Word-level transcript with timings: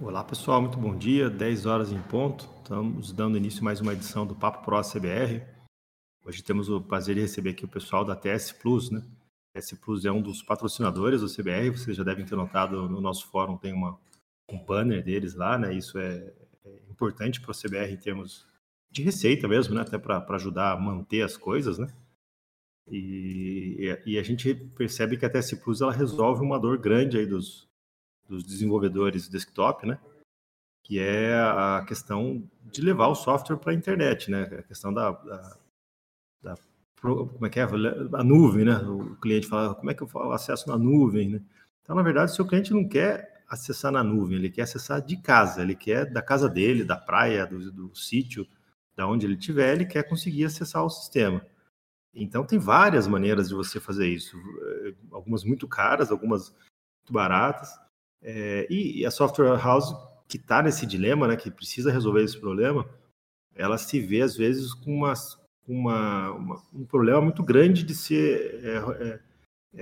Olá 0.00 0.22
pessoal, 0.22 0.60
muito 0.60 0.78
bom 0.78 0.96
dia. 0.96 1.28
10 1.28 1.66
horas 1.66 1.90
em 1.90 2.00
ponto. 2.02 2.48
Estamos 2.62 3.10
dando 3.10 3.36
início 3.36 3.62
a 3.62 3.64
mais 3.64 3.80
uma 3.80 3.92
edição 3.92 4.24
do 4.24 4.32
Papo 4.32 4.64
Pro 4.64 4.80
CBR. 4.80 5.42
Hoje 6.24 6.40
temos 6.40 6.68
o 6.68 6.80
prazer 6.80 7.16
de 7.16 7.22
receber 7.22 7.50
aqui 7.50 7.64
o 7.64 7.68
pessoal 7.68 8.04
da 8.04 8.14
TS 8.14 8.52
Plus, 8.52 8.90
né? 8.92 9.02
TS 9.52 9.72
Plus 9.72 10.04
é 10.04 10.12
um 10.12 10.22
dos 10.22 10.40
patrocinadores 10.40 11.20
do 11.20 11.26
CBR. 11.26 11.70
Vocês 11.70 11.96
já 11.96 12.04
devem 12.04 12.24
ter 12.24 12.36
notado 12.36 12.88
no 12.88 13.00
nosso 13.00 13.26
fórum 13.26 13.56
tem 13.56 13.72
uma, 13.72 13.98
um 14.48 14.64
banner 14.64 15.02
deles 15.02 15.34
lá, 15.34 15.58
né? 15.58 15.74
Isso 15.74 15.98
é, 15.98 16.32
é 16.64 16.82
importante 16.88 17.40
para 17.40 17.50
o 17.50 17.58
CBR 17.60 17.92
em 17.92 17.96
termos 17.96 18.46
de 18.88 19.02
receita 19.02 19.48
mesmo, 19.48 19.74
né? 19.74 19.80
Até 19.80 19.98
para 19.98 20.24
ajudar 20.36 20.74
a 20.74 20.80
manter 20.80 21.22
as 21.22 21.36
coisas, 21.36 21.76
né? 21.76 21.88
E, 22.86 23.98
e, 24.06 24.16
a 24.16 24.22
gente 24.22 24.54
percebe 24.54 25.16
que 25.16 25.26
a 25.26 25.28
TS 25.28 25.54
Plus 25.54 25.80
ela 25.80 25.92
resolve 25.92 26.40
uma 26.40 26.58
dor 26.58 26.78
grande 26.78 27.18
aí 27.18 27.26
dos, 27.26 27.67
dos 28.28 28.44
desenvolvedores 28.44 29.28
desktop, 29.28 29.86
né? 29.86 29.98
Que 30.84 30.98
é 30.98 31.34
a 31.34 31.84
questão 31.86 32.42
de 32.62 32.80
levar 32.80 33.08
o 33.08 33.14
software 33.14 33.56
para 33.56 33.72
a 33.72 33.74
internet, 33.74 34.30
né? 34.30 34.42
A 34.42 34.62
questão 34.62 34.92
da, 34.92 35.12
da, 35.12 35.56
da, 36.42 36.54
como 37.00 37.46
é 37.46 37.50
que 37.50 37.58
é 37.58 37.62
a 37.62 38.24
nuvem, 38.24 38.64
né? 38.64 38.76
O 38.76 39.16
cliente 39.16 39.46
fala 39.46 39.74
como 39.74 39.90
é 39.90 39.94
que 39.94 40.02
eu 40.02 40.32
acesso 40.32 40.68
na 40.68 40.76
nuvem, 40.76 41.30
né? 41.30 41.42
Então, 41.82 41.96
na 41.96 42.02
verdade, 42.02 42.32
o 42.32 42.34
seu 42.34 42.46
cliente 42.46 42.72
não 42.72 42.86
quer 42.86 43.44
acessar 43.48 43.90
na 43.90 44.04
nuvem, 44.04 44.36
ele 44.36 44.50
quer 44.50 44.62
acessar 44.62 45.00
de 45.00 45.16
casa, 45.16 45.62
ele 45.62 45.74
quer 45.74 46.04
da 46.04 46.20
casa 46.20 46.48
dele, 46.48 46.84
da 46.84 46.96
praia, 46.96 47.46
do, 47.46 47.72
do 47.72 47.96
sítio, 47.96 48.46
da 48.94 49.06
onde 49.06 49.24
ele 49.24 49.34
estiver, 49.34 49.72
ele 49.72 49.86
quer 49.86 50.02
conseguir 50.02 50.44
acessar 50.44 50.84
o 50.84 50.90
sistema. 50.90 51.44
Então, 52.14 52.44
tem 52.44 52.58
várias 52.58 53.06
maneiras 53.06 53.48
de 53.48 53.54
você 53.54 53.80
fazer 53.80 54.08
isso, 54.08 54.36
eh, 54.36 54.94
algumas 55.12 55.44
muito 55.44 55.66
caras, 55.68 56.10
algumas 56.10 56.50
muito 56.50 57.12
baratas. 57.12 57.70
É, 58.22 58.66
e, 58.70 59.04
a 59.06 59.10
software 59.10 59.56
house 59.56 59.94
que 60.28 60.36
está 60.36 60.62
nesse 60.62 60.84
dilema, 60.84 61.26
né, 61.26 61.36
que 61.36 61.50
precisa 61.50 61.90
resolver 61.90 62.22
esse 62.22 62.38
problema, 62.38 62.88
ela 63.54 63.78
se 63.78 64.00
vê 64.00 64.20
às 64.20 64.36
vezes 64.36 64.74
com 64.74 64.94
uma, 64.94 65.14
uma, 65.66 66.30
uma 66.32 66.62
um 66.72 66.84
problema 66.84 67.20
muito 67.20 67.42
grande 67.42 67.82
de 67.82 67.94
ser 67.94 68.60
é, 68.62 68.76
é, 68.76 69.20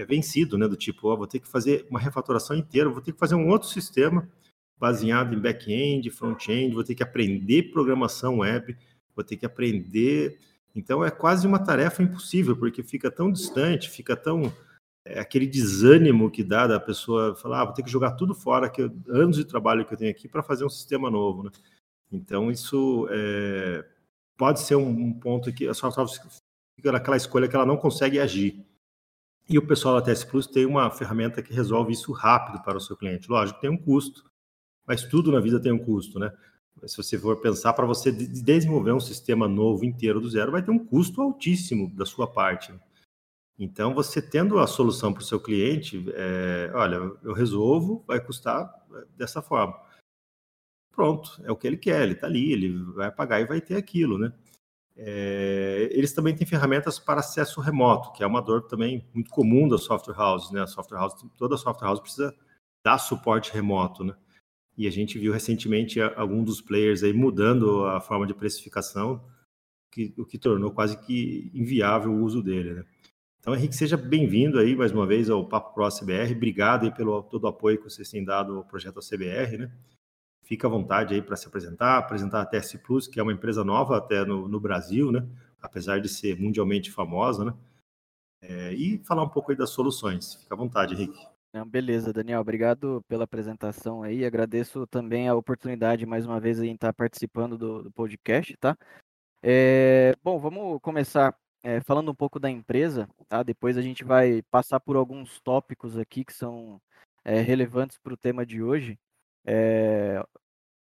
é 0.03 0.05
vencido, 0.05 0.57
né, 0.57 0.69
do 0.69 0.77
tipo, 0.77 1.09
ó, 1.09 1.17
vou 1.17 1.27
ter 1.27 1.41
que 1.41 1.49
fazer 1.49 1.87
uma 1.91 1.99
refatoração 1.99 2.57
inteira, 2.57 2.89
vou 2.89 3.03
ter 3.03 3.13
que 3.13 3.19
fazer 3.19 3.35
um 3.35 3.49
outro 3.49 3.69
sistema 3.69 4.29
baseado 4.79 5.35
em 5.35 5.41
back-end, 5.41 6.11
front-end, 6.11 6.75
vou 6.75 6.85
ter 6.85 6.95
que 6.95 7.03
aprender 7.03 7.71
programação 7.71 8.39
web, 8.39 8.77
vou 9.15 9.25
ter 9.25 9.37
que 9.37 9.47
aprender. 9.47 10.39
Então 10.75 11.05
é 11.05 11.11
quase 11.11 11.47
uma 11.47 11.59
tarefa 11.59 12.03
impossível, 12.03 12.55
porque 12.57 12.83
fica 12.83 13.11
tão 13.11 13.33
distante, 13.33 13.89
fica 13.89 14.15
tão 14.15 14.53
é 15.07 15.21
aquele 15.21 15.47
desânimo 15.47 16.31
que 16.31 16.43
dá 16.43 16.67
da 16.67 16.81
pessoa 16.81 17.35
falar, 17.37 17.61
ah, 17.61 17.65
vou 17.67 17.75
ter 17.75 17.83
que 17.83 17.91
jogar 17.91 18.13
tudo 18.13 18.35
fora, 18.35 18.69
que 18.69 18.83
anos 19.09 19.37
de 19.37 19.45
trabalho 19.45 19.87
que 19.87 19.95
eu 19.95 19.99
tenho 19.99 20.11
aqui 20.11 20.29
para 20.29 20.43
fazer 20.43 20.65
um 20.65 20.69
sistema 20.69 21.11
novo, 21.11 21.45
né? 21.45 21.51
Então 22.11 22.51
isso 22.51 23.09
é, 23.11 23.85
pode 24.37 24.61
ser 24.61 24.77
um, 24.77 24.89
um, 24.89 25.13
ponto 25.13 25.53
que 25.53 25.69
a 25.69 25.75
software 25.75 26.07
fica 26.75 26.93
naquela 26.93 27.17
escolha 27.17 27.49
que 27.49 27.55
ela 27.55 27.67
não 27.67 27.77
consegue 27.77 28.19
agir. 28.19 28.65
E 29.49 29.57
o 29.59 29.67
pessoal 29.67 30.01
da 30.01 30.03
TS 30.03 30.25
Plus 30.25 30.47
tem 30.47 30.67
uma 30.67 30.91
ferramenta 30.91 31.41
que 31.41 31.53
resolve 31.53 31.93
isso 31.93 32.11
rápido 32.13 32.63
para 32.63 32.77
o 32.77 32.81
seu 32.81 32.97
cliente. 32.97 33.31
Lógico, 33.31 33.61
tem 33.61 33.71
um 33.71 33.77
custo, 33.77 34.29
mas 34.85 35.05
tudo 35.05 35.31
na 35.31 35.39
vida 35.39 35.61
tem 35.61 35.71
um 35.71 35.79
custo, 35.79 36.19
né? 36.19 36.33
Se 36.85 36.97
você 36.97 37.19
for 37.19 37.41
pensar 37.41 37.73
para 37.73 37.87
você 37.87 38.13
desenvolver 38.13 38.93
um 38.93 39.01
sistema 39.01 39.49
novo 39.49 39.85
inteiro 39.85 40.21
do 40.21 40.29
zero, 40.29 40.53
vai 40.53 40.63
ter 40.63 40.71
um 40.71 40.79
custo 40.79 41.23
altíssimo 41.23 41.91
da 41.95 42.05
sua 42.05 42.27
parte. 42.27 42.71
Né? 42.71 42.79
Então, 43.59 43.95
você 43.95 44.21
tendo 44.21 44.59
a 44.59 44.67
solução 44.67 45.13
para 45.13 45.23
o 45.23 45.25
seu 45.25 45.41
cliente, 45.41 46.05
é, 46.15 46.71
olha, 46.75 46.97
eu 47.23 47.33
resolvo, 47.33 48.05
vai 48.07 48.21
custar 48.21 48.71
dessa 49.17 49.41
forma. 49.41 49.81
Pronto, 50.93 51.41
é 51.45 51.53
o 51.53 51.57
que 51.57 51.67
ele 51.67 51.77
quer, 51.77 52.03
ele 52.03 52.13
está 52.13 52.27
ali, 52.27 52.53
ele 52.53 52.83
vai 52.93 53.11
pagar 53.11 53.41
e 53.41 53.47
vai 53.47 53.61
ter 53.61 53.77
aquilo, 53.77 54.19
né? 54.19 54.33
É, 54.97 55.91
eles 55.93 56.13
também 56.15 56.35
têm 56.35 56.47
ferramentas 56.47 56.99
para 56.99 57.21
acesso 57.21 57.61
remoto, 57.61 58.13
que 58.13 58.23
é 58.23 58.27
uma 58.27 58.41
dor 58.41 58.63
também 58.63 59.07
muito 59.13 59.31
comum 59.31 59.69
das 59.69 59.83
software 59.83 60.19
houses, 60.19 60.51
né? 60.51 60.63
A 60.63 60.67
software 60.67 60.99
house, 60.99 61.15
toda 61.37 61.57
software 61.59 61.89
house 61.89 62.01
precisa 62.01 62.35
dar 62.83 62.99
suporte 62.99 63.53
remoto, 63.53 64.05
né? 64.05 64.15
E 64.77 64.87
a 64.87 64.91
gente 64.91 65.19
viu 65.19 65.33
recentemente 65.33 66.01
algum 66.01 66.43
dos 66.45 66.61
players 66.61 67.03
aí 67.03 67.13
mudando 67.13 67.85
a 67.87 68.01
forma 68.01 68.27
de 68.27 68.35
precificação, 68.35 69.23
que, 69.91 70.15
o 70.19 70.25
que 70.25 70.39
tornou 70.39 70.71
quase 70.71 70.99
que 70.99 71.51
inviável 71.55 72.13
o 72.13 72.23
uso 72.23 72.43
dele, 72.43 72.75
né? 72.75 72.85
Então, 73.47 73.55
Henrique, 73.55 73.77
seja 73.77 73.97
bem-vindo 73.97 74.59
aí 74.59 74.75
mais 74.75 74.91
uma 74.91 75.07
vez 75.07 75.31
ao 75.31 75.47
Papo 75.47 75.73
Pro 75.73 75.89
CBR. 75.89 76.35
Obrigado 76.35 76.83
aí 76.83 76.91
pelo 76.93 77.23
todo 77.23 77.45
o 77.45 77.47
apoio 77.47 77.79
que 77.79 77.85
vocês 77.85 78.11
têm 78.11 78.25
dado 78.25 78.57
ao 78.57 78.65
projeto 78.65 78.99
CBR, 78.99 79.57
né? 79.57 79.73
Fica 80.43 80.67
à 80.67 80.71
vontade 80.71 81.15
aí 81.15 81.23
para 81.23 81.37
se 81.37 81.47
apresentar, 81.47 81.97
apresentar 81.97 82.43
a 82.43 82.45
TS 82.45 82.75
Plus, 82.85 83.07
que 83.07 83.21
é 83.21 83.23
uma 83.23 83.33
empresa 83.33 83.63
nova 83.63 83.99
até 83.99 84.25
no, 84.25 84.49
no 84.49 84.59
Brasil, 84.59 85.13
né? 85.13 85.25
Apesar 85.63 86.01
de 86.01 86.09
ser 86.09 86.37
mundialmente 86.37 86.91
famosa, 86.91 87.45
né? 87.45 87.55
É, 88.43 88.73
e 88.73 88.99
falar 89.05 89.23
um 89.23 89.29
pouco 89.29 89.53
aí 89.53 89.57
das 89.57 89.71
soluções. 89.71 90.35
Fica 90.43 90.53
à 90.53 90.59
vontade, 90.59 90.95
Henrique. 90.95 91.25
Não, 91.55 91.65
beleza, 91.65 92.13
Daniel. 92.13 92.41
Obrigado 92.41 93.01
pela 93.07 93.23
apresentação 93.23 94.03
aí. 94.03 94.25
Agradeço 94.25 94.89
também 94.89 95.29
a 95.29 95.37
oportunidade 95.37 96.05
mais 96.05 96.27
uma 96.27 96.41
vez 96.41 96.61
em 96.61 96.75
estar 96.75 96.93
participando 96.93 97.57
do, 97.57 97.85
do 97.85 97.93
podcast, 97.93 98.57
tá? 98.57 98.77
É, 99.41 100.17
bom, 100.21 100.37
vamos 100.37 100.81
começar 100.83 101.33
é, 101.67 101.81
falando 101.81 102.13
um 102.13 102.15
pouco 102.15 102.39
da 102.39 102.49
empresa, 102.49 103.09
tá? 103.29 103.43
Depois 103.43 103.77
a 103.77 103.83
gente 103.83 104.05
vai 104.05 104.41
passar 104.53 104.79
por 104.79 104.95
alguns 104.95 105.41
tópicos 105.41 105.99
aqui 105.99 106.25
que 106.25 106.33
são 106.33 106.81
é, 107.25 107.41
relevantes 107.41 107.99
para 107.99 108.15
o 108.15 108.17
tema 108.17 108.47
de 108.47 108.63
hoje. 108.63 108.97
É, 109.45 110.25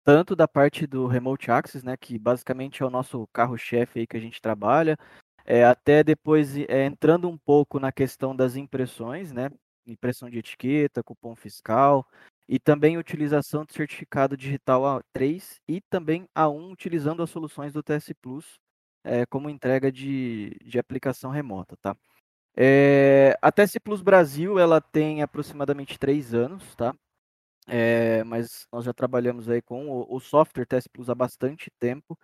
tanto 0.04 0.36
da 0.36 0.46
parte 0.46 0.86
do 0.86 1.06
Remote 1.06 1.50
Access, 1.50 1.82
né, 1.82 1.96
que 1.96 2.18
basicamente 2.18 2.82
é 2.82 2.86
o 2.86 2.90
nosso 2.90 3.26
carro-chefe 3.32 4.00
aí 4.00 4.06
que 4.06 4.18
a 4.18 4.20
gente 4.20 4.38
trabalha, 4.38 4.98
até 5.66 6.04
depois 6.04 6.56
entrando 6.56 7.26
um 7.26 7.38
pouco 7.38 7.80
na 7.80 7.90
questão 7.90 8.36
das 8.36 8.54
impressões, 8.54 9.32
né, 9.32 9.50
impressão 9.86 10.28
de 10.28 10.38
etiqueta, 10.38 11.02
cupom 11.02 11.34
fiscal, 11.34 12.06
e 12.46 12.58
também 12.58 12.98
utilização 12.98 13.64
de 13.64 13.72
certificado 13.72 14.36
digital 14.36 14.82
A3 14.82 15.56
e 15.66 15.80
também 15.80 16.28
A1 16.36 16.70
utilizando 16.70 17.22
as 17.22 17.30
soluções 17.30 17.72
do 17.72 17.82
TS 17.82 18.12
Plus 18.20 18.60
é, 19.06 19.24
como 19.24 19.48
entrega 19.48 19.90
de, 19.90 20.58
de 20.64 20.78
aplicação 20.78 21.30
remota, 21.30 21.76
tá? 21.80 21.96
É, 22.56 23.38
a 23.40 23.52
TS 23.52 23.78
Plus 23.78 24.02
Brasil, 24.02 24.58
ela 24.58 24.80
tem 24.80 25.22
aproximadamente 25.22 25.98
três 25.98 26.34
anos, 26.34 26.74
tá? 26.74 26.94
É, 27.68 28.24
mas 28.24 28.66
nós 28.72 28.84
já 28.84 28.92
trabalhamos 28.92 29.48
aí 29.48 29.62
com 29.62 29.88
o, 29.88 30.16
o 30.16 30.20
software 30.20 30.66
TS 30.66 30.88
Plus 30.88 31.08
há 31.08 31.14
bastante 31.14 31.70
tempo. 31.78 32.18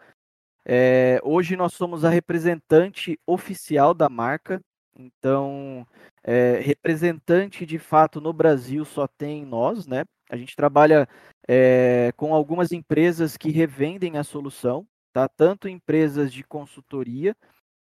É, 0.64 1.20
hoje 1.22 1.56
nós 1.56 1.74
somos 1.74 2.04
a 2.04 2.10
representante 2.10 3.18
oficial 3.26 3.94
da 3.94 4.08
marca, 4.08 4.60
então 4.96 5.86
é, 6.22 6.60
representante 6.60 7.64
de 7.66 7.78
fato 7.78 8.20
no 8.20 8.32
Brasil 8.32 8.84
só 8.84 9.06
tem 9.06 9.44
nós, 9.44 9.86
né? 9.86 10.04
A 10.30 10.36
gente 10.36 10.56
trabalha 10.56 11.08
é, 11.46 12.12
com 12.16 12.34
algumas 12.34 12.72
empresas 12.72 13.36
que 13.36 13.50
revendem 13.50 14.16
a 14.18 14.24
solução, 14.24 14.86
tá? 15.12 15.28
Tanto 15.28 15.68
empresas 15.68 16.32
de 16.32 16.42
consultoria 16.44 17.36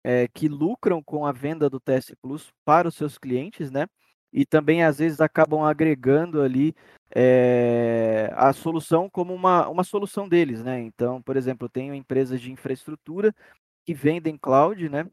é, 0.04 0.28
que 0.28 0.48
lucram 0.48 1.02
com 1.02 1.26
a 1.26 1.32
venda 1.32 1.68
do 1.70 1.80
TS 1.80 2.14
Plus 2.22 2.50
para 2.64 2.88
os 2.88 2.94
seus 2.94 3.18
clientes, 3.18 3.70
né? 3.70 3.86
E 4.32 4.46
também 4.46 4.84
às 4.84 4.98
vezes 4.98 5.20
acabam 5.20 5.62
agregando 5.64 6.40
ali 6.42 6.74
é, 7.14 8.30
a 8.34 8.52
solução 8.52 9.10
como 9.10 9.34
uma, 9.34 9.68
uma 9.68 9.84
solução 9.84 10.28
deles, 10.28 10.62
né? 10.62 10.80
Então, 10.80 11.20
por 11.22 11.36
exemplo, 11.36 11.66
eu 11.66 11.70
tenho 11.70 11.94
empresas 11.94 12.40
de 12.40 12.52
infraestrutura 12.52 13.34
que 13.84 13.94
vendem 13.94 14.36
cloud, 14.38 14.88
né? 14.88 15.06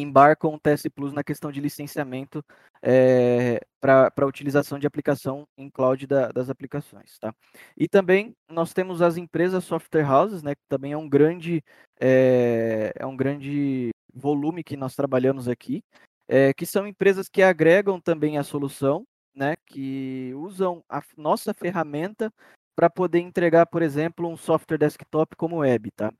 Embarcam 0.00 0.54
o 0.54 0.58
TS 0.58 0.88
Plus 0.94 1.12
na 1.12 1.22
questão 1.22 1.52
de 1.52 1.60
licenciamento 1.60 2.44
é, 2.82 3.60
para 3.80 4.12
a 4.16 4.26
utilização 4.26 4.78
de 4.78 4.86
aplicação 4.86 5.46
em 5.56 5.70
cloud 5.70 6.06
da, 6.06 6.28
das 6.28 6.50
aplicações. 6.50 7.18
Tá? 7.18 7.34
E 7.76 7.88
também 7.88 8.34
nós 8.48 8.72
temos 8.72 9.02
as 9.02 9.16
empresas 9.16 9.64
software 9.64 10.10
houses, 10.10 10.42
né, 10.42 10.54
que 10.54 10.62
também 10.68 10.92
é 10.92 10.96
um 10.96 11.08
grande, 11.08 11.62
é, 12.00 12.92
é 12.96 13.06
um 13.06 13.16
grande 13.16 13.90
volume 14.12 14.64
que 14.64 14.76
nós 14.76 14.94
trabalhamos 14.94 15.48
aqui, 15.48 15.82
é, 16.28 16.52
que 16.54 16.66
são 16.66 16.86
empresas 16.86 17.28
que 17.28 17.42
agregam 17.42 18.00
também 18.00 18.38
a 18.38 18.44
solução, 18.44 19.04
né, 19.34 19.54
que 19.66 20.32
usam 20.34 20.82
a 20.88 21.02
nossa 21.16 21.52
ferramenta 21.52 22.32
para 22.76 22.90
poder 22.90 23.20
entregar, 23.20 23.66
por 23.66 23.82
exemplo, 23.82 24.28
um 24.28 24.36
software 24.36 24.78
desktop 24.78 25.36
como 25.36 25.58
web, 25.58 25.90
tá? 25.92 26.12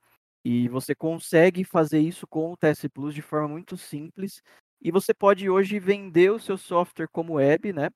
E 0.44 0.68
você 0.68 0.94
consegue 0.94 1.64
fazer 1.64 2.00
isso 2.00 2.26
com 2.26 2.52
o 2.52 2.56
TS 2.56 2.86
Plus 2.92 3.14
de 3.14 3.22
forma 3.22 3.48
muito 3.48 3.76
simples. 3.76 4.42
E 4.80 4.90
você 4.90 5.14
pode 5.14 5.48
hoje 5.48 5.78
vender 5.78 6.30
o 6.30 6.38
seu 6.38 6.58
software 6.58 7.08
como 7.10 7.34
web, 7.34 7.72
né? 7.72 7.88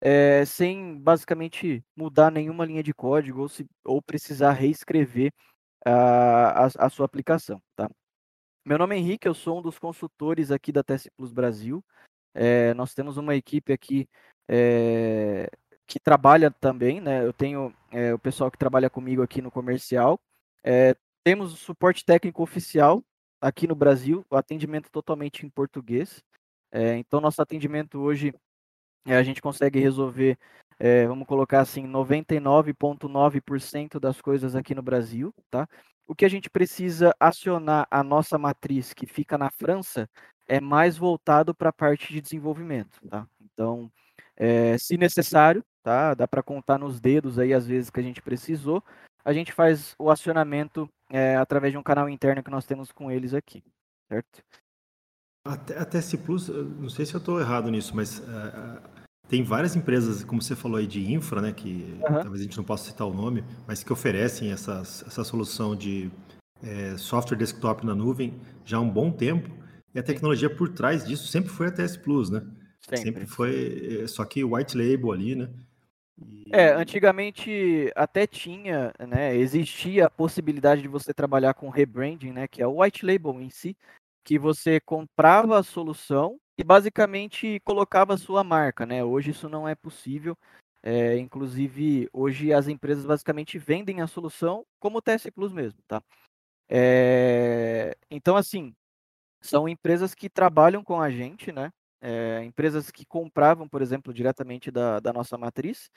É, 0.00 0.44
sem 0.44 0.96
basicamente 0.98 1.82
mudar 1.96 2.30
nenhuma 2.30 2.64
linha 2.64 2.82
de 2.82 2.94
código 2.94 3.40
ou, 3.40 3.48
se, 3.48 3.66
ou 3.84 4.00
precisar 4.00 4.52
reescrever 4.52 5.32
a, 5.84 6.66
a, 6.66 6.66
a, 6.66 6.90
sua 6.90 7.06
aplicação, 7.06 7.60
tá? 7.74 7.88
Meu 8.64 8.78
nome 8.78 8.94
é 8.94 8.98
Henrique, 8.98 9.26
eu 9.26 9.34
sou 9.34 9.58
um 9.58 9.62
dos 9.62 9.78
consultores 9.78 10.50
aqui 10.50 10.70
da 10.70 10.84
TS 10.84 11.08
Plus 11.16 11.32
Brasil. 11.32 11.82
É, 12.34 12.74
nós 12.74 12.94
temos 12.94 13.16
uma 13.16 13.34
equipe 13.34 13.72
aqui 13.72 14.08
é, 14.48 15.48
que 15.86 15.98
trabalha 15.98 16.50
também, 16.50 17.00
né? 17.00 17.24
Eu 17.24 17.32
tenho 17.32 17.74
é, 17.90 18.12
o 18.12 18.18
pessoal 18.18 18.50
que 18.50 18.58
trabalha 18.58 18.90
comigo 18.90 19.22
aqui 19.22 19.40
no 19.40 19.50
comercial. 19.50 20.20
Temos 21.26 21.52
o 21.52 21.56
suporte 21.56 22.04
técnico 22.04 22.40
oficial 22.40 23.02
aqui 23.40 23.66
no 23.66 23.74
Brasil, 23.74 24.24
o 24.30 24.36
atendimento 24.36 24.88
totalmente 24.92 25.44
em 25.44 25.50
português. 25.50 26.22
É, 26.70 26.96
então, 26.98 27.20
nosso 27.20 27.42
atendimento 27.42 27.98
hoje, 27.98 28.32
é, 29.04 29.16
a 29.16 29.24
gente 29.24 29.42
consegue 29.42 29.80
resolver, 29.80 30.38
é, 30.78 31.04
vamos 31.04 31.26
colocar 31.26 31.62
assim, 31.62 31.84
99,9% 31.84 33.98
das 33.98 34.20
coisas 34.20 34.54
aqui 34.54 34.72
no 34.72 34.82
Brasil, 34.82 35.34
tá? 35.50 35.68
O 36.06 36.14
que 36.14 36.24
a 36.24 36.28
gente 36.28 36.48
precisa 36.48 37.12
acionar 37.18 37.88
a 37.90 38.04
nossa 38.04 38.38
matriz, 38.38 38.94
que 38.94 39.04
fica 39.04 39.36
na 39.36 39.50
França, 39.50 40.08
é 40.46 40.60
mais 40.60 40.96
voltado 40.96 41.52
para 41.52 41.70
a 41.70 41.72
parte 41.72 42.12
de 42.12 42.20
desenvolvimento, 42.20 43.00
tá? 43.10 43.26
Então, 43.40 43.90
é, 44.36 44.78
se 44.78 44.96
necessário, 44.96 45.64
tá? 45.82 46.14
Dá 46.14 46.28
para 46.28 46.40
contar 46.40 46.78
nos 46.78 47.00
dedos 47.00 47.36
aí 47.36 47.52
as 47.52 47.66
vezes 47.66 47.90
que 47.90 47.98
a 47.98 48.04
gente 48.04 48.22
precisou. 48.22 48.80
A 49.24 49.32
gente 49.32 49.50
faz 49.50 49.96
o 49.98 50.08
acionamento 50.08 50.88
é, 51.10 51.36
através 51.36 51.72
de 51.72 51.78
um 51.78 51.82
canal 51.82 52.08
interno 52.08 52.42
que 52.42 52.50
nós 52.50 52.64
temos 52.64 52.90
com 52.92 53.10
eles 53.10 53.34
aqui, 53.34 53.62
certo? 54.08 54.42
Até, 55.44 55.78
a 55.78 55.84
TS 55.84 56.16
Plus, 56.16 56.48
não 56.48 56.88
sei 56.88 57.06
se 57.06 57.14
eu 57.14 57.18
estou 57.18 57.40
errado 57.40 57.70
nisso, 57.70 57.94
mas 57.94 58.18
uh, 58.18 58.80
tem 59.28 59.44
várias 59.44 59.76
empresas, 59.76 60.24
como 60.24 60.42
você 60.42 60.56
falou 60.56 60.78
aí, 60.78 60.86
de 60.86 61.12
infra, 61.12 61.40
né, 61.40 61.52
que 61.52 61.96
uhum. 62.08 62.20
talvez 62.20 62.40
a 62.40 62.44
gente 62.44 62.56
não 62.56 62.64
possa 62.64 62.90
citar 62.90 63.06
o 63.06 63.14
nome, 63.14 63.44
mas 63.66 63.82
que 63.82 63.92
oferecem 63.92 64.50
essas, 64.50 65.04
essa 65.06 65.22
solução 65.22 65.76
de 65.76 66.10
é, 66.62 66.96
software 66.96 67.36
desktop 67.36 67.84
na 67.86 67.94
nuvem 67.94 68.40
já 68.64 68.78
há 68.78 68.80
um 68.80 68.90
bom 68.90 69.10
tempo. 69.10 69.50
E 69.94 69.98
a 69.98 70.02
tecnologia 70.02 70.50
por 70.50 70.68
trás 70.70 71.06
disso 71.06 71.28
sempre 71.28 71.50
foi 71.50 71.68
a 71.68 71.70
TS 71.70 71.96
Plus, 71.96 72.28
né? 72.28 72.42
Sempre, 72.80 73.02
sempre 73.02 73.26
foi, 73.26 74.04
só 74.06 74.24
que 74.24 74.44
white 74.44 74.76
label 74.76 75.12
ali, 75.12 75.34
né? 75.34 75.48
É, 76.52 76.68
antigamente 76.70 77.92
até 77.94 78.26
tinha, 78.26 78.92
né, 79.08 79.34
existia 79.36 80.06
a 80.06 80.10
possibilidade 80.10 80.80
de 80.80 80.88
você 80.88 81.12
trabalhar 81.12 81.52
com 81.54 81.68
rebranding, 81.68 82.32
né, 82.32 82.48
que 82.48 82.62
é 82.62 82.66
o 82.66 82.80
white 82.82 83.04
label 83.04 83.40
em 83.40 83.50
si, 83.50 83.76
que 84.24 84.38
você 84.38 84.80
comprava 84.80 85.58
a 85.58 85.62
solução 85.62 86.38
e 86.56 86.64
basicamente 86.64 87.60
colocava 87.64 88.14
a 88.14 88.16
sua 88.16 88.42
marca, 88.42 88.86
né? 88.86 89.04
Hoje 89.04 89.30
isso 89.30 89.48
não 89.48 89.68
é 89.68 89.74
possível. 89.74 90.36
É, 90.82 91.18
inclusive, 91.18 92.08
hoje 92.12 92.52
as 92.52 92.66
empresas 92.68 93.04
basicamente 93.04 93.58
vendem 93.58 94.00
a 94.00 94.06
solução 94.06 94.64
como 94.80 94.98
o 94.98 95.02
TS 95.02 95.30
Plus 95.30 95.52
mesmo, 95.52 95.80
tá? 95.86 96.02
É, 96.70 97.96
então, 98.10 98.36
assim, 98.36 98.74
são 99.42 99.68
empresas 99.68 100.14
que 100.14 100.30
trabalham 100.30 100.84
com 100.84 101.00
a 101.00 101.10
gente, 101.10 101.52
né? 101.52 101.72
É, 102.00 102.42
empresas 102.44 102.90
que 102.90 103.06
compravam, 103.06 103.68
por 103.68 103.82
exemplo, 103.82 104.12
diretamente 104.12 104.70
da, 104.70 105.00
da 105.00 105.12
nossa 105.12 105.36
matriz. 105.36 105.90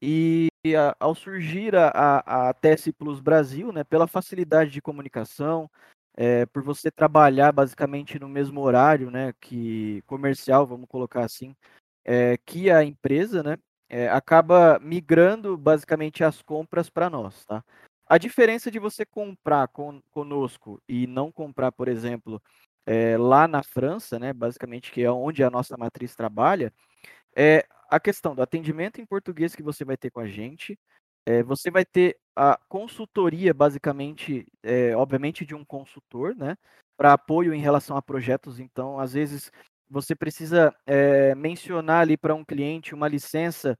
E 0.00 0.48
a, 0.76 0.96
ao 0.98 1.14
surgir 1.14 1.76
a, 1.76 2.48
a, 2.48 2.54
TS 2.54 2.92
Plus 2.92 3.20
Brasil, 3.20 3.72
né, 3.72 3.84
pela 3.84 4.06
facilidade 4.06 4.70
de 4.70 4.82
comunicação, 4.82 5.70
é, 6.16 6.44
por 6.46 6.62
você 6.62 6.90
trabalhar 6.90 7.52
basicamente 7.52 8.18
no 8.18 8.28
mesmo 8.28 8.60
horário, 8.60 9.10
né, 9.10 9.32
que 9.40 10.02
comercial, 10.06 10.66
vamos 10.66 10.88
colocar 10.88 11.24
assim, 11.24 11.54
é, 12.04 12.36
que 12.44 12.70
a 12.70 12.84
empresa, 12.84 13.42
né, 13.42 13.56
é, 13.88 14.08
acaba 14.08 14.78
migrando 14.80 15.56
basicamente 15.56 16.24
as 16.24 16.42
compras 16.42 16.88
para 16.88 17.10
nós, 17.10 17.44
tá? 17.44 17.62
A 18.06 18.18
diferença 18.18 18.70
de 18.70 18.78
você 18.78 19.06
comprar 19.06 19.68
con 19.68 20.00
conosco 20.10 20.80
e 20.88 21.06
não 21.06 21.30
comprar, 21.30 21.72
por 21.72 21.88
exemplo, 21.88 22.42
é, 22.86 23.16
lá 23.16 23.46
na 23.48 23.62
França, 23.62 24.18
né, 24.18 24.32
basicamente 24.32 24.90
que 24.90 25.02
é 25.02 25.10
onde 25.10 25.42
a 25.44 25.50
nossa 25.50 25.76
matriz 25.76 26.14
trabalha, 26.14 26.72
é 27.36 27.66
a 27.90 28.00
questão 28.00 28.34
do 28.34 28.42
atendimento 28.42 29.00
em 29.00 29.06
português 29.06 29.54
que 29.54 29.62
você 29.62 29.84
vai 29.84 29.96
ter 29.96 30.10
com 30.10 30.20
a 30.20 30.26
gente. 30.26 30.78
É, 31.26 31.42
você 31.42 31.70
vai 31.70 31.84
ter 31.84 32.18
a 32.34 32.58
consultoria, 32.68 33.54
basicamente, 33.54 34.46
é, 34.62 34.96
obviamente, 34.96 35.44
de 35.44 35.54
um 35.54 35.64
consultor, 35.64 36.34
né, 36.34 36.56
para 36.96 37.12
apoio 37.12 37.54
em 37.54 37.60
relação 37.60 37.96
a 37.96 38.02
projetos. 38.02 38.58
Então, 38.58 38.98
às 38.98 39.12
vezes, 39.12 39.52
você 39.88 40.14
precisa 40.16 40.74
mencionar 41.36 42.00
ali 42.00 42.16
para 42.16 42.34
um 42.34 42.44
cliente 42.44 42.94
uma 42.94 43.08
licença 43.08 43.78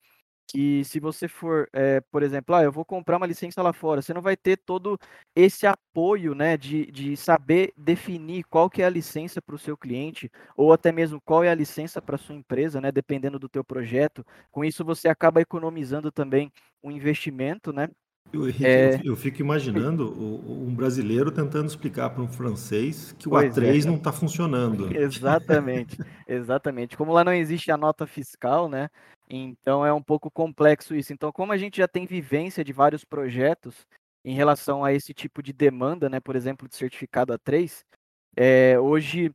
que 0.49 0.85
se 0.85 1.01
você 1.01 1.27
for, 1.29 1.69
é, 1.73 2.01
por 2.11 2.23
exemplo, 2.23 2.55
ah, 2.55 2.63
eu 2.63 2.71
vou 2.73 2.85
comprar 2.85 3.17
uma 3.17 3.27
licença 3.27 3.63
lá 3.63 3.73
fora, 3.73 4.03
você 4.03 4.13
não 4.13 4.21
vai 4.23 4.37
ter 4.37 4.57
todo 4.59 4.99
esse 5.35 5.67
apoio, 5.67 6.35
né, 6.35 6.57
de, 6.57 6.87
de 6.91 7.17
saber 7.17 7.73
definir 7.77 8.45
qual 8.45 8.69
que 8.69 8.83
é 8.83 8.85
a 8.87 8.91
licença 8.91 9.41
para 9.41 9.55
o 9.55 9.59
seu 9.59 9.77
cliente, 9.77 10.31
ou 10.57 10.73
até 10.73 10.93
mesmo 10.93 11.21
qual 11.25 11.43
é 11.43 11.51
a 11.51 11.55
licença 11.55 12.03
para 12.03 12.19
sua 12.19 12.35
empresa, 12.35 12.81
né, 12.81 12.93
dependendo 12.93 13.39
do 13.39 13.49
teu 13.49 13.65
projeto. 13.65 14.25
Com 14.51 14.65
isso, 14.65 14.85
você 14.85 15.09
acaba 15.09 15.41
economizando 15.41 16.13
também 16.13 16.53
um 16.83 16.91
investimento, 16.91 17.73
né, 17.73 17.89
eu, 18.33 18.49
é... 18.63 19.01
eu, 19.05 19.15
fico 19.15 19.41
imaginando 19.41 20.11
um 20.19 20.75
brasileiro 20.75 21.31
tentando 21.31 21.69
explicar 21.69 22.11
para 22.11 22.23
um 22.23 22.29
francês 22.29 23.13
que 23.19 23.29
o 23.29 23.33
pois 23.33 23.55
A3 23.55 23.85
é. 23.85 23.87
não 23.87 23.97
está 23.97 24.13
funcionando. 24.13 24.89
Exatamente, 24.97 25.99
exatamente. 26.27 26.97
Como 26.97 27.13
lá 27.13 27.25
não 27.25 27.33
existe 27.33 27.71
a 27.71 27.77
nota 27.77 28.07
fiscal, 28.07 28.69
né? 28.69 28.89
Então 29.29 29.85
é 29.85 29.93
um 29.93 30.03
pouco 30.03 30.31
complexo 30.31 30.95
isso. 30.95 31.13
Então, 31.13 31.31
como 31.31 31.53
a 31.53 31.57
gente 31.57 31.77
já 31.77 31.89
tem 31.89 32.07
vivência 32.07 32.65
de 32.65 32.73
vários 32.73 33.05
projetos 33.05 33.87
em 34.25 34.35
relação 34.35 34.85
a 34.85 34.93
esse 34.93 35.13
tipo 35.13 35.43
de 35.43 35.53
demanda, 35.53 36.09
né? 36.09 36.21
Por 36.21 36.37
exemplo, 36.37 36.69
de 36.69 36.77
certificado 36.77 37.33
A3, 37.35 37.83
é, 38.37 38.79
hoje 38.79 39.31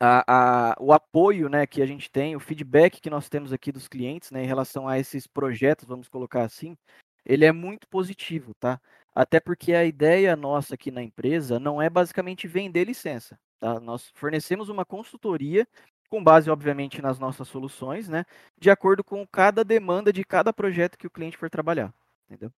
a, 0.00 0.24
a, 0.72 0.76
o 0.80 0.92
apoio 0.92 1.48
né, 1.48 1.66
que 1.66 1.80
a 1.80 1.86
gente 1.86 2.10
tem, 2.10 2.36
o 2.36 2.40
feedback 2.40 3.00
que 3.00 3.10
nós 3.10 3.28
temos 3.28 3.52
aqui 3.52 3.70
dos 3.70 3.88
clientes 3.88 4.30
né, 4.30 4.42
em 4.42 4.46
relação 4.46 4.88
a 4.88 4.98
esses 4.98 5.26
projetos, 5.26 5.86
vamos 5.86 6.08
colocar 6.08 6.42
assim, 6.42 6.76
ele 7.24 7.44
é 7.44 7.52
muito 7.52 7.88
positivo, 7.88 8.52
tá? 8.54 8.80
Até 9.14 9.38
porque 9.38 9.72
a 9.72 9.84
ideia 9.84 10.34
nossa 10.34 10.74
aqui 10.74 10.90
na 10.90 11.02
empresa 11.02 11.58
não 11.58 11.80
é 11.80 11.88
basicamente 11.88 12.48
vender 12.48 12.84
licença, 12.84 13.38
tá? 13.60 13.78
Nós 13.80 14.10
fornecemos 14.14 14.68
uma 14.68 14.84
consultoria 14.84 15.66
com 16.10 16.22
base, 16.22 16.50
obviamente, 16.50 17.02
nas 17.02 17.18
nossas 17.18 17.48
soluções, 17.48 18.08
né? 18.08 18.24
De 18.58 18.70
acordo 18.70 19.02
com 19.02 19.26
cada 19.26 19.64
demanda 19.64 20.12
de 20.12 20.24
cada 20.24 20.52
projeto 20.52 20.98
que 20.98 21.06
o 21.06 21.10
cliente 21.10 21.36
for 21.36 21.50
trabalhar, 21.50 21.92
entendeu? 22.28 22.52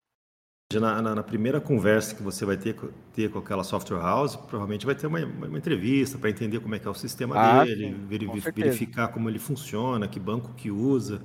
Na, 0.72 1.00
na, 1.00 1.14
na, 1.14 1.22
primeira 1.22 1.60
conversa 1.60 2.16
que 2.16 2.22
você 2.22 2.44
vai 2.44 2.56
ter, 2.56 2.74
ter 3.12 3.30
com 3.30 3.38
aquela 3.38 3.62
software 3.62 4.00
house, 4.00 4.34
provavelmente 4.34 4.84
vai 4.84 4.94
ter 4.94 5.06
uma, 5.06 5.20
uma 5.24 5.58
entrevista 5.58 6.18
para 6.18 6.30
entender 6.30 6.58
como 6.58 6.74
é 6.74 6.78
que 6.80 6.88
é 6.88 6.90
o 6.90 6.94
sistema 6.94 7.36
ah, 7.38 7.64
dele, 7.64 7.94
sim, 7.94 8.52
verificar 8.52 9.08
como 9.08 9.28
ele 9.28 9.38
funciona, 9.38 10.08
que 10.08 10.18
banco 10.18 10.52
que 10.54 10.72
usa, 10.72 11.22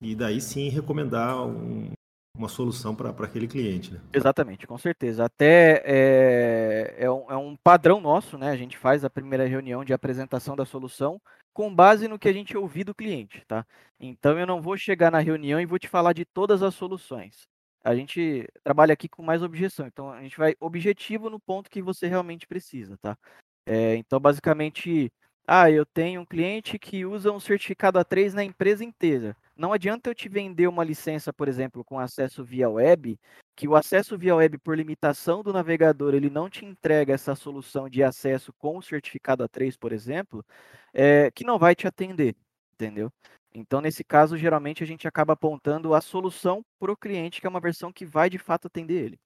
e 0.00 0.14
daí 0.14 0.40
sim 0.40 0.70
recomendar 0.70 1.44
um, 1.44 1.90
uma 2.36 2.48
solução 2.48 2.94
para 2.94 3.10
aquele 3.10 3.48
cliente. 3.48 3.92
Né? 3.92 4.00
Exatamente, 4.12 4.66
com 4.66 4.76
certeza. 4.78 5.24
Até 5.24 5.82
é, 5.84 6.94
é, 6.98 7.10
um, 7.10 7.30
é 7.30 7.36
um 7.36 7.56
padrão 7.56 8.00
nosso, 8.00 8.36
né? 8.36 8.50
A 8.50 8.56
gente 8.56 8.76
faz 8.76 9.04
a 9.04 9.10
primeira 9.10 9.46
reunião 9.46 9.84
de 9.84 9.92
apresentação 9.92 10.54
da 10.54 10.64
solução 10.64 11.20
com 11.52 11.74
base 11.74 12.06
no 12.06 12.18
que 12.18 12.28
a 12.28 12.32
gente 12.32 12.56
ouvir 12.56 12.84
do 12.84 12.94
cliente, 12.94 13.42
tá? 13.46 13.66
Então 13.98 14.38
eu 14.38 14.46
não 14.46 14.60
vou 14.60 14.76
chegar 14.76 15.10
na 15.10 15.20
reunião 15.20 15.58
e 15.58 15.66
vou 15.66 15.78
te 15.78 15.88
falar 15.88 16.12
de 16.12 16.24
todas 16.24 16.62
as 16.62 16.74
soluções. 16.74 17.48
A 17.82 17.94
gente 17.94 18.46
trabalha 18.62 18.92
aqui 18.92 19.08
com 19.08 19.22
mais 19.22 19.42
objeção, 19.42 19.86
então 19.86 20.10
a 20.10 20.20
gente 20.20 20.36
vai 20.36 20.54
objetivo 20.60 21.30
no 21.30 21.40
ponto 21.40 21.70
que 21.70 21.80
você 21.80 22.06
realmente 22.06 22.46
precisa, 22.46 22.98
tá? 22.98 23.16
É, 23.64 23.96
então 23.96 24.20
basicamente, 24.20 25.10
ah, 25.46 25.70
eu 25.70 25.86
tenho 25.86 26.22
um 26.22 26.24
cliente 26.24 26.78
que 26.78 27.06
usa 27.06 27.30
um 27.30 27.38
certificado 27.38 27.98
A3 28.00 28.32
na 28.32 28.42
empresa 28.42 28.84
inteira. 28.84 29.36
Não 29.56 29.72
adianta 29.72 30.10
eu 30.10 30.14
te 30.14 30.28
vender 30.28 30.66
uma 30.66 30.82
licença, 30.82 31.32
por 31.32 31.46
exemplo, 31.46 31.84
com 31.84 31.98
acesso 31.98 32.44
via 32.44 32.68
web, 32.68 33.18
que 33.54 33.68
o 33.68 33.76
acesso 33.76 34.18
via 34.18 34.34
web, 34.34 34.58
por 34.58 34.76
limitação 34.76 35.42
do 35.42 35.52
navegador, 35.52 36.14
ele 36.14 36.28
não 36.28 36.50
te 36.50 36.64
entrega 36.64 37.14
essa 37.14 37.34
solução 37.34 37.88
de 37.88 38.02
acesso 38.02 38.52
com 38.58 38.76
o 38.76 38.82
certificado 38.82 39.44
A3, 39.44 39.78
por 39.78 39.92
exemplo, 39.92 40.44
é, 40.92 41.30
que 41.30 41.44
não 41.44 41.58
vai 41.58 41.74
te 41.74 41.86
atender, 41.86 42.34
entendeu? 42.74 43.10
Então, 43.54 43.80
nesse 43.80 44.04
caso, 44.04 44.36
geralmente 44.36 44.82
a 44.82 44.86
gente 44.86 45.08
acaba 45.08 45.32
apontando 45.32 45.94
a 45.94 46.00
solução 46.00 46.62
para 46.78 46.92
o 46.92 46.96
cliente, 46.96 47.40
que 47.40 47.46
é 47.46 47.50
uma 47.50 47.60
versão 47.60 47.90
que 47.90 48.04
vai 48.04 48.28
de 48.28 48.38
fato 48.38 48.66
atender 48.66 49.04
ele. 49.06 49.18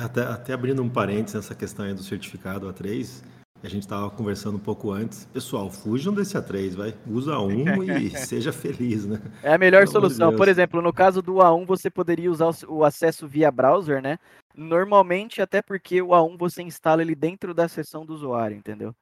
Até, 0.00 0.22
até 0.22 0.52
abrindo 0.54 0.82
um 0.82 0.88
parênteses 0.88 1.34
nessa 1.34 1.54
questão 1.54 1.84
aí 1.84 1.92
do 1.92 2.02
certificado 2.02 2.72
A3, 2.72 3.22
a 3.62 3.68
gente 3.68 3.82
estava 3.82 4.10
conversando 4.10 4.56
um 4.56 4.60
pouco 4.60 4.90
antes. 4.90 5.26
Pessoal, 5.26 5.70
fujam 5.70 6.14
desse 6.14 6.36
A3, 6.36 6.74
vai. 6.74 6.94
Usa 7.06 7.38
um 7.38 7.82
e 7.84 8.10
seja 8.10 8.52
feliz, 8.52 9.06
né? 9.06 9.20
É 9.42 9.54
a 9.54 9.58
melhor 9.58 9.80
Pelo 9.82 9.92
solução. 9.92 10.30
De 10.30 10.36
Por 10.36 10.48
exemplo, 10.48 10.80
no 10.80 10.92
caso 10.92 11.20
do 11.20 11.34
A1, 11.34 11.66
você 11.66 11.90
poderia 11.90 12.30
usar 12.30 12.50
o 12.68 12.84
acesso 12.84 13.28
via 13.28 13.50
browser, 13.50 14.00
né? 14.00 14.18
Normalmente, 14.54 15.42
até 15.42 15.60
porque 15.60 16.00
o 16.00 16.08
A1 16.08 16.38
você 16.38 16.62
instala 16.62 17.02
ele 17.02 17.14
dentro 17.14 17.52
da 17.52 17.68
seção 17.68 18.06
do 18.06 18.14
usuário, 18.14 18.56
entendeu? 18.56 18.94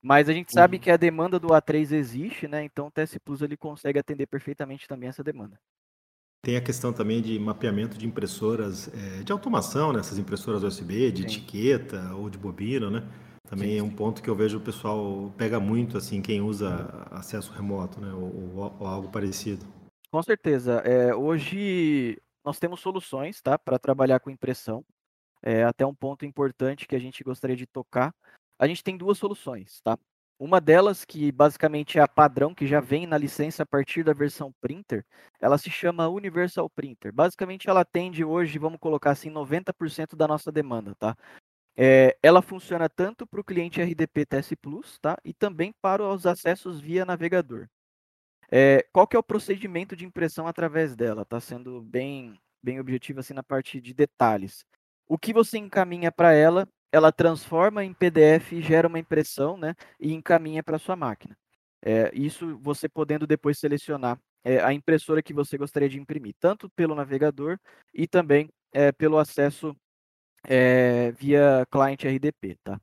Mas 0.00 0.28
a 0.28 0.32
gente 0.32 0.52
sabe 0.52 0.76
uhum. 0.76 0.82
que 0.82 0.90
a 0.90 0.96
demanda 0.96 1.38
do 1.38 1.48
A3 1.48 1.92
existe, 1.92 2.46
né? 2.46 2.62
Então 2.62 2.86
o 2.86 2.90
TS 2.90 3.18
Plus 3.18 3.42
ele 3.42 3.56
consegue 3.56 3.98
atender 3.98 4.26
perfeitamente 4.26 4.86
também 4.86 5.08
essa 5.08 5.24
demanda. 5.24 5.58
Tem 6.40 6.56
a 6.56 6.60
questão 6.60 6.92
também 6.92 7.20
de 7.20 7.36
mapeamento 7.36 7.98
de 7.98 8.06
impressoras 8.06 8.88
é, 8.94 9.22
de 9.24 9.32
automação, 9.32 9.92
né? 9.92 9.98
Essas 9.98 10.18
impressoras 10.18 10.62
USB, 10.62 11.10
de 11.10 11.22
Sim. 11.22 11.24
etiqueta 11.24 12.14
ou 12.14 12.30
de 12.30 12.38
bobina, 12.38 12.88
né? 12.88 13.02
Também 13.48 13.78
é 13.78 13.82
um 13.82 13.90
ponto 13.90 14.22
que 14.22 14.28
eu 14.28 14.34
vejo 14.34 14.58
o 14.58 14.60
pessoal 14.60 15.32
pega 15.36 15.58
muito, 15.58 15.96
assim, 15.96 16.20
quem 16.20 16.42
usa 16.42 17.06
acesso 17.10 17.52
remoto, 17.52 17.98
né? 17.98 18.12
Ou, 18.12 18.56
ou, 18.56 18.76
ou 18.78 18.86
algo 18.86 19.10
parecido. 19.10 19.64
Com 20.10 20.22
certeza. 20.22 20.82
É, 20.84 21.14
hoje 21.14 22.20
nós 22.44 22.58
temos 22.58 22.80
soluções 22.80 23.40
tá, 23.40 23.58
para 23.58 23.78
trabalhar 23.78 24.20
com 24.20 24.30
impressão. 24.30 24.84
É, 25.42 25.64
até 25.64 25.86
um 25.86 25.94
ponto 25.94 26.26
importante 26.26 26.86
que 26.86 26.96
a 26.96 26.98
gente 26.98 27.24
gostaria 27.24 27.56
de 27.56 27.66
tocar. 27.66 28.14
A 28.58 28.66
gente 28.66 28.84
tem 28.84 28.96
duas 28.96 29.16
soluções, 29.16 29.80
tá? 29.82 29.98
Uma 30.38 30.60
delas, 30.60 31.04
que 31.04 31.32
basicamente 31.32 31.98
é 31.98 32.02
a 32.02 32.06
padrão, 32.06 32.54
que 32.54 32.66
já 32.66 32.80
vem 32.80 33.08
na 33.08 33.18
licença 33.18 33.64
a 33.64 33.66
partir 33.66 34.04
da 34.04 34.12
versão 34.12 34.52
printer, 34.60 35.04
ela 35.40 35.58
se 35.58 35.68
chama 35.68 36.08
Universal 36.08 36.70
Printer. 36.70 37.12
Basicamente, 37.12 37.68
ela 37.68 37.80
atende 37.80 38.24
hoje, 38.24 38.56
vamos 38.56 38.78
colocar 38.78 39.10
assim, 39.10 39.30
90% 39.30 40.14
da 40.14 40.28
nossa 40.28 40.52
demanda, 40.52 40.94
tá? 40.94 41.16
É, 41.80 42.18
ela 42.20 42.42
funciona 42.42 42.88
tanto 42.88 43.24
para 43.24 43.40
o 43.40 43.44
cliente 43.44 43.80
RDP 43.80 44.26
TS 44.26 44.52
Plus, 44.60 44.98
tá? 44.98 45.16
E 45.24 45.32
também 45.32 45.72
para 45.80 46.02
os 46.02 46.26
acessos 46.26 46.80
via 46.80 47.04
navegador. 47.04 47.68
É, 48.50 48.84
qual 48.92 49.06
que 49.06 49.14
é 49.14 49.18
o 49.18 49.22
procedimento 49.22 49.94
de 49.94 50.04
impressão 50.04 50.48
através 50.48 50.96
dela? 50.96 51.22
Está 51.22 51.38
sendo 51.38 51.80
bem, 51.80 52.36
bem 52.60 52.80
objetivo 52.80 53.20
assim 53.20 53.32
na 53.32 53.44
parte 53.44 53.80
de 53.80 53.94
detalhes. 53.94 54.64
O 55.06 55.16
que 55.16 55.32
você 55.32 55.56
encaminha 55.56 56.10
para 56.10 56.32
ela, 56.32 56.68
ela 56.90 57.12
transforma 57.12 57.84
em 57.84 57.94
PDF, 57.94 58.60
gera 58.60 58.88
uma 58.88 58.98
impressão, 58.98 59.56
né? 59.56 59.76
E 60.00 60.12
encaminha 60.12 60.64
para 60.64 60.80
sua 60.80 60.96
máquina. 60.96 61.38
É, 61.80 62.10
isso 62.12 62.58
você 62.58 62.88
podendo 62.88 63.24
depois 63.24 63.56
selecionar 63.56 64.18
é, 64.42 64.60
a 64.60 64.72
impressora 64.72 65.22
que 65.22 65.32
você 65.32 65.56
gostaria 65.56 65.88
de 65.88 66.00
imprimir, 66.00 66.34
tanto 66.40 66.68
pelo 66.70 66.96
navegador 66.96 67.56
e 67.94 68.08
também 68.08 68.50
é, 68.72 68.90
pelo 68.90 69.16
acesso 69.16 69.76
é, 70.44 71.12
via 71.12 71.66
cliente 71.70 72.06
RDP, 72.06 72.56
tá? 72.62 72.80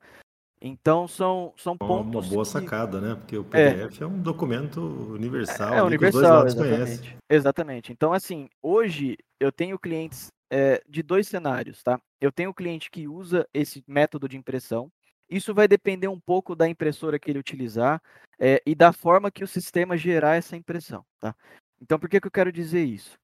Então 0.61 1.07
são, 1.07 1.53
são 1.57 1.77
pontos. 1.77 2.25
Uma 2.25 2.33
boa 2.33 2.43
que... 2.43 2.51
sacada, 2.51 2.99
né? 2.99 3.15
Porque 3.15 3.37
o 3.37 3.43
PDF 3.43 4.01
é, 4.01 4.03
é 4.03 4.07
um 4.07 4.19
documento 4.19 4.81
universal. 5.13 5.73
É, 5.73 5.77
é 5.77 5.83
universal, 5.83 6.47
exatamente. 6.47 7.17
Exatamente. 7.29 7.91
Então, 7.91 8.13
assim, 8.13 8.49
hoje 8.63 9.17
eu 9.39 9.51
tenho 9.51 9.77
clientes 9.77 10.31
é, 10.49 10.81
de 10.87 11.03
dois 11.03 11.27
cenários, 11.27 11.83
tá? 11.83 11.99
Eu 12.19 12.31
tenho 12.31 12.49
o 12.49 12.53
cliente 12.53 12.89
que 12.89 13.07
usa 13.07 13.47
esse 13.53 13.83
método 13.87 14.27
de 14.27 14.37
impressão. 14.37 14.91
Isso 15.29 15.53
vai 15.53 15.67
depender 15.67 16.07
um 16.07 16.19
pouco 16.19 16.55
da 16.55 16.67
impressora 16.67 17.19
que 17.19 17.29
ele 17.29 17.39
utilizar 17.39 18.01
é, 18.39 18.61
e 18.65 18.73
da 18.73 18.93
forma 18.93 19.31
que 19.31 19.43
o 19.43 19.47
sistema 19.47 19.97
gerar 19.97 20.35
essa 20.35 20.55
impressão, 20.55 21.05
tá? 21.19 21.35
Então, 21.81 21.99
por 21.99 22.09
que, 22.09 22.19
que 22.19 22.27
eu 22.27 22.31
quero 22.31 22.51
dizer 22.51 22.83
isso? 22.83 23.19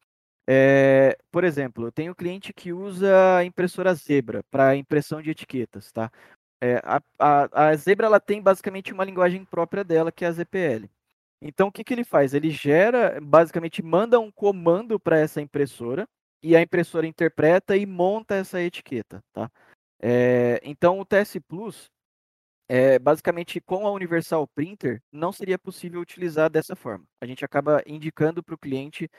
É, 0.54 1.18
por 1.32 1.46
exemplo, 1.46 1.88
eu 1.88 1.92
tenho 1.94 2.14
cliente 2.14 2.52
que 2.52 2.74
usa 2.74 3.42
impressora 3.46 3.94
Zebra 3.94 4.44
para 4.52 4.76
impressão 4.76 5.22
de 5.22 5.30
etiquetas, 5.30 5.94
tá? 5.94 6.12
É, 6.60 6.76
a, 6.84 7.02
a, 7.18 7.68
a, 7.70 7.76
Zebra 7.78 8.08
ela 8.08 8.20
tem 8.20 8.42
basicamente 8.42 8.92
uma 8.92 9.06
linguagem 9.06 9.46
própria 9.46 9.82
dela, 9.82 10.12
que 10.12 10.26
é 10.26 10.28
a 10.28 10.32
ZPL. 10.34 10.90
Então, 11.42 11.70
o 11.70 11.72
que, 11.72 11.86
que 11.86 11.94
ele 11.94 12.04
faz? 12.04 12.34
Ele 12.34 12.50
gera, 12.50 13.18
basicamente, 13.22 13.82
manda 13.82 14.20
um 14.20 14.30
comando 14.30 15.00
para 15.00 15.18
essa 15.18 15.42
impressora 15.42 16.06
e 16.44 16.54
a 16.54 16.62
impressora 16.62 17.08
interpreta 17.08 17.78
e 17.78 17.86
monta 17.86 18.36
essa 18.36 18.62
etiqueta, 18.62 19.24
tá? 19.32 19.50
É, 20.02 20.60
então, 20.66 21.00
o 21.00 21.06
TS 21.06 21.40
Plus, 21.48 21.90
é, 22.74 22.98
basicamente, 22.98 23.60
com 23.60 23.86
a 23.86 23.92
Universal 23.92 24.48
Printer, 24.48 25.02
não 25.12 25.34
seria 25.34 25.60
possível 25.60 26.00
utilizar 26.00 26.50
dessa 26.50 26.74
forma. 26.74 27.04
A 27.20 27.26
gente 27.26 27.44
acaba 27.44 27.84
indicando 27.86 28.42
para 28.42 28.56
o 28.56 28.58
cliente 28.58 29.10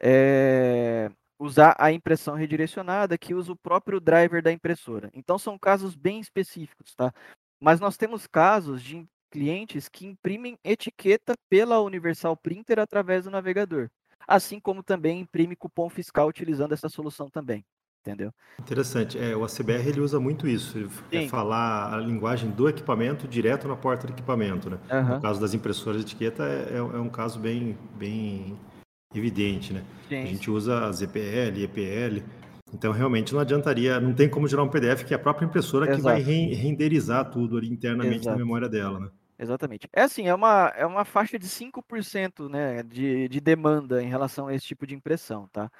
é, 0.00 1.10
usar 1.36 1.74
a 1.76 1.90
impressão 1.90 2.36
redirecionada, 2.36 3.18
que 3.18 3.34
usa 3.34 3.50
o 3.50 3.56
próprio 3.56 3.98
driver 3.98 4.40
da 4.40 4.52
impressora. 4.52 5.10
Então 5.12 5.40
são 5.40 5.58
casos 5.58 5.96
bem 5.96 6.20
específicos, 6.20 6.94
tá? 6.94 7.12
Mas 7.60 7.80
nós 7.80 7.96
temos 7.96 8.28
casos 8.28 8.80
de 8.80 9.04
clientes 9.28 9.88
que 9.88 10.06
imprimem 10.06 10.56
etiqueta 10.62 11.34
pela 11.48 11.80
Universal 11.80 12.36
Printer 12.36 12.78
através 12.78 13.24
do 13.24 13.30
navegador, 13.32 13.90
assim 14.24 14.60
como 14.60 14.84
também 14.84 15.18
imprime 15.18 15.56
cupom 15.56 15.88
fiscal 15.88 16.28
utilizando 16.28 16.74
essa 16.74 16.88
solução 16.88 17.28
também. 17.28 17.64
Entendeu? 18.00 18.32
Interessante. 18.58 19.18
É, 19.18 19.36
o 19.36 19.44
ACBR 19.44 19.88
ele 19.88 20.00
usa 20.00 20.18
muito 20.18 20.48
isso. 20.48 20.78
Ele 20.78 20.90
é 21.12 21.28
falar 21.28 21.94
a 21.94 21.98
linguagem 21.98 22.50
do 22.50 22.68
equipamento 22.68 23.28
direto 23.28 23.68
na 23.68 23.76
porta 23.76 24.06
do 24.06 24.12
equipamento. 24.14 24.70
Né? 24.70 24.78
Uhum. 24.90 25.14
No 25.16 25.20
caso 25.20 25.40
das 25.40 25.52
impressoras 25.52 25.98
de 25.98 26.06
etiqueta, 26.06 26.44
é, 26.44 26.72
é, 26.72 26.76
é 26.78 26.98
um 26.98 27.10
caso 27.10 27.38
bem, 27.38 27.76
bem 27.98 28.56
evidente, 29.14 29.72
né? 29.72 29.84
Sim. 30.08 30.22
A 30.22 30.26
gente 30.26 30.50
usa 30.50 30.90
ZPL, 30.92 31.62
EPL, 31.62 32.22
então 32.72 32.92
realmente 32.92 33.32
não 33.32 33.40
adiantaria, 33.40 34.00
não 34.00 34.14
tem 34.14 34.28
como 34.28 34.46
gerar 34.46 34.62
um 34.62 34.68
PDF 34.68 35.04
que 35.04 35.12
é 35.12 35.16
a 35.16 35.20
própria 35.20 35.44
impressora 35.44 35.86
Exato. 35.86 35.98
que 35.98 36.04
vai 36.04 36.20
re 36.20 36.54
renderizar 36.54 37.30
tudo 37.30 37.58
ali 37.58 37.68
internamente 37.68 38.20
Exato. 38.20 38.38
na 38.38 38.44
memória 38.44 38.68
dela, 38.68 39.00
né? 39.00 39.08
Exatamente. 39.38 39.88
É 39.92 40.02
assim, 40.02 40.28
é 40.28 40.34
uma, 40.34 40.68
é 40.76 40.84
uma 40.84 41.04
faixa 41.04 41.38
de 41.38 41.46
5% 41.46 42.48
né, 42.50 42.82
de, 42.82 43.26
de 43.26 43.40
demanda 43.40 44.02
em 44.02 44.08
relação 44.08 44.48
a 44.48 44.54
esse 44.54 44.66
tipo 44.66 44.86
de 44.86 44.94
impressão, 44.94 45.48
tá? 45.50 45.70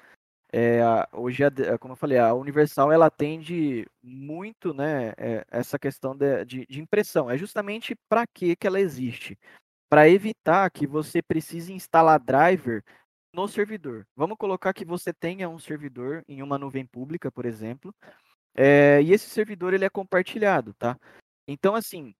É, 0.53 0.81
hoje, 1.13 1.43
a, 1.45 1.77
como 1.79 1.93
eu 1.93 1.97
falei, 1.97 2.17
a 2.17 2.33
Universal 2.33 2.91
ela 2.91 3.05
atende 3.05 3.87
muito 4.03 4.73
né, 4.73 5.13
é, 5.17 5.45
essa 5.49 5.79
questão 5.79 6.15
de, 6.15 6.43
de, 6.43 6.65
de, 6.65 6.81
impressão. 6.81 7.29
É 7.29 7.37
justamente 7.37 7.95
para 8.09 8.27
que, 8.27 8.55
que 8.55 8.67
ela 8.67 8.79
existe. 8.79 9.39
Para 9.89 10.09
evitar 10.09 10.69
que 10.69 10.85
você 10.85 11.21
precise 11.21 11.71
instalar 11.71 12.19
driver 12.19 12.83
no 13.33 13.47
servidor. 13.47 14.05
Vamos 14.15 14.37
colocar 14.37 14.73
que 14.73 14.83
você 14.83 15.13
tenha 15.13 15.47
um 15.47 15.59
servidor 15.59 16.23
em 16.27 16.41
uma 16.41 16.57
nuvem 16.57 16.85
pública, 16.85 17.31
por 17.31 17.45
exemplo, 17.45 17.93
é, 18.53 19.01
e 19.01 19.13
esse 19.13 19.29
servidor 19.29 19.73
ele 19.73 19.85
é 19.85 19.89
compartilhado, 19.89 20.73
tá? 20.73 20.97
Então, 21.47 21.75
assim, 21.75 22.13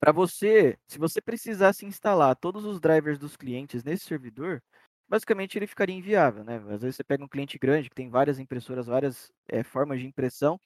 para 0.00 0.12
você, 0.12 0.78
se 0.86 0.98
você 0.98 1.20
precisasse 1.20 1.84
instalar 1.84 2.36
todos 2.36 2.64
os 2.64 2.80
drivers 2.80 3.18
dos 3.18 3.36
clientes 3.36 3.82
nesse 3.82 4.04
servidor, 4.04 4.62
basicamente 5.08 5.58
ele 5.58 5.66
ficaria 5.66 5.96
inviável, 5.96 6.44
né? 6.44 6.56
Às 6.70 6.82
vezes 6.82 6.96
você 6.96 7.04
pega 7.04 7.24
um 7.24 7.28
cliente 7.28 7.58
grande 7.58 7.88
que 7.88 7.94
tem 7.94 8.08
várias 8.10 8.38
impressoras, 8.38 8.86
várias 8.86 9.32
é, 9.48 9.62
formas 9.62 10.00
de 10.00 10.06
impressão, 10.06 10.60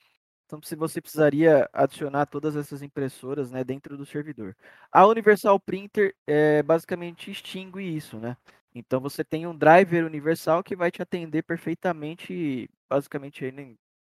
então 0.47 0.61
se 0.63 0.77
você 0.77 1.01
precisaria 1.01 1.69
adicionar 1.73 2.27
todas 2.27 2.57
essas 2.57 2.83
impressoras 2.83 3.51
né, 3.51 3.65
dentro 3.65 3.97
do 3.97 4.05
servidor. 4.07 4.57
A 4.93 5.07
Universal 5.07 5.59
Printer 5.61 6.15
é, 6.27 6.63
basicamente 6.63 7.31
extingue 7.31 7.83
isso, 7.83 8.19
né? 8.19 8.37
Então 8.75 9.01
você 9.01 9.25
tem 9.25 9.47
um 9.47 9.57
driver 9.57 10.05
universal 10.07 10.63
que 10.63 10.77
vai 10.77 10.91
te 10.91 11.03
atender 11.03 11.43
perfeitamente, 11.43 12.69
basicamente 12.89 13.45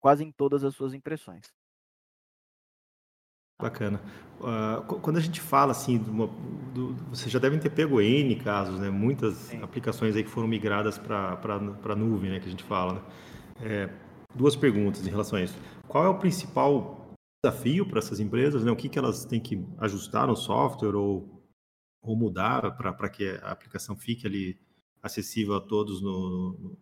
quase 0.00 0.24
em 0.24 0.32
todas 0.32 0.64
as 0.64 0.74
suas 0.74 0.94
impressões. 0.94 1.52
Bacana. 3.60 4.00
Uh, 4.40 4.82
quando 5.00 5.16
a 5.16 5.20
gente 5.20 5.40
fala 5.40 5.72
assim, 5.72 5.98
uma, 5.98 6.26
do, 6.74 6.94
vocês 7.08 7.30
já 7.30 7.38
devem 7.38 7.58
ter 7.58 7.70
pego 7.70 8.00
N 8.00 8.36
casos, 8.36 8.78
né? 8.78 8.90
Muitas 8.90 9.34
Sim. 9.34 9.62
aplicações 9.62 10.16
aí 10.16 10.24
que 10.24 10.30
foram 10.30 10.48
migradas 10.48 10.98
para 10.98 11.38
a 11.42 11.96
nuvem, 11.96 12.30
né? 12.30 12.40
Que 12.40 12.48
a 12.48 12.50
gente 12.50 12.64
fala. 12.64 12.94
Né? 12.94 13.02
É, 13.62 13.90
duas 14.34 14.56
perguntas 14.56 15.06
em 15.06 15.10
relação 15.10 15.38
a 15.38 15.42
isso. 15.42 15.56
Qual 15.86 16.04
é 16.04 16.08
o 16.08 16.18
principal 16.18 17.14
desafio 17.44 17.86
para 17.86 18.00
essas 18.00 18.20
empresas? 18.20 18.64
Né? 18.64 18.70
O 18.70 18.76
que, 18.76 18.88
que 18.88 18.98
elas 18.98 19.24
têm 19.24 19.40
que 19.40 19.64
ajustar 19.78 20.26
no 20.26 20.36
software 20.36 20.96
ou 20.96 21.34
ou 22.04 22.14
mudar 22.14 22.76
para 22.76 23.08
que 23.08 23.30
a 23.42 23.50
aplicação 23.50 23.96
fique 23.96 24.26
ali 24.26 24.60
acessível 25.02 25.54
a 25.54 25.60
todos 25.60 26.02
no, 26.02 26.76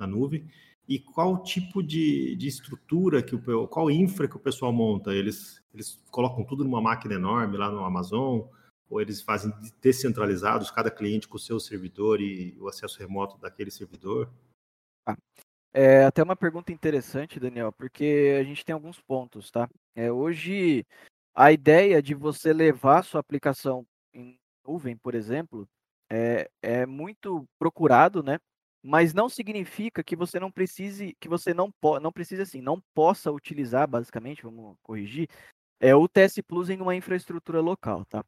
na 0.00 0.06
nuvem? 0.06 0.46
E 0.86 0.98
qual 0.98 1.42
tipo 1.42 1.82
de, 1.82 2.36
de 2.36 2.46
estrutura 2.46 3.22
que 3.22 3.34
o 3.34 3.68
qual 3.68 3.90
infra 3.90 4.28
que 4.28 4.36
o 4.36 4.40
pessoal 4.40 4.72
monta? 4.72 5.14
Eles 5.14 5.62
eles 5.72 6.00
colocam 6.10 6.44
tudo 6.44 6.62
numa 6.62 6.80
máquina 6.80 7.14
enorme 7.14 7.56
lá 7.56 7.70
no 7.70 7.84
Amazon 7.84 8.42
ou 8.88 9.00
eles 9.00 9.22
fazem 9.22 9.52
descentralizados, 9.80 10.70
cada 10.70 10.90
cliente 10.90 11.26
com 11.26 11.36
o 11.36 11.40
seu 11.40 11.58
servidor 11.58 12.20
e 12.20 12.56
o 12.60 12.68
acesso 12.68 12.98
remoto 12.98 13.38
daquele 13.38 13.70
servidor? 13.70 14.30
Ah, 15.06 15.16
é 15.72 16.04
até 16.04 16.22
uma 16.22 16.36
pergunta 16.36 16.70
interessante, 16.70 17.40
Daniel, 17.40 17.72
porque 17.72 18.36
a 18.38 18.44
gente 18.44 18.64
tem 18.64 18.72
alguns 18.72 19.00
pontos, 19.00 19.50
tá? 19.50 19.68
É, 19.96 20.12
hoje 20.12 20.86
a 21.34 21.50
ideia 21.50 22.00
de 22.00 22.14
você 22.14 22.52
levar 22.52 23.02
sua 23.02 23.20
aplicação 23.20 23.84
em 24.12 24.38
nuvem, 24.64 24.96
por 24.96 25.14
exemplo, 25.14 25.68
é, 26.08 26.48
é 26.62 26.86
muito 26.86 27.44
procurado, 27.58 28.22
né? 28.22 28.38
Mas 28.86 29.14
não 29.14 29.30
significa 29.30 30.04
que 30.04 30.14
você 30.14 30.38
não 30.38 30.50
precise, 30.50 31.16
que 31.18 31.26
você 31.26 31.54
não 31.54 31.70
po 31.70 31.98
não 31.98 32.12
precisa 32.12 32.42
assim, 32.42 32.60
não 32.60 32.82
possa 32.94 33.32
utilizar, 33.32 33.88
basicamente, 33.88 34.42
vamos 34.42 34.76
corrigir, 34.82 35.26
é 35.80 35.94
o 35.94 36.06
TS 36.06 36.42
Plus 36.46 36.68
em 36.68 36.80
uma 36.82 36.94
infraestrutura 36.94 37.60
local, 37.62 38.04
tá? 38.04 38.22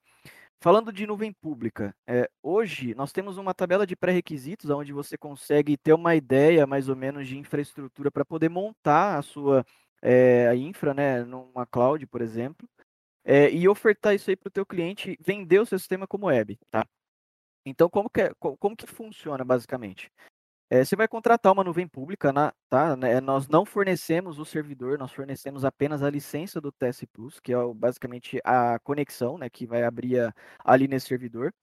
Falando 0.59 0.91
de 0.91 1.07
nuvem 1.07 1.31
pública, 1.31 1.95
é, 2.07 2.31
hoje 2.43 2.95
nós 2.95 3.13
temos 3.13 3.37
uma 3.37 3.53
tabela 3.53 3.87
de 3.87 3.95
pré-requisitos 3.95 4.71
onde 4.71 4.95
você 4.95 5.19
consegue 5.19 5.77
ter 5.77 5.93
uma 5.93 6.17
ideia 6.17 6.67
mais 6.67 6.89
ou 6.89 6.97
menos 6.97 7.29
de 7.29 7.37
infraestrutura 7.37 8.11
para 8.11 8.25
poder 8.25 8.49
montar 8.49 9.19
a 9.19 9.23
sua 9.23 9.65
é, 10.01 10.49
a 10.49 10.57
infra, 10.57 10.95
né, 10.95 11.23
numa 11.25 11.67
cloud, 11.67 12.07
por 12.07 12.23
exemplo, 12.23 12.67
é, 13.25 13.51
e 13.51 13.69
ofertar 13.69 14.15
isso 14.15 14.31
aí 14.31 14.37
para 14.37 14.49
o 14.49 14.51
teu 14.51 14.65
cliente, 14.65 15.19
vender 15.21 15.61
o 15.61 15.67
seu 15.67 15.79
sistema 15.79 16.07
como 16.07 16.27
web, 16.27 16.59
tá? 16.71 16.87
Então, 17.67 17.91
como 17.91 18.09
que, 18.09 18.23
é, 18.23 18.33
como 18.39 18.77
que 18.77 18.87
funciona 18.87 19.45
basicamente? 19.45 20.11
É, 20.69 20.85
você 20.85 20.97
vai 20.97 21.07
contratar 21.07 21.53
uma 21.53 21.63
nuvem 21.63 21.87
pública, 21.87 22.33
na, 22.33 22.53
tá? 22.69 22.97
Né? 22.97 23.21
Nós 23.21 23.49
não 23.49 23.65
fornecemos 23.65 24.39
o 24.39 24.45
servidor, 24.45 24.99
nós 24.99 25.13
fornecemos 25.13 25.65
apenas 25.65 26.03
a 26.03 26.11
licença 26.11 26.61
do 26.61 26.73
TS 26.73 27.05
Plus, 27.13 27.39
que 27.39 27.53
é 27.53 27.57
basicamente 27.75 28.41
a 28.45 28.79
conexão, 28.81 29.39
né, 29.39 29.49
que 29.49 29.67
vai 29.67 29.85
abrir 29.85 30.21
a, 30.21 30.35
ali 30.65 30.89
nesse 30.89 31.07
servidor. 31.07 31.55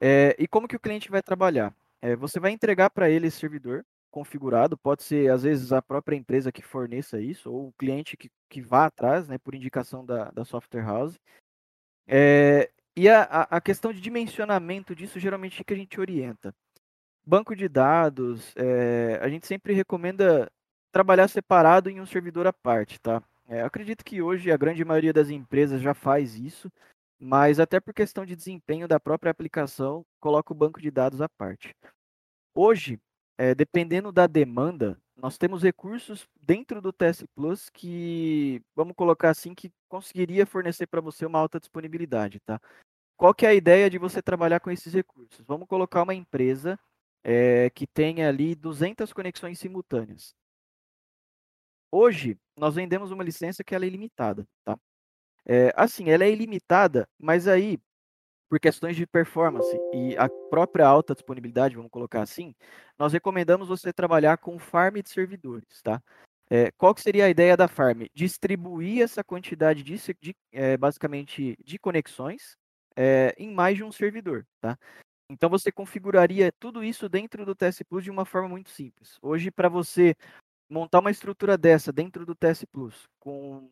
É, 0.00 0.36
e 0.38 0.46
como 0.46 0.68
que 0.68 0.76
o 0.76 0.80
cliente 0.80 1.10
vai 1.10 1.22
trabalhar? 1.22 1.74
é, 2.00 2.16
você 2.16 2.38
vai 2.40 2.52
entregar 2.52 2.90
para 2.90 3.10
ele 3.10 3.26
esse 3.26 3.38
servidor 3.38 3.84
configurado, 4.10 4.76
pode 4.78 5.02
ser 5.02 5.30
às 5.30 5.42
vezes 5.42 5.72
a 5.72 5.82
própria 5.82 6.16
empresa 6.16 6.52
que 6.52 6.62
forneça 6.62 7.20
isso, 7.20 7.52
ou 7.52 7.68
o 7.68 7.72
cliente 7.72 8.16
que, 8.16 8.30
que 8.48 8.60
vá 8.62 8.86
atrás, 8.86 9.28
né, 9.28 9.38
por 9.38 9.54
indicação 9.54 10.04
da, 10.04 10.30
da 10.30 10.44
software 10.44 10.82
house. 10.84 11.18
E 12.96 13.08
a, 13.08 13.22
a 13.42 13.60
questão 13.60 13.92
de 13.92 14.00
dimensionamento 14.00 14.92
disso 14.92 15.20
geralmente 15.20 15.60
é 15.60 15.64
que 15.64 15.72
a 15.72 15.76
gente 15.76 16.00
orienta. 16.00 16.52
Banco 17.28 17.54
de 17.54 17.68
dados, 17.68 18.54
é, 18.56 19.18
a 19.20 19.28
gente 19.28 19.46
sempre 19.46 19.74
recomenda 19.74 20.50
trabalhar 20.90 21.28
separado 21.28 21.90
em 21.90 22.00
um 22.00 22.06
servidor 22.06 22.46
à 22.46 22.54
parte, 22.54 22.98
tá? 22.98 23.22
É, 23.46 23.60
acredito 23.60 24.02
que 24.02 24.22
hoje 24.22 24.50
a 24.50 24.56
grande 24.56 24.82
maioria 24.82 25.12
das 25.12 25.28
empresas 25.28 25.82
já 25.82 25.92
faz 25.92 26.36
isso, 26.36 26.72
mas 27.20 27.60
até 27.60 27.80
por 27.80 27.92
questão 27.92 28.24
de 28.24 28.34
desempenho 28.34 28.88
da 28.88 28.98
própria 28.98 29.30
aplicação, 29.30 30.06
coloca 30.18 30.54
o 30.54 30.56
banco 30.56 30.80
de 30.80 30.90
dados 30.90 31.20
à 31.20 31.28
parte. 31.28 31.76
Hoje, 32.54 32.98
é, 33.36 33.54
dependendo 33.54 34.10
da 34.10 34.26
demanda, 34.26 34.96
nós 35.14 35.36
temos 35.36 35.62
recursos 35.62 36.26
dentro 36.40 36.80
do 36.80 36.94
TS 36.94 37.26
Plus 37.34 37.68
que, 37.68 38.62
vamos 38.74 38.94
colocar 38.96 39.28
assim, 39.28 39.54
que 39.54 39.70
conseguiria 39.86 40.46
fornecer 40.46 40.86
para 40.86 41.02
você 41.02 41.26
uma 41.26 41.38
alta 41.38 41.60
disponibilidade, 41.60 42.40
tá? 42.40 42.58
Qual 43.18 43.34
que 43.34 43.44
é 43.44 43.50
a 43.50 43.54
ideia 43.54 43.90
de 43.90 43.98
você 43.98 44.22
trabalhar 44.22 44.60
com 44.60 44.70
esses 44.70 44.94
recursos? 44.94 45.44
Vamos 45.46 45.68
colocar 45.68 46.02
uma 46.02 46.14
empresa 46.14 46.78
é, 47.24 47.70
que 47.70 47.86
tenha 47.86 48.28
ali 48.28 48.54
200 48.54 49.12
conexões 49.12 49.58
simultâneas. 49.58 50.34
Hoje, 51.90 52.38
nós 52.56 52.74
vendemos 52.74 53.10
uma 53.10 53.24
licença 53.24 53.64
que 53.64 53.74
ela 53.74 53.84
é 53.84 53.88
ilimitada, 53.88 54.46
tá? 54.64 54.78
É, 55.46 55.72
assim, 55.74 56.10
ela 56.10 56.24
é 56.24 56.30
ilimitada, 56.30 57.08
mas 57.18 57.48
aí 57.48 57.80
por 58.48 58.58
questões 58.58 58.96
de 58.96 59.06
performance 59.06 59.78
e 59.92 60.16
a 60.16 60.28
própria 60.50 60.86
alta 60.86 61.14
disponibilidade, 61.14 61.76
vamos 61.76 61.90
colocar 61.90 62.22
assim, 62.22 62.54
nós 62.98 63.12
recomendamos 63.12 63.68
você 63.68 63.92
trabalhar 63.92 64.38
com 64.38 64.58
farm 64.58 64.96
de 64.96 65.10
servidores, 65.10 65.82
tá? 65.82 66.02
É, 66.50 66.70
qual 66.72 66.94
que 66.94 67.02
seria 67.02 67.26
a 67.26 67.30
ideia 67.30 67.56
da 67.56 67.68
farm? 67.68 68.04
Distribuir 68.14 69.02
essa 69.02 69.22
quantidade 69.22 69.82
de, 69.82 69.96
de 70.18 70.34
é, 70.50 70.78
basicamente 70.78 71.58
de 71.62 71.78
conexões 71.78 72.56
é, 72.96 73.34
em 73.38 73.52
mais 73.52 73.76
de 73.76 73.84
um 73.84 73.92
servidor, 73.92 74.46
tá? 74.60 74.78
Então 75.30 75.50
você 75.50 75.70
configuraria 75.70 76.50
tudo 76.58 76.82
isso 76.82 77.08
dentro 77.08 77.44
do 77.44 77.54
TS 77.54 77.82
Plus 77.88 78.04
de 78.04 78.10
uma 78.10 78.24
forma 78.24 78.48
muito 78.48 78.70
simples. 78.70 79.18
Hoje, 79.20 79.50
para 79.50 79.68
você 79.68 80.14
montar 80.70 81.00
uma 81.00 81.10
estrutura 81.10 81.58
dessa 81.58 81.92
dentro 81.92 82.24
do 82.24 82.34
TS 82.34 82.64
Plus, 82.66 83.06
com 83.18 83.70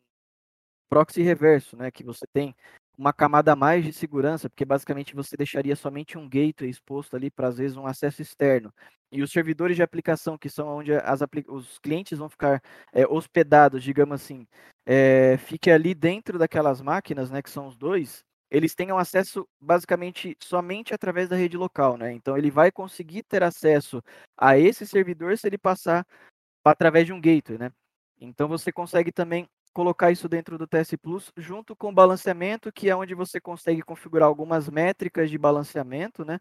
proxy 0.89 1.21
reverso, 1.21 1.75
né, 1.75 1.91
que 1.91 2.03
você 2.03 2.25
tem 2.31 2.55
uma 2.97 3.13
camada 3.13 3.53
a 3.53 3.55
mais 3.55 3.83
de 3.83 3.93
segurança, 3.93 4.49
porque 4.49 4.65
basicamente 4.65 5.15
você 5.15 5.37
deixaria 5.37 5.75
somente 5.75 6.17
um 6.17 6.27
gateway 6.27 6.69
exposto 6.69 7.15
ali 7.15 7.29
para 7.29 7.47
às 7.47 7.57
vezes 7.57 7.77
um 7.77 7.85
acesso 7.85 8.21
externo. 8.21 8.73
E 9.11 9.21
os 9.21 9.31
servidores 9.31 9.75
de 9.75 9.83
aplicação, 9.83 10.37
que 10.37 10.49
são 10.49 10.67
onde 10.67 10.93
as 10.93 11.21
os 11.47 11.77
clientes 11.79 12.17
vão 12.17 12.29
ficar 12.29 12.61
é, 12.91 13.05
hospedados, 13.05 13.83
digamos 13.83 14.15
assim, 14.15 14.47
é, 14.85 15.37
fique 15.37 15.69
ali 15.69 15.93
dentro 15.93 16.39
daquelas 16.39 16.81
máquinas, 16.81 17.29
né, 17.29 17.41
que 17.41 17.49
são 17.49 17.67
os 17.67 17.77
dois, 17.77 18.25
eles 18.49 18.73
tenham 18.73 18.97
acesso 18.97 19.47
basicamente 19.59 20.37
somente 20.41 20.93
através 20.93 21.27
da 21.29 21.35
rede 21.35 21.57
local, 21.57 21.97
né? 21.97 22.11
Então 22.13 22.37
ele 22.37 22.49
vai 22.49 22.71
conseguir 22.71 23.23
ter 23.23 23.43
acesso 23.43 24.01
a 24.37 24.57
esse 24.57 24.85
servidor 24.87 25.37
se 25.37 25.47
ele 25.47 25.57
passar 25.57 26.05
através 26.63 27.05
de 27.05 27.13
um 27.13 27.21
gateway, 27.21 27.57
né? 27.57 27.71
Então 28.19 28.47
você 28.47 28.71
consegue 28.71 29.11
também 29.11 29.47
colocar 29.73 30.11
isso 30.11 30.27
dentro 30.27 30.57
do 30.57 30.65
TS 30.65 30.95
Plus 31.01 31.31
junto 31.37 31.75
com 31.75 31.89
o 31.89 31.93
balanceamento, 31.93 32.71
que 32.71 32.89
é 32.89 32.95
onde 32.95 33.13
você 33.13 33.39
consegue 33.39 33.81
configurar 33.83 34.27
algumas 34.27 34.69
métricas 34.69 35.29
de 35.29 35.37
balanceamento, 35.37 36.25
né? 36.25 36.39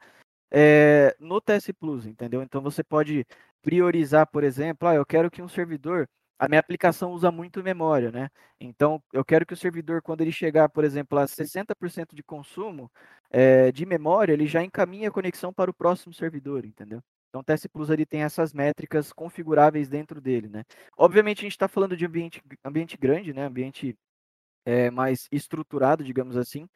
É, 0.51 1.17
no 1.21 1.41
TS 1.41 1.73
Plus, 1.79 2.07
entendeu? 2.07 2.43
Então 2.43 2.63
você 2.63 2.83
pode 2.83 3.27
priorizar, 3.61 4.27
por 4.29 4.45
exemplo, 4.45 4.89
ah, 4.89 4.95
eu 4.95 5.05
quero 5.05 5.31
que 5.31 5.43
um 5.43 5.49
servidor, 5.49 6.09
a 6.39 6.49
minha 6.49 6.61
aplicação 6.61 7.13
usa 7.13 7.31
muito 7.31 7.63
memória, 7.63 8.11
né? 8.11 8.29
Então 8.61 9.03
eu 9.13 9.25
quero 9.25 9.47
que 9.47 9.55
o 9.55 9.57
servidor, 9.57 10.03
quando 10.03 10.21
ele 10.21 10.33
chegar, 10.33 10.69
por 10.69 10.85
exemplo, 10.85 11.19
a 11.19 11.27
60% 11.27 12.15
de 12.15 12.23
consumo 12.23 12.91
é, 13.31 13.73
de 13.73 13.87
memória, 13.87 14.33
ele 14.33 14.47
já 14.47 14.63
encaminhe 14.63 15.07
a 15.07 15.11
conexão 15.11 15.53
para 15.53 15.71
o 15.71 15.75
próximo 15.75 16.13
servidor, 16.13 16.65
entendeu? 16.65 17.03
Então, 17.29 17.41
o 17.41 17.45
TS 17.45 17.67
Plus 17.67 17.91
ele 17.91 18.07
tem 18.07 18.23
essas 18.23 18.55
métricas 18.55 19.13
configuráveis 19.13 19.89
dentro 19.89 20.21
dele, 20.21 20.49
né? 20.49 20.65
Obviamente, 20.97 21.41
a 21.41 21.43
gente 21.43 21.53
está 21.53 21.69
falando 21.69 21.97
de 21.97 22.07
ambiente, 22.07 22.41
ambiente 22.65 22.97
grande, 22.97 23.35
né? 23.35 23.45
Ambiente 23.45 23.95
é, 24.65 24.91
mais 24.91 25.29
estruturado, 25.31 26.03
digamos 26.03 26.37
assim. 26.37 26.67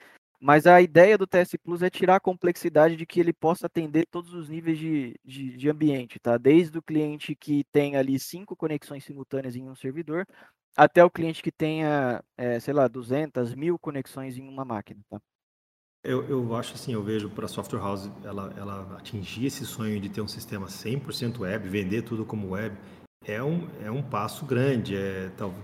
Mas 0.41 0.67
a 0.67 0.81
ideia 0.81 1.19
do 1.19 1.27
TS 1.27 1.55
Plus 1.63 1.83
é 1.83 1.91
tirar 1.91 2.17
a 2.17 2.21
complexidade 2.21 2.97
de 2.97 3.05
que 3.05 3.21
ele 3.21 3.33
possa 3.33 3.67
atender 3.67 4.07
todos 4.11 4.33
os 4.33 4.49
níveis 4.49 4.79
de, 4.79 5.15
de, 5.23 5.55
de 5.55 5.69
ambiente, 5.69 6.19
tá? 6.19 6.39
Desde 6.39 6.79
o 6.79 6.83
cliente 6.83 7.35
que 7.35 7.63
tem 7.65 7.95
ali 7.95 8.19
cinco 8.19 8.57
conexões 8.57 9.05
simultâneas 9.05 9.55
em 9.55 9.69
um 9.69 9.75
servidor, 9.75 10.27
até 10.75 11.05
o 11.05 11.11
cliente 11.11 11.43
que 11.43 11.53
tenha, 11.53 12.25
é, 12.39 12.59
sei 12.59 12.73
lá, 12.73 12.89
200, 12.89 13.55
mil 13.55 13.79
conexões 13.79 14.39
em 14.39 14.49
uma 14.49 14.65
máquina, 14.65 15.01
tá? 15.11 15.21
Eu, 16.03 16.27
eu 16.27 16.57
acho 16.57 16.73
assim, 16.73 16.95
eu 16.95 17.03
vejo 17.03 17.29
para 17.29 17.45
a 17.45 17.49
software 17.49 17.81
house 17.81 18.11
ela, 18.25 18.55
ela 18.57 18.97
atingir 18.97 19.45
esse 19.45 19.67
sonho 19.67 20.01
de 20.01 20.09
ter 20.09 20.23
um 20.23 20.29
sistema 20.29 20.67
100% 20.67 21.41
web, 21.41 21.69
vender 21.69 22.01
tudo 22.01 22.25
como 22.25 22.53
web, 22.53 22.75
é 23.27 23.43
um, 23.43 23.69
é 23.83 23.91
um 23.91 24.03
passo 24.03 24.47
grande. 24.47 24.97
É, 24.97 25.29
tal, 25.37 25.55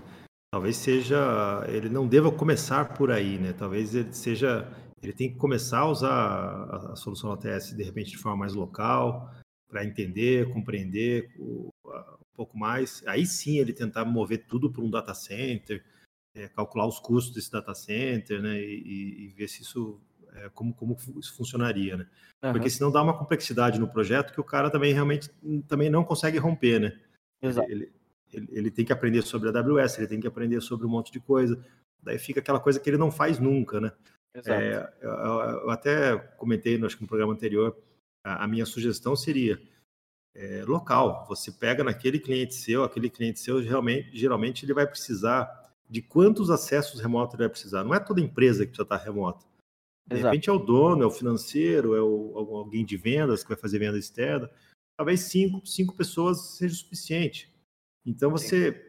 talvez 0.57 0.75
seja, 0.77 1.63
ele 1.67 1.87
não 1.87 2.07
deva 2.07 2.31
começar 2.31 2.95
por 2.95 3.11
aí, 3.11 3.37
né? 3.37 3.53
Talvez 3.53 3.93
ele 3.93 4.11
seja, 4.11 4.67
ele 5.03 5.13
tem 5.13 5.31
que 5.31 5.37
começar 5.37 5.81
a 5.81 5.89
usar 5.89 6.09
a, 6.09 6.93
a 6.93 6.95
solução 6.95 7.31
ATS 7.31 7.75
de 7.75 7.83
repente 7.83 8.09
de 8.09 8.17
forma 8.17 8.39
mais 8.39 8.55
local, 8.55 9.31
para 9.69 9.85
entender, 9.85 10.51
compreender 10.51 11.29
o, 11.37 11.71
a, 11.85 12.15
um 12.15 12.35
pouco 12.35 12.57
mais. 12.57 13.03
Aí 13.05 13.23
sim 13.23 13.59
ele 13.59 13.71
tentar 13.71 14.03
mover 14.03 14.47
tudo 14.47 14.71
para 14.71 14.83
um 14.83 14.89
data 14.89 15.13
center, 15.13 15.85
é, 16.33 16.47
calcular 16.47 16.87
os 16.87 16.99
custos 16.99 17.35
desse 17.35 17.51
data 17.51 17.75
center, 17.75 18.41
né? 18.41 18.59
E, 18.59 19.25
e 19.25 19.27
ver 19.37 19.47
se 19.47 19.61
isso 19.61 20.01
é, 20.33 20.49
como, 20.49 20.73
como 20.73 20.97
isso 21.19 21.37
funcionaria, 21.37 21.97
né? 21.97 22.07
Uhum. 22.43 22.53
Porque 22.53 22.69
senão 22.71 22.91
dá 22.91 23.03
uma 23.03 23.15
complexidade 23.15 23.79
no 23.79 23.87
projeto 23.87 24.33
que 24.33 24.41
o 24.41 24.43
cara 24.43 24.71
também 24.71 24.91
realmente 24.91 25.29
também 25.67 25.87
não 25.87 26.03
consegue 26.03 26.39
romper, 26.39 26.79
né? 26.79 26.99
Exato. 27.43 27.69
Ele, 27.69 27.91
ele, 28.31 28.47
ele 28.51 28.71
tem 28.71 28.85
que 28.85 28.93
aprender 28.93 29.21
sobre 29.21 29.49
a 29.49 29.59
AWS, 29.59 29.97
ele 29.97 30.07
tem 30.07 30.19
que 30.19 30.27
aprender 30.27 30.61
sobre 30.61 30.85
um 30.85 30.89
monte 30.89 31.11
de 31.11 31.19
coisa. 31.19 31.63
Daí 32.01 32.17
fica 32.17 32.39
aquela 32.39 32.59
coisa 32.59 32.79
que 32.79 32.89
ele 32.89 32.97
não 32.97 33.11
faz 33.11 33.39
nunca, 33.39 33.79
né? 33.79 33.91
Exato. 34.33 34.61
É, 34.61 34.93
eu, 35.01 35.11
eu, 35.11 35.69
até 35.69 36.17
comentei, 36.37 36.81
acho 36.83 36.95
que 36.95 37.01
no 37.01 37.07
programa 37.07 37.33
anterior, 37.33 37.75
a, 38.23 38.43
a 38.43 38.47
minha 38.47 38.65
sugestão 38.65 39.15
seria 39.15 39.59
é, 40.35 40.63
local. 40.65 41.25
Você 41.27 41.51
pega 41.51 41.83
naquele 41.83 42.19
cliente 42.19 42.53
seu, 42.53 42.83
aquele 42.83 43.09
cliente 43.09 43.39
seu, 43.39 43.59
realmente, 43.59 44.15
geralmente 44.15 44.63
ele 44.63 44.73
vai 44.73 44.85
precisar 44.85 45.49
de 45.89 46.01
quantos 46.01 46.49
acessos 46.49 46.99
remotos 46.99 47.33
ele 47.33 47.43
vai 47.43 47.49
precisar. 47.49 47.83
Não 47.83 47.93
é 47.93 47.99
toda 47.99 48.21
empresa 48.21 48.65
que 48.65 48.71
precisa 48.71 48.83
estar 48.83 48.97
remota. 48.97 49.45
De 50.07 50.15
Exato. 50.15 50.25
repente 50.27 50.49
é 50.49 50.53
o 50.53 50.59
dono, 50.59 51.03
é 51.03 51.05
o 51.05 51.11
financeiro, 51.11 51.95
é 51.95 52.01
o, 52.01 52.55
alguém 52.57 52.85
de 52.85 52.95
vendas 52.95 53.43
que 53.43 53.49
vai 53.49 53.57
fazer 53.57 53.79
venda 53.79 53.97
externa. 53.97 54.49
Talvez 54.95 55.21
cinco, 55.21 55.65
cinco 55.65 55.95
pessoas 55.95 56.57
seja 56.57 56.75
o 56.75 56.77
suficiente. 56.77 57.51
Então 58.07 58.31
você 58.31 58.71
Sim. 58.71 58.79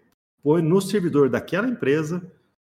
põe 0.43 0.63
no 0.63 0.81
servidor 0.81 1.29
daquela 1.29 1.69
empresa, 1.69 2.23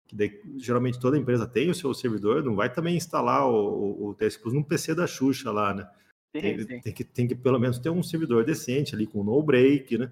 que 0.07 0.15
daí, 0.15 0.41
geralmente 0.57 0.99
toda 0.99 1.17
empresa 1.17 1.45
tem 1.45 1.69
o 1.69 1.75
seu 1.75 1.93
servidor, 1.93 2.43
não 2.43 2.55
vai 2.55 2.71
também 2.71 2.95
instalar 2.95 3.47
o, 3.47 4.09
o, 4.09 4.15
o 4.15 4.51
num 4.51 4.63
PC 4.63 4.95
da 4.95 5.05
Xuxa 5.05 5.51
lá, 5.51 5.73
né? 5.73 5.87
Sim, 6.35 6.41
tem, 6.41 6.59
sim. 6.61 6.79
tem, 6.81 6.93
que, 6.93 7.03
tem 7.03 7.27
que 7.27 7.35
pelo 7.35 7.59
menos 7.59 7.77
ter 7.77 7.89
um 7.89 8.01
servidor 8.01 8.45
decente 8.45 8.95
ali 8.95 9.05
com 9.05 9.23
no 9.23 9.43
break, 9.43 9.97
né? 9.97 10.11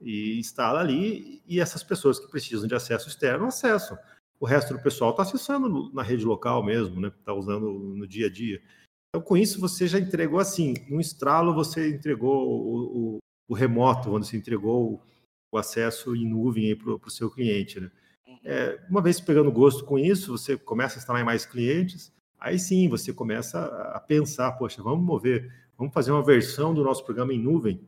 E 0.00 0.38
instala 0.38 0.80
ali 0.80 1.42
e 1.46 1.58
essas 1.58 1.82
pessoas 1.82 2.18
que 2.18 2.30
precisam 2.30 2.68
de 2.68 2.74
acesso 2.74 3.08
externo 3.08 3.46
acessam 3.46 3.98
o 4.38 4.46
resto 4.46 4.74
do 4.74 4.82
pessoal 4.82 5.10
está 5.10 5.22
acessando 5.22 5.90
na 5.92 6.02
rede 6.02 6.24
local 6.24 6.62
mesmo, 6.62 7.00
né? 7.00 7.08
Está 7.08 7.32
usando 7.32 7.72
no 7.72 8.06
dia 8.06 8.26
a 8.26 8.30
dia. 8.30 8.60
Então, 9.08 9.22
com 9.22 9.36
isso, 9.36 9.60
você 9.60 9.86
já 9.86 9.98
entregou 9.98 10.38
assim, 10.38 10.74
no 10.88 11.00
estralo 11.00 11.54
você 11.54 11.90
entregou 11.90 12.46
o, 12.48 13.16
o, 13.16 13.18
o 13.48 13.54
remoto, 13.54 14.10
onde 14.10 14.26
você 14.26 14.36
entregou 14.36 15.02
o, 15.50 15.58
acesso 15.58 16.14
em 16.14 16.28
nuvem 16.28 16.76
para 16.76 16.94
o 16.94 17.10
seu 17.10 17.30
cliente. 17.30 17.80
Né? 17.80 17.90
Uhum. 18.26 18.38
É, 18.44 18.86
uma 18.88 19.02
vez 19.02 19.20
pegando 19.20 19.50
gosto 19.50 19.84
com 19.84 19.98
isso, 19.98 20.36
você 20.36 20.56
começa 20.56 20.96
a 20.96 20.98
instalar 20.98 21.24
mais 21.24 21.46
clientes, 21.46 22.12
aí 22.38 22.58
sim 22.58 22.88
você 22.88 23.12
começa 23.12 23.64
a 23.94 24.00
pensar, 24.00 24.52
poxa, 24.52 24.82
vamos 24.82 25.04
mover, 25.04 25.52
vamos 25.76 25.92
fazer 25.92 26.12
uma 26.12 26.24
versão 26.24 26.74
do 26.74 26.84
nosso 26.84 27.04
programa 27.04 27.32
em 27.32 27.38
nuvem. 27.38 27.80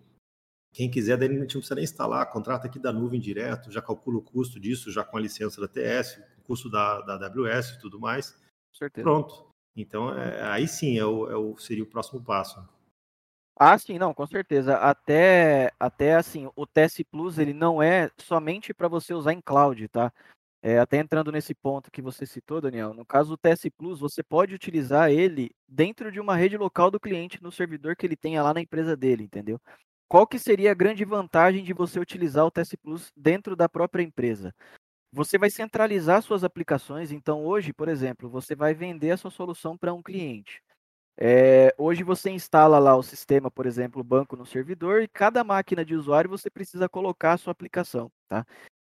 Quem 0.72 0.90
quiser, 0.90 1.16
daí 1.16 1.28
não 1.28 1.46
precisa 1.46 1.74
nem 1.74 1.84
instalar, 1.84 2.30
contrata 2.30 2.66
aqui 2.66 2.78
da 2.78 2.92
nuvem 2.92 3.18
direto, 3.18 3.72
já 3.72 3.80
calcula 3.80 4.18
o 4.18 4.22
custo 4.22 4.60
disso, 4.60 4.92
já 4.92 5.02
com 5.02 5.16
a 5.16 5.20
licença 5.20 5.60
da 5.60 5.66
TS, 5.66 6.20
custo 6.44 6.70
da, 6.70 7.00
da 7.02 7.26
AWS 7.26 7.70
e 7.70 7.80
tudo 7.80 7.98
mais. 7.98 8.34
Certeza. 8.72 9.02
Pronto. 9.02 9.48
Então, 9.76 10.16
é, 10.16 10.42
aí 10.50 10.66
sim 10.66 10.98
é 10.98 11.04
o, 11.04 11.30
é 11.30 11.36
o, 11.36 11.56
seria 11.58 11.84
o 11.84 11.86
próximo 11.86 12.22
passo. 12.22 12.66
Ah, 13.60 13.76
sim, 13.76 13.98
não, 13.98 14.14
com 14.14 14.26
certeza. 14.26 14.76
Até, 14.76 15.72
até 15.80 16.14
assim, 16.14 16.48
o 16.54 16.64
TS 16.66 17.02
Plus 17.10 17.38
ele 17.38 17.52
não 17.52 17.82
é 17.82 18.08
somente 18.18 18.72
para 18.72 18.86
você 18.86 19.12
usar 19.12 19.32
em 19.32 19.40
cloud, 19.40 19.88
tá? 19.88 20.12
é, 20.62 20.78
até 20.80 20.98
entrando 20.98 21.32
nesse 21.32 21.54
ponto 21.54 21.90
que 21.90 22.02
você 22.02 22.26
citou, 22.26 22.60
Daniel, 22.60 22.94
no 22.94 23.06
caso 23.06 23.30
do 23.30 23.38
TS 23.38 23.70
Plus, 23.70 24.00
você 24.00 24.22
pode 24.22 24.54
utilizar 24.54 25.10
ele 25.10 25.52
dentro 25.68 26.12
de 26.12 26.20
uma 26.20 26.36
rede 26.36 26.58
local 26.58 26.90
do 26.92 27.00
cliente 27.00 27.42
no 27.42 27.52
servidor 27.52 27.96
que 27.96 28.06
ele 28.06 28.16
tenha 28.16 28.42
lá 28.44 28.54
na 28.54 28.60
empresa 28.62 28.96
dele, 28.96 29.24
entendeu? 29.24 29.60
Qual 30.08 30.26
que 30.26 30.38
seria 30.38 30.72
a 30.72 30.74
grande 30.74 31.06
vantagem 31.06 31.64
de 31.64 31.72
você 31.74 32.00
utilizar 32.00 32.44
o 32.46 32.52
TS 32.52 32.76
Plus 32.76 33.12
dentro 33.16 33.56
da 33.56 33.70
própria 33.70 34.02
empresa? 34.04 34.54
Você 35.12 35.38
vai 35.38 35.50
centralizar 35.50 36.22
suas 36.22 36.44
aplicações, 36.44 37.12
então 37.12 37.44
hoje, 37.46 37.72
por 37.72 37.88
exemplo, 37.88 38.28
você 38.30 38.54
vai 38.56 38.74
vender 38.74 39.12
a 39.12 39.16
sua 39.18 39.30
solução 39.30 39.78
para 39.78 39.94
um 39.94 40.02
cliente. 40.02 40.62
É, 41.20 41.74
hoje 41.76 42.04
você 42.04 42.30
instala 42.30 42.78
lá 42.78 42.94
o 42.96 43.02
sistema, 43.02 43.50
por 43.50 43.66
exemplo, 43.66 44.00
o 44.00 44.04
banco 44.04 44.36
no 44.36 44.46
servidor, 44.46 45.02
e 45.02 45.08
cada 45.08 45.42
máquina 45.42 45.84
de 45.84 45.96
usuário 45.96 46.30
você 46.30 46.48
precisa 46.48 46.88
colocar 46.88 47.32
a 47.32 47.36
sua 47.36 47.50
aplicação, 47.50 48.08
tá? 48.28 48.46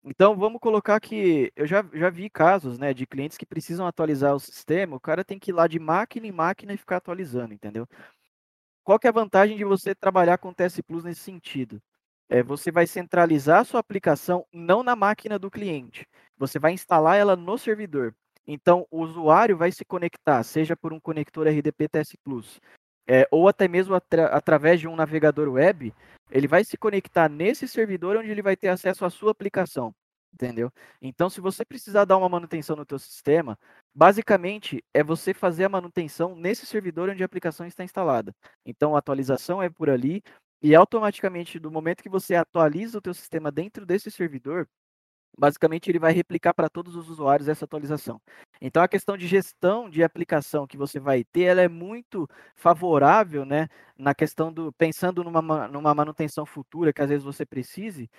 Então 0.05 0.37
vamos 0.37 0.61
colocar 0.61 1.01
que 1.01 1.53
eu 1.57 1.67
já, 1.67 1.85
já 1.95 2.11
vi 2.11 2.31
casos 2.31 2.79
né, 2.79 2.95
de 2.95 3.07
clientes 3.07 3.39
que 3.39 3.47
precisam 3.47 3.87
atualizar 3.87 4.35
o 4.35 4.41
sistema, 4.41 4.97
o 4.97 5.01
cara 5.01 5.25
tem 5.25 5.39
que 5.39 5.51
ir 5.51 5.55
lá 5.55 5.67
de 5.69 5.79
máquina 5.79 6.27
em 6.27 6.33
máquina 6.33 6.75
e 6.75 6.79
ficar 6.79 6.99
atualizando, 6.99 7.55
entendeu? 7.55 7.87
Qual 8.85 8.99
que 8.99 9.07
é 9.07 9.11
a 9.11 9.13
vantagem 9.13 9.57
de 9.57 9.65
você 9.65 9.95
trabalhar 9.95 10.39
com 10.39 10.53
TS 10.53 10.83
Plus 10.83 11.05
nesse 11.05 11.21
sentido? 11.21 11.81
É, 12.29 12.43
você 12.43 12.71
vai 12.71 12.87
centralizar 12.87 13.61
a 13.61 13.65
sua 13.65 13.81
aplicação 13.81 14.47
não 14.53 14.83
na 14.83 14.97
máquina 14.97 15.39
do 15.39 15.51
cliente, 15.51 16.07
você 16.37 16.59
vai 16.59 16.73
instalar 16.73 17.17
ela 17.19 17.37
no 17.37 17.59
servidor. 17.59 18.15
Então, 18.53 18.85
o 18.91 19.01
usuário 19.03 19.57
vai 19.57 19.71
se 19.71 19.85
conectar, 19.85 20.43
seja 20.43 20.77
por 20.77 20.93
um 20.93 20.99
conector 20.99 21.47
RDP 21.47 21.89
TS 21.89 22.17
Plus, 22.17 22.61
é, 23.09 23.25
ou 23.31 23.47
até 23.47 23.69
mesmo 23.69 23.95
atra 23.95 24.27
através 24.27 24.81
de 24.81 24.89
um 24.89 24.97
navegador 24.97 25.49
web, 25.49 25.95
ele 26.33 26.49
vai 26.49 26.65
se 26.65 26.77
conectar 26.77 27.29
nesse 27.29 27.69
servidor 27.69 28.17
onde 28.17 28.29
ele 28.29 28.43
vai 28.43 28.57
ter 28.57 28.67
acesso 28.67 29.05
à 29.05 29.11
sua 29.11 29.31
aplicação, 29.31 29.95
entendeu? 30.35 30.69
Então, 31.01 31.31
se 31.31 31.41
você 31.41 31.65
precisar 31.65 32.05
dar 32.05 32.17
uma 32.17 32.29
manutenção 32.29 32.75
no 32.75 32.85
teu 32.85 32.99
sistema, 32.99 33.57
basicamente 33.95 34.83
é 34.93 35.05
você 35.05 35.33
fazer 35.33 35.67
a 35.67 35.69
manutenção 35.69 36.35
nesse 36.35 36.67
servidor 36.67 37.09
onde 37.09 37.23
a 37.23 37.27
aplicação 37.27 37.65
está 37.69 37.85
instalada. 37.85 38.35
Então, 38.67 38.97
a 38.97 38.99
atualização 38.99 39.63
é 39.63 39.71
por 39.71 39.89
ali 39.89 40.25
e 40.61 40.75
automaticamente, 40.75 41.57
do 41.61 41.71
momento 41.71 42.03
que 42.03 42.09
você 42.09 42.35
atualiza 42.35 42.99
o 42.99 43.01
teu 43.01 43.15
sistema 43.15 43.53
dentro 43.53 43.87
desse 43.87 44.11
servidor, 44.11 44.67
basicamente 45.39 45.91
ele 45.91 45.99
vai 45.99 46.13
replicar 46.13 46.55
para 46.55 46.69
todos 46.69 46.97
os 46.97 47.09
usuários 47.09 47.49
essa 47.49 47.65
atualização. 47.65 48.21
Então 48.61 48.83
a 48.83 48.89
questão 48.89 49.17
de 49.17 49.27
gestão 49.27 49.89
de 49.89 50.03
aplicação 50.03 50.67
que 50.67 50.77
você 50.77 51.01
vai 51.01 51.25
ter, 51.25 51.43
ela 51.43 51.63
é 51.63 51.69
muito 51.69 52.29
favorável, 52.55 53.45
né, 53.45 53.69
na 53.99 54.15
questão 54.15 54.53
do 54.53 54.73
pensando 54.73 55.25
numa, 55.25 55.69
numa 55.69 55.95
manutenção 55.95 56.45
futura 56.47 56.93
que 56.93 57.03
às 57.03 57.09
vezes 57.09 57.25
você 57.25 57.47
precise, 57.47 58.11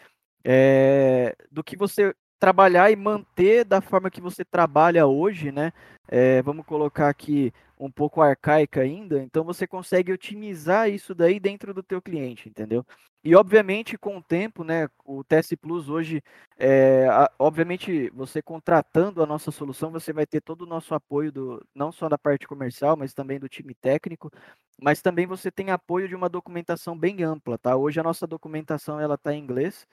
é, 0.43 1.35
do 1.51 1.63
que 1.63 1.77
você 1.77 2.13
trabalhar 2.39 2.89
e 2.91 2.95
manter 2.95 3.63
da 3.63 3.81
forma 3.81 4.09
que 4.09 4.19
você 4.19 4.43
trabalha 4.43 5.05
hoje, 5.05 5.51
né? 5.51 5.71
É, 6.07 6.41
vamos 6.41 6.65
colocar 6.65 7.07
aqui 7.07 7.53
um 7.81 7.91
pouco 7.91 8.21
arcaica 8.21 8.81
ainda, 8.81 9.23
então 9.23 9.43
você 9.43 9.65
consegue 9.65 10.13
otimizar 10.13 10.87
isso 10.89 11.15
daí 11.15 11.39
dentro 11.39 11.73
do 11.73 11.81
teu 11.81 11.99
cliente, 11.99 12.47
entendeu? 12.47 12.85
E 13.23 13.35
obviamente 13.35 13.97
com 13.97 14.17
o 14.17 14.21
tempo, 14.23 14.63
né, 14.63 14.87
o 15.03 15.23
TS 15.23 15.55
Plus 15.55 15.89
hoje, 15.89 16.23
é, 16.57 17.07
obviamente 17.39 18.09
você 18.11 18.41
contratando 18.41 19.23
a 19.23 19.25
nossa 19.25 19.49
solução, 19.51 19.91
você 19.91 20.13
vai 20.13 20.27
ter 20.27 20.41
todo 20.41 20.61
o 20.61 20.67
nosso 20.67 20.93
apoio 20.93 21.31
do, 21.31 21.65
não 21.73 21.91
só 21.91 22.07
da 22.07 22.17
parte 22.19 22.47
comercial, 22.47 22.95
mas 22.95 23.13
também 23.15 23.39
do 23.39 23.49
time 23.49 23.73
técnico, 23.73 24.31
mas 24.79 25.01
também 25.01 25.25
você 25.25 25.49
tem 25.51 25.71
apoio 25.71 26.07
de 26.07 26.15
uma 26.15 26.29
documentação 26.29 26.97
bem 26.97 27.23
ampla, 27.23 27.57
tá? 27.57 27.75
Hoje 27.75 27.99
a 27.99 28.03
nossa 28.03 28.27
documentação 28.27 28.99
ela 28.99 29.15
está 29.15 29.33
em 29.33 29.39
inglês, 29.39 29.87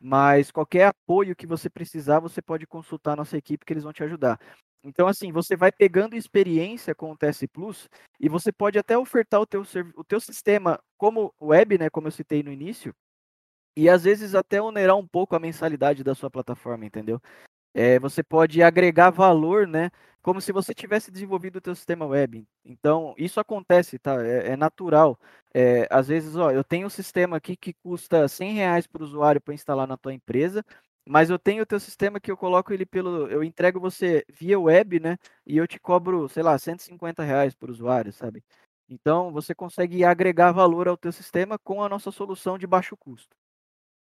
mas 0.00 0.50
qualquer 0.50 0.86
apoio 0.86 1.36
que 1.36 1.46
você 1.46 1.68
precisar, 1.68 2.20
você 2.20 2.40
pode 2.42 2.66
consultar 2.66 3.12
a 3.12 3.16
nossa 3.16 3.36
equipe 3.36 3.64
que 3.66 3.72
eles 3.72 3.84
vão 3.84 3.92
te 3.92 4.02
ajudar. 4.02 4.38
Então, 4.84 5.08
assim, 5.08 5.32
você 5.32 5.56
vai 5.56 5.72
pegando 5.72 6.14
experiência 6.14 6.94
com 6.94 7.10
o 7.10 7.16
TS 7.16 7.46
Plus 7.50 7.88
e 8.20 8.28
você 8.28 8.52
pode 8.52 8.78
até 8.78 8.96
ofertar 8.98 9.40
o 9.40 9.46
teu, 9.46 9.62
o 9.96 10.04
teu 10.04 10.20
sistema 10.20 10.78
como 10.98 11.34
web, 11.40 11.78
né, 11.78 11.88
como 11.88 12.06
eu 12.08 12.12
citei 12.12 12.42
no 12.42 12.52
início, 12.52 12.94
e 13.76 13.88
às 13.88 14.04
vezes 14.04 14.34
até 14.34 14.60
onerar 14.62 14.96
um 14.96 15.06
pouco 15.06 15.34
a 15.34 15.40
mensalidade 15.40 16.04
da 16.04 16.14
sua 16.14 16.30
plataforma, 16.30 16.84
entendeu? 16.86 17.20
É, 17.74 17.98
você 17.98 18.22
pode 18.22 18.62
agregar 18.62 19.10
valor, 19.10 19.66
né? 19.66 19.90
Como 20.22 20.40
se 20.40 20.52
você 20.52 20.74
tivesse 20.74 21.10
desenvolvido 21.10 21.56
o 21.56 21.60
teu 21.60 21.74
sistema 21.74 22.06
web. 22.06 22.46
Então, 22.64 23.14
isso 23.18 23.40
acontece, 23.40 23.98
tá? 23.98 24.24
É, 24.24 24.52
é 24.52 24.56
natural. 24.56 25.18
É, 25.52 25.86
às 25.90 26.08
vezes, 26.08 26.36
ó, 26.36 26.50
eu 26.52 26.64
tenho 26.64 26.86
um 26.86 26.90
sistema 26.90 27.36
aqui 27.36 27.56
que 27.56 27.74
custa 27.74 28.28
100 28.28 28.54
reais 28.54 28.86
para 28.86 29.02
o 29.02 29.04
usuário 29.04 29.40
para 29.40 29.54
instalar 29.54 29.88
na 29.88 29.96
tua 29.96 30.14
empresa, 30.14 30.64
mas 31.06 31.30
eu 31.30 31.38
tenho 31.38 31.62
o 31.62 31.66
teu 31.66 31.78
sistema 31.78 32.20
que 32.20 32.30
eu 32.30 32.36
coloco 32.36 32.72
ele 32.72 32.86
pelo... 32.86 33.26
Eu 33.28 33.44
entrego 33.44 33.78
você 33.78 34.24
via 34.28 34.58
web, 34.58 35.00
né? 35.00 35.18
E 35.46 35.56
eu 35.56 35.66
te 35.66 35.78
cobro, 35.78 36.28
sei 36.28 36.42
lá, 36.42 36.58
150 36.58 37.22
reais 37.22 37.54
por 37.54 37.70
usuário, 37.70 38.12
sabe? 38.12 38.42
Então, 38.88 39.32
você 39.32 39.54
consegue 39.54 40.04
agregar 40.04 40.52
valor 40.52 40.88
ao 40.88 40.96
teu 40.96 41.12
sistema 41.12 41.58
com 41.58 41.82
a 41.82 41.88
nossa 41.88 42.10
solução 42.10 42.58
de 42.58 42.66
baixo 42.66 42.96
custo. 42.96 43.36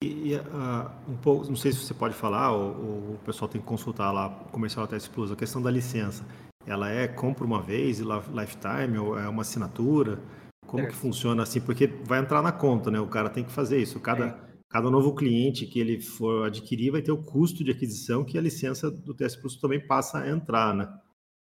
E 0.02 0.36
uh, 0.36 1.12
um 1.12 1.18
pouco, 1.18 1.46
não 1.48 1.58
sei 1.58 1.74
se 1.74 1.80
você 1.80 1.94
pode 1.94 2.14
falar, 2.14 2.54
ou, 2.54 2.70
ou 2.70 3.14
o 3.16 3.20
pessoal 3.26 3.50
tem 3.50 3.60
que 3.60 3.68
consultar 3.68 4.12
lá, 4.12 4.30
comercial 4.52 4.88
TS 4.88 5.10
Plus, 5.10 5.32
a 5.32 5.36
questão 5.36 5.62
da 5.62 5.70
licença. 5.70 6.24
Ela 6.66 6.90
é 6.90 7.08
compra 7.08 7.44
uma 7.44 7.62
vez 7.62 8.00
e 8.00 8.04
lifetime, 8.04 8.98
ou 8.98 9.20
é 9.20 9.28
uma 9.28 9.42
assinatura? 9.42 10.20
Como 10.66 10.84
certo. 10.84 10.94
que 10.94 11.00
funciona 11.00 11.44
assim? 11.44 11.60
Porque 11.60 11.88
vai 11.88 12.20
entrar 12.20 12.42
na 12.42 12.52
conta, 12.52 12.90
né? 12.90 13.00
O 13.00 13.08
cara 13.08 13.30
tem 13.30 13.44
que 13.44 13.52
fazer 13.52 13.82
isso. 13.82 14.00
Cada, 14.00 14.26
é. 14.28 14.49
Cada 14.70 14.90
novo 14.90 15.16
cliente 15.16 15.66
que 15.66 15.80
ele 15.80 16.00
for 16.00 16.46
adquirir 16.46 16.92
vai 16.92 17.02
ter 17.02 17.12
o 17.12 17.24
custo 17.24 17.64
de 17.64 17.72
aquisição 17.72 18.24
que 18.24 18.38
a 18.38 18.42
licença 18.42 18.90
do 18.90 19.16
TS 19.16 19.36
Plus 19.36 19.56
também 19.58 19.86
passa 19.86 20.20
a 20.20 20.30
entrar, 20.30 20.76
né? 20.76 20.88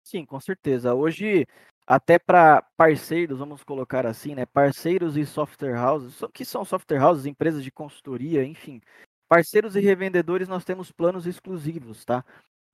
Sim, 0.03 0.25
com 0.25 0.41
certeza. 0.41 0.95
Hoje, 0.95 1.47
até 1.87 2.19
para 2.19 2.63
parceiros, 2.77 3.39
vamos 3.39 3.63
colocar 3.63 4.07
assim, 4.07 4.35
né? 4.35 4.47
Parceiros 4.47 5.17
e 5.17 5.27
software 5.27 5.77
houses, 5.77 6.21
que 6.33 6.45
são 6.45 6.65
software 6.65 7.03
houses, 7.03 7.27
empresas 7.27 7.63
de 7.63 7.71
consultoria, 7.71 8.43
enfim. 8.43 8.81
Parceiros 9.29 9.77
e 9.77 9.81
revendedores, 9.81 10.49
nós 10.49 10.65
temos 10.65 10.91
planos 10.91 11.27
exclusivos, 11.27 12.05
tá? 12.05 12.25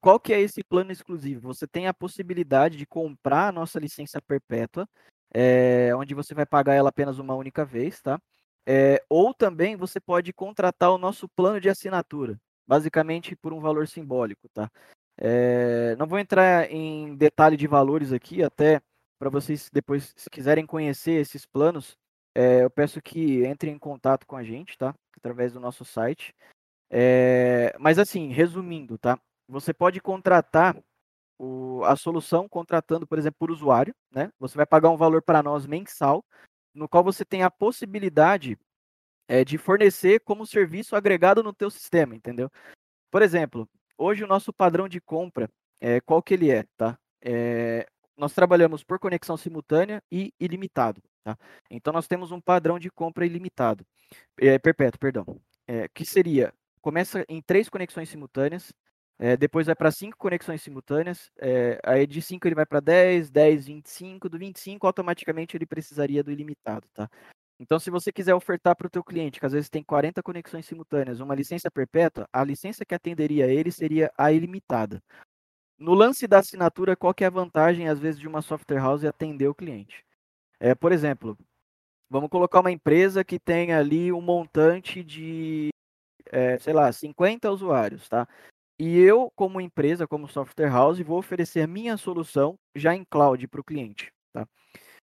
Qual 0.01 0.21
que 0.21 0.33
é 0.33 0.41
esse 0.41 0.63
plano 0.63 0.93
exclusivo? 0.93 1.53
Você 1.53 1.67
tem 1.67 1.89
a 1.89 1.95
possibilidade 1.95 2.77
de 2.77 2.87
comprar 2.87 3.49
a 3.49 3.53
nossa 3.53 3.81
licença 3.81 4.23
perpétua, 4.23 4.89
é, 5.35 5.95
onde 5.97 6.15
você 6.15 6.33
vai 6.33 6.47
pagar 6.47 6.75
ela 6.75 6.91
apenas 6.91 7.19
uma 7.19 7.35
única 7.35 7.65
vez, 7.65 8.01
tá? 8.01 8.21
É, 8.67 9.03
ou 9.09 9.33
também 9.33 9.77
você 9.77 10.01
pode 10.01 10.33
contratar 10.33 10.91
o 10.91 10.99
nosso 10.99 11.29
plano 11.29 11.61
de 11.61 11.69
assinatura, 11.69 12.37
basicamente 12.67 13.37
por 13.37 13.53
um 13.53 13.61
valor 13.61 13.87
simbólico, 13.87 14.49
tá? 14.49 14.71
É, 15.19 15.95
não 15.97 16.07
vou 16.07 16.19
entrar 16.19 16.71
em 16.71 17.15
detalhe 17.17 17.57
de 17.57 17.67
valores 17.67 18.13
aqui, 18.13 18.43
até 18.43 18.81
para 19.19 19.31
vocês 19.31 19.71
depois, 19.73 20.13
se 20.17 20.29
quiserem 20.29 20.67
conhecer 20.67 21.13
esses 21.13 21.47
planos, 21.47 21.97
é, 22.35 22.65
eu 22.65 22.71
peço 22.71 23.01
que 23.01 23.47
entrem 23.47 23.75
em 23.75 23.79
contato 23.79 24.27
com 24.27 24.37
a 24.37 24.43
gente, 24.43 24.77
tá? 24.77 24.95
Através 25.17 25.53
do 25.53 25.61
nosso 25.61 25.85
site. 25.85 26.35
É, 26.91 27.75
mas 27.79 27.99
assim, 27.99 28.29
resumindo, 28.29 28.99
tá? 28.99 29.19
Você 29.49 29.73
pode 29.73 30.01
contratar 30.01 30.77
o, 31.39 31.83
a 31.85 31.97
solução 31.97 32.49
contratando, 32.49 33.07
por 33.07 33.19
exemplo, 33.19 33.37
por 33.39 33.51
usuário, 33.51 33.95
né? 34.11 34.31
Você 34.39 34.57
vai 34.57 34.67
pagar 34.67 34.91
um 34.91 34.97
valor 34.97 35.23
para 35.23 35.43
nós 35.43 35.67
mensal, 35.67 36.25
no 36.77 36.89
qual 36.89 37.03
você 37.03 37.25
tem 37.25 37.43
a 37.43 37.51
possibilidade 37.51 38.59
é, 39.27 39.45
de 39.45 39.59
fornecer 39.59 40.21
como 40.21 40.47
serviço 40.47 40.95
agregado 40.95 41.43
no 41.43 41.53
teu 41.53 41.71
sistema, 41.71 42.15
entendeu? 42.15 42.51
Por 43.11 43.23
exemplo, 43.23 43.69
hoje 43.97 44.23
o 44.23 44.27
nosso 44.27 44.53
padrão 44.53 44.89
de 44.89 45.01
compra, 45.01 45.51
é, 45.81 46.01
qual 46.01 46.23
que 46.23 46.35
ele 46.35 46.51
é, 46.51 46.65
tá? 46.77 46.99
É, 47.23 47.87
nós 48.17 48.33
trabalhamos 48.33 48.85
por 48.85 48.99
conexão 48.99 49.37
simultânea 49.37 50.03
e 50.11 50.33
ilimitado. 50.39 51.03
Tá? 51.25 51.37
Então, 51.71 51.93
nós 51.93 52.07
temos 52.07 52.31
um 52.31 52.41
padrão 52.41 52.79
de 52.79 52.91
compra 52.91 53.27
ilimitado, 53.27 53.85
é, 54.39 54.59
perpétuo, 54.59 55.01
perdão, 55.01 55.25
que 55.93 56.05
seria, 56.05 56.55
começa 56.81 57.25
em 57.29 57.43
três 57.43 57.69
conexões 57.69 58.09
simultâneas, 58.09 58.73
é, 59.19 59.37
depois 59.37 59.67
vai 59.67 59.75
para 59.75 59.91
cinco 59.91 60.19
conexões 60.19 60.63
simultâneas, 60.63 61.31
é, 61.39 61.81
aí 61.83 62.07
de 62.07 62.21
5 62.21 62.47
ele 62.47 62.55
vai 62.55 62.67
para 62.67 62.81
10, 62.81 63.31
10, 63.31 63.67
25, 63.67 64.29
do 64.29 64.39
25 64.39 64.87
automaticamente 64.87 65.57
ele 65.57 65.65
precisaria 65.65 66.23
do 66.23 66.31
ilimitado, 66.31 66.87
tá? 66.93 67.09
Então, 67.59 67.79
se 67.79 67.91
você 67.91 68.13
quiser 68.13 68.35
ofertar 68.35 68.77
para 68.77 68.87
o 68.87 68.91
teu 68.91 69.03
cliente, 69.03 69.41
que 69.41 69.47
às 69.47 69.53
vezes 69.53 69.71
tem 69.71 69.83
40 69.83 70.23
conexões 70.23 70.67
simultâneas, 70.67 71.21
uma 71.21 71.35
licença 71.35 71.71
perpétua, 71.71 72.29
a 72.31 72.45
licença 72.45 72.85
que 72.85 72.95
atenderia 72.95 73.47
ele 73.47 73.73
seria 73.73 74.13
a 74.19 74.31
ilimitada. 74.31 75.03
No 75.79 75.95
lance 75.95 76.27
da 76.27 76.39
assinatura, 76.39 76.95
qual 76.95 77.15
que 77.15 77.25
é 77.25 77.27
a 77.27 77.31
vantagem, 77.31 77.89
às 77.89 77.99
vezes, 77.99 78.21
de 78.21 78.29
uma 78.29 78.43
software 78.43 78.79
house 78.79 79.05
atender 79.05 79.49
o 79.49 79.55
cliente? 79.55 80.05
É, 80.61 80.75
por 80.75 80.93
exemplo, 80.93 81.39
vamos 82.11 82.29
colocar 82.29 82.61
uma 82.61 82.71
empresa 82.71 83.25
que 83.25 83.39
tem 83.39 83.73
ali 83.73 84.13
um 84.13 84.21
montante 84.21 85.03
de, 85.03 85.71
é, 86.27 86.59
sei 86.59 86.75
lá, 86.75 86.93
50 86.93 87.51
usuários, 87.51 88.09
tá? 88.09 88.29
E 88.79 88.99
eu, 88.99 89.33
como 89.35 89.61
empresa, 89.61 90.07
como 90.07 90.29
software 90.29 90.69
house, 90.69 91.01
vou 91.01 91.19
oferecer 91.19 91.63
a 91.63 91.67
minha 91.67 91.97
solução 91.97 92.59
já 92.75 92.95
em 92.95 93.05
cloud 93.05 93.49
para 93.49 93.61
o 93.61 93.65
cliente, 93.65 94.13
tá? 94.33 94.47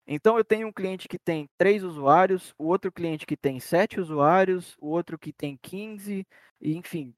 Então, 0.05 0.37
eu 0.37 0.43
tenho 0.43 0.67
um 0.67 0.73
cliente 0.73 1.07
que 1.07 1.17
tem 1.17 1.47
três 1.57 1.83
usuários, 1.83 2.53
o 2.57 2.65
outro 2.65 2.91
cliente 2.91 3.25
que 3.25 3.37
tem 3.37 3.59
sete 3.59 3.99
usuários, 3.99 4.75
o 4.79 4.87
outro 4.87 5.17
que 5.17 5.31
tem 5.31 5.57
15, 5.61 6.27
e, 6.59 6.75
enfim, 6.75 7.13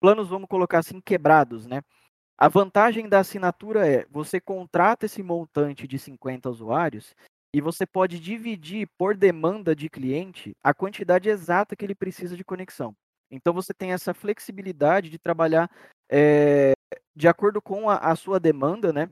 planos, 0.00 0.28
vamos 0.28 0.48
colocar 0.48 0.78
assim, 0.78 1.00
quebrados, 1.00 1.66
né? 1.66 1.82
A 2.38 2.48
vantagem 2.48 3.08
da 3.08 3.20
assinatura 3.20 3.88
é, 3.88 4.06
você 4.10 4.38
contrata 4.40 5.06
esse 5.06 5.22
montante 5.22 5.88
de 5.88 5.98
50 5.98 6.50
usuários 6.50 7.14
e 7.52 7.62
você 7.62 7.86
pode 7.86 8.20
dividir 8.20 8.88
por 8.98 9.16
demanda 9.16 9.74
de 9.74 9.88
cliente 9.88 10.54
a 10.62 10.74
quantidade 10.74 11.30
exata 11.30 11.74
que 11.74 11.84
ele 11.84 11.94
precisa 11.94 12.36
de 12.36 12.44
conexão. 12.44 12.94
Então 13.30 13.54
você 13.54 13.72
tem 13.72 13.92
essa 13.92 14.12
flexibilidade 14.12 15.08
de 15.08 15.18
trabalhar 15.18 15.70
é, 16.10 16.72
de 17.14 17.28
acordo 17.28 17.60
com 17.60 17.88
a, 17.88 17.96
a 17.96 18.16
sua 18.16 18.38
demanda, 18.38 18.92
né? 18.92 19.08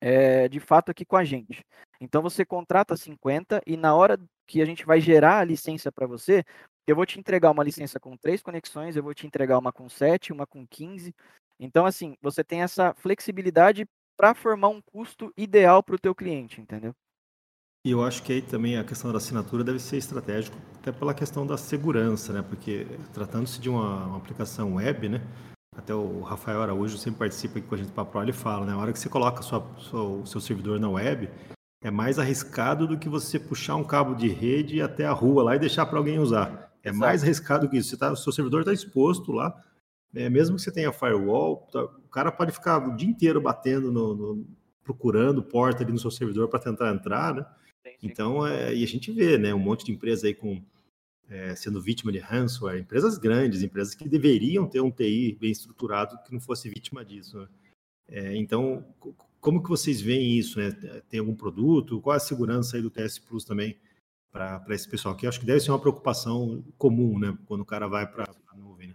É, 0.00 0.48
de 0.48 0.60
fato 0.60 0.90
aqui 0.90 1.04
com 1.04 1.16
a 1.16 1.24
gente. 1.24 1.64
Então 2.00 2.20
você 2.20 2.44
contrata 2.44 2.96
50 2.96 3.62
e 3.66 3.76
na 3.76 3.94
hora 3.94 4.18
que 4.46 4.60
a 4.60 4.64
gente 4.64 4.84
vai 4.84 5.00
gerar 5.00 5.38
a 5.38 5.44
licença 5.44 5.90
para 5.90 6.06
você, 6.06 6.44
eu 6.86 6.94
vou 6.94 7.06
te 7.06 7.18
entregar 7.18 7.50
uma 7.50 7.64
licença 7.64 7.98
com 7.98 8.16
três 8.16 8.42
conexões, 8.42 8.96
eu 8.96 9.02
vou 9.02 9.14
te 9.14 9.26
entregar 9.26 9.58
uma 9.58 9.72
com 9.72 9.88
7, 9.88 10.32
uma 10.32 10.46
com 10.46 10.66
15. 10.66 11.14
Então, 11.58 11.86
assim, 11.86 12.16
você 12.20 12.44
tem 12.44 12.62
essa 12.62 12.92
flexibilidade 12.94 13.86
para 14.16 14.34
formar 14.34 14.68
um 14.68 14.82
custo 14.82 15.32
ideal 15.36 15.82
para 15.82 15.94
o 15.94 15.98
teu 15.98 16.14
cliente, 16.14 16.60
entendeu? 16.60 16.94
E 17.86 17.90
eu 17.90 18.02
acho 18.02 18.22
que 18.22 18.32
aí 18.32 18.42
também 18.42 18.78
a 18.78 18.84
questão 18.84 19.10
da 19.12 19.18
assinatura 19.18 19.62
deve 19.62 19.78
ser 19.78 19.98
estratégico, 19.98 20.56
até 20.76 20.90
pela 20.90 21.12
questão 21.12 21.46
da 21.46 21.58
segurança, 21.58 22.32
né? 22.32 22.42
Porque 22.42 22.86
tratando-se 23.12 23.60
de 23.60 23.68
uma, 23.68 24.06
uma, 24.06 24.16
aplicação 24.16 24.76
web, 24.76 25.08
né? 25.08 25.20
Até 25.76 25.94
o 25.94 26.20
Rafael 26.20 26.62
Araújo 26.62 26.96
sempre 26.96 27.18
participa 27.18 27.58
aqui 27.58 27.66
com 27.66 27.74
a 27.74 27.78
gente 27.78 27.90
para 27.90 28.04
Pro, 28.04 28.22
ele 28.22 28.32
fala, 28.32 28.64
né? 28.64 28.72
A 28.72 28.78
hora 28.78 28.92
que 28.92 28.98
você 28.98 29.08
coloca 29.08 29.42
sua, 29.42 29.66
sua, 29.78 30.02
o 30.02 30.26
seu 30.26 30.40
servidor 30.40 30.78
na 30.78 30.88
web, 30.88 31.28
é 31.82 31.90
mais 31.90 32.18
arriscado 32.18 32.86
do 32.86 32.98
que 32.98 33.08
você 33.08 33.38
puxar 33.38 33.76
um 33.76 33.84
cabo 33.84 34.14
de 34.14 34.28
rede 34.28 34.80
até 34.80 35.04
a 35.04 35.12
rua 35.12 35.42
lá 35.42 35.56
e 35.56 35.58
deixar 35.58 35.84
para 35.86 35.98
alguém 35.98 36.18
usar. 36.18 36.72
É 36.82 36.90
Exato. 36.90 36.98
mais 36.98 37.22
arriscado 37.22 37.68
que 37.68 37.76
isso. 37.76 37.90
Você 37.90 37.96
tá, 37.96 38.12
o 38.12 38.16
seu 38.16 38.32
servidor 38.32 38.60
está 38.60 38.72
exposto 38.72 39.32
lá, 39.32 39.54
é, 40.14 40.30
mesmo 40.30 40.56
que 40.56 40.62
você 40.62 40.70
tenha 40.70 40.92
firewall, 40.92 41.68
tá, 41.72 41.82
o 41.82 42.08
cara 42.08 42.30
pode 42.30 42.52
ficar 42.52 42.78
o 42.88 42.96
dia 42.96 43.08
inteiro 43.08 43.40
batendo 43.40 43.90
no, 43.90 44.14
no 44.14 44.46
procurando 44.84 45.42
porta 45.42 45.82
ali 45.82 45.92
no 45.92 45.98
seu 45.98 46.10
servidor 46.10 46.48
para 46.48 46.60
tentar 46.60 46.92
entrar, 46.92 47.34
né? 47.34 47.44
Então, 48.02 48.46
é, 48.46 48.74
e 48.74 48.84
a 48.84 48.86
gente 48.86 49.10
vê, 49.10 49.38
né, 49.38 49.54
um 49.54 49.58
monte 49.58 49.84
de 49.84 49.92
empresa 49.92 50.26
aí 50.26 50.34
com 50.34 50.62
é, 51.28 51.54
sendo 51.54 51.80
vítima 51.80 52.12
de 52.12 52.18
ransomware, 52.18 52.80
empresas 52.80 53.18
grandes, 53.18 53.62
empresas 53.62 53.94
que 53.94 54.08
deveriam 54.08 54.66
ter 54.66 54.80
um 54.80 54.90
TI 54.90 55.36
bem 55.40 55.50
estruturado 55.50 56.18
que 56.22 56.32
não 56.32 56.40
fosse 56.40 56.68
vítima 56.68 57.04
disso. 57.04 57.38
Né? 57.38 57.48
É, 58.08 58.36
então, 58.36 58.84
como 59.40 59.62
que 59.62 59.68
vocês 59.68 60.00
veem 60.00 60.38
isso? 60.38 60.58
Né? 60.58 60.70
Tem 61.08 61.20
algum 61.20 61.34
produto? 61.34 62.00
Qual 62.00 62.14
a 62.14 62.20
segurança 62.20 62.76
aí 62.76 62.82
do 62.82 62.90
TS 62.90 63.18
Plus 63.18 63.44
também 63.44 63.78
para 64.30 64.62
esse 64.70 64.88
pessoal? 64.88 65.16
Que 65.16 65.26
acho 65.26 65.40
que 65.40 65.46
deve 65.46 65.60
ser 65.60 65.70
uma 65.70 65.80
preocupação 65.80 66.64
comum, 66.76 67.18
né, 67.18 67.36
quando 67.46 67.62
o 67.62 67.66
cara 67.66 67.88
vai 67.88 68.06
para 68.06 68.24
a 68.48 68.56
nuvem. 68.56 68.88
Né? 68.88 68.94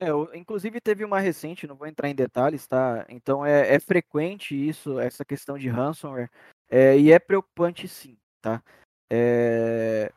É, 0.00 0.10
inclusive 0.36 0.80
teve 0.80 1.04
uma 1.04 1.20
recente, 1.20 1.66
não 1.66 1.76
vou 1.76 1.86
entrar 1.86 2.08
em 2.08 2.14
detalhes, 2.14 2.66
tá? 2.66 3.06
Então 3.08 3.46
é, 3.46 3.74
é 3.74 3.78
frequente 3.78 4.54
isso, 4.54 4.98
essa 4.98 5.24
questão 5.24 5.56
de 5.56 5.68
ransomware, 5.68 6.28
é, 6.68 6.98
e 6.98 7.12
é 7.12 7.20
preocupante 7.20 7.86
sim 7.86 8.16
tá? 8.42 8.62
É... 9.08 10.12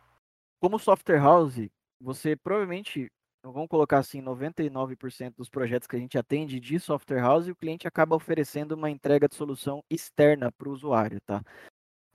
Como 0.66 0.80
software 0.80 1.20
house, 1.20 1.70
você 2.02 2.36
provavelmente, 2.36 3.08
vamos 3.44 3.68
colocar 3.68 4.00
assim, 4.00 4.20
99% 4.20 5.36
dos 5.38 5.48
projetos 5.48 5.88
que 5.88 5.96
a 5.96 6.00
gente 6.00 6.18
atende 6.18 6.60
de 6.60 6.80
software 6.80 7.22
house, 7.22 7.48
o 7.48 7.56
cliente 7.56 7.88
acaba 7.88 8.16
oferecendo 8.16 8.72
uma 8.72 8.90
entrega 8.90 9.28
de 9.30 9.36
solução 9.36 9.84
externa 9.92 10.52
para 10.52 10.68
o 10.68 10.72
usuário, 10.72 11.22
tá? 11.22 11.44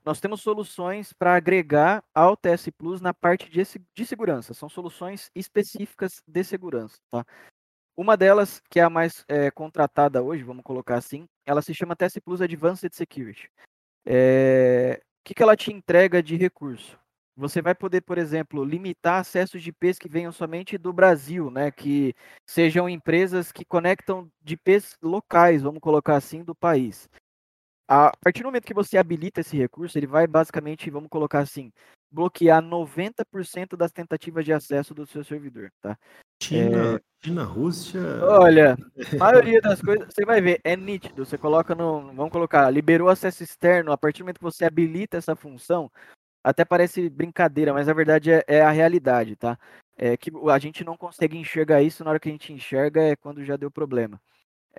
Nós 0.03 0.19
temos 0.19 0.41
soluções 0.41 1.13
para 1.13 1.33
agregar 1.33 2.03
ao 2.13 2.35
TS 2.35 2.69
Plus 2.77 2.99
na 2.99 3.13
parte 3.13 3.49
de, 3.49 3.63
de 3.95 4.05
segurança. 4.05 4.53
São 4.53 4.67
soluções 4.67 5.31
específicas 5.33 6.21
de 6.27 6.43
segurança, 6.43 6.97
tá? 7.09 7.25
Uma 7.95 8.17
delas, 8.17 8.61
que 8.69 8.81
é 8.81 8.83
a 8.83 8.89
mais 8.89 9.23
é, 9.29 9.49
contratada 9.49 10.21
hoje, 10.21 10.43
vamos 10.43 10.65
colocar 10.65 10.97
assim, 10.97 11.25
ela 11.45 11.61
se 11.61 11.73
chama 11.73 11.95
TS 11.95 12.19
Plus 12.19 12.41
Advanced 12.41 12.93
Security. 12.93 13.49
É, 14.05 14.99
o 15.21 15.23
que, 15.23 15.35
que 15.35 15.41
ela 15.41 15.55
te 15.55 15.71
entrega 15.71 16.21
de 16.21 16.35
recurso? 16.35 16.99
Você 17.35 17.61
vai 17.61 17.73
poder, 17.73 18.01
por 18.01 18.17
exemplo, 18.17 18.63
limitar 18.63 19.19
acessos 19.19 19.63
de 19.63 19.69
IPs 19.69 19.97
que 19.97 20.09
venham 20.09 20.31
somente 20.31 20.77
do 20.77 20.91
Brasil, 20.91 21.49
né? 21.49 21.71
Que 21.71 22.13
sejam 22.45 22.89
empresas 22.89 23.51
que 23.51 23.63
conectam 23.63 24.29
de 24.41 24.55
IPs 24.55 24.97
locais, 25.01 25.61
vamos 25.61 25.79
colocar 25.79 26.15
assim, 26.15 26.43
do 26.43 26.53
país. 26.53 27.09
A 27.87 28.11
partir 28.21 28.41
do 28.41 28.45
momento 28.45 28.65
que 28.65 28.73
você 28.73 28.97
habilita 28.97 29.41
esse 29.41 29.57
recurso, 29.57 29.97
ele 29.97 30.07
vai 30.07 30.25
basicamente, 30.27 30.89
vamos 30.89 31.09
colocar 31.09 31.39
assim, 31.39 31.71
bloquear 32.11 32.61
90% 32.61 33.75
das 33.75 33.91
tentativas 33.91 34.45
de 34.45 34.53
acesso 34.53 34.93
do 34.93 35.05
seu 35.05 35.23
servidor, 35.23 35.71
tá? 35.81 35.97
China, 36.41 36.95
é... 36.95 37.01
China, 37.23 37.43
Rússia. 37.43 38.01
Olha, 38.23 38.75
a 39.13 39.17
maioria 39.17 39.61
das 39.61 39.81
coisas, 39.81 40.07
você 40.09 40.25
vai 40.25 40.41
ver, 40.41 40.59
é 40.63 40.75
nítido. 40.75 41.25
Você 41.25 41.37
coloca 41.37 41.75
no. 41.75 42.13
Vamos 42.13 42.31
colocar, 42.31 42.69
liberou 42.69 43.09
acesso 43.09 43.43
externo. 43.43 43.91
A 43.91 43.97
partir 43.97 44.19
do 44.19 44.25
momento 44.25 44.39
que 44.39 44.43
você 44.43 44.65
habilita 44.65 45.17
essa 45.17 45.35
função, 45.35 45.91
até 46.43 46.65
parece 46.65 47.09
brincadeira, 47.09 47.73
mas 47.73 47.87
na 47.87 47.93
verdade 47.93 48.31
é, 48.31 48.43
é 48.47 48.61
a 48.61 48.71
realidade, 48.71 49.35
tá? 49.35 49.57
É 49.97 50.17
que 50.17 50.31
a 50.49 50.59
gente 50.59 50.83
não 50.83 50.97
consegue 50.97 51.37
enxergar 51.37 51.81
isso 51.81 52.03
na 52.03 52.11
hora 52.11 52.19
que 52.19 52.29
a 52.29 52.31
gente 52.31 52.53
enxerga 52.53 53.01
é 53.01 53.15
quando 53.15 53.43
já 53.43 53.55
deu 53.55 53.69
problema. 53.69 54.19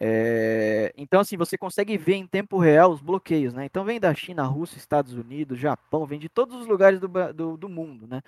É... 0.01 0.93
Então, 0.97 1.21
assim, 1.21 1.37
você 1.37 1.57
consegue 1.59 1.97
ver 1.99 2.15
em 2.15 2.27
tempo 2.27 2.59
real 2.59 2.91
os 2.91 3.03
bloqueios, 3.03 3.53
né? 3.53 3.67
Então, 3.67 3.85
vem 3.85 4.01
da 4.01 4.15
China, 4.15 4.43
Rússia, 4.45 4.79
Estados 4.79 5.13
Unidos, 5.13 5.59
Japão, 5.59 6.07
vem 6.07 6.19
de 6.19 6.29
todos 6.29 6.57
os 6.57 6.67
lugares 6.67 6.99
do, 6.99 7.09
do, 7.09 7.57
do 7.57 7.69
mundo, 7.69 8.07
né? 8.07 8.23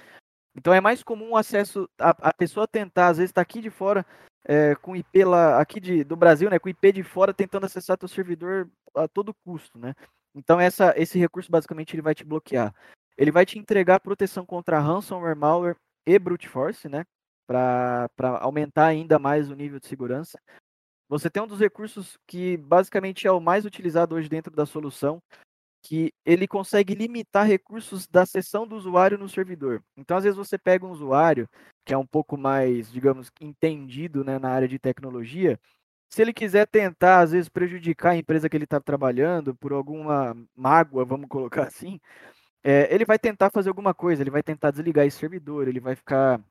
Então 0.55 0.73
é 0.73 0.81
mais 0.81 1.03
comum 1.03 1.31
o 1.31 1.37
acesso, 1.37 1.89
a, 1.99 2.11
a 2.11 2.33
pessoa 2.33 2.69
tentar, 2.69 3.09
às 3.09 3.17
vezes 3.17 3.31
está 3.31 3.41
aqui 3.41 3.61
de 3.61 3.71
fora, 3.71 4.07
é, 4.45 4.75
com 4.77 4.95
IP 4.95 5.25
lá, 5.25 5.61
aqui 5.61 5.81
de, 5.81 6.05
do 6.05 6.15
Brasil, 6.15 6.49
né, 6.49 6.59
com 6.59 6.69
IP 6.69 6.93
de 6.93 7.03
fora, 7.03 7.35
tentando 7.35 7.67
acessar 7.67 7.99
teu 7.99 8.09
servidor 8.09 8.69
a 8.95 9.09
todo 9.09 9.35
custo, 9.45 9.79
né? 9.79 9.95
Então 10.35 10.61
essa, 10.61 10.95
esse 10.97 11.19
recurso 11.19 11.51
basicamente 11.51 11.95
ele 11.95 12.03
vai 12.03 12.15
te 12.15 12.25
bloquear. 12.25 12.73
Ele 13.17 13.31
vai 13.31 13.47
te 13.47 13.59
entregar 13.59 14.01
proteção 14.01 14.45
contra 14.45 14.81
ransomware, 14.81 15.37
malware 15.37 15.77
e 16.07 16.19
brute 16.19 16.49
force, 16.49 16.89
né? 16.89 17.05
Para 17.47 18.09
aumentar 18.41 18.87
ainda 18.87 19.19
mais 19.19 19.51
o 19.51 19.55
nível 19.55 19.79
de 19.79 19.87
segurança. 19.87 20.39
Você 21.09 21.29
tem 21.31 21.43
um 21.43 21.47
dos 21.47 21.61
recursos 21.61 22.17
que 22.27 22.57
basicamente 22.57 23.27
é 23.27 23.33
o 23.33 23.41
mais 23.41 23.65
utilizado 23.65 24.15
hoje 24.15 24.29
dentro 24.29 24.55
da 24.55 24.65
solução, 24.67 25.23
que 25.83 26.13
ele 26.25 26.49
consegue 26.49 26.95
limitar 26.95 27.47
recursos 27.47 28.07
da 28.07 28.25
sessão 28.25 28.67
do 28.67 28.75
usuário 28.75 29.19
no 29.19 29.29
servidor. 29.29 29.83
Então, 29.97 30.17
às 30.17 30.25
vezes 30.25 30.37
você 30.37 30.57
pega 30.57 30.87
um 30.87 30.91
usuário 30.91 31.47
que 31.85 31.93
é 31.93 31.99
um 31.99 32.07
pouco 32.07 32.39
mais, 32.39 32.91
digamos, 32.91 33.31
entendido 33.39 34.25
né, 34.25 34.39
na 34.39 34.49
área 34.49 34.67
de 34.67 34.79
tecnologia, 34.79 35.61
se 36.09 36.23
ele 36.23 36.33
quiser 36.33 36.67
tentar, 36.67 37.21
às 37.21 37.33
vezes, 37.33 37.49
prejudicar 37.49 38.13
a 38.13 38.17
empresa 38.17 38.49
que 38.49 38.57
ele 38.57 38.65
está 38.65 38.81
trabalhando 38.81 39.55
por 39.55 39.73
alguma 39.73 40.35
mágoa, 40.55 41.05
vamos 41.05 41.27
colocar 41.29 41.65
assim, 41.65 42.01
é, 42.65 42.93
ele 42.93 43.05
vai 43.05 43.19
tentar 43.19 43.51
fazer 43.51 43.69
alguma 43.69 43.93
coisa, 43.93 44.23
ele 44.23 44.31
vai 44.31 44.43
tentar 44.43 44.71
desligar 44.71 45.07
esse 45.07 45.19
servidor, 45.19 45.69
ele 45.69 45.81
vai 45.81 45.95
ficar 45.95 46.43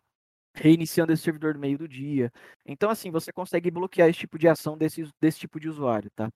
reiniciando 0.55 1.11
esse 1.11 1.23
servidor 1.23 1.55
no 1.55 1.59
meio 1.59 1.77
do 1.77 1.87
dia. 1.87 2.31
Então, 2.65 2.89
assim, 2.91 3.09
você 3.09 3.33
consegue 3.33 3.71
bloquear 3.71 4.07
esse 4.07 4.19
tipo 4.19 4.37
de 4.37 4.47
ação 4.47 4.77
desse, 4.77 5.09
desse 5.19 5.39
tipo 5.39 5.59
de 5.59 5.67
usuário, 5.67 6.11
tá? 6.11 6.31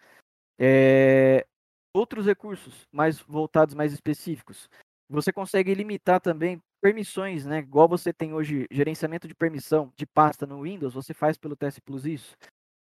É, 0.60 1.46
outros 1.94 2.26
recursos 2.26 2.88
mais 2.92 3.20
voltados, 3.20 3.76
mais 3.76 3.94
específicos. 3.94 4.68
Você 5.10 5.32
consegue 5.32 5.74
limitar 5.76 6.20
também 6.20 6.60
permissões, 6.82 7.46
né? 7.46 7.60
Igual 7.60 7.88
você 7.88 8.12
tem 8.12 8.34
hoje 8.34 8.68
gerenciamento 8.72 9.28
de 9.28 9.36
permissão 9.36 9.94
de 9.96 10.06
pasta 10.06 10.46
no 10.48 10.64
Windows, 10.64 10.96
você 10.96 11.14
faz 11.14 11.38
pelo 11.38 11.56
TS 11.56 11.80
Plus 11.80 12.06
isso. 12.06 12.36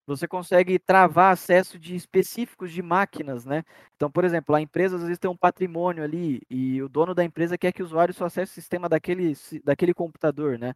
Você 0.07 0.29
consegue 0.29 0.79
travar 0.79 1.33
acesso 1.33 1.79
de 1.79 1.97
específicos 1.97 2.71
de 2.71 2.83
máquinas, 2.83 3.47
né? 3.47 3.65
Então, 3.97 4.11
por 4.11 4.25
exemplo, 4.25 4.55
a 4.55 4.61
empresa 4.61 4.97
às 4.97 5.03
vezes 5.03 5.19
tem 5.19 5.31
um 5.31 5.37
patrimônio 5.37 6.05
ali 6.05 6.43
e 6.51 6.83
o 6.83 6.89
dono 6.89 7.15
da 7.15 7.25
empresa 7.25 7.57
quer 7.57 7.73
que 7.73 7.83
o 7.83 7.87
usuário 7.87 8.13
só 8.13 8.27
acesse 8.27 8.53
o 8.53 8.55
sistema 8.55 8.89
daquele, 8.89 9.35
daquele 9.65 9.95
computador, 9.95 10.59
né? 10.59 10.75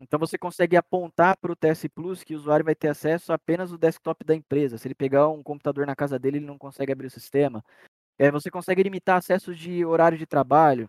Então 0.00 0.18
você 0.18 0.38
consegue 0.38 0.76
apontar 0.76 1.36
para 1.36 1.52
o 1.52 1.56
TS 1.56 1.86
Plus 1.94 2.24
que 2.24 2.34
o 2.34 2.38
usuário 2.38 2.64
vai 2.64 2.74
ter 2.74 2.88
acesso 2.88 3.34
apenas 3.34 3.70
ao 3.70 3.76
desktop 3.76 4.24
da 4.24 4.34
empresa. 4.34 4.78
Se 4.78 4.88
ele 4.88 4.94
pegar 4.94 5.28
um 5.28 5.42
computador 5.42 5.86
na 5.86 5.94
casa 5.94 6.18
dele, 6.18 6.38
ele 6.38 6.46
não 6.46 6.56
consegue 6.56 6.90
abrir 6.90 7.06
o 7.06 7.10
sistema. 7.10 7.62
É, 8.18 8.30
você 8.30 8.50
consegue 8.50 8.82
limitar 8.82 9.18
acessos 9.18 9.58
de 9.58 9.84
horário 9.84 10.16
de 10.16 10.26
trabalho. 10.26 10.88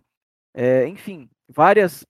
É, 0.53 0.87
enfim, 0.87 1.29
várias, 1.47 2.05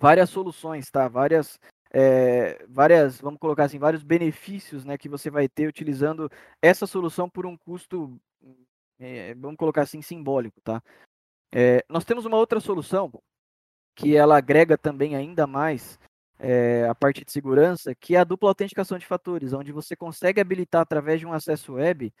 várias 0.00 0.30
soluções, 0.30 0.90
tá? 0.90 1.08
Várias, 1.08 1.58
é, 1.90 2.64
várias, 2.68 3.20
vamos 3.20 3.40
colocar 3.40 3.64
assim, 3.64 3.78
vários 3.78 4.02
benefícios, 4.02 4.84
né, 4.84 4.98
que 4.98 5.08
você 5.08 5.30
vai 5.30 5.48
ter 5.48 5.66
utilizando 5.66 6.30
essa 6.62 6.86
solução 6.86 7.28
por 7.28 7.46
um 7.46 7.56
custo, 7.56 8.20
é, 8.98 9.34
vamos 9.34 9.56
colocar 9.56 9.82
assim, 9.82 10.02
simbólico, 10.02 10.60
tá? 10.60 10.82
É, 11.52 11.84
nós 11.88 12.04
temos 12.04 12.26
uma 12.26 12.36
outra 12.36 12.60
solução 12.60 13.10
que 13.96 14.16
ela 14.16 14.36
agrega 14.36 14.76
também 14.76 15.16
ainda 15.16 15.46
mais 15.46 15.98
é, 16.38 16.86
a 16.88 16.94
parte 16.94 17.24
de 17.24 17.32
segurança, 17.32 17.94
que 17.94 18.14
é 18.14 18.18
a 18.18 18.24
dupla 18.24 18.50
autenticação 18.50 18.98
de 18.98 19.06
fatores, 19.06 19.52
onde 19.52 19.72
você 19.72 19.96
consegue 19.96 20.40
habilitar 20.40 20.82
através 20.82 21.20
de 21.20 21.26
um 21.26 21.32
acesso 21.32 21.74
web 21.74 22.12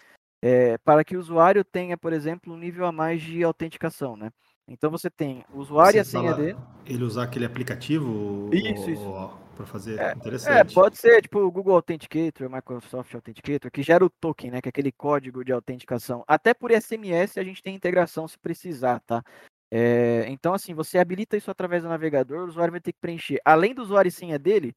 é, 0.42 0.78
para 0.78 1.04
que 1.04 1.16
o 1.16 1.20
usuário 1.20 1.64
tenha, 1.64 1.96
por 1.96 2.12
exemplo, 2.12 2.52
um 2.52 2.58
nível 2.58 2.86
a 2.86 2.92
mais 2.92 3.22
de 3.22 3.42
autenticação, 3.44 4.16
né? 4.16 4.30
Então 4.68 4.90
você 4.90 5.08
tem 5.08 5.44
o 5.52 5.58
usuário 5.58 5.92
você 5.92 5.98
e 5.98 6.00
a 6.00 6.04
senha 6.04 6.34
dele. 6.34 6.58
Ele 6.86 7.02
usar 7.02 7.24
aquele 7.24 7.46
aplicativo 7.46 8.50
isso, 8.52 8.90
isso. 8.90 9.30
para 9.56 9.64
fazer 9.64 9.98
é, 9.98 10.12
interessante. 10.12 10.56
É, 10.56 10.74
pode 10.74 10.98
ser 10.98 11.22
tipo 11.22 11.40
o 11.40 11.50
Google 11.50 11.74
Authenticator, 11.74 12.50
Microsoft 12.50 13.14
Authenticator, 13.14 13.70
que 13.70 13.82
gera 13.82 14.04
o 14.04 14.10
token, 14.10 14.50
né, 14.50 14.60
que 14.60 14.68
é 14.68 14.70
aquele 14.70 14.92
código 14.92 15.42
de 15.42 15.52
autenticação. 15.52 16.22
Até 16.28 16.52
por 16.52 16.70
SMS 16.70 17.38
a 17.38 17.42
gente 17.42 17.62
tem 17.62 17.74
integração 17.74 18.28
se 18.28 18.38
precisar, 18.38 19.00
tá? 19.00 19.22
É, 19.70 20.24
então, 20.28 20.54
assim, 20.54 20.74
você 20.74 20.98
habilita 20.98 21.36
isso 21.36 21.50
através 21.50 21.82
do 21.82 21.88
navegador, 21.88 22.44
o 22.44 22.48
usuário 22.48 22.72
vai 22.72 22.80
ter 22.80 22.92
que 22.92 23.00
preencher. 23.00 23.40
Além 23.44 23.74
do 23.74 23.82
usuário 23.82 24.08
e 24.08 24.12
senha 24.12 24.38
dele, 24.38 24.74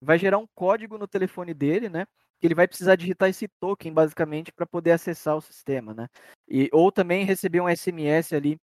vai 0.00 0.18
gerar 0.18 0.38
um 0.38 0.46
código 0.54 0.98
no 0.98 1.08
telefone 1.08 1.54
dele, 1.54 1.88
né? 1.88 2.06
Que 2.40 2.46
ele 2.46 2.54
vai 2.54 2.68
precisar 2.68 2.96
digitar 2.96 3.28
esse 3.28 3.48
token, 3.60 3.92
basicamente, 3.92 4.52
para 4.52 4.66
poder 4.66 4.92
acessar 4.92 5.36
o 5.36 5.40
sistema, 5.40 5.94
né? 5.94 6.08
E, 6.48 6.68
ou 6.72 6.92
também 6.92 7.24
receber 7.24 7.60
um 7.60 7.74
SMS 7.74 8.34
ali 8.34 8.58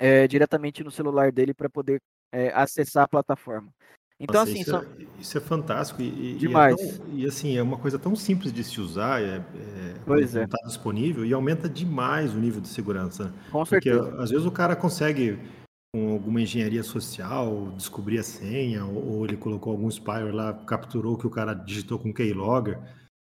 é, 0.00 0.26
diretamente 0.26 0.82
no 0.82 0.90
celular 0.90 1.30
dele 1.30 1.52
para 1.52 1.68
poder 1.68 2.00
é, 2.32 2.50
acessar 2.54 3.04
a 3.04 3.08
plataforma. 3.08 3.68
Então, 4.18 4.40
Nossa, 4.40 4.52
assim. 4.52 4.60
Isso, 4.62 4.76
é, 4.76 4.86
isso 5.18 5.38
é 5.38 5.40
fantástico 5.40 6.00
e, 6.00 6.34
Demais. 6.34 6.78
E, 6.78 6.84
é 6.84 6.92
tão, 6.92 7.06
e, 7.18 7.26
assim, 7.26 7.56
é 7.56 7.62
uma 7.62 7.76
coisa 7.76 7.98
tão 7.98 8.16
simples 8.16 8.52
de 8.52 8.64
se 8.64 8.80
usar, 8.80 9.22
é, 9.22 9.36
é, 9.36 9.94
pois 10.06 10.34
é. 10.34 10.44
está 10.44 10.58
disponível 10.66 11.24
e 11.24 11.32
aumenta 11.34 11.68
demais 11.68 12.34
o 12.34 12.38
nível 12.38 12.60
de 12.62 12.68
segurança. 12.68 13.24
Né? 13.24 13.32
Com 13.50 13.64
Porque 13.64 13.90
certeza. 13.90 14.22
às 14.22 14.30
vezes 14.30 14.46
o 14.46 14.50
cara 14.50 14.74
consegue, 14.74 15.38
com 15.94 16.12
alguma 16.12 16.40
engenharia 16.40 16.82
social, 16.82 17.72
descobrir 17.76 18.18
a 18.18 18.22
senha, 18.22 18.84
ou, 18.84 19.18
ou 19.18 19.24
ele 19.24 19.36
colocou 19.36 19.72
algum 19.72 19.90
spyware 19.90 20.34
lá, 20.34 20.54
capturou 20.66 21.16
que 21.16 21.26
o 21.26 21.30
cara 21.30 21.52
digitou 21.52 21.98
com 21.98 22.12
keylogger, 22.12 22.78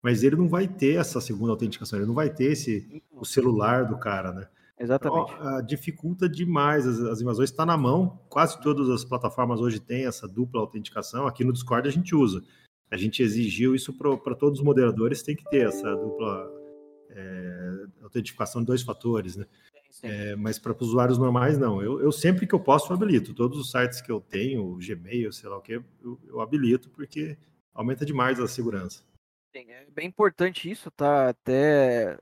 mas 0.04 0.24
ele 0.24 0.36
não 0.36 0.48
vai 0.48 0.68
ter 0.68 1.00
essa 1.00 1.20
segunda 1.20 1.52
autenticação, 1.52 2.00
ele 2.00 2.08
não 2.08 2.14
vai 2.14 2.30
ter 2.30 2.52
esse, 2.52 3.04
o 3.12 3.26
celular 3.26 3.86
do 3.86 3.98
cara, 3.98 4.32
né? 4.32 4.48
Exatamente. 4.80 5.34
Então, 5.34 5.66
dificulta 5.66 6.30
demais 6.30 6.86
as, 6.86 7.00
as 7.00 7.22
invasões, 7.22 7.50
está 7.50 7.66
na 7.66 7.76
mão. 7.76 8.20
Quase 8.30 8.62
todas 8.62 8.90
as 8.90 9.04
plataformas 9.04 9.60
hoje 9.60 9.80
têm 9.80 10.06
essa 10.06 10.28
dupla 10.28 10.62
autenticação. 10.62 11.26
Aqui 11.26 11.44
no 11.44 11.52
Discord 11.52 11.88
a 11.88 11.92
gente 11.92 12.16
usa. 12.16 12.44
A 12.90 12.96
gente 12.96 13.22
exigiu 13.22 13.76
isso 13.76 13.92
para 13.94 14.36
todos 14.36 14.60
os 14.60 14.66
moderadores, 14.66 15.22
tem 15.22 15.36
que 15.36 15.44
ter 15.50 15.68
essa 15.68 15.94
dupla 15.96 16.50
é, 17.10 17.86
autenticação 18.04 18.62
de 18.62 18.68
dois 18.68 18.82
fatores, 18.82 19.36
né? 19.36 19.46
É, 20.04 20.36
mas 20.36 20.60
para 20.60 20.74
os 20.74 20.90
usuários 20.90 21.18
normais, 21.18 21.58
não. 21.58 21.82
Eu, 21.82 22.00
eu, 22.00 22.12
sempre 22.12 22.46
que 22.46 22.54
eu 22.54 22.60
posso, 22.60 22.92
eu 22.92 22.96
habilito. 22.96 23.34
Todos 23.34 23.58
os 23.60 23.72
sites 23.72 24.00
que 24.00 24.12
eu 24.12 24.22
tenho, 24.22 24.78
Gmail, 24.78 25.34
sei 25.34 25.50
lá 25.50 25.58
o 25.58 25.62
que, 25.62 25.74
eu, 25.74 26.20
eu 26.28 26.40
habilito, 26.40 26.90
porque 26.92 27.38
aumenta 27.74 28.06
demais 28.06 28.40
a 28.40 28.48
segurança. 28.48 29.04
Sim, 29.56 29.72
é 29.72 29.88
bem 29.90 30.08
importante 30.08 30.70
isso, 30.70 30.92
tá? 30.92 31.30
Até 31.30 32.18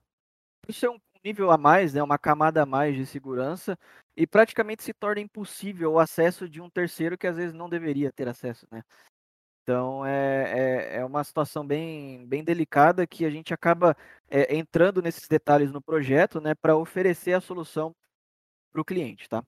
isso 0.70 0.86
é 0.86 0.90
um 0.90 1.00
nível 1.26 1.50
a 1.50 1.58
mais, 1.58 1.94
né, 1.94 2.04
uma 2.04 2.20
camada 2.20 2.62
a 2.62 2.66
mais 2.68 2.96
de 2.96 3.06
segurança 3.06 3.78
e 4.16 4.28
praticamente 4.28 4.84
se 4.84 4.94
torna 4.94 5.20
impossível 5.20 5.94
o 5.94 6.00
acesso 6.00 6.48
de 6.48 6.62
um 6.62 6.70
terceiro 6.70 7.18
que 7.18 7.26
às 7.26 7.36
vezes 7.36 7.54
não 7.54 7.68
deveria 7.68 8.12
ter 8.12 8.28
acesso, 8.28 8.68
né? 8.72 8.84
Então 9.64 10.06
é, 10.06 10.94
é, 10.94 10.98
é 10.98 11.06
uma 11.06 11.24
situação 11.24 11.66
bem, 11.66 12.28
bem 12.28 12.44
delicada 12.44 13.08
que 13.08 13.26
a 13.26 13.32
gente 13.32 13.52
acaba 13.52 13.98
é, 14.30 14.56
entrando 14.56 15.02
nesses 15.02 15.28
detalhes 15.28 15.72
no 15.72 15.82
projeto, 15.82 16.40
né, 16.40 16.54
para 16.54 16.78
oferecer 16.78 17.34
a 17.34 17.42
solução 17.42 17.92
para 18.72 18.82
o 18.82 18.86
cliente, 18.86 19.28
tá? 19.28 19.44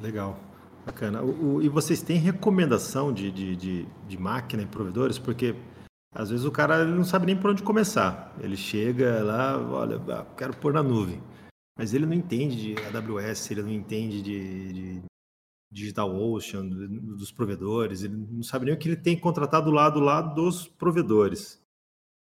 Legal, 0.00 0.36
bacana. 0.84 1.22
O, 1.22 1.56
o, 1.56 1.62
e 1.62 1.68
vocês 1.68 2.02
têm 2.02 2.18
recomendação 2.18 3.12
de, 3.12 3.30
de, 3.30 3.54
de, 3.54 3.84
de 4.08 4.18
máquina 4.18 4.64
e 4.64 4.66
provedores? 4.66 5.18
Porque 5.18 5.54
às 6.12 6.30
vezes 6.30 6.44
o 6.44 6.50
cara 6.50 6.84
não 6.84 7.04
sabe 7.04 7.26
nem 7.26 7.36
por 7.36 7.50
onde 7.50 7.62
começar. 7.62 8.34
Ele 8.40 8.56
chega 8.56 9.22
lá, 9.22 9.58
olha, 9.58 9.96
ah, 10.12 10.26
quero 10.36 10.56
pôr 10.56 10.72
na 10.72 10.82
nuvem. 10.82 11.22
Mas 11.78 11.94
ele 11.94 12.04
não 12.04 12.12
entende 12.12 12.74
de 12.74 12.74
AWS, 12.86 13.50
ele 13.50 13.62
não 13.62 13.70
entende 13.70 14.20
de, 14.20 14.72
de 14.72 15.02
DigitalOcean, 15.70 16.66
dos 16.66 17.30
provedores, 17.30 18.02
ele 18.02 18.16
não 18.16 18.42
sabe 18.42 18.66
nem 18.66 18.74
o 18.74 18.78
que 18.78 18.88
ele 18.88 18.96
tem 18.96 19.18
contratado 19.18 19.70
lá 19.70 19.88
do 19.88 20.00
lado 20.00 20.34
dos 20.34 20.66
provedores. 20.66 21.60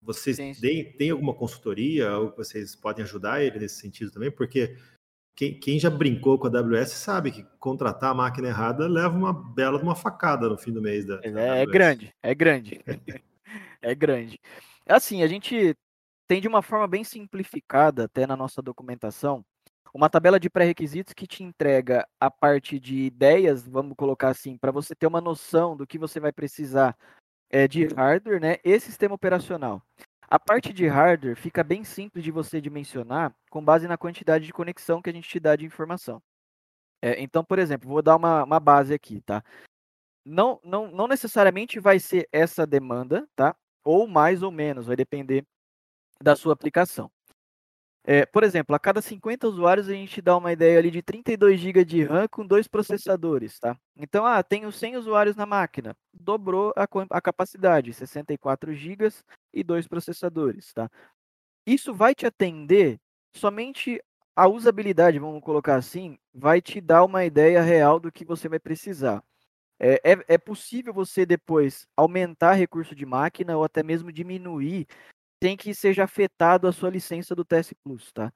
Vocês 0.02 0.36
têm, 0.60 0.92
têm 0.92 1.10
alguma 1.10 1.34
consultoria 1.34 2.16
ou 2.16 2.34
vocês 2.34 2.74
podem 2.76 3.04
ajudar 3.04 3.42
ele 3.42 3.58
nesse 3.58 3.80
sentido 3.80 4.10
também? 4.10 4.30
Porque 4.30 4.76
quem, 5.36 5.58
quem, 5.58 5.78
já 5.78 5.90
brincou 5.90 6.38
com 6.38 6.46
a 6.46 6.58
AWS 6.58 6.92
sabe 6.92 7.30
que 7.30 7.42
contratar 7.58 8.10
a 8.10 8.14
máquina 8.14 8.48
errada 8.48 8.86
leva 8.86 9.16
uma 9.16 9.32
bela 9.32 9.80
uma 9.80 9.94
facada 9.94 10.48
no 10.48 10.56
fim 10.56 10.72
do 10.72 10.82
mês. 10.82 11.04
Da, 11.04 11.20
é, 11.22 11.30
da 11.30 11.56
é 11.56 11.66
grande, 11.66 12.14
é 12.22 12.34
grande. 12.34 12.80
é 13.82 13.94
grande. 13.94 14.38
Assim, 14.86 15.22
a 15.22 15.26
gente 15.26 15.76
tem 16.26 16.40
de 16.40 16.48
uma 16.48 16.62
forma 16.62 16.86
bem 16.86 17.04
simplificada, 17.04 18.04
até 18.04 18.26
na 18.26 18.36
nossa 18.36 18.62
documentação, 18.62 19.44
uma 19.92 20.08
tabela 20.08 20.38
de 20.38 20.48
pré-requisitos 20.48 21.12
que 21.12 21.26
te 21.26 21.42
entrega 21.42 22.06
a 22.20 22.30
parte 22.30 22.78
de 22.78 22.96
ideias, 23.02 23.66
vamos 23.66 23.96
colocar 23.96 24.28
assim, 24.28 24.56
para 24.56 24.70
você 24.70 24.94
ter 24.94 25.06
uma 25.06 25.20
noção 25.20 25.76
do 25.76 25.86
que 25.86 25.98
você 25.98 26.20
vai 26.20 26.32
precisar 26.32 26.96
é, 27.50 27.66
de 27.66 27.86
hardware 27.86 28.40
né, 28.40 28.56
e 28.64 28.78
sistema 28.78 29.14
operacional. 29.14 29.82
A 30.28 30.38
parte 30.38 30.72
de 30.72 30.86
hardware 30.86 31.34
fica 31.34 31.64
bem 31.64 31.82
simples 31.82 32.22
de 32.22 32.30
você 32.30 32.60
dimensionar 32.60 33.34
com 33.50 33.64
base 33.64 33.88
na 33.88 33.98
quantidade 33.98 34.46
de 34.46 34.52
conexão 34.52 35.02
que 35.02 35.10
a 35.10 35.12
gente 35.12 35.28
te 35.28 35.40
dá 35.40 35.56
de 35.56 35.66
informação. 35.66 36.22
É, 37.02 37.20
então, 37.20 37.44
por 37.44 37.58
exemplo, 37.58 37.88
vou 37.88 38.02
dar 38.02 38.14
uma, 38.14 38.44
uma 38.44 38.60
base 38.60 38.94
aqui, 38.94 39.20
tá? 39.22 39.42
Não, 40.30 40.60
não, 40.62 40.90
não 40.90 41.08
necessariamente 41.08 41.80
vai 41.80 41.98
ser 41.98 42.28
essa 42.30 42.66
demanda, 42.66 43.28
tá? 43.34 43.56
ou 43.84 44.06
mais 44.06 44.42
ou 44.42 44.50
menos, 44.50 44.86
vai 44.86 44.96
depender 44.96 45.44
da 46.22 46.36
sua 46.36 46.52
aplicação. 46.52 47.10
É, 48.04 48.24
por 48.24 48.42
exemplo, 48.42 48.74
a 48.74 48.78
cada 48.78 49.02
50 49.02 49.46
usuários 49.46 49.88
a 49.88 49.92
gente 49.92 50.22
dá 50.22 50.36
uma 50.36 50.52
ideia 50.52 50.78
ali 50.78 50.90
de 50.90 51.02
32 51.02 51.60
GB 51.60 51.84
de 51.84 52.02
RAM 52.04 52.26
com 52.28 52.46
dois 52.46 52.66
processadores, 52.66 53.58
tá? 53.58 53.76
Então, 53.96 54.24
ah, 54.24 54.42
tenho 54.42 54.72
100 54.72 54.96
usuários 54.96 55.36
na 55.36 55.44
máquina, 55.44 55.94
dobrou 56.12 56.72
a, 56.76 56.86
a 57.10 57.20
capacidade, 57.20 57.92
64 57.92 58.72
GB 58.72 59.12
e 59.52 59.62
dois 59.62 59.86
processadores, 59.86 60.72
tá? 60.72 60.90
Isso 61.66 61.92
vai 61.92 62.14
te 62.14 62.24
atender 62.24 62.98
somente 63.34 64.02
a 64.34 64.48
usabilidade, 64.48 65.18
vamos 65.18 65.42
colocar 65.42 65.76
assim, 65.76 66.18
vai 66.32 66.62
te 66.62 66.80
dar 66.80 67.04
uma 67.04 67.24
ideia 67.24 67.60
real 67.60 68.00
do 68.00 68.10
que 68.10 68.24
você 68.24 68.48
vai 68.48 68.58
precisar. 68.58 69.22
É, 69.80 70.12
é, 70.12 70.24
é 70.28 70.38
possível 70.38 70.92
você 70.92 71.24
depois 71.24 71.88
aumentar 71.96 72.52
recurso 72.52 72.94
de 72.94 73.06
máquina 73.06 73.56
ou 73.56 73.64
até 73.64 73.82
mesmo 73.82 74.12
diminuir 74.12 74.86
sem 75.42 75.56
que 75.56 75.74
seja 75.74 76.04
afetado 76.04 76.68
a 76.68 76.72
sua 76.72 76.90
licença 76.90 77.34
do 77.34 77.44
TS 77.44 77.72
Plus, 77.82 78.12
tá? 78.12 78.30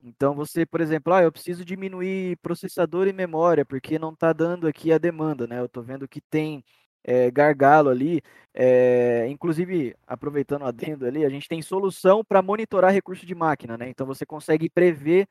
Então 0.00 0.34
você, 0.34 0.64
por 0.64 0.80
exemplo, 0.80 1.12
ah, 1.12 1.22
eu 1.22 1.32
preciso 1.32 1.64
diminuir 1.64 2.36
processador 2.38 3.08
e 3.08 3.12
memória 3.12 3.64
porque 3.64 3.98
não 3.98 4.12
está 4.12 4.32
dando 4.32 4.68
aqui 4.68 4.92
a 4.92 4.98
demanda, 4.98 5.46
né? 5.46 5.58
Eu 5.58 5.64
estou 5.66 5.82
vendo 5.82 6.06
que 6.06 6.20
tem 6.20 6.64
é, 7.02 7.30
gargalo 7.30 7.90
ali. 7.90 8.22
É, 8.54 9.26
inclusive, 9.28 9.96
aproveitando 10.06 10.62
o 10.62 10.66
adendo 10.66 11.06
ali, 11.06 11.24
a 11.24 11.28
gente 11.28 11.48
tem 11.48 11.60
solução 11.62 12.24
para 12.24 12.42
monitorar 12.42 12.92
recurso 12.92 13.26
de 13.26 13.34
máquina, 13.34 13.76
né? 13.76 13.88
Então 13.88 14.06
você 14.06 14.24
consegue 14.24 14.70
prever 14.70 15.26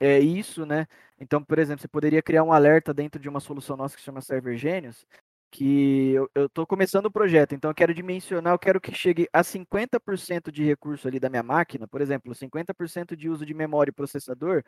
é 0.00 0.18
isso, 0.18 0.64
né? 0.66 0.86
Então, 1.18 1.42
por 1.42 1.58
exemplo, 1.58 1.80
você 1.82 1.88
poderia 1.88 2.22
criar 2.22 2.44
um 2.44 2.52
alerta 2.52 2.94
dentro 2.94 3.20
de 3.20 3.28
uma 3.28 3.40
solução 3.40 3.76
nossa 3.76 3.94
que 3.94 4.00
se 4.00 4.06
chama 4.06 4.20
Server 4.20 4.56
Genius, 4.56 5.06
que 5.50 6.12
eu 6.34 6.46
estou 6.46 6.66
começando 6.66 7.06
o 7.06 7.10
projeto, 7.10 7.54
então 7.54 7.70
eu 7.70 7.74
quero 7.74 7.94
dimensionar, 7.94 8.52
eu 8.52 8.58
quero 8.58 8.80
que 8.80 8.92
chegue 8.94 9.28
a 9.32 9.42
50% 9.42 10.52
de 10.52 10.62
recurso 10.62 11.08
ali 11.08 11.18
da 11.18 11.30
minha 11.30 11.42
máquina, 11.42 11.88
por 11.88 12.00
exemplo, 12.00 12.34
50% 12.34 13.16
de 13.16 13.28
uso 13.30 13.46
de 13.46 13.54
memória 13.54 13.90
e 13.90 13.94
processador, 13.94 14.62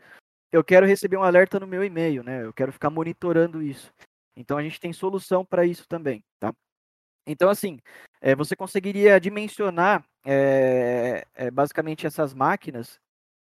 eu 0.51 0.65
quero 0.65 0.87
receber 0.87 1.17
um 1.17 1.23
alerta 1.23 1.61
no 1.61 1.67
meu 1.67 1.85
e-mail, 1.85 2.23
né? 2.25 2.45
Eu 2.45 2.53
quero 2.53 2.73
ficar 2.73 2.91
monitorando 2.91 3.63
isso. 3.63 3.93
Então 4.37 4.59
a 4.59 4.63
gente 4.63 4.81
tem 4.81 4.93
solução 4.93 5.45
para 5.45 5.65
isso 5.67 5.87
também, 5.87 6.25
tá? 6.41 6.53
Então, 7.27 7.51
assim, 7.51 7.79
é, 8.21 8.35
você 8.35 8.57
conseguiria 8.57 9.21
dimensionar 9.21 10.05
é, 10.25 11.25
é, 11.35 11.51
basicamente 11.51 12.07
essas 12.07 12.35
máquinas 12.35 12.99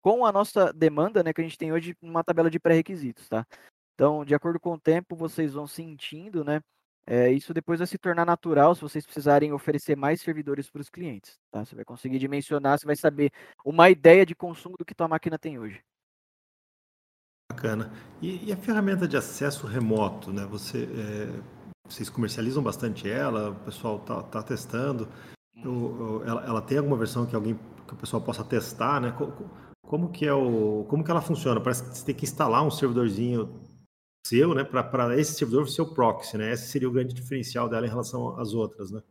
com 0.02 0.26
a 0.26 0.32
nossa 0.32 0.72
demanda, 0.72 1.22
né, 1.22 1.32
que 1.32 1.40
a 1.40 1.44
gente 1.44 1.56
tem 1.56 1.72
hoje 1.72 1.96
uma 2.02 2.24
tabela 2.24 2.50
de 2.50 2.58
pré-requisitos, 2.58 3.28
tá? 3.28 3.46
Então, 3.94 4.24
de 4.24 4.34
acordo 4.34 4.58
com 4.58 4.74
o 4.74 4.80
tempo, 4.80 5.14
vocês 5.14 5.54
vão 5.54 5.66
sentindo, 5.66 6.44
né? 6.44 6.60
É, 7.06 7.30
isso 7.30 7.52
depois 7.52 7.78
vai 7.78 7.86
se 7.86 7.98
tornar 7.98 8.24
natural 8.24 8.74
se 8.74 8.80
vocês 8.80 9.04
precisarem 9.04 9.52
oferecer 9.52 9.96
mais 9.96 10.20
servidores 10.20 10.70
para 10.70 10.80
os 10.80 10.90
clientes, 10.90 11.38
tá? 11.50 11.64
Você 11.64 11.74
vai 11.74 11.84
conseguir 11.84 12.18
dimensionar, 12.18 12.78
você 12.78 12.86
vai 12.86 12.96
saber 12.96 13.30
uma 13.64 13.90
ideia 13.90 14.26
de 14.26 14.34
consumo 14.34 14.76
do 14.76 14.84
que 14.84 14.94
tua 14.94 15.08
máquina 15.08 15.38
tem 15.38 15.58
hoje. 15.58 15.82
Bacana. 17.50 17.92
E, 18.20 18.48
e 18.48 18.52
a 18.52 18.56
ferramenta 18.56 19.06
de 19.06 19.16
acesso 19.16 19.66
remoto, 19.66 20.32
né? 20.32 20.46
Você, 20.46 20.84
é, 20.84 21.42
vocês 21.86 22.08
comercializam 22.08 22.62
bastante 22.62 23.08
ela, 23.08 23.50
o 23.50 23.56
pessoal 23.56 23.98
tá, 24.00 24.22
tá 24.22 24.42
testando. 24.42 25.08
Uhum. 25.56 26.22
ela, 26.24 26.44
ela, 26.46 26.62
tem 26.62 26.78
alguma 26.78 26.96
versão 26.96 27.26
que 27.26 27.36
alguém 27.36 27.58
que 27.86 27.92
o 27.92 27.96
pessoal 27.96 28.22
possa 28.22 28.42
testar, 28.42 29.00
né? 29.00 29.14
Como 29.92 30.10
que 30.10 30.24
é 30.24 30.32
o, 30.32 30.86
como 30.88 31.04
que 31.04 31.10
ela 31.10 31.20
funciona? 31.20 31.60
Parece 31.60 31.82
que 31.82 31.98
você 31.98 32.06
tem 32.06 32.14
que 32.14 32.24
instalar 32.24 32.64
um 32.66 32.70
servidorzinho 32.70 33.68
seu, 34.26 34.54
né, 34.54 34.64
para 34.64 35.20
esse 35.20 35.34
servidor 35.34 35.68
ser 35.68 35.82
o 35.82 35.92
proxy, 35.92 36.38
né? 36.38 36.50
Esse 36.50 36.70
seria 36.70 36.88
o 36.88 36.92
grande 36.92 37.12
diferencial 37.12 37.68
dela 37.68 37.84
em 37.84 37.90
relação 37.90 38.40
às 38.40 38.54
outras, 38.54 38.90
né? 38.90 39.02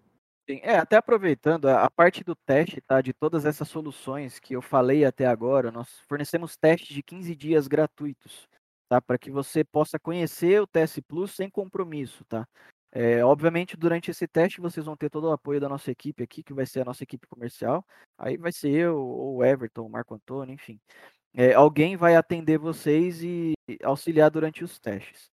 Sim, 0.50 0.60
é, 0.64 0.78
até 0.78 0.96
aproveitando, 0.96 1.68
a, 1.68 1.84
a 1.84 1.92
parte 1.92 2.24
do 2.24 2.36
teste, 2.36 2.82
tá, 2.82 3.00
de 3.00 3.14
todas 3.14 3.46
essas 3.46 3.68
soluções 3.68 4.40
que 4.40 4.56
eu 4.56 4.62
falei 4.64 5.06
até 5.06 5.28
agora, 5.28 5.72
nós 5.72 6.00
fornecemos 6.10 6.58
testes 6.58 6.96
de 6.96 7.04
15 7.04 7.36
dias 7.36 7.68
gratuitos, 7.68 8.48
tá, 8.90 9.00
para 9.00 9.20
que 9.20 9.30
você 9.30 9.64
possa 9.64 10.00
conhecer 10.00 10.64
o 10.64 10.66
TS 10.66 11.00
Plus 11.08 11.30
sem 11.36 11.48
compromisso, 11.48 12.26
tá. 12.26 12.48
É, 12.92 13.24
obviamente, 13.24 13.78
durante 13.78 14.12
esse 14.12 14.28
teste, 14.28 14.60
vocês 14.60 14.86
vão 14.86 14.98
ter 14.98 15.10
todo 15.10 15.26
o 15.26 15.32
apoio 15.32 15.62
da 15.62 15.70
nossa 15.70 15.90
equipe 15.90 16.22
aqui, 16.24 16.44
que 16.44 16.54
vai 16.54 16.66
ser 16.66 16.82
a 16.82 16.86
nossa 16.86 17.04
equipe 17.04 17.26
comercial. 17.28 17.86
Aí 18.18 18.36
vai 18.38 18.52
ser 18.52 18.70
eu, 18.70 18.98
ou 19.00 19.38
o 19.38 19.46
Everton, 19.46 19.86
o 19.86 19.90
Marco 19.90 20.14
Antônio, 20.14 20.54
enfim. 20.54 20.80
É, 21.34 21.54
alguém 21.54 21.96
vai 21.96 22.16
atender 22.16 22.58
vocês 22.58 23.24
e 23.24 23.54
auxiliar 23.84 24.30
durante 24.30 24.64
os 24.64 24.78
testes. 24.78 25.32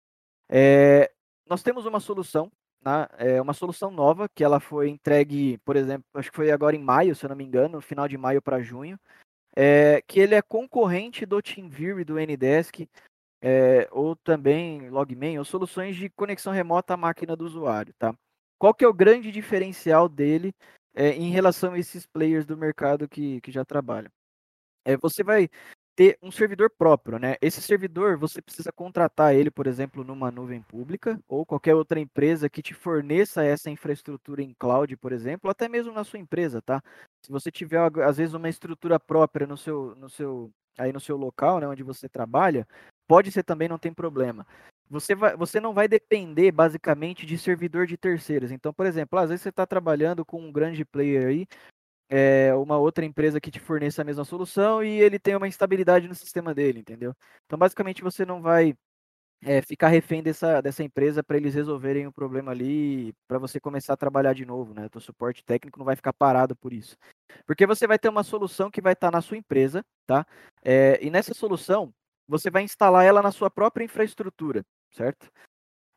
É, 0.48 1.10
nós 1.48 1.62
temos 1.62 1.86
uma 1.86 1.98
solução, 1.98 2.50
né, 2.84 3.06
é 3.18 3.42
uma 3.42 3.52
solução 3.52 3.90
nova, 3.90 4.28
que 4.28 4.44
ela 4.44 4.60
foi 4.60 4.88
entregue, 4.88 5.58
por 5.64 5.74
exemplo, 5.76 6.04
acho 6.14 6.30
que 6.30 6.36
foi 6.36 6.52
agora 6.52 6.76
em 6.76 6.82
maio, 6.82 7.16
se 7.16 7.24
eu 7.24 7.28
não 7.28 7.36
me 7.36 7.44
engano, 7.44 7.80
final 7.80 8.06
de 8.06 8.16
maio 8.16 8.40
para 8.40 8.62
junho, 8.62 8.98
é, 9.56 10.00
que 10.06 10.20
ele 10.20 10.36
é 10.36 10.42
concorrente 10.42 11.26
do 11.26 11.42
TeamViewer 11.42 12.02
e 12.02 12.04
do 12.04 12.14
Ndesk, 12.14 12.88
é, 13.40 13.88
ou 13.90 14.16
também 14.16 14.88
Logman, 14.90 15.38
ou 15.38 15.44
soluções 15.44 15.96
de 15.96 16.10
conexão 16.10 16.52
remota 16.52 16.94
à 16.94 16.96
máquina 16.96 17.36
do 17.36 17.44
usuário, 17.44 17.94
tá? 17.98 18.14
Qual 18.58 18.74
que 18.74 18.84
é 18.84 18.88
o 18.88 18.94
grande 18.94 19.30
diferencial 19.30 20.08
dele 20.08 20.52
é, 20.94 21.10
em 21.10 21.30
relação 21.30 21.72
a 21.72 21.78
esses 21.78 22.06
players 22.06 22.44
do 22.44 22.56
mercado 22.56 23.08
que, 23.08 23.40
que 23.40 23.52
já 23.52 23.64
trabalham? 23.64 24.10
É, 24.84 24.96
você 24.96 25.22
vai 25.22 25.48
ter 25.98 26.16
um 26.22 26.30
servidor 26.30 26.70
próprio, 26.70 27.18
né? 27.18 27.34
Esse 27.42 27.60
servidor 27.60 28.16
você 28.16 28.40
precisa 28.40 28.72
contratar 28.72 29.34
ele, 29.34 29.50
por 29.50 29.66
exemplo, 29.66 30.04
numa 30.04 30.30
nuvem 30.30 30.62
pública 30.62 31.20
ou 31.26 31.44
qualquer 31.44 31.74
outra 31.74 31.98
empresa 31.98 32.48
que 32.48 32.62
te 32.62 32.72
forneça 32.72 33.44
essa 33.44 33.68
infraestrutura 33.68 34.40
em 34.40 34.54
cloud, 34.58 34.96
por 34.96 35.12
exemplo, 35.12 35.50
até 35.50 35.68
mesmo 35.68 35.92
na 35.92 36.04
sua 36.04 36.20
empresa, 36.20 36.62
tá? 36.62 36.80
Se 37.20 37.32
você 37.32 37.50
tiver 37.50 37.80
às 38.04 38.16
vezes 38.16 38.32
uma 38.32 38.48
estrutura 38.48 39.00
própria 39.00 39.44
no 39.44 39.56
seu, 39.56 39.94
no 39.96 40.08
seu 40.08 40.52
aí 40.78 40.92
no 40.92 41.00
seu 41.00 41.16
local, 41.16 41.58
né, 41.58 41.66
onde 41.66 41.82
você 41.82 42.08
trabalha, 42.08 42.64
pode 43.08 43.32
ser 43.32 43.42
também, 43.42 43.68
não 43.68 43.78
tem 43.78 43.92
problema. 43.92 44.46
Você, 44.90 45.14
vai, 45.14 45.36
você 45.36 45.60
não 45.60 45.74
vai 45.74 45.88
depender 45.88 46.52
basicamente 46.52 47.26
de 47.26 47.36
servidor 47.36 47.86
de 47.86 47.96
terceiros. 47.96 48.52
Então, 48.52 48.72
por 48.72 48.86
exemplo, 48.86 49.18
às 49.18 49.30
vezes 49.30 49.42
você 49.42 49.48
está 49.48 49.66
trabalhando 49.66 50.24
com 50.24 50.40
um 50.40 50.52
grande 50.52 50.84
player 50.84 51.26
aí, 51.26 51.46
é, 52.10 52.54
uma 52.54 52.78
outra 52.78 53.04
empresa 53.04 53.40
que 53.40 53.50
te 53.50 53.60
forneça 53.60 54.02
a 54.02 54.04
mesma 54.04 54.24
solução 54.24 54.82
e 54.82 54.88
ele 55.00 55.18
tem 55.18 55.36
uma 55.36 55.48
instabilidade 55.48 56.08
no 56.08 56.14
sistema 56.14 56.54
dele, 56.54 56.80
entendeu? 56.80 57.14
Então, 57.44 57.58
basicamente, 57.58 58.02
você 58.02 58.24
não 58.24 58.40
vai 58.40 58.74
é, 59.42 59.62
ficar 59.62 59.88
refém 59.88 60.22
dessa, 60.22 60.60
dessa 60.60 60.82
empresa 60.82 61.22
para 61.22 61.36
eles 61.36 61.54
resolverem 61.54 62.06
o 62.06 62.12
problema 62.12 62.50
ali, 62.50 63.12
para 63.28 63.38
você 63.38 63.60
começar 63.60 63.92
a 63.92 63.96
trabalhar 63.96 64.32
de 64.32 64.44
novo, 64.44 64.74
né? 64.74 64.88
O 64.94 65.00
suporte 65.00 65.44
técnico 65.44 65.78
não 65.78 65.86
vai 65.86 65.96
ficar 65.96 66.12
parado 66.12 66.56
por 66.56 66.72
isso. 66.72 66.96
Porque 67.46 67.66
você 67.66 67.86
vai 67.86 67.98
ter 67.98 68.08
uma 68.08 68.24
solução 68.24 68.70
que 68.70 68.80
vai 68.80 68.94
estar 68.94 69.10
tá 69.10 69.16
na 69.16 69.22
sua 69.22 69.36
empresa, 69.36 69.84
tá? 70.06 70.26
É, 70.64 70.98
e 71.02 71.10
nessa 71.10 71.34
solução, 71.34 71.92
você 72.28 72.50
vai 72.50 72.62
instalar 72.62 73.04
ela 73.04 73.22
na 73.22 73.32
sua 73.32 73.50
própria 73.50 73.84
infraestrutura, 73.84 74.64
certo? 74.90 75.30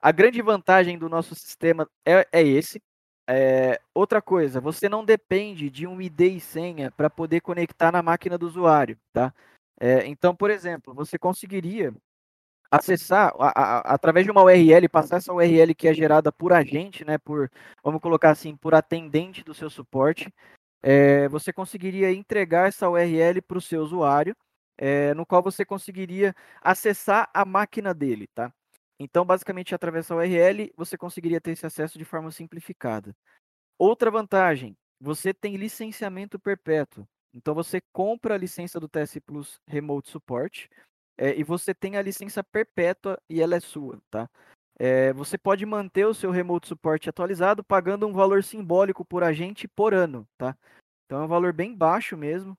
A 0.02 0.12
grande 0.12 0.42
vantagem 0.42 0.98
do 0.98 1.10
nosso 1.10 1.36
sistema 1.36 1.88
é, 2.06 2.28
é 2.32 2.42
esse. 2.42 2.82
É, 3.30 3.80
outra 3.94 4.22
coisa, 4.22 4.60
você 4.60 4.90
não 4.90 5.06
depende 5.06 5.70
de 5.70 5.86
um 5.86 6.02
ID 6.02 6.22
e 6.22 6.40
senha 6.40 6.90
para 6.92 7.10
poder 7.10 7.42
conectar 7.42 7.92
na 7.92 8.02
máquina 8.02 8.38
do 8.38 8.48
usuário, 8.48 8.98
tá? 9.14 9.34
É, 9.80 10.08
então, 10.08 10.36
por 10.36 10.50
exemplo, 10.50 10.94
você 10.94 11.20
conseguiria 11.20 11.94
acessar 12.72 13.34
a, 13.38 13.50
a, 13.50 13.94
através 13.94 14.26
de 14.26 14.32
uma 14.32 14.44
URL, 14.44 14.88
passar 14.90 15.18
essa 15.18 15.34
URL 15.34 15.76
que 15.76 15.88
é 15.88 15.94
gerada 15.94 16.32
por 16.32 16.54
agente, 16.54 17.06
né? 17.06 17.18
Por, 17.18 17.52
vamos 17.84 18.02
colocar 18.02 18.32
assim, 18.32 18.56
por 18.56 18.74
atendente 18.74 19.44
do 19.44 19.54
seu 19.54 19.70
suporte, 19.70 20.34
é, 20.82 21.28
você 21.28 21.54
conseguiria 21.54 22.12
entregar 22.12 22.70
essa 22.70 22.90
URL 22.90 23.42
para 23.42 23.58
o 23.58 23.62
seu 23.62 23.82
usuário 23.82 24.36
é, 24.82 25.14
no 25.14 25.28
qual 25.28 25.44
você 25.44 25.64
conseguiria 25.64 26.36
acessar 26.60 27.30
a 27.32 27.46
máquina 27.46 27.94
dele, 27.94 28.26
tá? 28.34 28.52
Então, 29.00 29.24
basicamente, 29.24 29.76
através 29.76 30.08
da 30.08 30.16
URL, 30.16 30.74
você 30.76 30.98
conseguiria 30.98 31.40
ter 31.40 31.52
esse 31.52 31.66
acesso 31.68 32.00
de 32.00 32.06
forma 32.06 32.32
simplificada. 32.32 33.16
Outra 33.78 34.10
vantagem, 34.10 34.76
você 35.00 35.36
tem 35.36 35.56
licenciamento 35.56 36.40
perpétuo. 36.40 37.08
Então, 37.32 37.54
você 37.54 37.80
compra 37.94 38.34
a 38.34 38.38
licença 38.38 38.80
do 38.80 38.90
TS 38.90 39.20
Plus 39.20 39.62
Remote 39.68 40.10
Support 40.10 40.68
é, 41.16 41.36
e 41.38 41.44
você 41.44 41.76
tem 41.76 41.96
a 41.96 42.02
licença 42.02 42.44
perpétua 42.44 43.22
e 43.30 43.40
ela 43.40 43.56
é 43.56 43.60
sua, 43.60 44.02
tá? 44.10 44.28
É, 44.80 45.14
você 45.14 45.38
pode 45.38 45.64
manter 45.64 46.08
o 46.08 46.14
seu 46.14 46.32
Remote 46.32 46.68
Support 46.68 47.08
atualizado 47.08 47.64
pagando 47.64 48.08
um 48.08 48.14
valor 48.14 48.44
simbólico 48.44 49.06
por 49.06 49.24
agente 49.24 49.68
por 49.68 49.94
ano, 49.94 50.28
tá? 50.38 50.58
Então, 51.06 51.22
é 51.22 51.26
um 51.26 51.28
valor 51.28 51.54
bem 51.54 51.76
baixo 51.76 52.18
mesmo 52.18 52.58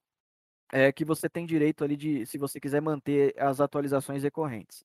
é, 0.72 0.90
que 0.90 1.04
você 1.04 1.28
tem 1.28 1.44
direito 1.46 1.84
ali 1.84 1.96
de, 1.96 2.24
se 2.26 2.38
você 2.38 2.58
quiser 2.58 2.80
manter 2.80 3.34
as 3.38 3.60
atualizações 3.60 4.22
recorrentes. 4.22 4.82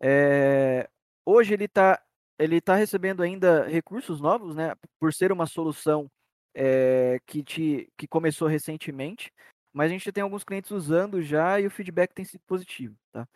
É, 0.00 0.88
hoje 1.24 1.54
ele 1.54 1.64
está 1.64 2.00
ele 2.38 2.60
tá 2.60 2.76
recebendo 2.76 3.22
ainda 3.22 3.66
recursos 3.66 4.20
novos, 4.20 4.54
né? 4.54 4.72
Por 5.00 5.12
ser 5.12 5.32
uma 5.32 5.46
solução 5.46 6.08
é, 6.54 7.18
que, 7.26 7.42
te, 7.42 7.90
que 7.96 8.06
começou 8.06 8.46
recentemente, 8.46 9.32
mas 9.72 9.90
a 9.90 9.92
gente 9.92 10.12
tem 10.12 10.22
alguns 10.22 10.44
clientes 10.44 10.70
usando 10.70 11.20
já 11.20 11.60
e 11.60 11.66
o 11.66 11.70
feedback 11.70 12.14
tem 12.14 12.24
sido 12.24 12.42
positivo, 12.46 12.96
tá? 13.12 13.26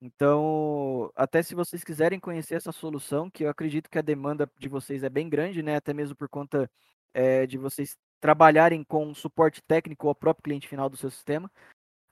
Então, 0.00 1.10
até 1.16 1.42
se 1.42 1.54
vocês 1.54 1.82
quiserem 1.82 2.20
conhecer 2.20 2.56
essa 2.56 2.72
solução, 2.72 3.30
que 3.30 3.44
eu 3.44 3.48
acredito 3.50 3.90
que 3.90 3.98
a 3.98 4.02
demanda 4.02 4.48
de 4.58 4.68
vocês 4.68 5.02
é 5.02 5.08
bem 5.08 5.28
grande, 5.28 5.62
né? 5.62 5.76
Até 5.76 5.94
mesmo 5.94 6.14
por 6.14 6.28
conta 6.28 6.70
é, 7.14 7.46
de 7.46 7.58
vocês 7.58 7.96
trabalharem 8.20 8.82
com 8.84 9.14
suporte 9.14 9.62
técnico 9.62 10.08
ao 10.08 10.14
próprio 10.14 10.42
cliente 10.42 10.68
final 10.68 10.88
do 10.88 10.96
seu 10.96 11.10
sistema, 11.10 11.50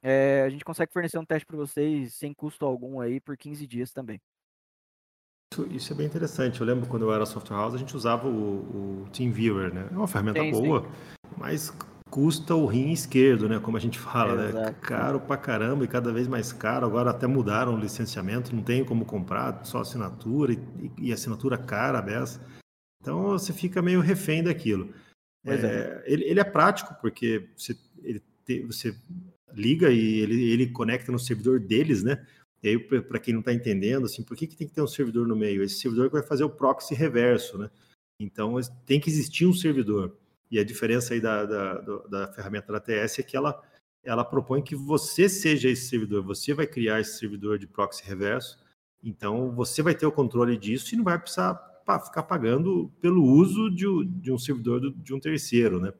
é, 0.02 0.42
a 0.44 0.50
gente 0.50 0.64
consegue 0.64 0.92
fornecer 0.92 1.18
um 1.18 1.24
teste 1.24 1.46
para 1.46 1.56
vocês 1.56 2.14
sem 2.14 2.34
custo 2.34 2.64
algum 2.64 3.00
aí 3.00 3.20
por 3.20 3.36
15 3.36 3.66
dias 3.66 3.92
também. 3.92 4.20
Isso, 5.52 5.66
isso, 5.70 5.92
é 5.92 5.96
bem 5.96 6.06
interessante. 6.06 6.60
Eu 6.60 6.66
lembro 6.66 6.88
quando 6.88 7.04
eu 7.04 7.12
era 7.12 7.26
software 7.26 7.56
house, 7.56 7.74
a 7.74 7.78
gente 7.78 7.94
usava 7.94 8.26
o, 8.26 9.02
o 9.02 9.08
TeamViewer, 9.12 9.72
né? 9.72 9.88
É 9.90 9.94
uma 9.94 10.08
ferramenta 10.08 10.40
sim, 10.40 10.50
boa, 10.50 10.82
sim. 10.82 10.88
mas 11.36 11.72
custa 12.10 12.54
o 12.54 12.66
rim 12.66 12.90
esquerdo, 12.90 13.48
né? 13.48 13.60
Como 13.60 13.76
a 13.76 13.80
gente 13.80 13.98
fala, 13.98 14.48
é, 14.48 14.52
né? 14.52 14.74
Caro 14.80 15.20
pra 15.20 15.36
caramba 15.36 15.84
e 15.84 15.88
cada 15.88 16.12
vez 16.12 16.26
mais 16.26 16.52
caro. 16.52 16.86
Agora 16.86 17.10
até 17.10 17.26
mudaram 17.26 17.74
o 17.74 17.78
licenciamento, 17.78 18.54
não 18.54 18.62
tem 18.62 18.84
como 18.84 19.04
comprar, 19.04 19.64
só 19.64 19.80
assinatura 19.80 20.52
e, 20.52 20.60
e 20.98 21.12
assinatura 21.12 21.56
cara 21.56 21.98
a 21.98 22.02
beça. 22.02 22.40
Então 23.00 23.30
você 23.30 23.52
fica 23.52 23.82
meio 23.82 24.00
refém 24.00 24.42
daquilo. 24.42 24.92
É, 25.44 25.54
é. 25.54 26.02
Ele, 26.06 26.24
ele, 26.24 26.40
é 26.40 26.44
prático, 26.44 26.94
porque 27.00 27.48
você, 27.56 27.76
ele 28.02 28.22
te, 28.44 28.60
você 28.62 28.96
liga 29.52 29.90
e 29.90 30.20
ele, 30.20 30.50
ele 30.50 30.66
conecta 30.68 31.10
no 31.10 31.18
servidor 31.18 31.60
deles, 31.60 32.02
né? 32.02 32.24
E 32.62 32.68
aí, 32.68 32.78
para 32.78 33.18
quem 33.18 33.34
não 33.34 33.40
está 33.40 33.52
entendendo, 33.52 34.06
assim, 34.06 34.22
por 34.22 34.36
que, 34.36 34.46
que 34.46 34.56
tem 34.56 34.68
que 34.68 34.72
ter 34.72 34.82
um 34.82 34.86
servidor 34.86 35.26
no 35.26 35.34
meio? 35.34 35.64
Esse 35.64 35.80
servidor 35.80 36.06
que 36.06 36.12
vai 36.14 36.22
fazer 36.22 36.44
o 36.44 36.50
proxy 36.50 36.94
reverso, 36.94 37.58
né? 37.58 37.68
Então, 38.20 38.54
tem 38.86 39.00
que 39.00 39.10
existir 39.10 39.46
um 39.46 39.52
servidor. 39.52 40.16
E 40.48 40.58
a 40.58 40.64
diferença 40.64 41.12
aí 41.12 41.20
da, 41.20 41.44
da, 41.44 41.78
da 42.08 42.32
ferramenta 42.32 42.72
da 42.72 42.78
TS 42.78 43.18
é 43.18 43.22
que 43.22 43.36
ela, 43.36 43.60
ela 44.04 44.24
propõe 44.24 44.62
que 44.62 44.76
você 44.76 45.28
seja 45.28 45.68
esse 45.68 45.88
servidor, 45.88 46.22
você 46.22 46.54
vai 46.54 46.66
criar 46.66 47.00
esse 47.00 47.18
servidor 47.18 47.58
de 47.58 47.66
proxy 47.66 48.04
reverso, 48.04 48.58
então 49.02 49.50
você 49.50 49.82
vai 49.82 49.94
ter 49.94 50.06
o 50.06 50.12
controle 50.12 50.56
disso 50.56 50.94
e 50.94 50.96
não 50.96 51.04
vai 51.04 51.18
precisar 51.18 51.54
ficar 52.04 52.22
pagando 52.24 52.90
pelo 53.00 53.22
uso 53.22 53.70
de, 53.70 53.86
de 54.06 54.32
um 54.32 54.38
servidor 54.38 54.80
do, 54.80 54.90
de 54.92 55.14
um 55.14 55.20
terceiro, 55.20 55.80
né? 55.80 55.92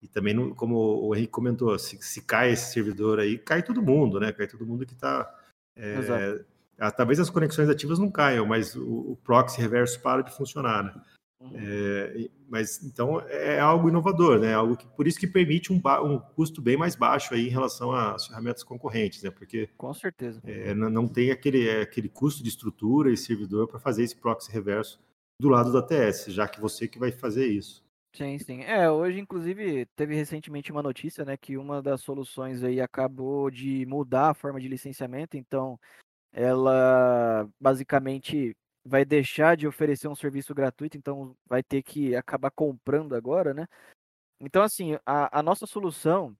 E 0.00 0.06
também, 0.06 0.32
não, 0.32 0.54
como 0.54 0.76
o 0.76 1.14
Henrique 1.14 1.32
comentou, 1.32 1.76
se, 1.78 1.98
se, 2.00 2.22
cai 2.22 2.52
esse 2.52 2.72
servidor 2.72 3.18
aí, 3.18 3.36
cai 3.36 3.62
todo 3.62 3.82
mundo, 3.82 4.20
né? 4.20 4.32
Cai 4.32 4.46
todo 4.46 4.66
mundo 4.66 4.86
que 4.86 4.92
está. 4.92 5.28
É, 5.76 6.44
talvez 6.96 7.18
as 7.18 7.30
conexões 7.30 7.68
ativas 7.68 7.98
não 7.98 8.10
caiam, 8.10 8.46
mas 8.46 8.76
o, 8.76 9.12
o 9.12 9.18
proxy 9.24 9.60
reverso 9.60 10.00
para 10.00 10.22
de 10.22 10.34
funcionar, 10.34 10.84
né? 10.84 10.94
Uhum. 11.40 11.52
É, 11.54 12.28
mas 12.48 12.82
então 12.82 13.20
é 13.28 13.60
algo 13.60 13.88
inovador, 13.88 14.40
né? 14.40 14.54
Algo 14.54 14.76
que 14.76 14.86
por 14.88 15.06
isso 15.06 15.20
que 15.20 15.26
permite 15.26 15.72
um, 15.72 15.80
um 16.04 16.18
custo 16.18 16.60
bem 16.60 16.76
mais 16.76 16.96
baixo 16.96 17.32
aí 17.32 17.46
em 17.46 17.50
relação 17.50 17.92
às 17.92 18.26
ferramentas 18.26 18.64
concorrentes, 18.64 19.22
né? 19.22 19.30
Porque 19.30 19.68
com 19.76 19.94
certeza 19.94 20.40
é, 20.44 20.74
não, 20.74 20.90
não, 20.90 21.08
tem 21.08 21.30
aquele 21.30 21.70
aquele 21.80 22.08
custo 22.08 22.42
de 22.42 22.48
estrutura 22.48 23.12
e 23.12 23.16
servidor 23.16 23.68
para 23.68 23.78
fazer 23.78 24.02
esse 24.02 24.16
proxy 24.16 24.50
reverso 24.50 24.98
do 25.40 25.48
lado 25.48 25.72
da 25.72 25.82
TS, 25.82 26.32
já 26.32 26.48
que 26.48 26.60
você 26.60 26.88
que 26.88 26.98
vai 26.98 27.12
fazer 27.12 27.46
isso. 27.46 27.82
Sim, 28.14 28.38
sim. 28.38 28.62
É, 28.62 28.90
hoje, 28.90 29.20
inclusive, 29.20 29.86
teve 29.94 30.14
recentemente 30.14 30.72
uma 30.72 30.82
notícia, 30.82 31.24
né, 31.24 31.36
que 31.36 31.56
uma 31.56 31.80
das 31.80 32.00
soluções 32.00 32.64
aí 32.64 32.80
acabou 32.80 33.50
de 33.50 33.86
mudar 33.86 34.30
a 34.30 34.34
forma 34.34 34.60
de 34.60 34.66
licenciamento, 34.66 35.36
então 35.36 35.78
ela 36.32 37.48
basicamente 37.60 38.56
vai 38.84 39.04
deixar 39.04 39.56
de 39.56 39.66
oferecer 39.68 40.08
um 40.08 40.16
serviço 40.16 40.54
gratuito, 40.54 40.96
então 40.96 41.36
vai 41.48 41.62
ter 41.62 41.82
que 41.82 42.16
acabar 42.16 42.50
comprando 42.50 43.14
agora, 43.14 43.54
né? 43.54 43.66
Então, 44.40 44.62
assim, 44.62 44.96
a, 45.06 45.40
a 45.40 45.42
nossa 45.42 45.66
solução, 45.66 46.36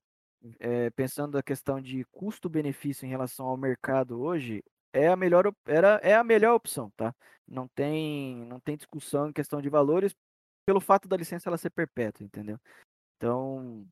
é, 0.61 0.91
pensando 0.91 1.39
a 1.39 1.43
questão 1.43 1.81
de 1.81 2.05
custo-benefício 2.13 3.07
em 3.07 3.11
relação 3.11 3.47
ao 3.47 3.57
mercado 3.57 4.21
hoje, 4.21 4.63
é 4.93 5.09
a 5.09 5.17
melhor, 5.17 5.53
era, 5.67 6.01
é 6.03 6.15
a 6.15 6.25
melhor 6.25 6.55
opção, 6.55 6.91
tá? 6.97 7.15
Não 7.47 7.69
tem, 7.69 8.45
não 8.47 8.61
tem 8.61 8.77
discussão 8.77 9.29
em 9.29 9.33
questão 9.33 9.61
de 9.61 9.69
valores, 9.69 10.15
pelo 10.67 10.81
fato 10.81 11.09
da 11.09 11.17
licença 11.17 11.49
ela 11.49 11.59
ser 11.59 11.71
perpétua, 11.71 12.25
entendeu? 12.25 12.59
Então, 13.17 13.87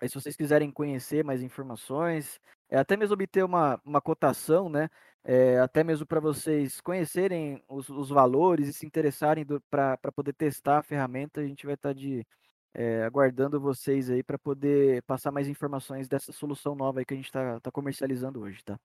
aí 0.00 0.08
se 0.08 0.14
vocês 0.14 0.36
quiserem 0.36 0.70
conhecer 0.70 1.24
mais 1.24 1.42
informações, 1.42 2.40
é, 2.68 2.76
até 2.78 2.96
mesmo 2.96 3.14
obter 3.14 3.44
uma, 3.44 3.80
uma 3.84 4.00
cotação, 4.00 4.68
né? 4.68 4.88
É, 5.24 5.58
até 5.60 5.84
mesmo 5.84 6.06
para 6.06 6.20
vocês 6.20 6.80
conhecerem 6.80 7.62
os, 7.68 7.88
os, 7.88 8.08
valores 8.08 8.68
e 8.68 8.72
se 8.72 8.86
interessarem 8.86 9.44
para 9.70 9.98
poder 10.14 10.32
testar 10.32 10.78
a 10.78 10.82
ferramenta, 10.82 11.40
a 11.40 11.46
gente 11.46 11.66
vai 11.66 11.74
estar 11.74 11.90
tá 11.90 11.92
de 11.92 12.26
é, 12.74 13.04
aguardando 13.04 13.60
vocês 13.60 14.10
aí 14.10 14.22
para 14.22 14.38
poder 14.38 15.02
passar 15.02 15.32
mais 15.32 15.48
informações 15.48 16.08
dessa 16.08 16.32
solução 16.32 16.74
nova 16.74 17.04
que 17.04 17.14
a 17.14 17.16
gente 17.16 17.26
está 17.26 17.60
tá 17.60 17.70
comercializando 17.70 18.40
hoje, 18.40 18.62
tá? 18.64 18.78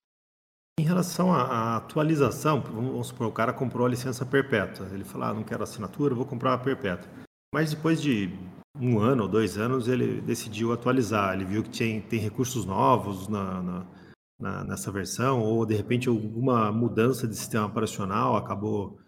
Em 0.80 0.84
relação 0.84 1.32
à 1.32 1.78
atualização, 1.78 2.60
vamos 2.62 3.08
supor, 3.08 3.28
o 3.28 3.32
cara 3.32 3.54
comprou 3.54 3.86
a 3.86 3.90
licença 3.90 4.26
perpétua. 4.26 4.88
Ele 4.92 5.04
falou, 5.04 5.28
ah, 5.28 5.34
não 5.34 5.44
quero 5.44 5.62
assinatura, 5.62 6.16
vou 6.16 6.26
comprar 6.26 6.56
a 6.56 6.58
perpétua. 6.58 7.08
Mas 7.54 7.70
depois 7.70 8.02
de 8.02 8.34
um 8.80 9.00
ano 9.00 9.24
ou 9.24 9.30
dois 9.30 9.56
anos, 9.56 9.88
ele 9.88 10.20
decidiu 10.20 10.74
atualizar. 10.74 11.36
Ele 11.36 11.46
viu 11.46 11.62
que 11.62 11.70
tinha, 11.70 12.02
tem 12.02 12.20
recursos 12.20 12.66
novos 12.66 13.28
na, 13.28 13.62
na, 13.62 13.86
na, 14.40 14.64
nessa 14.64 14.92
versão, 14.92 15.42
ou 15.42 15.64
de 15.64 15.76
repente 15.76 16.10
alguma 16.10 16.72
mudança 16.72 17.28
de 17.28 17.36
sistema 17.36 17.68
operacional 17.68 18.36
acabou 18.36 19.00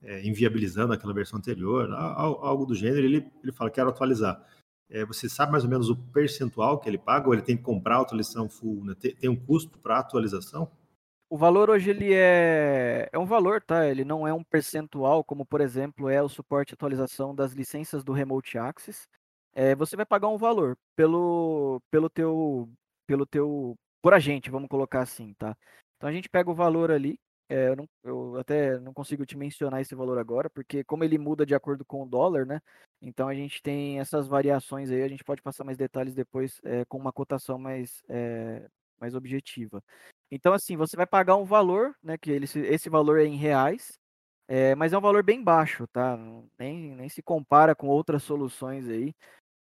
é, 0.00 0.24
inviabilizando 0.24 0.92
aquela 0.92 1.12
versão 1.12 1.36
anterior, 1.40 1.92
algo 1.92 2.64
do 2.64 2.76
gênero. 2.76 3.04
Ele, 3.04 3.28
ele 3.42 3.52
fala, 3.52 3.70
quero 3.70 3.88
atualizar. 3.88 4.40
É, 4.88 5.04
você 5.04 5.28
sabe 5.28 5.50
mais 5.50 5.64
ou 5.64 5.70
menos 5.70 5.90
o 5.90 5.96
percentual 5.96 6.78
que 6.78 6.88
ele 6.88 6.96
paga, 6.96 7.26
ou 7.26 7.34
ele 7.34 7.42
tem 7.42 7.56
que 7.56 7.62
comprar 7.64 7.96
a 7.96 8.02
atualização 8.02 8.48
full? 8.48 8.84
Né? 8.84 8.94
Tem, 8.94 9.16
tem 9.16 9.28
um 9.28 9.36
custo 9.36 9.80
para 9.80 9.98
atualização? 9.98 10.70
O 11.30 11.36
valor 11.36 11.68
hoje 11.68 11.90
ele 11.90 12.14
é, 12.14 13.08
é 13.12 13.18
um 13.18 13.26
valor, 13.26 13.62
tá? 13.62 13.86
Ele 13.86 14.02
não 14.02 14.26
é 14.26 14.32
um 14.32 14.42
percentual, 14.42 15.22
como 15.22 15.44
por 15.44 15.60
exemplo 15.60 16.08
é 16.08 16.22
o 16.22 16.28
suporte 16.28 16.72
e 16.72 16.74
atualização 16.74 17.34
das 17.34 17.52
licenças 17.52 18.02
do 18.02 18.12
Remote 18.12 18.56
Access. 18.56 19.06
É, 19.52 19.74
você 19.74 19.94
vai 19.94 20.06
pagar 20.06 20.28
um 20.28 20.38
valor 20.38 20.78
pelo, 20.96 21.82
pelo 21.90 22.08
teu, 22.08 22.70
pelo 23.06 23.26
teu, 23.26 23.76
por 24.00 24.14
agente, 24.14 24.50
vamos 24.50 24.68
colocar 24.70 25.02
assim, 25.02 25.34
tá? 25.34 25.54
Então 25.96 26.08
a 26.08 26.12
gente 26.12 26.30
pega 26.30 26.50
o 26.50 26.54
valor 26.54 26.90
ali. 26.90 27.18
É, 27.50 27.68
eu, 27.68 27.76
não, 27.76 27.88
eu 28.04 28.36
até 28.38 28.78
não 28.80 28.94
consigo 28.94 29.26
te 29.26 29.36
mencionar 29.36 29.80
esse 29.82 29.94
valor 29.94 30.18
agora, 30.18 30.48
porque 30.48 30.84
como 30.84 31.04
ele 31.04 31.18
muda 31.18 31.44
de 31.44 31.54
acordo 31.54 31.84
com 31.84 32.02
o 32.02 32.08
dólar, 32.08 32.46
né? 32.46 32.60
Então 33.02 33.28
a 33.28 33.34
gente 33.34 33.62
tem 33.62 34.00
essas 34.00 34.26
variações 34.26 34.90
aí. 34.90 35.02
A 35.02 35.08
gente 35.08 35.24
pode 35.24 35.42
passar 35.42 35.64
mais 35.64 35.76
detalhes 35.76 36.14
depois 36.14 36.58
é, 36.64 36.84
com 36.86 36.96
uma 36.96 37.12
cotação 37.12 37.58
mais, 37.58 38.02
é, 38.08 38.66
mais 38.98 39.14
objetiva. 39.14 39.82
Então, 40.30 40.52
assim, 40.52 40.76
você 40.76 40.96
vai 40.96 41.06
pagar 41.06 41.36
um 41.36 41.44
valor, 41.44 41.94
né? 42.02 42.18
Que 42.18 42.30
ele, 42.30 42.44
esse 42.44 42.90
valor 42.90 43.18
é 43.18 43.24
em 43.24 43.36
reais, 43.36 43.98
é, 44.46 44.74
mas 44.74 44.92
é 44.92 44.98
um 44.98 45.00
valor 45.00 45.22
bem 45.22 45.42
baixo, 45.42 45.86
tá? 45.88 46.18
Nem, 46.58 46.94
nem 46.94 47.08
se 47.08 47.22
compara 47.22 47.74
com 47.74 47.88
outras 47.88 48.22
soluções 48.22 48.88
aí 48.88 49.14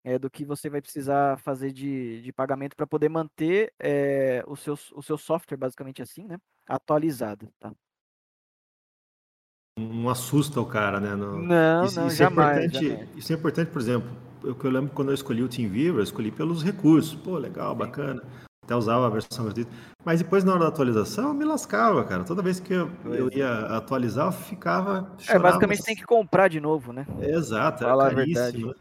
é, 0.04 0.20
do 0.20 0.30
que 0.30 0.46
você 0.46 0.70
vai 0.70 0.82
precisar 0.82 1.38
fazer 1.40 1.72
de, 1.72 2.22
de 2.22 2.34
pagamento 2.34 2.76
para 2.76 2.88
poder 2.88 3.10
manter 3.10 3.74
é, 3.80 4.44
o, 4.48 4.56
seu, 4.56 4.78
o 4.94 5.02
seu 5.02 5.18
software, 5.18 5.58
basicamente 5.58 6.02
assim, 6.02 6.26
né? 6.26 6.38
Atualizado, 6.68 7.50
tá? 7.60 7.72
Não 9.78 10.10
assusta 10.10 10.60
o 10.60 10.66
cara, 10.66 11.00
né? 11.00 11.16
No... 11.16 11.42
Não, 11.42 11.86
isso, 11.86 12.00
não, 12.00 12.08
isso 12.08 12.18
jamais, 12.18 12.58
é 12.58 12.66
importante, 12.66 12.90
jamais. 12.90 13.18
Isso 13.18 13.32
é 13.32 13.36
importante, 13.36 13.72
por 13.72 13.82
exemplo, 13.82 14.10
eu, 14.44 14.58
eu 14.62 14.72
lembro 14.72 14.94
quando 14.94 15.10
eu 15.10 15.16
escolhi 15.16 15.42
o 15.42 15.48
TeamViewer, 15.48 16.00
eu 16.00 16.04
escolhi 16.04 16.32
pelos 16.32 16.64
recursos. 16.64 17.16
Pô, 17.16 17.38
legal, 17.38 17.74
bacana 17.74 18.22
até 18.64 18.76
usava 18.76 19.08
a 19.08 19.10
versão 19.10 19.46
gratuita. 19.46 19.72
Mas 20.06 20.22
depois, 20.22 20.44
na 20.44 20.52
hora 20.52 20.62
da 20.62 20.68
atualização, 20.68 21.30
eu 21.30 21.34
me 21.34 21.46
lascava, 21.46 22.04
cara. 22.04 22.24
Toda 22.24 22.42
vez 22.42 22.60
que 22.60 22.74
eu, 22.74 22.92
eu 23.06 23.30
é. 23.30 23.38
ia 23.38 23.60
atualizar, 23.76 24.28
eu 24.28 24.32
ficava. 24.32 25.16
É, 25.28 25.40
basicamente 25.40 25.84
tem 25.84 25.96
que 25.96 26.06
comprar 26.06 26.48
de 26.48 26.60
novo, 26.60 26.94
né? 26.94 27.06
Exato, 27.22 27.84
era 27.84 27.92
Falar 27.92 28.16
caríssimo. 28.16 28.68
Né? 28.68 28.74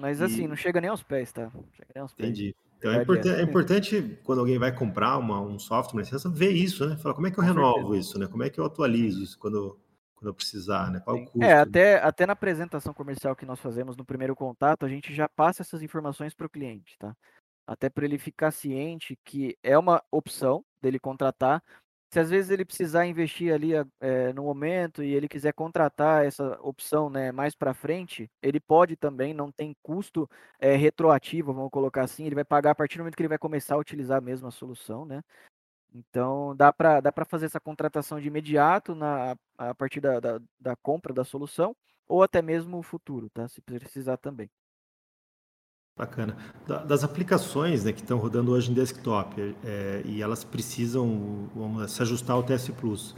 Mas 0.00 0.20
assim, 0.20 0.44
e... 0.44 0.48
não 0.48 0.56
chega 0.56 0.80
nem 0.80 0.90
aos 0.90 1.02
pés, 1.02 1.32
tá? 1.32 1.50
Aos 1.96 2.12
pés. 2.12 2.28
Entendi. 2.28 2.56
Então 2.78 2.92
é, 2.92 3.02
importante, 3.02 3.40
é 3.40 3.42
importante, 3.42 4.18
quando 4.22 4.40
alguém 4.40 4.58
vai 4.58 4.70
comprar 4.70 5.16
uma, 5.16 5.40
um 5.40 5.58
software, 5.58 5.94
uma 5.94 6.02
licença, 6.02 6.28
ver 6.28 6.50
isso, 6.50 6.86
né? 6.86 6.96
Falar 6.96 7.14
como 7.14 7.26
é 7.26 7.30
que 7.30 7.38
eu 7.38 7.44
Com 7.44 7.48
renovo 7.48 7.74
certeza. 7.74 7.98
isso, 7.98 8.18
né? 8.18 8.26
Como 8.26 8.42
é 8.42 8.50
que 8.50 8.60
eu 8.60 8.64
atualizo 8.64 9.22
isso 9.22 9.38
quando, 9.38 9.78
quando 10.14 10.28
eu 10.28 10.34
precisar, 10.34 10.90
né? 10.90 11.00
Qual 11.00 11.16
o 11.16 11.24
custo? 11.24 11.42
É, 11.42 11.54
até, 11.54 11.96
até 12.02 12.26
na 12.26 12.34
apresentação 12.34 12.92
comercial 12.92 13.34
que 13.34 13.46
nós 13.46 13.58
fazemos 13.60 13.96
no 13.96 14.04
primeiro 14.04 14.36
contato, 14.36 14.84
a 14.84 14.88
gente 14.88 15.14
já 15.14 15.28
passa 15.28 15.62
essas 15.62 15.82
informações 15.82 16.34
para 16.34 16.46
o 16.46 16.50
cliente, 16.50 16.98
tá? 16.98 17.16
Até 17.66 17.88
para 17.90 18.04
ele 18.04 18.18
ficar 18.18 18.50
ciente 18.50 19.18
que 19.24 19.56
é 19.62 19.76
uma 19.78 20.02
opção 20.10 20.64
dele 20.80 20.98
contratar. 20.98 21.62
Se 22.12 22.20
às 22.20 22.30
vezes 22.30 22.50
ele 22.50 22.64
precisar 22.64 23.06
investir 23.06 23.52
ali 23.52 23.72
é, 24.00 24.32
no 24.32 24.44
momento 24.44 25.02
e 25.02 25.12
ele 25.12 25.28
quiser 25.28 25.52
contratar 25.52 26.24
essa 26.24 26.58
opção 26.62 27.10
né, 27.10 27.32
mais 27.32 27.54
para 27.54 27.74
frente, 27.74 28.30
ele 28.40 28.60
pode 28.60 28.96
também, 28.96 29.34
não 29.34 29.50
tem 29.50 29.76
custo 29.82 30.30
é, 30.60 30.76
retroativo, 30.76 31.52
vamos 31.52 31.70
colocar 31.70 32.04
assim, 32.04 32.24
ele 32.24 32.36
vai 32.36 32.44
pagar 32.44 32.70
a 32.70 32.74
partir 32.74 32.96
do 32.96 33.00
momento 33.00 33.16
que 33.16 33.22
ele 33.22 33.28
vai 33.28 33.38
começar 33.38 33.74
a 33.74 33.78
utilizar 33.78 34.22
mesmo 34.22 34.46
a 34.48 34.52
solução, 34.52 35.04
né? 35.04 35.22
Então 35.94 36.54
dá 36.56 36.72
para 36.72 37.00
dá 37.00 37.12
fazer 37.26 37.46
essa 37.46 37.60
contratação 37.60 38.20
de 38.20 38.28
imediato 38.28 38.94
na, 38.94 39.36
a 39.58 39.74
partir 39.74 40.00
da, 40.00 40.20
da, 40.20 40.40
da 40.60 40.76
compra 40.76 41.12
da 41.12 41.24
solução 41.24 41.74
ou 42.08 42.22
até 42.22 42.42
mesmo 42.42 42.78
o 42.78 42.82
futuro, 42.82 43.28
tá? 43.30 43.48
Se 43.48 43.60
precisar 43.60 44.16
também. 44.16 44.50
Bacana. 45.98 46.36
das 46.86 47.02
aplicações 47.02 47.84
né, 47.84 47.92
que 47.92 48.02
estão 48.02 48.18
rodando 48.18 48.52
hoje 48.52 48.70
em 48.70 48.74
desktop 48.74 49.56
é, 49.64 50.02
e 50.04 50.20
elas 50.20 50.44
precisam 50.44 51.48
vamos, 51.54 51.90
se 51.90 52.02
ajustar 52.02 52.36
ao 52.36 52.42
TS 52.42 52.68
Plus, 52.68 53.16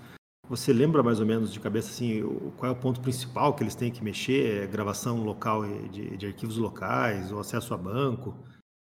você 0.48 0.72
lembra 0.72 1.02
mais 1.02 1.20
ou 1.20 1.26
menos 1.26 1.52
de 1.52 1.60
cabeça 1.60 1.90
assim 1.90 2.22
qual 2.56 2.72
é 2.72 2.74
o 2.74 2.80
ponto 2.80 3.00
principal 3.00 3.54
que 3.54 3.62
eles 3.62 3.74
têm 3.74 3.92
que 3.92 4.02
mexer? 4.02 4.62
É 4.62 4.66
gravação 4.66 5.22
local 5.22 5.64
de, 5.90 6.16
de, 6.16 6.26
arquivos 6.26 6.56
locais, 6.56 7.30
ou 7.30 7.38
acesso 7.38 7.74
a 7.74 7.76
banco, 7.76 8.34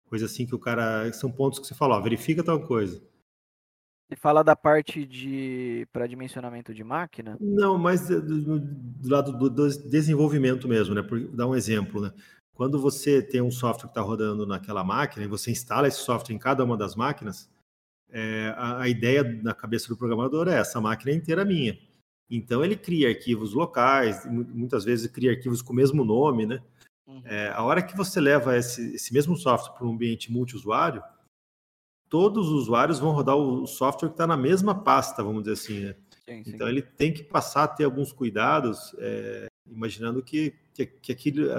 coisa 0.10 0.26
assim 0.26 0.46
que 0.46 0.54
o 0.54 0.60
cara. 0.60 1.12
São 1.14 1.32
pontos 1.32 1.60
que 1.60 1.66
você 1.66 1.74
fala, 1.74 1.98
ó, 1.98 2.02
verifica 2.02 2.44
tal 2.44 2.60
coisa. 2.68 3.02
Você 4.10 4.18
fala 4.18 4.44
da 4.44 4.58
parte 4.58 5.06
de 5.06 5.88
para 5.94 6.06
dimensionamento 6.06 6.74
de 6.74 6.84
máquina? 6.84 7.38
Não, 7.40 7.78
mas 7.78 8.10
do, 8.10 8.60
do 8.60 9.10
lado 9.10 9.32
do, 9.32 9.50
do, 9.50 9.68
desenvolvimento 9.90 10.68
mesmo, 10.68 10.94
né? 10.94 11.02
Por 11.02 11.20
dar 11.30 11.48
um 11.48 11.56
exemplo, 11.56 12.02
né? 12.02 12.12
Quando 12.56 12.80
você 12.80 13.22
tem 13.22 13.42
um 13.42 13.52
software 13.52 13.88
que 13.88 13.92
está 13.92 14.02
rodando 14.02 14.46
naquela 14.46 14.84
máquina 14.84 15.26
e 15.26 15.28
você 15.28 15.52
instala 15.52 15.88
esse 15.88 15.98
software 15.98 16.36
em 16.36 16.40
cada 16.40 16.64
uma 16.64 16.78
das 16.78 16.96
máquinas, 16.96 17.50
é, 18.10 18.54
a, 18.56 18.82
a, 18.82 18.88
ideia 18.88 19.24
na 19.42 19.56
cabeça 19.56 19.88
do 19.88 19.98
programador 19.98 20.48
é 20.48 20.60
essa 20.60 20.80
máquina 20.80 21.12
é 21.12 21.16
inteira 21.16 21.44
minha. 21.44 21.78
Então 22.30 22.64
ele 22.64 22.76
cria 22.76 23.10
arquivos 23.10 23.54
locais, 23.54 24.26
muitas 24.26 24.86
vezes 24.86 25.08
cria 25.08 25.32
arquivos 25.32 25.62
com 25.62 25.74
o 25.74 25.76
mesmo 25.76 26.06
nome, 26.06 26.46
né? 26.46 26.62
Uhum. 27.08 27.22
É, 27.26 27.50
a 27.50 27.64
hora 27.64 27.82
que 27.82 27.98
você 27.98 28.22
leva 28.22 28.56
esse, 28.56 28.96
esse 28.96 29.12
mesmo 29.14 29.36
software 29.36 29.74
para 29.74 29.86
um 29.86 29.92
ambiente 29.92 30.32
multiusuário, 30.32 31.04
todos 32.08 32.48
os 32.48 32.54
usuários 32.54 33.00
vão 33.00 33.12
rodar 33.12 33.36
o 33.36 33.66
software 33.66 34.10
que 34.10 34.14
está 34.14 34.28
na 34.28 34.38
mesma 34.38 34.84
pasta, 34.84 35.24
vamos 35.24 35.44
dizer 35.44 35.54
assim, 35.54 35.80
né? 35.86 35.96
Sim, 36.24 36.44
sim. 36.44 36.52
Então 36.54 36.70
ele 36.70 36.82
tem 36.82 37.12
que 37.12 37.24
passar 37.24 37.64
a 37.64 37.68
ter 37.68 37.84
alguns 37.84 38.14
cuidados, 38.14 38.96
é, 39.00 39.48
imaginando 39.68 40.24
que, 40.24 40.54
que, 40.74 40.86
que 40.86 41.12
aquilo, 41.12 41.52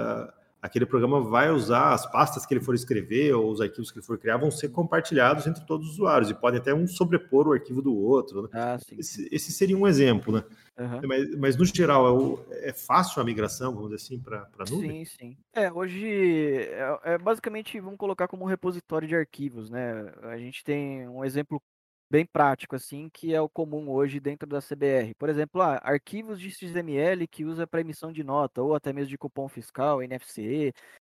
aquele 0.65 0.85
programa 0.85 1.21
vai 1.21 1.51
usar 1.51 1.93
as 1.93 2.09
pastas 2.11 2.45
que 2.45 2.53
ele 2.53 2.63
for 2.63 2.73
escrever 2.73 3.33
ou 3.33 3.51
os 3.51 3.61
arquivos 3.61 3.91
que 3.91 3.99
ele 3.99 4.05
for 4.05 4.17
criar 4.17 4.37
vão 4.37 4.49
ser 4.49 4.69
compartilhados 4.69 5.45
entre 5.45 5.63
todos 5.65 5.87
os 5.87 5.93
usuários 5.93 6.29
e 6.29 6.33
podem 6.33 6.59
até 6.59 6.73
um 6.73 6.87
sobrepor 6.87 7.47
o 7.47 7.53
arquivo 7.53 7.81
do 7.81 7.95
outro. 7.95 8.43
Né? 8.43 8.49
Ah, 8.53 8.77
esse, 8.97 9.29
esse, 9.31 9.51
seria 9.51 9.77
um 9.77 9.87
exemplo, 9.87 10.33
né? 10.33 10.43
Uhum. 10.77 11.07
Mas, 11.07 11.35
mas, 11.37 11.55
no 11.55 11.65
geral, 11.65 12.07
é, 12.07 12.11
o, 12.11 12.39
é, 12.51 12.73
fácil 12.73 13.21
a 13.21 13.25
migração, 13.25 13.73
vamos 13.73 13.91
dizer 13.91 14.03
assim, 14.03 14.19
para 14.19 14.49
a 14.59 14.69
nuvem? 14.69 15.05
Sim, 15.05 15.15
sim. 15.17 15.37
É, 15.53 15.71
hoje, 15.71 16.05
é, 16.05 16.99
é, 17.03 17.17
basicamente, 17.17 17.79
vamos 17.79 17.97
colocar 17.97 18.27
como 18.27 18.43
um 18.43 18.47
repositório 18.47 19.07
de 19.07 19.15
arquivos, 19.15 19.69
né? 19.69 20.11
A 20.23 20.37
gente 20.37 20.63
tem 20.63 21.07
um 21.07 21.23
exemplo 21.23 21.61
bem 22.09 22.25
prático, 22.25 22.75
assim, 22.75 23.09
que 23.09 23.33
é 23.33 23.41
o 23.41 23.49
comum 23.49 23.89
hoje 23.89 24.19
dentro 24.19 24.47
da 24.47 24.61
CBR. 24.61 25.13
Por 25.15 25.29
exemplo, 25.29 25.61
ah, 25.61 25.79
arquivos 25.83 26.39
de 26.39 26.51
XML 26.51 27.27
que 27.27 27.45
usa 27.45 27.67
para 27.67 27.81
emissão 27.81 28.11
de 28.11 28.23
nota, 28.23 28.61
ou 28.61 28.75
até 28.75 28.93
mesmo 28.93 29.09
de 29.09 29.17
cupom 29.17 29.47
fiscal, 29.47 30.01
NFC, 30.01 30.73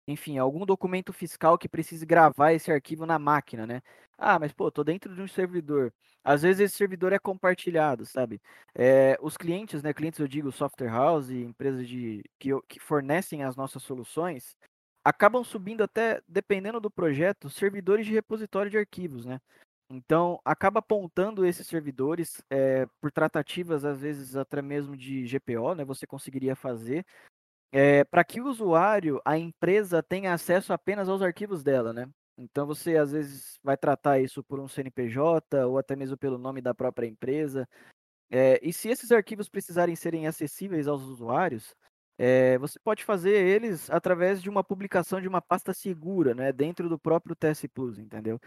enfim, 0.07 0.39
algum 0.39 0.65
documento 0.65 1.13
fiscal 1.13 1.59
que 1.59 1.69
precise 1.69 2.07
gravar 2.07 2.53
esse 2.53 2.73
arquivo 2.73 3.05
na 3.07 3.19
máquina, 3.19 3.67
né? 3.67 3.83
Ah, 4.17 4.39
mas 4.39 4.53
pô, 4.53 4.71
tô 4.71 4.83
dentro 4.83 5.15
de 5.15 5.21
um 5.21 5.29
servidor. 5.29 5.93
Às 6.25 6.43
vezes 6.43 6.61
esse 6.61 6.77
servidor 6.77 7.13
é 7.13 7.19
compartilhado, 7.19 8.07
sabe? 8.07 8.41
É, 8.75 9.17
os 9.21 9.37
clientes, 9.37 9.83
né? 9.83 9.93
Clientes, 9.93 10.19
eu 10.19 10.27
digo, 10.29 10.51
software 10.51 10.89
house, 10.89 11.31
empresas 11.31 11.87
de, 11.87 12.23
que, 12.39 12.51
que 12.69 12.81
fornecem 12.81 13.45
as 13.45 13.55
nossas 13.57 13.83
soluções, 13.83 14.57
acabam 15.05 15.45
subindo 15.45 15.83
até, 15.83 16.21
dependendo 16.27 16.81
do 16.81 16.91
projeto, 16.91 17.51
servidores 17.51 18.07
de 18.07 18.13
repositório 18.13 18.71
de 18.71 18.79
arquivos, 18.79 19.25
né? 19.27 19.41
Então, 19.91 20.39
acaba 20.45 20.81
apontando 20.81 21.47
esses 21.47 21.67
servidores 21.67 22.43
é, 22.51 22.87
por 23.01 23.11
tratativas, 23.11 23.85
às 23.85 24.01
vezes 24.03 24.37
até 24.37 24.61
mesmo 24.61 24.95
de 24.97 25.27
GPO, 25.27 25.75
né? 25.75 25.85
Você 25.85 26.07
conseguiria 26.07 26.55
fazer 26.55 27.07
é, 27.73 28.05
para 28.05 28.25
que 28.25 28.41
o 28.41 28.47
usuário, 28.47 29.21
a 29.25 29.39
empresa, 29.39 30.03
tenha 30.03 30.35
acesso 30.35 30.73
apenas 30.73 31.09
aos 31.09 31.23
arquivos 31.23 31.63
dela, 31.63 31.93
né? 31.93 32.09
Então, 32.39 32.67
você 32.67 32.97
às 32.97 33.13
vezes 33.13 33.59
vai 33.63 33.77
tratar 33.77 34.21
isso 34.21 34.45
por 34.45 34.61
um 34.61 34.69
CNPJ 34.69 35.67
ou 35.67 35.79
até 35.79 35.97
mesmo 35.97 36.17
pelo 36.17 36.39
nome 36.39 36.61
da 36.63 36.75
própria 36.75 37.07
empresa. 37.07 37.69
É, 38.31 38.61
e 38.63 38.73
se 38.73 38.89
esses 38.89 39.13
arquivos 39.13 39.49
precisarem 39.49 39.97
serem 39.97 40.27
acessíveis 40.27 40.87
aos 40.89 41.03
usuários, 41.03 41.75
é, 42.19 42.59
você 42.59 42.79
pode 42.81 43.05
fazer 43.05 43.33
eles 43.33 43.91
através 43.91 44.43
de 44.43 44.51
uma 44.51 44.65
publicação 44.65 45.21
de 45.21 45.29
uma 45.29 45.41
pasta 45.41 45.73
segura, 45.73 46.35
né, 46.35 46.53
dentro 46.53 46.89
do 46.89 46.99
próprio 46.99 47.37
TS 47.37 47.67
Plus, 47.69 47.99
entendeu? 47.99 48.41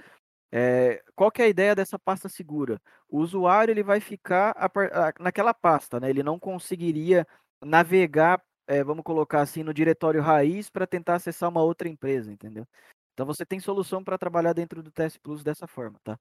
É, 0.51 1.01
qual 1.15 1.31
que 1.31 1.41
é 1.41 1.45
a 1.45 1.49
ideia 1.49 1.75
dessa 1.75 1.97
pasta 1.97 2.27
segura? 2.27 2.81
O 3.07 3.19
usuário 3.19 3.71
ele 3.71 3.83
vai 3.83 3.99
ficar 3.99 4.51
a, 4.57 4.65
a, 4.65 5.13
naquela 5.19 5.53
pasta, 5.53 5.99
né? 5.99 6.09
Ele 6.09 6.23
não 6.23 6.37
conseguiria 6.37 7.25
navegar, 7.63 8.41
é, 8.67 8.83
vamos 8.83 9.03
colocar 9.03 9.41
assim, 9.41 9.63
no 9.63 9.73
diretório 9.73 10.21
raiz 10.21 10.69
para 10.69 10.87
tentar 10.87 11.15
acessar 11.15 11.49
uma 11.49 11.63
outra 11.63 11.87
empresa, 11.87 12.31
entendeu? 12.31 12.67
Então 13.13 13.25
você 13.25 13.45
tem 13.45 13.59
solução 13.59 14.03
para 14.03 14.17
trabalhar 14.17 14.53
dentro 14.53 14.83
do 14.83 14.91
TS 14.91 15.17
Plus 15.17 15.43
dessa 15.43 15.67
forma, 15.67 15.99
tá? 16.03 16.19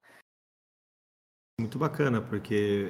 Muito 1.60 1.78
bacana, 1.78 2.20
porque 2.22 2.88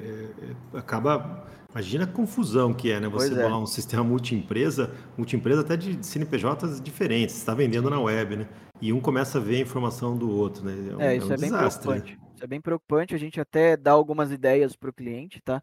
é, 0.73 0.77
acaba. 0.77 1.45
Imagina 1.69 2.05
a 2.05 2.07
confusão 2.07 2.73
que 2.73 2.91
é, 2.91 2.99
né? 2.99 3.07
Você 3.09 3.29
bolar 3.29 3.51
é. 3.51 3.55
um 3.55 3.65
sistema 3.65 4.03
multi-empresa, 4.03 4.93
multi-empresa 5.17 5.61
até 5.61 5.77
de 5.77 6.05
CNPJs 6.05 6.81
diferentes, 6.81 7.35
você 7.35 7.41
está 7.41 7.53
vendendo 7.53 7.89
na 7.89 7.99
web, 7.99 8.37
né? 8.37 8.49
E 8.81 8.91
um 8.91 8.99
começa 8.99 9.37
a 9.37 9.41
ver 9.41 9.57
a 9.57 9.59
informação 9.59 10.17
do 10.17 10.29
outro, 10.29 10.65
né? 10.65 10.73
É, 10.89 10.95
um, 10.95 11.01
é 11.01 11.15
isso 11.17 11.27
é, 11.27 11.29
um 11.29 11.33
é 11.33 11.37
bem 11.37 11.51
desastre, 11.51 11.83
preocupante. 11.83 12.17
Né? 12.17 12.27
Isso 12.33 12.43
é 12.43 12.47
bem 12.47 12.61
preocupante. 12.61 13.15
A 13.15 13.17
gente 13.17 13.39
até 13.39 13.77
dá 13.77 13.91
algumas 13.91 14.31
ideias 14.31 14.75
para 14.75 14.89
o 14.89 14.93
cliente, 14.93 15.39
tá? 15.41 15.61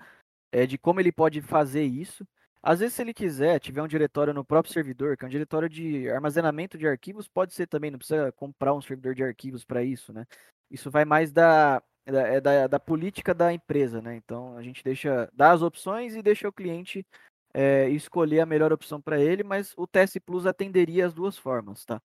É, 0.52 0.66
de 0.66 0.78
como 0.78 1.00
ele 1.00 1.12
pode 1.12 1.42
fazer 1.42 1.82
isso. 1.82 2.26
Às 2.62 2.80
vezes, 2.80 2.94
se 2.94 3.02
ele 3.02 3.14
quiser, 3.14 3.58
tiver 3.60 3.82
um 3.82 3.88
diretório 3.88 4.34
no 4.34 4.44
próprio 4.44 4.72
servidor, 4.72 5.16
que 5.16 5.24
é 5.24 5.28
um 5.28 5.30
diretório 5.30 5.68
de 5.68 6.08
armazenamento 6.10 6.76
de 6.76 6.86
arquivos, 6.86 7.28
pode 7.28 7.54
ser 7.54 7.66
também, 7.66 7.90
não 7.90 7.98
precisa 7.98 8.32
comprar 8.32 8.74
um 8.74 8.80
servidor 8.80 9.14
de 9.14 9.22
arquivos 9.22 9.64
para 9.64 9.82
isso, 9.82 10.12
né? 10.12 10.26
Isso 10.70 10.90
vai 10.90 11.04
mais 11.04 11.32
da, 11.32 11.82
é 12.08 12.12
da, 12.12 12.22
é 12.22 12.40
da, 12.40 12.66
da, 12.66 12.80
política 12.80 13.34
da 13.34 13.52
empresa, 13.52 14.00
né? 14.00 14.16
Então 14.16 14.56
a 14.56 14.62
gente 14.62 14.82
deixa 14.82 15.28
dá 15.34 15.52
as 15.52 15.60
opções 15.60 16.14
e 16.14 16.22
deixa 16.22 16.48
o 16.48 16.52
cliente 16.52 17.06
é, 17.52 17.88
escolher 17.90 18.40
a 18.40 18.46
melhor 18.46 18.72
opção 18.72 19.00
para 19.00 19.20
ele, 19.20 19.44
mas 19.44 19.74
o 19.76 19.86
TS 19.86 20.18
Plus 20.24 20.46
atenderia 20.46 21.06
as 21.06 21.12
duas 21.12 21.36
formas, 21.36 21.84
tá? 21.84 22.00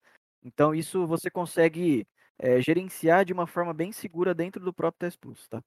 Então 0.43 0.75
isso 0.75 1.07
você 1.07 1.31
consegue 1.31 2.07
é, 2.39 2.63
gerenciar 2.63 3.27
de 3.27 3.33
uma 3.35 3.47
forma 3.47 3.75
bem 3.75 3.93
segura 3.93 4.35
dentro 4.35 4.65
do 4.65 4.73
próprio 4.73 5.07
TS 5.07 5.17
Plus, 5.17 5.47
tá? 5.49 5.63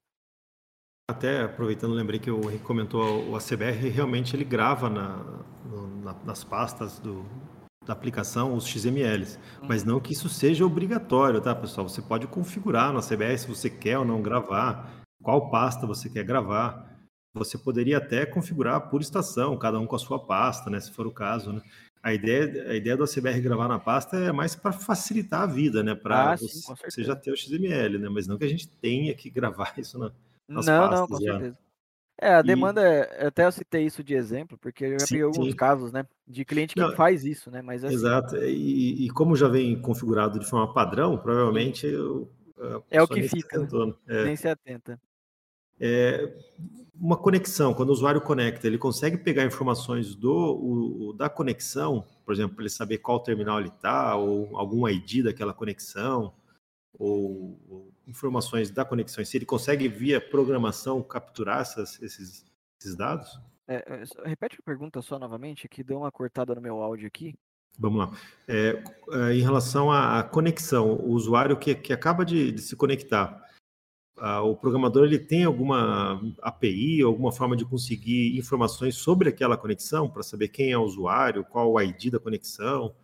Até 1.07 1.43
aproveitando, 1.43 1.93
lembrei 1.93 2.19
que 2.19 2.31
o 2.31 2.49
Henrique 2.49 2.63
comentou 2.63 3.29
o 3.29 3.35
ACBR 3.35 3.89
realmente 3.89 4.35
ele 4.35 4.45
grava 4.45 4.89
na, 4.89 5.17
no, 5.65 5.87
na, 6.01 6.13
nas 6.23 6.43
pastas 6.43 6.97
do, 6.97 7.23
da 7.85 7.93
aplicação 7.93 8.55
os 8.55 8.65
XMLs, 8.65 9.37
uhum. 9.61 9.67
mas 9.67 9.83
não 9.83 9.99
que 9.99 10.13
isso 10.13 10.29
seja 10.29 10.65
obrigatório, 10.65 11.41
tá, 11.41 11.53
pessoal? 11.53 11.87
Você 11.87 12.01
pode 12.01 12.27
configurar 12.27 12.93
no 12.93 13.01
CBS 13.01 13.41
se 13.41 13.47
você 13.47 13.69
quer 13.69 13.97
ou 13.97 14.05
não 14.05 14.21
gravar, 14.21 15.03
qual 15.21 15.49
pasta 15.49 15.87
você 15.87 16.09
quer 16.09 16.23
gravar. 16.23 16.91
Você 17.35 17.57
poderia 17.57 17.97
até 17.97 18.25
configurar 18.25 18.89
por 18.89 19.01
estação, 19.01 19.57
cada 19.57 19.79
um 19.79 19.87
com 19.87 19.95
a 19.95 19.99
sua 19.99 20.23
pasta, 20.23 20.69
né, 20.69 20.79
se 20.79 20.91
for 20.91 21.07
o 21.07 21.11
caso, 21.11 21.53
né? 21.53 21.61
A 22.03 22.13
ideia, 22.13 22.69
a 22.69 22.75
ideia 22.75 22.97
do 22.97 23.05
ACBR 23.05 23.39
gravar 23.39 23.69
na 23.69 23.79
pasta 23.79 24.17
é 24.17 24.31
mais 24.31 24.55
para 24.55 24.73
facilitar 24.73 25.43
a 25.43 25.45
vida, 25.45 25.81
né? 25.81 25.95
Para 25.95 26.33
ah, 26.33 26.35
você, 26.35 26.75
você, 26.85 27.01
já 27.01 27.15
ter 27.15 27.31
o 27.31 27.37
XML, 27.37 27.97
né? 27.97 28.09
Mas 28.09 28.27
não 28.27 28.37
que 28.37 28.43
a 28.43 28.49
gente 28.49 28.67
tenha 28.67 29.13
que 29.13 29.29
gravar 29.31 29.73
isso 29.77 29.97
na, 29.97 30.11
nas 30.45 30.65
não, 30.65 30.89
pastas. 30.89 30.99
Não, 30.99 31.07
com 31.07 31.17
certeza. 31.17 31.62
É, 32.21 32.35
a 32.35 32.41
demanda, 32.41 32.81
e... 32.81 33.25
até 33.25 33.45
eu 33.45 33.51
citei 33.51 33.85
isso 33.85 34.03
de 34.03 34.13
exemplo, 34.13 34.57
porque 34.57 34.85
eu 34.85 34.91
já 34.99 34.99
sim, 34.99 35.15
peguei 35.15 35.23
alguns 35.23 35.47
sim. 35.47 35.55
casos, 35.55 35.91
né, 35.91 36.05
de 36.27 36.45
cliente 36.45 36.75
que 36.75 36.79
Não, 36.79 36.95
faz 36.95 37.25
isso, 37.25 37.49
né, 37.49 37.61
mas 37.61 37.83
assim... 37.83 37.95
Exato, 37.95 38.37
e, 38.37 39.05
e, 39.05 39.09
como 39.09 39.35
já 39.35 39.47
vem 39.47 39.79
configurado 39.81 40.39
de 40.39 40.45
forma 40.45 40.73
padrão, 40.73 41.17
provavelmente... 41.17 41.87
Eu, 41.87 42.31
é 42.89 43.01
o 43.01 43.07
que 43.07 43.23
fica, 43.23 43.59
né? 43.59 43.93
é. 44.07 44.23
nem 44.25 44.35
se 44.35 44.47
atenta. 44.47 44.99
É, 45.79 46.33
uma 46.95 47.17
conexão, 47.17 47.73
quando 47.73 47.89
o 47.89 47.93
usuário 47.93 48.21
conecta, 48.21 48.67
ele 48.67 48.77
consegue 48.77 49.17
pegar 49.17 49.43
informações 49.43 50.15
do, 50.15 50.31
o, 50.31 51.13
da 51.13 51.29
conexão, 51.29 52.05
por 52.23 52.33
exemplo, 52.33 52.55
para 52.55 52.63
ele 52.63 52.69
saber 52.69 52.99
qual 52.99 53.19
terminal 53.19 53.59
ele 53.59 53.69
está, 53.69 54.15
ou 54.15 54.55
algum 54.57 54.87
ID 54.87 55.23
daquela 55.23 55.53
conexão, 55.53 56.33
ou, 56.97 57.59
ou 57.67 57.92
informações 58.07 58.69
da 58.69 58.83
conexão, 58.83 59.23
se 59.23 59.37
ele 59.37 59.45
consegue 59.45 59.87
via 59.87 60.19
programação 60.19 61.01
capturar 61.01 61.61
essas, 61.61 62.01
esses, 62.01 62.45
esses 62.79 62.95
dados? 62.95 63.39
É, 63.67 63.75
é 63.75 64.27
repete 64.27 64.57
a 64.59 64.63
pergunta 64.63 65.01
só 65.01 65.17
novamente, 65.17 65.67
que 65.67 65.83
deu 65.83 65.99
uma 65.99 66.11
cortada 66.11 66.53
no 66.53 66.61
meu 66.61 66.81
áudio 66.81 67.07
aqui. 67.07 67.33
Vamos 67.77 67.99
lá. 67.99 68.17
É, 68.47 68.83
é, 69.11 69.33
em 69.33 69.41
relação 69.41 69.91
à, 69.91 70.23
conexão, 70.23 70.93
o 70.93 71.11
usuário 71.11 71.57
que, 71.57 71.73
que 71.73 71.91
acaba 71.91 72.23
de, 72.23 72.51
de 72.51 72.61
se 72.61 72.75
conectar, 72.75 73.41
o 74.43 74.55
programador 74.55 75.05
ele 75.05 75.17
tem 75.17 75.43
alguma 75.43 76.21
API, 76.41 77.01
alguma 77.01 77.31
forma 77.31 77.57
de 77.57 77.65
conseguir 77.65 78.37
informações 78.37 78.95
sobre 78.95 79.27
aquela 79.27 79.57
conexão 79.57 80.07
para 80.07 80.21
saber 80.23 80.49
quem 80.49 80.71
é 80.71 80.77
o 80.77 80.83
usuário, 80.83 81.43
qual 81.43 81.73
o 81.73 81.81
ID 81.81 82.11
da 82.11 82.19
conexão, 82.19 82.95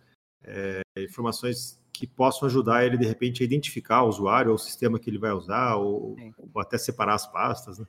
é, 0.43 0.81
informações 0.97 1.78
que 1.99 2.07
possam 2.07 2.47
ajudar 2.47 2.85
ele, 2.85 2.97
de 2.97 3.05
repente, 3.05 3.43
a 3.43 3.45
identificar 3.45 4.03
o 4.03 4.07
usuário 4.07 4.51
ou 4.51 4.55
o 4.55 4.59
sistema 4.59 4.97
que 4.97 5.09
ele 5.09 5.19
vai 5.19 5.31
usar, 5.31 5.75
ou, 5.75 6.15
ou 6.53 6.61
até 6.61 6.77
separar 6.77 7.15
as 7.15 7.29
pastas, 7.29 7.77
né? 7.77 7.85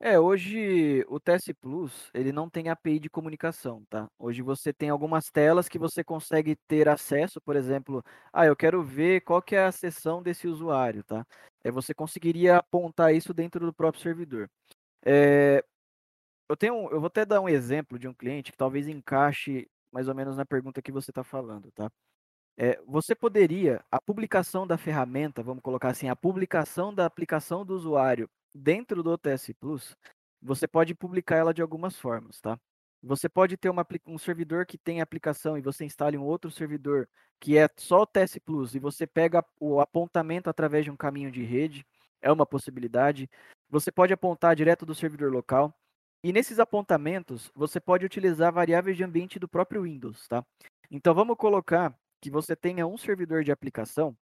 É, 0.00 0.18
hoje 0.18 1.04
o 1.06 1.20
TS 1.20 1.52
Plus, 1.60 2.10
ele 2.14 2.32
não 2.32 2.48
tem 2.48 2.70
API 2.70 2.98
de 2.98 3.10
comunicação, 3.10 3.84
tá? 3.88 4.08
Hoje 4.18 4.42
você 4.42 4.72
tem 4.72 4.88
algumas 4.88 5.26
telas 5.30 5.68
que 5.68 5.78
você 5.78 6.02
consegue 6.02 6.56
ter 6.66 6.88
acesso, 6.88 7.40
por 7.42 7.54
exemplo, 7.54 8.02
ah, 8.32 8.46
eu 8.46 8.56
quero 8.56 8.82
ver 8.82 9.20
qual 9.20 9.40
que 9.40 9.54
é 9.54 9.64
a 9.64 9.70
sessão 9.70 10.22
desse 10.22 10.48
usuário, 10.48 11.04
tá? 11.04 11.24
É, 11.62 11.70
você 11.70 11.94
conseguiria 11.94 12.56
apontar 12.56 13.14
isso 13.14 13.32
dentro 13.32 13.64
do 13.64 13.72
próprio 13.72 14.02
servidor. 14.02 14.50
É, 15.04 15.62
eu 16.48 16.56
tenho, 16.56 16.74
eu 16.90 16.98
vou 16.98 17.06
até 17.06 17.24
dar 17.24 17.40
um 17.40 17.48
exemplo 17.48 17.98
de 17.98 18.08
um 18.08 18.14
cliente 18.14 18.50
que 18.50 18.58
talvez 18.58 18.88
encaixe 18.88 19.68
mais 19.92 20.08
ou 20.08 20.14
menos 20.14 20.36
na 20.36 20.46
pergunta 20.46 20.82
que 20.82 20.90
você 20.90 21.10
está 21.10 21.22
falando, 21.22 21.70
tá? 21.70 21.88
É, 22.56 22.80
você 22.86 23.14
poderia, 23.14 23.82
a 23.90 24.00
publicação 24.00 24.66
da 24.66 24.76
ferramenta, 24.76 25.42
vamos 25.42 25.62
colocar 25.62 25.88
assim, 25.88 26.08
a 26.08 26.16
publicação 26.16 26.94
da 26.94 27.06
aplicação 27.06 27.64
do 27.64 27.74
usuário 27.74 28.28
dentro 28.54 29.02
do 29.02 29.10
OTS 29.10 29.52
Plus, 29.58 29.96
você 30.40 30.68
pode 30.68 30.94
publicar 30.94 31.36
ela 31.36 31.54
de 31.54 31.62
algumas 31.62 31.98
formas, 31.98 32.40
tá? 32.40 32.58
Você 33.02 33.28
pode 33.28 33.56
ter 33.56 33.68
uma, 33.68 33.84
um 34.06 34.18
servidor 34.18 34.64
que 34.64 34.78
tem 34.78 35.00
aplicação 35.00 35.58
e 35.58 35.62
você 35.62 35.84
instale 35.84 36.16
um 36.16 36.22
outro 36.22 36.50
servidor 36.50 37.08
que 37.40 37.58
é 37.58 37.68
só 37.76 38.02
o 38.02 38.06
TS 38.06 38.38
Plus 38.38 38.74
e 38.76 38.78
você 38.78 39.06
pega 39.06 39.44
o 39.58 39.80
apontamento 39.80 40.48
através 40.48 40.84
de 40.84 40.90
um 40.90 40.96
caminho 40.96 41.30
de 41.30 41.42
rede, 41.42 41.84
é 42.20 42.30
uma 42.30 42.46
possibilidade. 42.46 43.28
Você 43.68 43.90
pode 43.90 44.12
apontar 44.12 44.54
direto 44.54 44.86
do 44.86 44.94
servidor 44.94 45.32
local. 45.32 45.74
E 46.22 46.32
nesses 46.32 46.60
apontamentos, 46.60 47.50
você 47.52 47.80
pode 47.80 48.06
utilizar 48.06 48.52
variáveis 48.52 48.96
de 48.96 49.02
ambiente 49.02 49.40
do 49.40 49.48
próprio 49.48 49.82
Windows, 49.82 50.28
tá? 50.28 50.44
Então 50.88 51.12
vamos 51.12 51.36
colocar 51.36 51.92
que 52.22 52.30
você 52.30 52.54
tenha 52.54 52.86
um 52.86 52.96
servidor 52.96 53.42
de 53.42 53.50
aplicação 53.50 54.16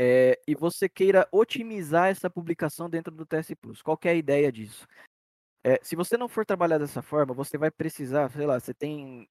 é, 0.00 0.40
e 0.48 0.54
você 0.54 0.88
queira 0.88 1.28
otimizar 1.30 2.08
essa 2.08 2.30
publicação 2.30 2.88
dentro 2.88 3.14
do 3.14 3.26
TS 3.26 3.54
Plus. 3.60 3.82
Qual 3.82 3.98
é 4.04 4.08
a 4.08 4.14
ideia 4.14 4.50
disso? 4.50 4.86
É, 5.62 5.78
se 5.82 5.94
você 5.94 6.16
não 6.16 6.28
for 6.28 6.46
trabalhar 6.46 6.78
dessa 6.78 7.02
forma, 7.02 7.34
você 7.34 7.58
vai 7.58 7.70
precisar, 7.70 8.30
sei 8.30 8.46
lá, 8.46 8.58
você 8.58 8.72
tem 8.72 9.28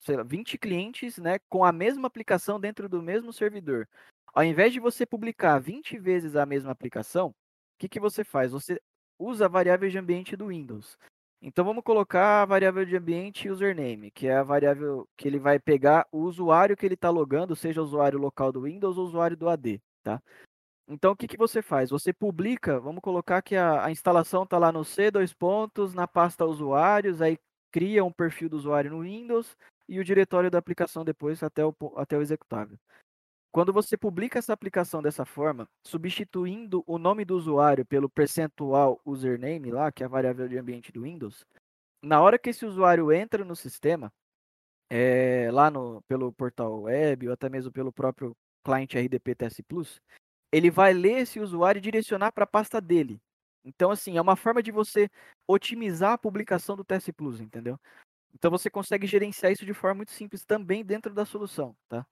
sei 0.00 0.16
lá, 0.16 0.22
20 0.22 0.58
clientes 0.58 1.18
né, 1.18 1.38
com 1.48 1.64
a 1.64 1.72
mesma 1.72 2.06
aplicação 2.06 2.60
dentro 2.60 2.88
do 2.88 3.02
mesmo 3.02 3.32
servidor. 3.32 3.88
Ao 4.34 4.44
invés 4.44 4.72
de 4.72 4.80
você 4.80 5.06
publicar 5.06 5.58
20 5.58 5.98
vezes 5.98 6.36
a 6.36 6.44
mesma 6.44 6.70
aplicação, 6.70 7.28
o 7.28 7.34
que, 7.78 7.88
que 7.88 8.00
você 8.00 8.22
faz? 8.22 8.52
Você 8.52 8.80
usa 9.18 9.46
a 9.46 9.48
variável 9.48 9.88
de 9.88 9.98
ambiente 9.98 10.36
do 10.36 10.48
Windows. 10.48 10.96
Então 11.42 11.64
vamos 11.64 11.82
colocar 11.82 12.42
a 12.42 12.44
variável 12.44 12.84
de 12.84 12.96
ambiente 12.96 13.48
username, 13.48 14.10
que 14.10 14.26
é 14.26 14.36
a 14.36 14.42
variável 14.42 15.08
que 15.16 15.26
ele 15.26 15.38
vai 15.38 15.58
pegar 15.58 16.06
o 16.12 16.18
usuário 16.18 16.76
que 16.76 16.84
ele 16.84 16.94
está 16.94 17.08
logando, 17.08 17.56
seja 17.56 17.80
o 17.80 17.84
usuário 17.84 18.18
local 18.18 18.52
do 18.52 18.62
Windows 18.62 18.98
ou 18.98 19.06
usuário 19.06 19.36
do 19.36 19.48
AD, 19.48 19.80
tá? 20.02 20.22
Então 20.86 21.12
o 21.12 21.16
que, 21.16 21.26
que 21.26 21.38
você 21.38 21.62
faz? 21.62 21.88
Você 21.90 22.12
publica, 22.12 22.78
vamos 22.78 23.00
colocar 23.00 23.40
que 23.40 23.56
a, 23.56 23.84
a 23.86 23.90
instalação 23.90 24.42
está 24.42 24.58
lá 24.58 24.70
no 24.70 24.84
C, 24.84 25.10
dois 25.10 25.32
pontos, 25.32 25.94
na 25.94 26.06
pasta 26.06 26.44
usuários, 26.44 27.22
aí 27.22 27.38
cria 27.72 28.04
um 28.04 28.12
perfil 28.12 28.50
do 28.50 28.56
usuário 28.56 28.90
no 28.90 29.00
Windows 29.00 29.56
e 29.88 29.98
o 29.98 30.04
diretório 30.04 30.50
da 30.50 30.58
aplicação 30.58 31.04
depois 31.04 31.42
até 31.42 31.64
o, 31.64 31.74
até 31.96 32.18
o 32.18 32.22
executável. 32.22 32.76
Quando 33.52 33.72
você 33.72 33.96
publica 33.96 34.38
essa 34.38 34.52
aplicação 34.52 35.02
dessa 35.02 35.24
forma, 35.24 35.68
substituindo 35.84 36.84
o 36.86 36.98
nome 36.98 37.24
do 37.24 37.36
usuário 37.36 37.84
pelo 37.84 38.08
percentual 38.08 39.00
username 39.04 39.72
lá, 39.72 39.90
que 39.90 40.04
é 40.04 40.06
a 40.06 40.08
variável 40.08 40.48
de 40.48 40.56
ambiente 40.56 40.92
do 40.92 41.02
Windows, 41.02 41.44
na 42.00 42.20
hora 42.20 42.38
que 42.38 42.50
esse 42.50 42.64
usuário 42.64 43.12
entra 43.12 43.44
no 43.44 43.56
sistema, 43.56 44.12
é, 44.88 45.50
lá 45.52 45.70
no, 45.70 46.00
pelo 46.02 46.32
portal 46.32 46.82
web 46.82 47.28
ou 47.28 47.34
até 47.34 47.48
mesmo 47.48 47.72
pelo 47.72 47.92
próprio 47.92 48.36
cliente 48.64 48.98
RDP 48.98 49.34
TS 49.34 49.60
Plus, 49.66 50.00
ele 50.52 50.70
vai 50.70 50.92
ler 50.92 51.18
esse 51.18 51.40
usuário 51.40 51.78
e 51.78 51.82
direcionar 51.82 52.32
para 52.32 52.44
a 52.44 52.46
pasta 52.46 52.80
dele. 52.80 53.20
Então, 53.64 53.90
assim, 53.90 54.16
é 54.16 54.20
uma 54.20 54.36
forma 54.36 54.62
de 54.62 54.70
você 54.70 55.08
otimizar 55.46 56.12
a 56.12 56.18
publicação 56.18 56.76
do 56.76 56.84
TS 56.84 57.10
Plus, 57.16 57.40
entendeu? 57.40 57.78
Então 58.34 58.50
você 58.50 58.70
consegue 58.70 59.06
gerenciar 59.06 59.52
isso 59.52 59.66
de 59.66 59.74
forma 59.74 59.96
muito 59.96 60.12
simples 60.12 60.44
também 60.44 60.84
dentro 60.84 61.12
da 61.12 61.24
solução, 61.24 61.76
tá? 61.88 62.06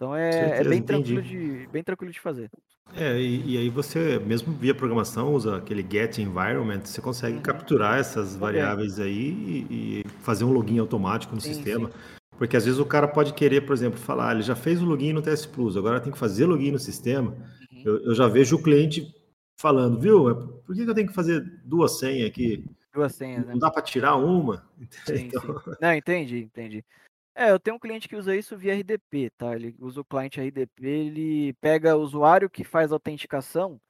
Então 0.00 0.16
é, 0.16 0.30
é 0.30 0.32
Certeza, 0.32 0.70
bem, 0.70 0.78
entendi. 0.78 1.14
tranquilo 1.14 1.22
de, 1.22 1.66
bem 1.66 1.84
tranquilo 1.84 2.10
de 2.10 2.18
fazer. 2.18 2.50
É, 2.96 3.20
e, 3.20 3.52
e 3.52 3.58
aí 3.58 3.68
você, 3.68 4.18
mesmo 4.18 4.50
via 4.54 4.74
programação, 4.74 5.34
usa 5.34 5.58
aquele 5.58 5.82
get 5.88 6.16
environment, 6.16 6.80
você 6.86 7.02
consegue 7.02 7.36
Uhum. 7.36 7.42
capturar 7.42 7.98
essas 7.98 8.34
variáveis 8.34 8.98
aí 8.98 9.66
e, 9.70 10.00
e 10.00 10.04
fazer 10.22 10.44
um 10.44 10.52
login 10.52 10.78
automático 10.78 11.34
no 11.34 11.40
Sim, 11.40 11.52
sistema. 11.52 11.90
Porque 12.38 12.56
às 12.56 12.64
vezes 12.64 12.80
o 12.80 12.86
cara 12.86 13.06
pode 13.06 13.34
querer, 13.34 13.60
por 13.66 13.74
exemplo, 13.74 13.98
falar, 14.00 14.30
"Ah, 14.30 14.32
ele 14.32 14.40
já 14.42 14.56
fez 14.56 14.80
o 14.82 14.86
login 14.86 15.12
no 15.12 15.20
TS 15.20 15.46
Plus, 15.46 15.76
agora 15.76 16.00
tem 16.00 16.10
que 16.10 16.18
fazer 16.18 16.46
login 16.46 16.70
no 16.72 16.78
sistema. 16.78 17.30
Uhum. 17.30 17.82
Eu, 17.84 18.04
eu 18.06 18.14
já 18.14 18.26
vejo 18.26 18.56
o 18.56 18.62
cliente 18.62 19.14
falando, 19.60 20.00
viu, 20.00 20.34
por 20.64 20.74
que, 20.74 20.82
que 20.84 20.90
eu 20.90 20.94
tenho 20.94 21.08
que 21.08 21.12
fazer 21.14 21.44
duas 21.66 21.98
senhas 21.98 22.26
aqui? 22.26 22.64
Duas 22.94 23.14
senhas, 23.14 23.44
né? 23.46 23.52
Não 23.52 23.58
dá 23.60 23.70
para 23.70 23.82
tirar 23.82 24.16
uma? 24.16 24.64
Sim, 25.04 25.26
Então, 25.26 25.42
sim. 25.42 25.54
Não, 25.78 25.92
entendi, 25.94 26.38
entendi. 26.38 26.84
É, 27.34 27.50
eu 27.50 27.60
tenho 27.60 27.76
um 27.76 27.80
cliente 27.80 28.08
que 28.08 28.16
usa 28.16 28.34
isso 28.36 28.56
via 28.56 28.72
RDP, 28.74 29.30
tá? 29.30 29.54
Ele 29.54 29.74
usa 29.78 30.00
o 30.00 30.04
cliente 30.04 30.40
RDP, 30.40 30.84
ele 30.86 31.52
pega 31.54 31.96
o 31.96 32.00
usuário 32.00 32.50
que 32.50 32.64
faz 32.64 32.92
autenticação 32.92 33.80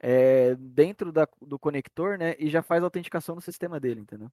é, 0.00 0.54
dentro 0.56 1.12
da- 1.12 1.28
do 1.40 1.58
conector, 1.58 2.18
né? 2.18 2.34
E 2.38 2.50
já 2.50 2.62
faz 2.62 2.82
a 2.82 2.86
autenticação 2.86 3.34
no 3.36 3.40
sistema 3.40 3.80
dele, 3.80 4.00
entendeu? 4.00 4.30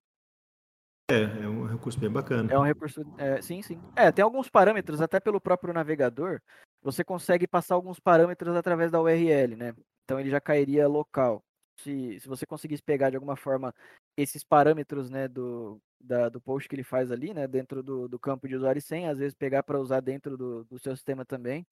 é, 1.10 1.22
é 1.44 1.48
um 1.48 1.66
recurso 1.66 2.00
bem 2.00 2.10
bacana. 2.10 2.52
É 2.52 2.58
um 2.58 2.64
recurso. 2.64 3.02
é, 3.18 3.42
sim, 3.42 3.62
sim. 3.62 3.80
É, 3.96 4.12
tem 4.12 4.24
alguns 4.24 4.50
parâmetros, 4.50 5.02
até 5.02 5.20
pelo 5.20 5.40
próprio 5.40 5.74
navegador, 5.74 6.42
você 6.82 7.04
consegue 7.04 7.48
passar 7.48 7.76
alguns 7.76 8.00
parâmetros 8.00 8.56
através 8.56 8.92
da 8.92 9.00
URL, 9.02 9.56
né? 9.56 9.74
Então 10.04 10.20
ele 10.20 10.30
já 10.30 10.42
cairia 10.42 10.88
local. 10.88 11.44
Se, 11.78 12.20
se 12.20 12.28
você 12.28 12.46
conseguisse 12.46 12.82
pegar 12.84 13.10
de 13.10 13.16
alguma 13.18 13.36
forma 13.36 13.74
esses 14.18 14.44
parâmetros, 14.44 15.10
né, 15.10 15.28
do, 15.28 15.80
da- 16.00 16.30
do 16.30 16.40
post 16.42 16.70
que 16.70 16.76
ele 16.76 16.84
faz 16.84 17.12
ali, 17.12 17.34
né, 17.34 17.48
dentro 17.48 17.84
do, 17.84 18.08
do 18.08 18.20
campo 18.20 18.48
de 18.48 18.56
usuário 18.56 18.80
e 18.80 18.82
senha, 18.82 19.12
às 19.12 19.18
vezes 19.20 19.34
pegar 19.36 19.64
para 19.64 19.80
usar 19.80 20.00
dentro 20.02 20.38
do, 20.38 20.64
do 20.66 20.80
seu 20.80 20.96
sistema 20.96 21.26
também. 21.26 21.66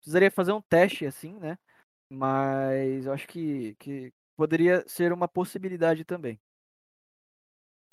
Precisaria 0.00 0.30
fazer 0.30 0.52
um 0.52 0.62
teste 0.62 1.06
assim, 1.06 1.38
né? 1.38 1.58
Mas 2.10 3.06
eu 3.06 3.12
acho 3.12 3.28
que, 3.28 3.74
que 3.76 4.12
poderia 4.36 4.84
ser 4.88 5.12
uma 5.12 5.28
possibilidade 5.28 6.04
também. 6.04 6.40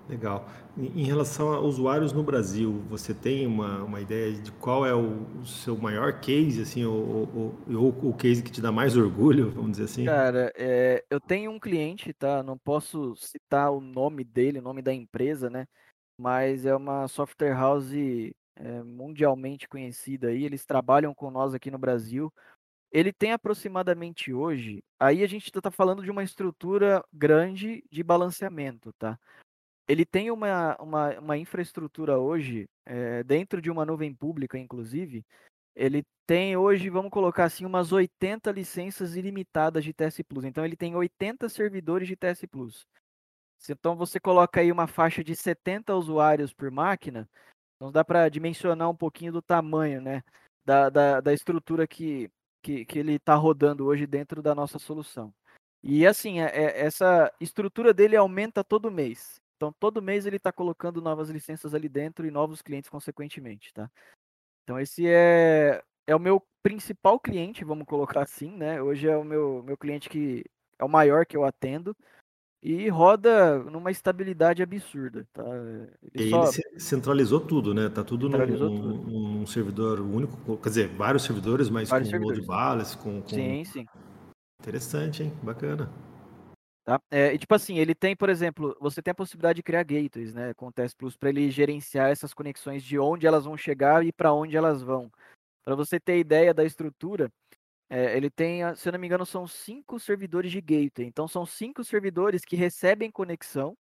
Legal. 0.10 0.48
Em 0.78 1.04
relação 1.04 1.52
a 1.52 1.60
usuários 1.60 2.14
no 2.14 2.24
Brasil, 2.24 2.82
você 2.90 3.14
tem 3.14 3.46
uma, 3.46 3.84
uma 3.84 4.00
ideia 4.00 4.32
de 4.32 4.52
qual 4.54 4.86
é 4.86 4.94
o, 4.94 5.24
o 5.42 5.46
seu 5.46 5.76
maior 5.76 6.22
case, 6.22 6.62
assim, 6.62 6.86
o, 6.86 6.92
o, 6.92 7.74
o, 7.76 8.10
o 8.10 8.14
case 8.14 8.42
que 8.42 8.52
te 8.52 8.62
dá 8.62 8.72
mais 8.72 8.96
orgulho, 8.96 9.52
vamos 9.52 9.72
dizer 9.72 9.84
assim? 9.84 10.06
Cara, 10.06 10.54
é, 10.56 11.04
eu 11.10 11.20
tenho 11.20 11.52
um 11.52 11.60
cliente, 11.60 12.14
tá? 12.14 12.42
Não 12.42 12.58
posso 12.58 13.16
citar 13.18 13.72
o 13.72 13.82
nome 13.82 14.24
dele, 14.24 14.60
o 14.60 14.62
nome 14.62 14.82
da 14.82 14.94
empresa, 14.94 15.50
né? 15.50 15.68
Mas 16.18 16.66
é 16.66 16.76
uma 16.76 17.08
software 17.08 17.54
house 17.54 17.92
é, 18.56 18.84
mundialmente 18.84 19.68
conhecida 19.68 20.30
aí. 20.30 20.46
Eles 20.46 20.66
trabalham 20.66 21.14
com 21.14 21.30
nós 21.30 21.54
aqui 21.54 21.70
no 21.70 21.78
Brasil. 21.78 22.32
Ele 22.92 23.12
tem 23.12 23.34
aproximadamente 23.34 24.34
hoje. 24.34 24.82
Aí 24.98 25.22
a 25.22 25.28
gente 25.28 25.52
está 25.54 25.70
falando 25.70 26.02
de 26.02 26.10
uma 26.10 26.24
estrutura 26.24 27.04
grande 27.12 27.84
de 27.92 28.02
balanceamento, 28.02 28.94
tá? 28.94 29.20
Ele 29.88 30.06
tem 30.06 30.30
uma, 30.32 30.76
uma, 30.82 31.20
uma 31.20 31.38
infraestrutura 31.38 32.20
hoje, 32.20 32.68
é, 32.86 33.24
dentro 33.24 33.62
de 33.62 33.72
uma 33.72 33.86
nuvem 33.86 34.14
pública, 34.14 34.58
inclusive. 34.58 35.26
Ele 35.76 36.04
tem 36.26 36.58
hoje, 36.58 36.90
vamos 36.90 37.12
colocar 37.12 37.46
assim, 37.46 37.66
umas 37.66 37.92
80 37.92 38.52
licenças 38.52 39.16
ilimitadas 39.16 39.84
de 39.84 39.94
TS 39.94 40.22
Plus. 40.24 40.44
Então 40.44 40.66
ele 40.66 40.76
tem 40.76 40.96
80 40.96 41.48
servidores 41.48 42.08
de 42.08 42.16
TS 42.18 42.46
Plus. 42.48 42.86
Então 43.70 43.96
você 43.96 44.20
coloca 44.20 44.60
aí 44.60 44.72
uma 44.72 44.88
faixa 44.88 45.24
de 45.24 45.36
70 45.36 45.96
usuários 45.96 46.54
por 46.54 46.70
máquina, 46.70 47.28
não 47.80 47.92
dá 47.92 48.04
para 48.04 48.30
dimensionar 48.30 48.90
um 48.90 48.96
pouquinho 48.96 49.32
do 49.32 49.42
tamanho, 49.42 50.02
né? 50.02 50.24
Da, 50.66 50.90
da, 50.90 51.22
da 51.22 51.34
estrutura 51.34 51.88
que, 51.88 52.30
que, 52.62 52.86
que 52.86 53.00
ele 53.00 53.14
está 53.14 53.36
rodando 53.36 53.86
hoje 53.86 54.06
dentro 54.06 54.42
da 54.42 54.54
nossa 54.54 54.78
solução. 54.80 55.34
E 55.82 56.06
assim, 56.06 56.42
é- 56.42 56.46
é- 56.46 56.82
essa 56.86 57.32
estrutura 57.40 57.94
dele 57.94 58.16
aumenta 58.16 58.64
todo 58.64 58.92
mês. 58.92 59.40
Então, 59.58 59.74
todo 59.80 60.02
mês 60.02 60.26
ele 60.26 60.38
está 60.38 60.52
colocando 60.52 61.02
novas 61.02 61.30
licenças 61.30 61.74
ali 61.74 61.90
dentro 61.90 62.26
e 62.28 62.32
novos 62.32 62.62
clientes 62.62 62.90
consequentemente, 62.90 63.74
tá? 63.74 63.90
Então, 64.64 64.80
esse 64.80 65.08
é, 65.08 65.84
é 66.06 66.16
o 66.16 66.20
meu 66.20 66.46
principal 66.62 67.20
cliente, 67.20 67.66
vamos 67.66 67.88
colocar 67.88 68.22
assim, 68.22 68.56
né? 68.56 68.80
Hoje 68.82 69.08
é 69.08 69.18
o 69.18 69.24
meu, 69.24 69.64
meu 69.64 69.76
cliente 69.76 70.10
que 70.10 70.46
é 70.78 70.86
o 70.86 70.90
maior 70.90 71.26
que 71.26 71.36
eu 71.36 71.44
atendo 71.44 71.98
e 72.62 72.88
roda 72.88 73.58
numa 73.64 73.90
estabilidade 73.90 74.62
absurda, 74.62 75.28
tá? 75.34 75.44
E 76.14 76.22
Ele 76.22 76.24
aí 76.24 76.30
só 76.30 76.44
ele 76.44 76.52
ce- 76.52 76.80
centralizou 76.80 77.40
tudo, 77.40 77.74
né? 77.74 77.90
Tá 77.90 78.04
tudo 78.04 78.30
num, 78.30 78.46
tudo. 78.46 78.94
num 78.94 79.48
servidor 79.48 80.02
único, 80.02 80.58
quer 80.58 80.70
dizer, 80.70 80.88
vários 80.90 81.24
servidores, 81.24 81.68
mas 81.68 81.90
Vários 81.90 82.10
com 82.10 82.12
servidores. 82.12 82.46
load 82.46 82.48
balance, 82.48 82.96
com, 82.98 83.22
com... 83.24 83.28
Sim, 83.30 83.66
sim. 83.66 83.86
Interessante, 84.62 85.24
hein? 85.24 85.34
Bacana. 85.42 85.90
Tá? 86.88 87.02
É, 87.12 87.34
e 87.34 87.38
tipo 87.38 87.54
assim, 87.54 87.78
ele 87.80 87.94
tem, 87.94 88.16
por 88.16 88.30
exemplo, 88.30 88.74
você 88.80 89.02
tem 89.02 89.12
a 89.12 89.16
possibilidade 89.16 89.58
de 89.58 89.64
criar 89.64 89.84
gateways, 89.84 90.34
né, 90.34 90.54
com 90.54 90.70
o 90.70 90.74
Plus 90.98 91.18
para 91.18 91.28
ele 91.28 91.52
gerenciar 91.52 92.10
essas 92.10 92.34
conexões 92.34 92.82
de 92.82 92.98
onde 92.98 93.28
elas 93.28 93.44
vão 93.44 93.58
chegar 93.58 94.06
e 94.06 94.14
para 94.14 94.32
onde 94.32 94.56
elas 94.56 94.82
vão. 94.82 95.12
Para 95.66 95.76
você 95.76 96.00
ter 96.00 96.20
ideia 96.20 96.54
da 96.54 96.64
estrutura, 96.64 97.30
é, 97.90 98.16
ele 98.18 98.30
tem, 98.30 98.62
se 98.76 98.88
eu 98.90 98.94
não 98.94 99.00
me 99.00 99.08
engano, 99.08 99.26
são 99.26 99.48
cinco 99.48 100.00
servidores 100.00 100.52
de 100.52 100.62
gateway. 100.62 101.08
Então 101.08 101.28
são 101.28 101.46
cinco 101.46 101.84
servidores 101.84 102.46
que 102.46 102.56
recebem 102.56 103.12
conexão. 103.12 103.78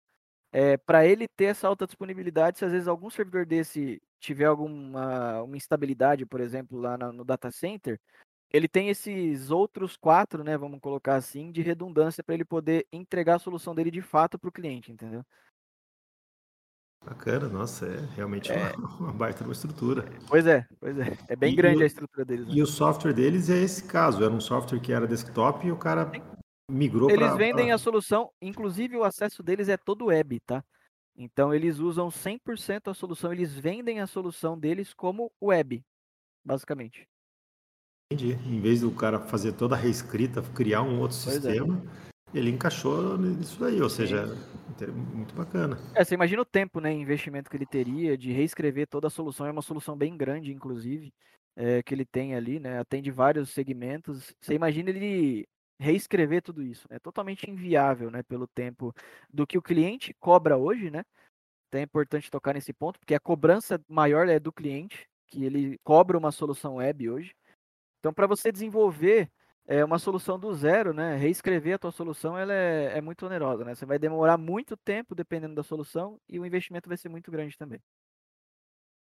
para 0.85 1.05
ele 1.05 1.27
ter 1.27 1.45
essa 1.45 1.67
alta 1.67 1.85
disponibilidade, 1.85 2.57
se 2.59 2.65
às 2.65 2.71
vezes 2.71 2.87
algum 2.87 3.09
servidor 3.09 3.45
desse 3.45 4.01
tiver 4.19 4.45
alguma 4.45 5.43
uma 5.43 5.57
instabilidade, 5.57 6.25
por 6.25 6.41
exemplo, 6.41 6.79
lá 6.79 6.97
na- 6.97 7.11
no 7.11 7.23
data 7.23 7.51
center, 7.51 7.99
ele 8.51 8.67
tem 8.67 8.89
esses 8.89 9.51
outros 9.51 9.97
quatro, 9.97 10.43
né, 10.43 10.57
vamos 10.57 10.79
colocar 10.79 11.15
assim, 11.15 11.51
de 11.51 11.61
redundância 11.61 12.23
para 12.23 12.35
ele 12.35 12.45
poder 12.45 12.85
entregar 12.91 13.35
a 13.35 13.39
solução 13.39 13.75
dele 13.75 13.91
de 13.91 14.01
fato 14.01 14.39
para 14.39 14.49
o 14.49 14.51
cliente, 14.51 14.91
entendeu? 14.91 15.23
Bacana, 17.05 17.47
nossa, 17.47 17.85
é 17.85 18.05
realmente 18.15 18.51
uma, 18.51 18.71
uma 18.99 19.13
baita 19.13 19.43
uma 19.43 19.53
estrutura. 19.53 20.03
Pois 20.27 20.45
é, 20.45 20.65
pois 20.79 20.97
é. 20.99 21.03
É 21.29 21.35
bem 21.35 21.53
E- 21.53 21.55
grande 21.55 21.79
o- 21.79 21.83
a 21.83 21.87
estrutura 21.87 22.25
deles. 22.25 22.47
né? 22.47 22.55
E 22.55 22.61
o 22.61 22.65
software 22.65 23.13
deles 23.13 23.49
é 23.49 23.57
esse 23.57 23.87
caso, 23.87 24.23
era 24.23 24.33
um 24.33 24.41
software 24.41 24.79
que 24.79 24.91
era 24.91 25.07
desktop 25.07 25.65
e 25.65 25.71
o 25.71 25.77
cara 25.77 26.11
migrou 26.69 27.09
Eles 27.09 27.25
para 27.27 27.37
vendem 27.37 27.71
a 27.71 27.77
solução, 27.77 28.29
inclusive 28.41 28.97
o 28.97 29.03
acesso 29.03 29.41
deles 29.41 29.69
é 29.69 29.77
todo 29.77 30.05
web, 30.07 30.39
tá? 30.41 30.63
Então 31.15 31.53
eles 31.53 31.79
usam 31.79 32.11
100% 32.11 32.89
a 32.89 32.93
solução, 32.93 33.31
eles 33.33 33.53
vendem 33.53 34.01
a 34.01 34.07
solução 34.07 34.57
deles 34.59 34.93
como 34.93 35.31
web, 35.41 35.83
basicamente. 36.45 37.07
Entendi. 38.09 38.33
Em 38.47 38.61
vez 38.61 38.81
do 38.81 38.91
cara 38.91 39.19
fazer 39.19 39.51
toda 39.51 39.75
a 39.75 39.77
reescrita, 39.77 40.41
criar 40.55 40.81
um 40.81 41.01
outro 41.01 41.17
Pois 41.21 41.35
é. 41.45 41.51
sistema, 41.51 41.83
ele 42.33 42.49
encaixou 42.49 43.17
nisso 43.17 43.59
daí, 43.59 43.81
ou 43.81 43.89
seja, 43.89 44.25
inter- 44.69 44.93
muito 44.93 45.35
bacana. 45.35 45.77
É, 45.93 46.05
você 46.05 46.15
imagina 46.15 46.41
o 46.41 46.45
tempo, 46.45 46.79
né, 46.79 46.93
investimento 46.93 47.49
que 47.49 47.57
ele 47.57 47.65
teria 47.65 48.17
de 48.17 48.31
reescrever 48.31 48.87
toda 48.87 49.07
a 49.07 49.09
solução, 49.09 49.45
é 49.45 49.51
uma 49.51 49.61
solução 49.61 49.97
bem 49.97 50.15
grande, 50.15 50.53
inclusive, 50.53 51.11
é, 51.57 51.83
que 51.83 51.93
ele 51.93 52.05
tem 52.05 52.33
ali, 52.33 52.61
né, 52.61 52.79
atende 52.79 53.11
vários 53.11 53.49
segmentos. 53.49 54.33
Você 54.39 54.53
imagina 54.53 54.89
ele 54.89 55.45
reescrever 55.77 56.41
tudo 56.41 56.63
isso, 56.63 56.87
é 56.89 56.99
totalmente 56.99 57.49
inviável, 57.51 58.09
né, 58.09 58.23
pelo 58.23 58.47
tempo 58.47 58.93
do 59.29 59.45
que 59.45 59.57
o 59.57 59.61
cliente 59.61 60.13
cobra 60.17 60.55
hoje, 60.57 60.89
né? 60.89 61.03
Então 61.67 61.81
é 61.81 61.83
importante 61.83 62.31
tocar 62.31 62.53
nesse 62.53 62.71
ponto, 62.71 62.99
porque 62.99 63.13
a 63.13 63.19
cobrança 63.19 63.79
maior 63.89 64.29
é 64.29 64.39
do 64.39 64.53
cliente, 64.53 65.05
que 65.27 65.43
ele 65.43 65.77
cobra 65.83 66.17
uma 66.17 66.31
solução 66.31 66.75
web 66.75 67.09
hoje. 67.09 67.33
Então, 68.07 68.13
para 68.13 68.25
você 68.25 68.53
desenvolver 68.53 69.29
é, 69.67 69.83
uma 69.83 69.99
solução 69.99 70.39
do 70.39 70.53
zero, 70.53 70.93
né, 70.93 71.17
reescrever 71.17 71.75
a 71.75 71.77
tua 71.77 71.91
solução, 71.91 72.37
ela 72.37 72.53
é, 72.53 72.97
é 72.97 73.01
muito 73.01 73.25
onerosa, 73.25 73.65
né? 73.65 73.75
Você 73.75 73.85
vai 73.85 73.99
demorar 73.99 74.37
muito 74.37 74.77
tempo 74.77 75.13
dependendo 75.13 75.53
da 75.55 75.61
solução 75.61 76.17
e 76.29 76.39
o 76.39 76.45
investimento 76.45 76.87
vai 76.87 76.97
ser 76.97 77.09
muito 77.09 77.29
grande 77.29 77.57
também. 77.57 77.81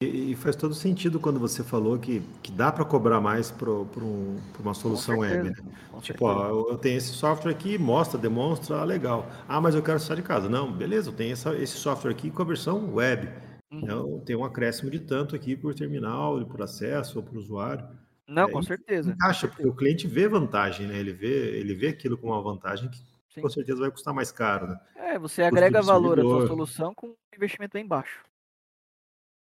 E, 0.01 0.31
e 0.31 0.35
faz 0.35 0.55
todo 0.55 0.73
sentido 0.73 1.19
quando 1.19 1.39
você 1.39 1.63
falou 1.63 1.99
que, 1.99 2.21
que 2.41 2.51
dá 2.51 2.71
para 2.71 2.83
cobrar 2.85 3.21
mais 3.21 3.51
para 3.51 3.69
um, 3.69 4.37
uma 4.59 4.73
solução 4.73 5.19
web, 5.19 5.51
né? 5.51 5.53
Tipo, 6.01 6.25
ó, 6.25 6.71
eu- 6.71 6.77
tenho 6.79 6.97
esse 6.97 7.13
software 7.13 7.51
aqui, 7.51 7.77
mostra, 7.77 8.17
demonstra, 8.19 8.77
ah, 8.77 8.83
legal. 8.83 9.27
Ah, 9.47 9.61
mas 9.61 9.75
eu 9.75 9.83
quero 9.83 9.99
só 9.99 10.15
de 10.15 10.23
casa. 10.23 10.49
Não, 10.49 10.71
beleza, 10.71 11.11
eu 11.11 11.15
tenho 11.15 11.33
essa- 11.33 11.55
esse 11.55 11.77
software 11.77 12.09
aqui 12.09 12.31
com 12.31 12.41
a 12.41 12.45
versão 12.45 12.95
web. 12.95 13.27
Uhum. 13.71 13.79
Então, 13.83 14.19
tem 14.21 14.35
um 14.35 14.43
acréscimo 14.43 14.89
de 14.89 15.01
tanto 15.01 15.35
aqui 15.35 15.55
por 15.55 15.75
terminal, 15.75 16.43
por 16.47 16.63
acesso 16.63 17.19
ou 17.19 17.23
por 17.23 17.37
usuário. 17.37 17.87
Não, 18.27 18.49
é, 18.49 18.51
com 18.51 18.61
certeza. 18.61 19.11
com 19.11 19.15
Encaixa, 19.15 19.47
porque 19.47 19.65
o 19.65 19.75
cliente 19.75 20.05
vê 20.05 20.27
vantagem, 20.27 20.85
né? 20.85 20.99
Ele 20.99 21.13
vê, 21.13 21.57
ele 21.57 21.73
vê 21.73 21.87
aquilo 21.89 22.17
como 22.17 22.33
uma 22.33 22.41
vantagem 22.41 22.89
que 22.89 22.99
Sim. 23.29 23.41
com 23.41 23.49
certeza 23.49 23.79
vai 23.79 23.91
custar 23.91 24.13
mais 24.13 24.31
caro, 24.31 24.67
né? 24.67 24.79
É, 24.95 25.17
você 25.17 25.43
agrega 25.43 25.79
do 25.79 25.85
valor 25.85 26.19
à 26.19 26.23
sua 26.23 26.47
solução 26.47 26.93
com 26.93 27.07
um 27.07 27.15
investimento 27.35 27.73
bem 27.73 27.87
baixo. 27.87 28.23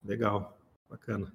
Legal, 0.04 0.56
bacana. 0.88 1.32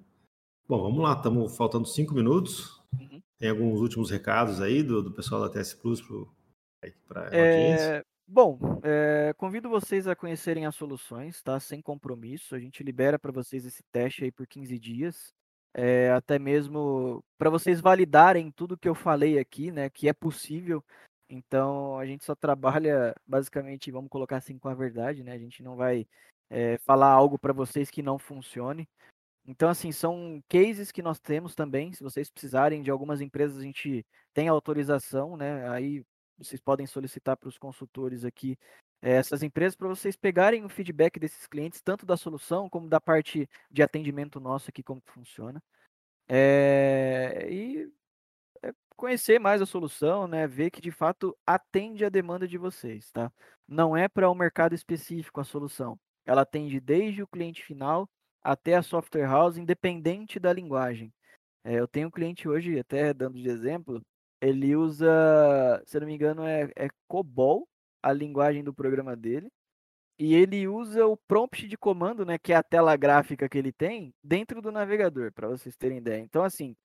Bom, 0.68 0.82
vamos 0.82 1.04
lá, 1.04 1.14
estamos 1.14 1.58
faltando 1.58 1.86
cinco 1.86 2.14
minutos. 2.14 2.82
Uhum. 2.98 3.22
Tem 3.38 3.50
alguns 3.50 3.82
últimos 3.82 4.10
recados 4.10 4.62
aí 4.62 4.82
do, 4.82 5.04
do 5.04 5.12
pessoal 5.12 5.42
da 5.42 5.50
TS 5.50 5.74
Plus 5.74 6.02
para 7.08 7.22
a 7.22 7.26
audiência? 7.26 7.96
É, 7.98 8.04
bom, 8.26 8.58
é, 8.84 9.34
convido 9.36 9.70
vocês 9.70 10.08
a 10.08 10.16
conhecerem 10.16 10.66
as 10.66 10.76
soluções, 10.76 11.42
tá? 11.42 11.60
Sem 11.60 11.82
compromisso. 11.82 12.56
A 12.56 12.60
gente 12.60 12.84
libera 12.84 13.20
para 13.20 13.32
vocês 13.32 13.66
esse 13.66 13.84
teste 13.92 14.24
aí 14.24 14.32
por 14.32 14.48
15 14.48 14.80
dias. 14.80 15.34
É, 15.74 16.12
até 16.12 16.38
mesmo 16.38 17.24
para 17.38 17.50
vocês 17.50 17.80
validarem 17.82 18.52
tudo 18.52 18.78
que 18.78 18.88
eu 18.88 18.96
falei 18.96 19.40
aqui, 19.40 19.72
né, 19.72 19.90
que 19.90 20.08
é 20.08 20.14
possível. 20.14 20.84
Então 21.30 21.98
a 21.98 22.06
gente 22.06 22.26
só 22.26 22.36
trabalha 22.36 23.16
basicamente, 23.26 23.92
vamos 23.92 24.10
colocar 24.10 24.38
assim, 24.38 24.58
com 24.60 24.68
a 24.68 24.74
verdade, 24.74 25.24
né? 25.24 25.32
A 25.34 25.40
gente 25.40 25.64
não 25.64 25.76
vai 25.78 26.06
é, 26.50 26.78
falar 26.80 27.12
algo 27.12 27.40
para 27.40 27.54
vocês 27.54 27.90
que 27.90 28.04
não 28.04 28.20
funcione. 28.20 28.88
Então, 29.48 29.70
assim, 29.70 29.92
são 29.92 30.44
cases 30.48 30.92
que 30.92 31.02
nós 31.02 31.20
temos 31.20 31.56
também. 31.56 31.92
Se 31.94 32.04
vocês 32.04 32.30
precisarem 32.30 32.84
de 32.84 32.92
algumas 32.92 33.22
empresas, 33.22 33.58
a 33.58 33.64
gente 33.64 34.06
tem 34.34 34.48
autorização, 34.48 35.36
né? 35.36 35.68
Aí 35.70 36.04
vocês 36.38 36.62
podem 36.62 36.86
solicitar 36.86 37.38
para 37.38 37.50
os 37.50 37.58
consultores 37.58 38.24
aqui 38.24 38.58
essas 39.02 39.42
empresas 39.42 39.76
para 39.76 39.88
vocês 39.88 40.16
pegarem 40.16 40.64
o 40.64 40.70
feedback 40.70 41.20
desses 41.20 41.48
clientes, 41.48 41.82
tanto 41.82 42.06
da 42.06 42.16
solução 42.16 42.70
como 42.70 42.88
da 42.88 43.02
parte 43.02 43.50
de 43.70 43.82
atendimento 43.82 44.40
nosso 44.40 44.70
aqui, 44.70 44.84
como 44.84 45.02
funciona. 45.06 45.62
É, 46.28 47.48
e 47.50 47.92
é, 48.64 48.72
conhecer 48.96 49.40
mais 49.40 49.62
a 49.62 49.66
solução, 49.66 50.28
né? 50.28 50.48
Ver 50.48 50.72
que 50.72 50.82
de 50.82 50.92
fato 50.92 51.38
atende 51.46 52.06
a 52.06 52.10
demanda 52.10 52.48
de 52.48 52.58
vocês, 52.58 53.12
tá? 53.12 53.32
Não 53.68 53.98
é 53.98 54.08
para 54.08 54.30
um 54.30 54.36
mercado 54.36 54.76
específico 54.76 55.42
a 55.42 55.44
solução. 55.44 56.00
Ela 56.26 56.44
atende 56.44 56.80
desde 56.80 57.24
o 57.24 57.28
cliente 57.28 57.64
final 57.64 58.10
até 58.44 58.76
a 58.76 58.84
software 58.84 59.28
house, 59.28 59.58
independente 59.58 60.40
da 60.40 60.54
linguagem. 60.54 61.14
É, 61.64 61.80
eu 61.80 61.88
tenho 61.88 62.08
um 62.08 62.12
cliente 62.12 62.48
hoje, 62.48 62.80
até 62.80 63.14
dando 63.14 63.40
de 63.40 63.50
exemplo, 63.50 64.02
ele 64.42 64.76
usa, 64.76 65.84
se 65.86 66.00
não 66.00 66.08
me 66.08 66.16
engano, 66.16 66.44
é, 66.44 66.72
é 66.76 66.88
COBOL, 67.08 67.68
a 68.02 68.12
linguagem 68.14 68.64
do 68.64 68.74
programa 68.74 69.16
dele, 69.16 69.52
e 70.20 70.36
ele 70.36 70.68
usa 70.68 71.06
o 71.08 71.18
prompt 71.18 71.68
de 71.68 71.78
comando, 71.78 72.26
né, 72.26 72.38
que 72.38 72.54
é 72.54 72.56
a 72.56 72.64
tela 72.64 72.96
gráfica 72.96 73.50
que 73.50 73.58
ele 73.58 73.72
tem, 73.72 74.14
dentro 74.24 74.62
do 74.62 74.72
navegador, 74.72 75.32
para 75.34 75.48
vocês 75.48 75.76
terem 75.76 75.98
ideia. 75.98 76.22
Então, 76.22 76.44
assim, 76.44 76.76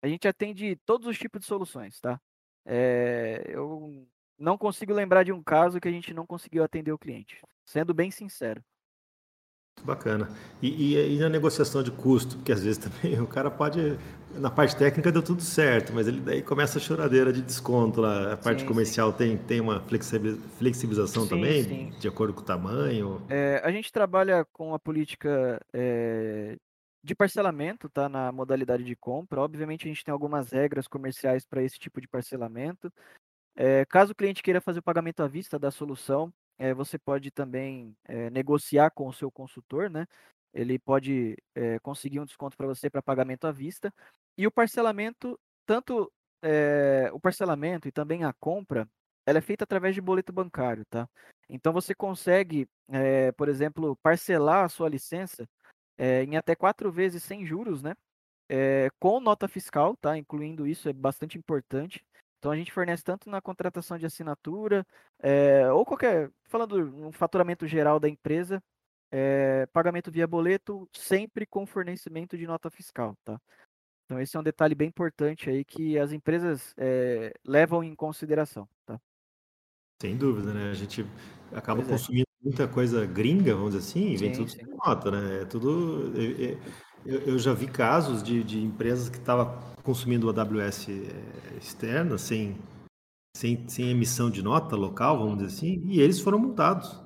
a 0.00 0.08
gente 0.08 0.26
atende 0.26 0.76
todos 0.86 1.06
os 1.06 1.18
tipos 1.18 1.40
de 1.42 1.46
soluções, 1.46 2.00
tá? 2.00 2.20
É, 2.64 3.44
eu 3.48 4.06
não 4.38 4.56
consigo 4.56 4.92
lembrar 4.92 5.24
de 5.24 5.32
um 5.32 5.42
caso 5.42 5.80
que 5.80 5.88
a 5.88 5.92
gente 5.92 6.14
não 6.14 6.26
conseguiu 6.26 6.64
atender 6.64 6.92
o 6.92 6.98
cliente, 6.98 7.40
sendo 7.64 7.92
bem 7.92 8.10
sincero. 8.10 8.64
Bacana. 9.84 10.28
E, 10.60 10.94
e, 10.94 11.14
e, 11.14 11.18
na 11.18 11.28
negociação 11.28 11.82
de 11.82 11.90
custo, 11.90 12.36
porque 12.36 12.52
às 12.52 12.62
vezes 12.62 12.78
também 12.82 13.20
o 13.20 13.26
cara 13.26 13.50
pode. 13.50 13.98
Na 14.34 14.50
parte 14.50 14.76
técnica 14.76 15.10
deu 15.10 15.22
tudo 15.22 15.40
certo, 15.40 15.94
mas 15.94 16.06
ele 16.06 16.20
daí 16.20 16.42
começa 16.42 16.78
a 16.78 16.80
choradeira 16.80 17.32
de 17.32 17.40
desconto 17.40 18.00
lá. 18.00 18.34
A 18.34 18.36
parte 18.36 18.62
sim, 18.62 18.66
comercial 18.66 19.12
sim. 19.12 19.16
Tem, 19.16 19.36
tem 19.36 19.60
uma 19.60 19.82
flexibilização 20.58 21.22
sim, 21.22 21.28
também, 21.28 21.90
de 21.98 22.06
acordo 22.06 22.34
com 22.34 22.40
o 22.40 22.44
tamanho. 22.44 23.22
É, 23.30 23.62
a 23.64 23.70
gente 23.70 23.90
trabalha 23.90 24.44
com 24.52 24.74
a 24.74 24.78
política 24.78 25.58
é, 25.72 26.56
de 27.02 27.14
parcelamento, 27.14 27.88
tá? 27.88 28.08
Na 28.08 28.30
modalidade 28.30 28.84
de 28.84 28.96
compra. 28.96 29.40
Obviamente 29.40 29.86
a 29.86 29.88
gente 29.88 30.04
tem 30.04 30.12
algumas 30.12 30.50
regras 30.50 30.86
comerciais 30.86 31.46
para 31.46 31.62
esse 31.62 31.78
tipo 31.78 32.00
de 32.00 32.08
parcelamento. 32.08 32.92
É, 33.54 33.86
caso 33.86 34.12
o 34.12 34.14
cliente 34.14 34.42
queira 34.42 34.60
fazer 34.60 34.80
o 34.80 34.82
pagamento 34.82 35.22
à 35.22 35.28
vista 35.28 35.58
da 35.58 35.70
solução, 35.70 36.30
é, 36.58 36.72
você 36.72 36.98
pode 36.98 37.30
também 37.30 37.96
é, 38.04 38.30
negociar 38.30 38.90
com 38.90 39.08
o 39.08 39.12
seu 39.12 39.30
consultor, 39.30 39.90
né? 39.90 40.06
Ele 40.54 40.78
pode 40.78 41.36
é, 41.54 41.78
conseguir 41.80 42.20
um 42.20 42.24
desconto 42.24 42.56
para 42.56 42.66
você 42.66 42.88
para 42.88 43.02
pagamento 43.02 43.46
à 43.46 43.52
vista. 43.52 43.92
E 44.38 44.46
o 44.46 44.50
parcelamento, 44.50 45.38
tanto 45.66 46.10
o 47.12 47.18
parcelamento 47.18 47.88
e 47.88 47.92
também 47.92 48.22
a 48.22 48.32
compra, 48.32 48.88
ela 49.26 49.38
é 49.38 49.40
feita 49.40 49.64
através 49.64 49.96
de 49.96 50.00
boleto 50.00 50.32
bancário, 50.32 50.84
tá? 50.88 51.08
Então 51.48 51.72
você 51.72 51.92
consegue, 51.92 52.68
por 53.36 53.48
exemplo, 53.48 53.96
parcelar 53.96 54.64
a 54.64 54.68
sua 54.68 54.88
licença 54.88 55.48
em 55.98 56.36
até 56.36 56.54
quatro 56.54 56.92
vezes 56.92 57.24
sem 57.24 57.44
juros, 57.44 57.82
né? 57.82 57.94
com 59.00 59.18
nota 59.18 59.48
fiscal, 59.48 59.96
tá? 59.96 60.16
Incluindo 60.16 60.68
isso, 60.68 60.88
é 60.88 60.92
bastante 60.92 61.36
importante. 61.36 62.04
Então 62.46 62.52
a 62.52 62.56
gente 62.56 62.70
fornece 62.70 63.02
tanto 63.02 63.28
na 63.28 63.40
contratação 63.40 63.98
de 63.98 64.06
assinatura, 64.06 64.86
é, 65.18 65.68
ou 65.72 65.84
qualquer, 65.84 66.30
falando 66.44 66.76
um 66.76 67.10
faturamento 67.10 67.66
geral 67.66 67.98
da 67.98 68.08
empresa, 68.08 68.62
é, 69.10 69.66
pagamento 69.72 70.12
via 70.12 70.28
boleto, 70.28 70.88
sempre 70.92 71.44
com 71.44 71.66
fornecimento 71.66 72.38
de 72.38 72.46
nota 72.46 72.70
fiscal, 72.70 73.16
tá? 73.24 73.36
Então 74.04 74.20
esse 74.20 74.36
é 74.36 74.38
um 74.38 74.44
detalhe 74.44 74.76
bem 74.76 74.86
importante 74.86 75.50
aí 75.50 75.64
que 75.64 75.98
as 75.98 76.12
empresas 76.12 76.72
é, 76.76 77.34
levam 77.44 77.82
em 77.82 77.96
consideração, 77.96 78.68
tá? 78.86 78.96
Sem 80.00 80.16
dúvida, 80.16 80.54
né? 80.54 80.70
A 80.70 80.74
gente 80.74 81.04
acaba 81.52 81.82
pois 81.82 82.00
consumindo 82.00 82.28
muita 82.40 82.68
coisa 82.68 83.04
gringa, 83.04 83.56
vamos 83.56 83.74
dizer 83.74 83.88
assim, 83.88 84.10
e 84.10 84.16
vem 84.16 84.32
sim, 84.32 84.44
tudo 84.44 84.50
sim. 84.52 84.76
nota, 84.86 85.10
né? 85.10 85.42
É 85.42 85.44
tudo. 85.46 86.12
Eu, 87.06 87.20
eu, 87.20 87.38
já 87.38 87.52
vi 87.54 87.68
casos 87.68 88.22
de, 88.22 88.42
de 88.42 88.60
empresas 88.60 89.08
que 89.08 89.16
estavam 89.16 89.56
consumindo 89.82 90.26
o 90.26 90.30
AWS 90.30 90.88
eh, 90.88 91.56
externa, 91.56 92.18
sem, 92.18 92.58
sem, 93.36 93.68
sem 93.68 93.90
emissão 93.90 94.28
de 94.28 94.42
nota 94.42 94.74
local, 94.74 95.18
vamos 95.18 95.38
dizer 95.38 95.56
assim, 95.56 95.82
e 95.86 96.00
eles 96.00 96.18
foram 96.18 96.38
multados. 96.38 97.00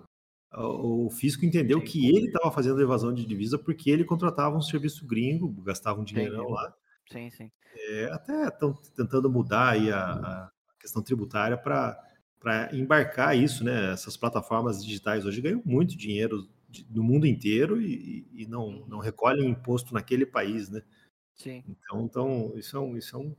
O 0.53 1.11
fisco 1.11 1.45
entendeu 1.45 1.79
sim. 1.81 1.85
que 1.85 2.09
ele 2.09 2.27
estava 2.27 2.51
fazendo 2.51 2.81
evasão 2.81 3.13
de 3.13 3.25
divisa 3.25 3.59
porque 3.59 3.91
ele 3.91 4.05
contratava 4.05 4.57
um 4.57 4.63
serviço 4.63 5.07
gringo, 5.07 5.49
gastava 5.63 6.01
um 6.01 6.05
dinheirão 6.05 6.49
lá. 6.49 6.75
Sim, 7.13 7.31
sim. 7.31 7.51
É, 7.75 8.07
até 8.13 8.49
estão 8.49 8.73
tentando 8.97 9.31
mudar 9.31 9.71
aí 9.71 9.93
a, 9.93 10.13
a 10.13 10.51
questão 10.81 11.03
tributária 11.03 11.57
para 11.57 12.71
embarcar 12.73 13.37
isso, 13.37 13.63
né? 13.63 13.93
Essas 13.93 14.17
plataformas 14.17 14.83
digitais 14.83 15.25
hoje 15.25 15.41
ganham 15.41 15.63
muito 15.65 15.97
dinheiro 15.97 16.49
no 16.91 17.03
mundo 17.03 17.27
inteiro 17.27 17.81
e, 17.81 18.27
e 18.33 18.47
não, 18.47 18.67
uhum. 18.67 18.87
não 18.87 18.99
recolhem 18.99 19.49
imposto 19.49 19.95
naquele 19.95 20.27
país, 20.27 20.71
né? 20.71 20.83
Sim. 21.37 21.65
Então, 21.67 22.05
então 22.05 22.53
isso, 22.57 22.77
é 22.77 22.81
um, 22.81 22.97
isso 22.97 23.17
é 23.17 23.19
um 23.19 23.35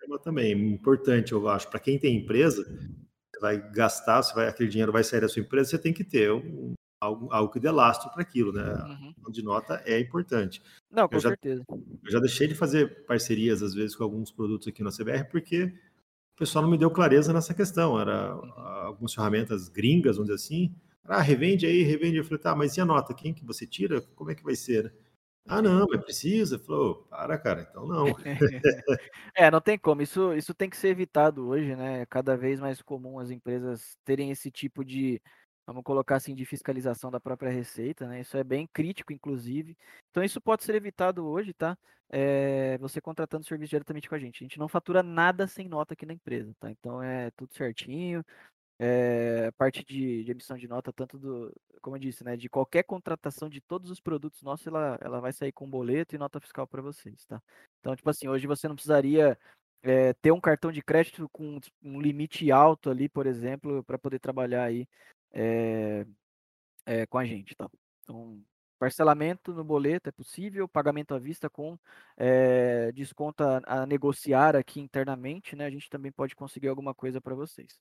tema 0.00 0.18
também 0.18 0.52
importante, 0.52 1.32
eu 1.32 1.48
acho. 1.48 1.68
Para 1.68 1.78
quem 1.78 1.98
tem 1.98 2.16
empresa, 2.16 2.64
você 2.64 3.40
vai 3.40 3.70
gastar, 3.70 4.22
você 4.22 4.34
vai, 4.34 4.48
aquele 4.48 4.68
dinheiro 4.68 4.92
vai 4.92 5.04
sair 5.04 5.20
da 5.20 5.28
sua 5.28 5.42
empresa, 5.42 5.70
você 5.70 5.78
tem 5.78 5.92
que 5.92 6.02
ter 6.02 6.32
um, 6.32 6.74
algo, 7.00 7.32
algo 7.32 7.52
que 7.52 7.60
dê 7.60 7.70
lastro 7.70 8.10
para 8.10 8.22
aquilo, 8.22 8.52
né? 8.52 8.64
Uhum. 8.64 9.30
De 9.30 9.42
nota 9.42 9.82
é 9.84 10.00
importante. 10.00 10.62
Não, 10.90 11.08
com 11.08 11.16
eu 11.16 11.20
já, 11.20 11.28
certeza. 11.28 11.64
Eu 11.68 12.10
já 12.10 12.18
deixei 12.18 12.48
de 12.48 12.54
fazer 12.54 13.04
parcerias, 13.06 13.62
às 13.62 13.74
vezes, 13.74 13.94
com 13.94 14.04
alguns 14.04 14.32
produtos 14.32 14.66
aqui 14.68 14.82
na 14.82 14.90
CBR, 14.90 15.28
porque 15.30 15.64
o 15.64 16.38
pessoal 16.38 16.62
não 16.62 16.70
me 16.70 16.78
deu 16.78 16.90
clareza 16.90 17.32
nessa 17.32 17.54
questão. 17.54 18.00
Era 18.00 18.34
uhum. 18.34 18.52
algumas 18.56 19.14
ferramentas 19.14 19.68
gringas, 19.68 20.16
vamos 20.16 20.30
dizer 20.30 20.44
assim, 20.44 20.74
ah, 21.08 21.20
revende 21.20 21.66
aí, 21.66 21.82
revende. 21.82 22.16
Eu 22.18 22.24
falei, 22.24 22.38
tá, 22.38 22.54
mas 22.54 22.76
e 22.76 22.80
a 22.80 22.84
nota? 22.84 23.14
Quem 23.14 23.32
que 23.34 23.44
você 23.44 23.66
tira? 23.66 24.00
Como 24.14 24.30
é 24.30 24.34
que 24.34 24.44
vai 24.44 24.54
ser? 24.54 24.84
Né? 24.84 24.90
Ah, 25.48 25.62
não, 25.62 25.86
mas 25.88 26.02
precisa. 26.02 26.58
Falou, 26.58 27.06
para, 27.08 27.38
cara, 27.38 27.66
então 27.70 27.86
não. 27.86 28.06
é, 29.34 29.50
não 29.50 29.60
tem 29.60 29.78
como. 29.78 30.02
Isso, 30.02 30.32
isso 30.34 30.52
tem 30.54 30.68
que 30.68 30.76
ser 30.76 30.88
evitado 30.88 31.46
hoje, 31.46 31.76
né? 31.76 32.02
É 32.02 32.06
cada 32.06 32.36
vez 32.36 32.58
mais 32.58 32.82
comum 32.82 33.18
as 33.18 33.30
empresas 33.30 33.96
terem 34.04 34.30
esse 34.30 34.50
tipo 34.50 34.84
de, 34.84 35.20
vamos 35.64 35.84
colocar 35.84 36.16
assim, 36.16 36.34
de 36.34 36.44
fiscalização 36.44 37.10
da 37.10 37.20
própria 37.20 37.50
receita, 37.50 38.06
né? 38.08 38.20
Isso 38.20 38.36
é 38.36 38.42
bem 38.42 38.66
crítico, 38.72 39.12
inclusive. 39.12 39.76
Então, 40.10 40.24
isso 40.24 40.40
pode 40.40 40.64
ser 40.64 40.74
evitado 40.74 41.24
hoje, 41.24 41.52
tá? 41.52 41.78
É, 42.08 42.78
você 42.78 43.00
contratando 43.00 43.44
serviço 43.44 43.70
diretamente 43.70 44.08
com 44.08 44.14
a 44.14 44.18
gente. 44.18 44.42
A 44.42 44.44
gente 44.44 44.58
não 44.58 44.68
fatura 44.68 45.02
nada 45.02 45.46
sem 45.46 45.68
nota 45.68 45.94
aqui 45.94 46.06
na 46.06 46.12
empresa, 46.12 46.52
tá? 46.58 46.70
Então, 46.70 47.00
é 47.02 47.30
tudo 47.32 47.54
certinho 47.54 48.24
é, 48.78 49.50
parte 49.52 49.84
de, 49.84 50.24
de, 50.24 50.30
emissão 50.30 50.56
de 50.56 50.68
nota, 50.68 50.92
tanto 50.92 51.18
do, 51.18 51.52
como 51.80 51.96
eu 51.96 52.00
disse, 52.00 52.22
né, 52.22 52.36
de 52.36 52.48
qualquer 52.48 52.82
contratação 52.82 53.48
de 53.48 53.60
todos 53.60 53.90
os 53.90 54.00
produtos 54.00 54.42
nossos, 54.42 54.66
ela, 54.66 54.98
ela 55.00 55.20
vai 55.20 55.32
sair 55.32 55.52
com 55.52 55.68
boleto 55.68 56.14
e 56.14 56.18
nota 56.18 56.40
fiscal 56.40 56.66
para 56.66 56.82
vocês, 56.82 57.24
tá? 57.26 57.42
Então, 57.80 57.96
tipo 57.96 58.08
assim, 58.10 58.28
hoje 58.28 58.46
você 58.46 58.68
não 58.68 58.74
precisaria 58.74 59.38
é, 59.82 60.12
ter 60.14 60.30
um 60.30 60.40
cartão 60.40 60.70
de 60.70 60.82
crédito 60.82 61.28
com 61.30 61.58
um 61.82 62.00
limite 62.00 62.50
alto 62.52 62.90
ali, 62.90 63.08
por 63.08 63.26
exemplo, 63.26 63.82
para 63.84 63.98
poder 63.98 64.18
trabalhar 64.18 64.64
aí 64.64 64.86
é, 65.32 66.04
com 67.08 67.18
a 67.18 67.24
gente, 67.24 67.54
tá? 67.54 67.68
Então, 68.02 68.42
parcelamento 68.78 69.54
no 69.54 69.64
boleto 69.64 70.08
é 70.08 70.12
possível, 70.12 70.68
pagamento 70.68 71.14
à 71.14 71.18
vista 71.18 71.48
com 71.48 71.78
desconto 72.94 73.42
a, 73.42 73.62
a 73.66 73.86
negociar 73.86 74.54
aqui 74.54 74.80
internamente, 74.80 75.56
né? 75.56 75.64
A 75.64 75.70
gente 75.70 75.88
também 75.88 76.12
pode 76.12 76.36
conseguir 76.36 76.68
alguma 76.68 76.94
coisa 76.94 77.20
para 77.20 77.34
vocês. 77.34 77.80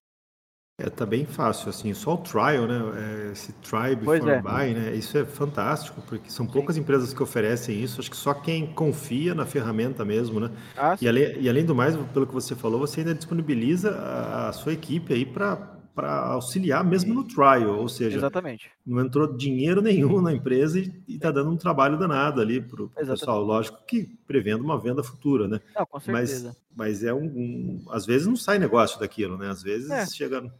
É, 0.77 0.89
tá 0.89 1.05
bem 1.05 1.25
fácil, 1.25 1.69
assim, 1.69 1.93
só 1.93 2.15
o 2.15 2.17
trial, 2.17 2.67
né? 2.67 2.81
É, 2.97 3.31
esse 3.31 3.53
try 3.53 3.95
before 3.95 4.29
é. 4.29 4.41
buy, 4.41 4.73
né? 4.73 4.93
Isso 4.93 5.17
é 5.17 5.23
fantástico, 5.23 6.01
porque 6.05 6.29
são 6.29 6.45
poucas 6.45 6.75
Sim. 6.75 6.81
empresas 6.81 7.13
que 7.13 7.23
oferecem 7.23 7.81
isso. 7.81 8.01
Acho 8.01 8.11
que 8.11 8.17
só 8.17 8.33
quem 8.33 8.67
confia 8.67 9.33
na 9.33 9.45
ferramenta 9.45 10.03
mesmo, 10.03 10.37
né? 10.37 10.51
Ah, 10.75 10.97
e, 10.99 11.07
além, 11.07 11.39
e, 11.39 11.47
além, 11.47 11.63
do 11.63 11.73
mais, 11.73 11.95
pelo 12.13 12.27
que 12.27 12.33
você 12.33 12.55
falou, 12.55 12.81
você 12.81 12.99
ainda 12.99 13.15
disponibiliza 13.15 13.91
a, 13.91 14.49
a 14.49 14.53
sua 14.53 14.73
equipe 14.73 15.13
aí 15.13 15.25
para 15.25 15.75
para 15.95 16.25
auxiliar 16.25 16.83
mesmo 16.83 17.13
no 17.13 17.23
trial, 17.23 17.79
ou 17.79 17.87
seja, 17.87 18.17
Exatamente. 18.17 18.69
não 18.85 19.01
entrou 19.01 19.33
dinheiro 19.37 19.81
nenhum 19.81 20.19
na 20.19 20.33
empresa 20.33 20.77
e 20.77 20.91
está 21.07 21.31
dando 21.31 21.49
um 21.49 21.55
trabalho 21.55 21.97
danado 21.97 22.41
ali 22.41 22.59
para 22.59 22.83
o 22.83 22.89
pessoal. 22.89 23.41
Lógico 23.41 23.81
que 23.87 24.03
prevendo 24.27 24.61
uma 24.61 24.77
venda 24.77 25.01
futura, 25.01 25.47
né? 25.47 25.61
Não, 25.73 25.85
com 25.85 25.97
certeza. 25.97 26.47
Mas, 26.75 26.99
mas 26.99 27.03
é 27.05 27.13
um, 27.13 27.23
um, 27.23 27.85
Às 27.89 28.05
vezes 28.05 28.27
não 28.27 28.35
sai 28.35 28.59
negócio 28.59 28.99
daquilo, 28.99 29.37
né? 29.37 29.49
Às 29.49 29.63
vezes 29.63 29.89
é. 29.89 30.05
chega 30.05 30.51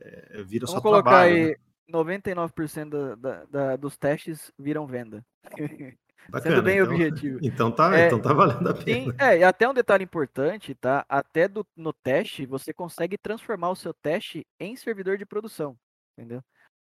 é, 0.00 0.42
vira 0.42 0.66
Vamos 0.66 0.70
só 0.70 0.80
colocar 0.80 1.10
trabalho, 1.10 1.34
aí, 1.34 1.48
né? 1.50 1.54
99% 1.90 2.88
da, 2.88 3.14
da, 3.14 3.44
da, 3.44 3.76
dos 3.76 3.96
testes 3.96 4.52
viram 4.58 4.86
venda. 4.86 5.24
Bacana, 6.28 6.56
Sendo 6.56 6.62
bem 6.62 6.78
então, 6.78 6.92
objetivo. 6.92 7.38
Então 7.42 7.72
tá, 7.72 7.98
é, 7.98 8.06
então 8.06 8.20
tá 8.20 8.32
valendo 8.32 8.68
a 8.68 8.74
pena. 8.74 8.84
Sim, 8.84 9.12
é, 9.18 9.38
e 9.38 9.44
até 9.44 9.68
um 9.68 9.74
detalhe 9.74 10.04
importante, 10.04 10.74
tá? 10.74 11.04
Até 11.08 11.48
do, 11.48 11.66
no 11.76 11.92
teste, 11.92 12.46
você 12.46 12.72
consegue 12.72 13.16
transformar 13.18 13.70
o 13.70 13.76
seu 13.76 13.92
teste 13.92 14.46
em 14.58 14.76
servidor 14.76 15.18
de 15.18 15.26
produção, 15.26 15.76
entendeu? 16.16 16.42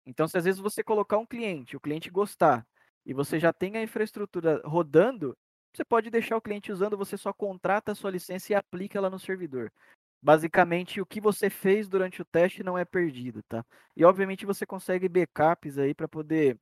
Então, 0.06 0.28
se 0.28 0.38
às 0.38 0.46
vezes 0.46 0.60
você 0.60 0.82
colocar 0.84 1.18
um 1.18 1.26
cliente, 1.26 1.76
o 1.76 1.80
cliente 1.80 2.10
gostar, 2.10 2.66
e 3.06 3.14
você 3.14 3.40
já 3.40 3.52
tem 3.54 3.78
a 3.78 3.84
infraestrutura 3.84 4.62
rodando, 4.66 5.38
você 5.74 5.84
pode 5.84 6.10
deixar 6.10 6.38
o 6.38 6.42
cliente 6.42 6.72
usando, 6.72 6.98
você 6.98 7.18
só 7.18 7.32
contrata 7.32 7.92
a 7.92 7.96
sua 7.96 8.10
licença 8.10 8.52
e 8.52 8.56
aplica 8.56 8.98
ela 8.98 9.10
no 9.10 9.20
servidor. 9.20 9.72
Basicamente, 10.22 11.00
o 11.00 11.06
que 11.06 11.22
você 11.22 11.50
fez 11.50 11.88
durante 11.88 12.22
o 12.22 12.26
teste 12.26 12.64
não 12.64 12.78
é 12.78 12.84
perdido, 12.84 13.44
tá? 13.44 13.66
E 13.96 14.04
obviamente 14.04 14.46
você 14.46 14.66
consegue 14.66 15.08
backups 15.08 15.78
aí 15.78 15.94
para 15.94 16.08
poder 16.08 16.60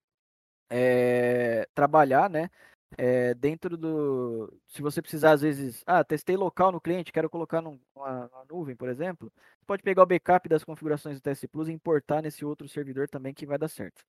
é, 0.70 1.68
trabalhar, 1.74 2.30
né? 2.30 2.50
É, 2.98 3.34
dentro 3.34 3.78
do. 3.78 4.54
Se 4.68 4.82
você 4.82 5.02
precisar, 5.02 5.32
às 5.32 5.42
vezes, 5.42 5.84
ah, 5.86 6.04
testei 6.04 6.38
local 6.38 6.72
no 6.72 6.80
cliente, 6.80 7.12
quero 7.12 7.30
colocar 7.30 7.62
numa, 7.62 7.80
numa 7.96 8.46
nuvem, 8.50 8.76
por 8.76 8.88
exemplo, 8.88 9.32
pode 9.66 9.84
pegar 9.84 10.04
o 10.04 10.06
backup 10.06 10.48
das 10.48 10.64
configurações 10.64 11.20
do 11.20 11.22
TS 11.22 11.46
Plus 11.48 11.68
e 11.68 11.74
importar 11.74 12.22
nesse 12.22 12.46
outro 12.46 12.68
servidor 12.70 13.10
também 13.10 13.34
que 13.34 13.46
vai 13.46 13.58
dar 13.58 13.68
certo. 13.68 14.04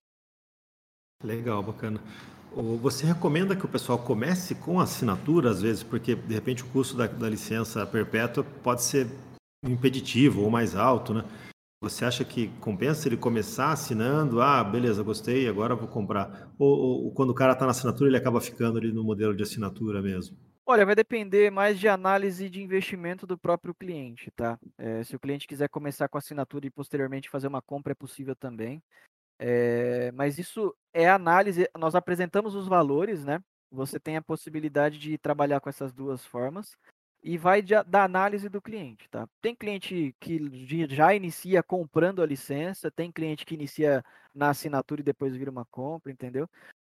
Legal, 1.24 1.62
bacana. 1.62 2.00
Você 2.80 3.06
recomenda 3.06 3.56
que 3.56 3.64
o 3.64 3.68
pessoal 3.68 3.98
comece 3.98 4.54
com 4.54 4.78
assinatura, 4.78 5.50
às 5.50 5.62
vezes, 5.62 5.82
porque 5.82 6.14
de 6.14 6.34
repente 6.34 6.62
o 6.62 6.66
custo 6.68 6.96
da, 6.96 7.06
da 7.06 7.28
licença 7.28 7.86
perpétua 7.86 8.44
pode 8.62 8.82
ser 8.82 9.08
impeditivo 9.70 10.42
ou 10.42 10.50
mais 10.50 10.74
alto, 10.74 11.14
né? 11.14 11.24
Você 11.80 12.04
acha 12.04 12.24
que 12.24 12.48
compensa 12.58 13.06
ele 13.06 13.16
começar 13.16 13.70
assinando? 13.70 14.40
Ah, 14.40 14.64
beleza, 14.64 15.02
gostei, 15.02 15.46
agora 15.46 15.76
vou 15.76 15.86
comprar. 15.86 16.50
Ou, 16.58 17.04
ou 17.04 17.12
quando 17.12 17.30
o 17.30 17.34
cara 17.34 17.52
está 17.52 17.66
na 17.66 17.72
assinatura, 17.72 18.08
ele 18.08 18.16
acaba 18.16 18.40
ficando 18.40 18.78
ali 18.78 18.90
no 18.92 19.04
modelo 19.04 19.36
de 19.36 19.42
assinatura 19.42 20.00
mesmo? 20.00 20.36
Olha, 20.64 20.86
vai 20.86 20.96
depender 20.96 21.50
mais 21.50 21.78
de 21.78 21.86
análise 21.86 22.48
de 22.48 22.62
investimento 22.62 23.26
do 23.26 23.38
próprio 23.38 23.74
cliente, 23.74 24.30
tá? 24.32 24.58
É, 24.76 25.04
se 25.04 25.14
o 25.14 25.20
cliente 25.20 25.46
quiser 25.46 25.68
começar 25.68 26.08
com 26.08 26.18
assinatura 26.18 26.66
e 26.66 26.70
posteriormente 26.70 27.30
fazer 27.30 27.46
uma 27.46 27.62
compra, 27.62 27.92
é 27.92 27.94
possível 27.94 28.34
também. 28.34 28.82
É, 29.38 30.10
mas 30.12 30.38
isso 30.38 30.74
é 30.94 31.08
análise. 31.08 31.68
Nós 31.78 31.94
apresentamos 31.94 32.54
os 32.54 32.66
valores, 32.66 33.24
né? 33.24 33.40
Você 33.70 34.00
tem 34.00 34.16
a 34.16 34.22
possibilidade 34.22 34.98
de 34.98 35.18
trabalhar 35.18 35.60
com 35.60 35.68
essas 35.68 35.92
duas 35.92 36.24
formas 36.24 36.76
e 37.26 37.36
vai 37.36 37.60
de, 37.60 37.74
da 37.82 38.04
análise 38.04 38.48
do 38.48 38.62
cliente, 38.62 39.08
tá? 39.10 39.28
Tem 39.42 39.52
cliente 39.52 40.14
que 40.20 40.38
já 40.94 41.12
inicia 41.12 41.60
comprando 41.60 42.22
a 42.22 42.26
licença, 42.26 42.88
tem 42.88 43.10
cliente 43.10 43.44
que 43.44 43.56
inicia 43.56 44.04
na 44.32 44.50
assinatura 44.50 45.00
e 45.00 45.04
depois 45.04 45.34
vira 45.34 45.50
uma 45.50 45.64
compra, 45.64 46.12
entendeu? 46.12 46.48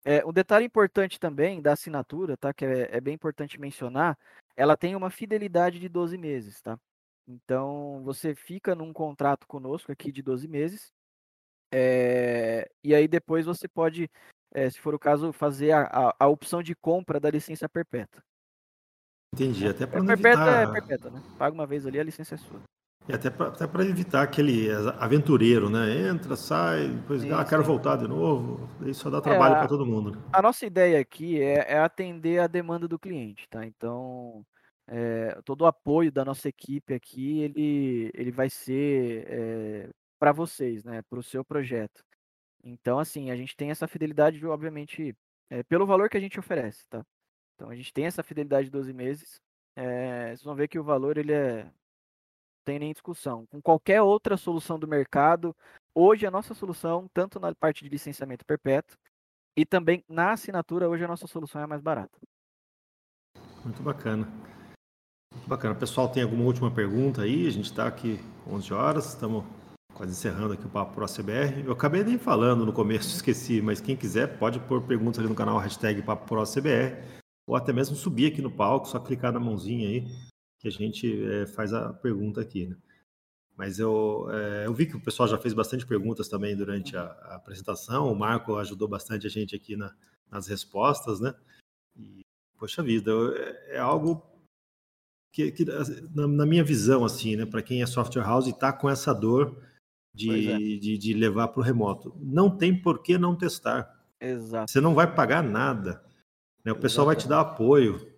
É, 0.06 0.26
um 0.26 0.32
detalhe 0.32 0.66
importante 0.66 1.20
também 1.20 1.62
da 1.62 1.74
assinatura, 1.74 2.38
tá? 2.38 2.54
Que 2.54 2.64
é, 2.64 2.96
é 2.96 3.02
bem 3.02 3.14
importante 3.14 3.60
mencionar, 3.60 4.18
ela 4.56 4.78
tem 4.78 4.96
uma 4.96 5.10
fidelidade 5.10 5.80
de 5.80 5.90
12 5.90 6.18
meses, 6.18 6.62
tá? 6.62 6.80
Então, 7.28 8.02
você 8.06 8.34
fica 8.34 8.74
num 8.74 8.94
contrato 8.94 9.46
conosco 9.46 9.92
aqui 9.92 10.14
de 10.14 10.22
12 10.22 10.48
meses, 10.48 10.94
é, 11.74 12.72
e 12.82 12.96
aí 12.96 13.06
depois 13.06 13.46
você 13.46 13.68
pode, 13.68 14.10
é, 14.54 14.70
se 14.70 14.80
for 14.80 14.96
o 14.96 15.00
caso, 15.00 15.34
fazer 15.34 15.72
a, 15.72 15.82
a, 15.84 16.16
a 16.20 16.28
opção 16.30 16.64
de 16.64 16.74
compra 16.74 17.20
da 17.20 17.30
licença 17.30 17.68
perpétua. 17.68 18.24
Entendi, 19.34 19.68
até 19.68 19.86
para 19.86 19.98
é, 19.98 20.02
não 20.02 20.08
perpétua 20.08 20.44
é 20.44 20.64
evitar... 20.64 20.70
é 20.70 20.74
perpétua, 20.74 21.12
né? 21.12 21.24
Paga 21.38 21.54
uma 21.54 21.66
vez 21.66 21.86
ali, 21.86 22.00
a 22.00 22.04
licença 22.04 22.36
é 22.36 22.38
sua. 22.38 22.62
E 23.08 23.14
até 23.14 23.30
para 23.32 23.84
evitar 23.86 24.22
aquele 24.22 24.70
aventureiro, 25.00 25.70
né? 25.70 26.08
Entra, 26.08 26.36
sai, 26.36 26.88
depois, 26.90 27.24
ah, 27.32 27.44
quero 27.44 27.64
voltar 27.64 27.96
de 27.96 28.08
novo. 28.08 28.70
Isso 28.86 29.02
só 29.02 29.10
dá 29.10 29.18
é, 29.18 29.22
trabalho 29.22 29.56
é, 29.56 29.60
para 29.60 29.68
todo 29.68 29.86
mundo. 29.86 30.12
Né? 30.12 30.22
A 30.32 30.42
nossa 30.42 30.66
ideia 30.66 31.00
aqui 31.00 31.42
é, 31.42 31.74
é, 31.74 31.80
atender 31.80 32.40
a 32.40 32.48
demanda 32.48 32.88
do 32.88 33.00
cliente, 33.00 33.48
tá? 33.50 33.66
Então, 33.66 34.46
é, 34.88 35.40
todo 35.44 35.62
o 35.62 35.66
apoio 35.66 36.12
da 36.12 36.24
nossa 36.24 36.48
equipe 36.48 36.94
aqui, 36.94 37.40
ele, 37.40 38.12
ele 38.14 38.32
vai 38.32 38.50
ser 38.50 39.26
é, 39.28 39.90
para 40.20 40.32
vocês, 40.32 40.84
né? 40.84 41.02
Para 41.10 41.20
o 41.20 41.24
seu 41.24 41.44
projeto. 41.44 42.04
Então, 42.64 43.00
assim, 43.00 43.32
a 43.32 43.36
gente 43.36 43.56
tem 43.56 43.72
essa 43.72 43.88
fidelidade, 43.88 44.46
obviamente, 44.46 45.16
pelo 45.68 45.88
valor 45.88 46.08
que 46.08 46.18
a 46.18 46.22
gente 46.22 46.40
oferece, 46.40 46.86
tá? 46.88 47.04
Então 47.62 47.70
a 47.70 47.76
gente 47.76 47.94
tem 47.94 48.06
essa 48.08 48.24
fidelidade 48.24 48.66
de 48.66 48.72
12 48.72 48.92
meses. 48.92 49.40
É, 49.76 50.30
vocês 50.30 50.44
vão 50.44 50.56
ver 50.56 50.68
que 50.68 50.80
o 50.80 50.84
valor 50.84 51.16
ele 51.16 51.32
é 51.32 51.72
tem 52.66 52.80
nem 52.80 52.92
discussão. 52.92 53.46
Com 53.52 53.62
qualquer 53.62 54.02
outra 54.02 54.36
solução 54.36 54.80
do 54.80 54.88
mercado, 54.88 55.56
hoje 55.94 56.26
a 56.26 56.32
nossa 56.32 56.56
solução, 56.56 57.08
tanto 57.14 57.40
na 57.40 57.54
parte 57.54 57.84
de 57.84 57.90
licenciamento 57.90 58.44
perpétuo 58.46 58.98
e 59.56 59.64
também 59.64 60.04
na 60.10 60.32
assinatura, 60.32 60.90
hoje 60.90 61.04
a 61.04 61.08
nossa 61.08 61.28
solução 61.28 61.62
é 61.62 61.68
mais 61.68 61.82
barata. 61.82 62.18
Muito 63.64 63.84
bacana. 63.84 64.28
Muito 65.32 65.48
bacana. 65.48 65.76
Pessoal, 65.76 66.10
tem 66.10 66.24
alguma 66.24 66.46
última 66.46 66.72
pergunta 66.72 67.22
aí? 67.22 67.48
A 67.48 67.52
gente 67.52 67.66
está 67.66 67.86
aqui 67.86 68.20
11 68.48 68.74
horas, 68.74 69.06
estamos 69.10 69.46
quase 69.94 70.14
encerrando 70.14 70.54
aqui 70.54 70.66
o 70.66 70.70
Papo 70.70 70.96
Pro 70.96 71.06
CBR. 71.06 71.64
Eu 71.64 71.74
acabei 71.74 72.04
nem 72.04 72.18
falando 72.18 72.66
no 72.66 72.74
começo, 72.74 73.10
esqueci, 73.14 73.62
mas 73.62 73.80
quem 73.80 73.96
quiser 73.96 74.40
pode 74.40 74.60
pôr 74.62 74.82
perguntas 74.82 75.20
ali 75.20 75.30
no 75.30 75.36
canal, 75.36 75.60
hashtag 75.60 76.02
Papo 76.02 76.26
Pro 76.28 76.44
CBR 76.44 77.21
ou 77.48 77.56
até 77.56 77.74
mesmo 77.74 77.96
subir 77.96 78.32
aqui 78.32 78.42
no 78.42 78.52
palco, 78.52 78.88
só 78.88 79.00
clicar 79.00 79.32
na 79.32 79.40
mãozinha 79.40 79.88
aí, 79.88 80.08
que 80.60 80.68
a 80.68 80.72
gente 80.72 81.26
é, 81.26 81.46
faz 81.48 81.74
a 81.74 81.94
pergunta 81.94 82.42
aqui. 82.42 82.68
Né? 82.68 82.78
Mas 83.58 83.80
eu, 83.80 84.28
é, 84.32 84.66
eu 84.66 84.74
vi 84.74 84.86
que 84.86 84.96
o 84.96 85.04
pessoal 85.04 85.28
já 85.28 85.38
fez 85.38 85.54
bastante 85.54 85.86
perguntas 85.86 86.28
também 86.28 86.56
durante 86.56 86.96
a, 86.96 87.04
a 87.04 87.36
apresentação, 87.36 88.12
o 88.12 88.16
Marco 88.16 88.56
ajudou 88.56 88.88
bastante 88.88 89.28
a 89.28 89.30
gente 89.30 89.56
aqui 89.56 89.76
na, 89.76 89.94
nas 90.30 90.48
respostas, 90.48 91.20
né? 91.20 91.34
E, 91.96 92.22
poxa 92.58 92.82
vida, 92.82 93.12
é, 93.36 93.76
é 93.76 93.80
algo 93.80 94.26
que, 95.32 95.52
que 95.52 95.66
na, 96.14 96.28
na, 96.28 96.46
minha 96.46 96.64
visão, 96.64 97.06
assim, 97.06 97.36
né, 97.36 97.46
para 97.46 97.62
quem 97.62 97.82
é 97.82 97.86
software 97.86 98.24
house 98.24 98.48
e 98.48 98.52
está 98.52 98.72
com 98.72 98.90
essa 98.90 99.14
dor 99.14 99.62
de, 100.14 100.50
é. 100.50 100.58
de, 100.58 100.98
de 100.98 101.14
levar 101.14 101.50
para 101.50 101.60
o 101.60 101.64
remoto, 101.64 102.16
não 102.20 102.56
tem 102.56 102.80
por 102.80 103.02
que 103.02 103.18
não 103.18 103.36
testar. 103.36 104.00
Exato. 104.20 104.72
Você 104.72 104.82
não 104.82 104.94
vai 104.94 105.14
pagar 105.14 105.42
nada. 105.42 106.04
Né? 106.64 106.72
O 106.72 106.80
pessoal 106.80 107.08
vai 107.08 107.16
te 107.16 107.28
dar 107.28 107.42
apoio. 107.42 108.12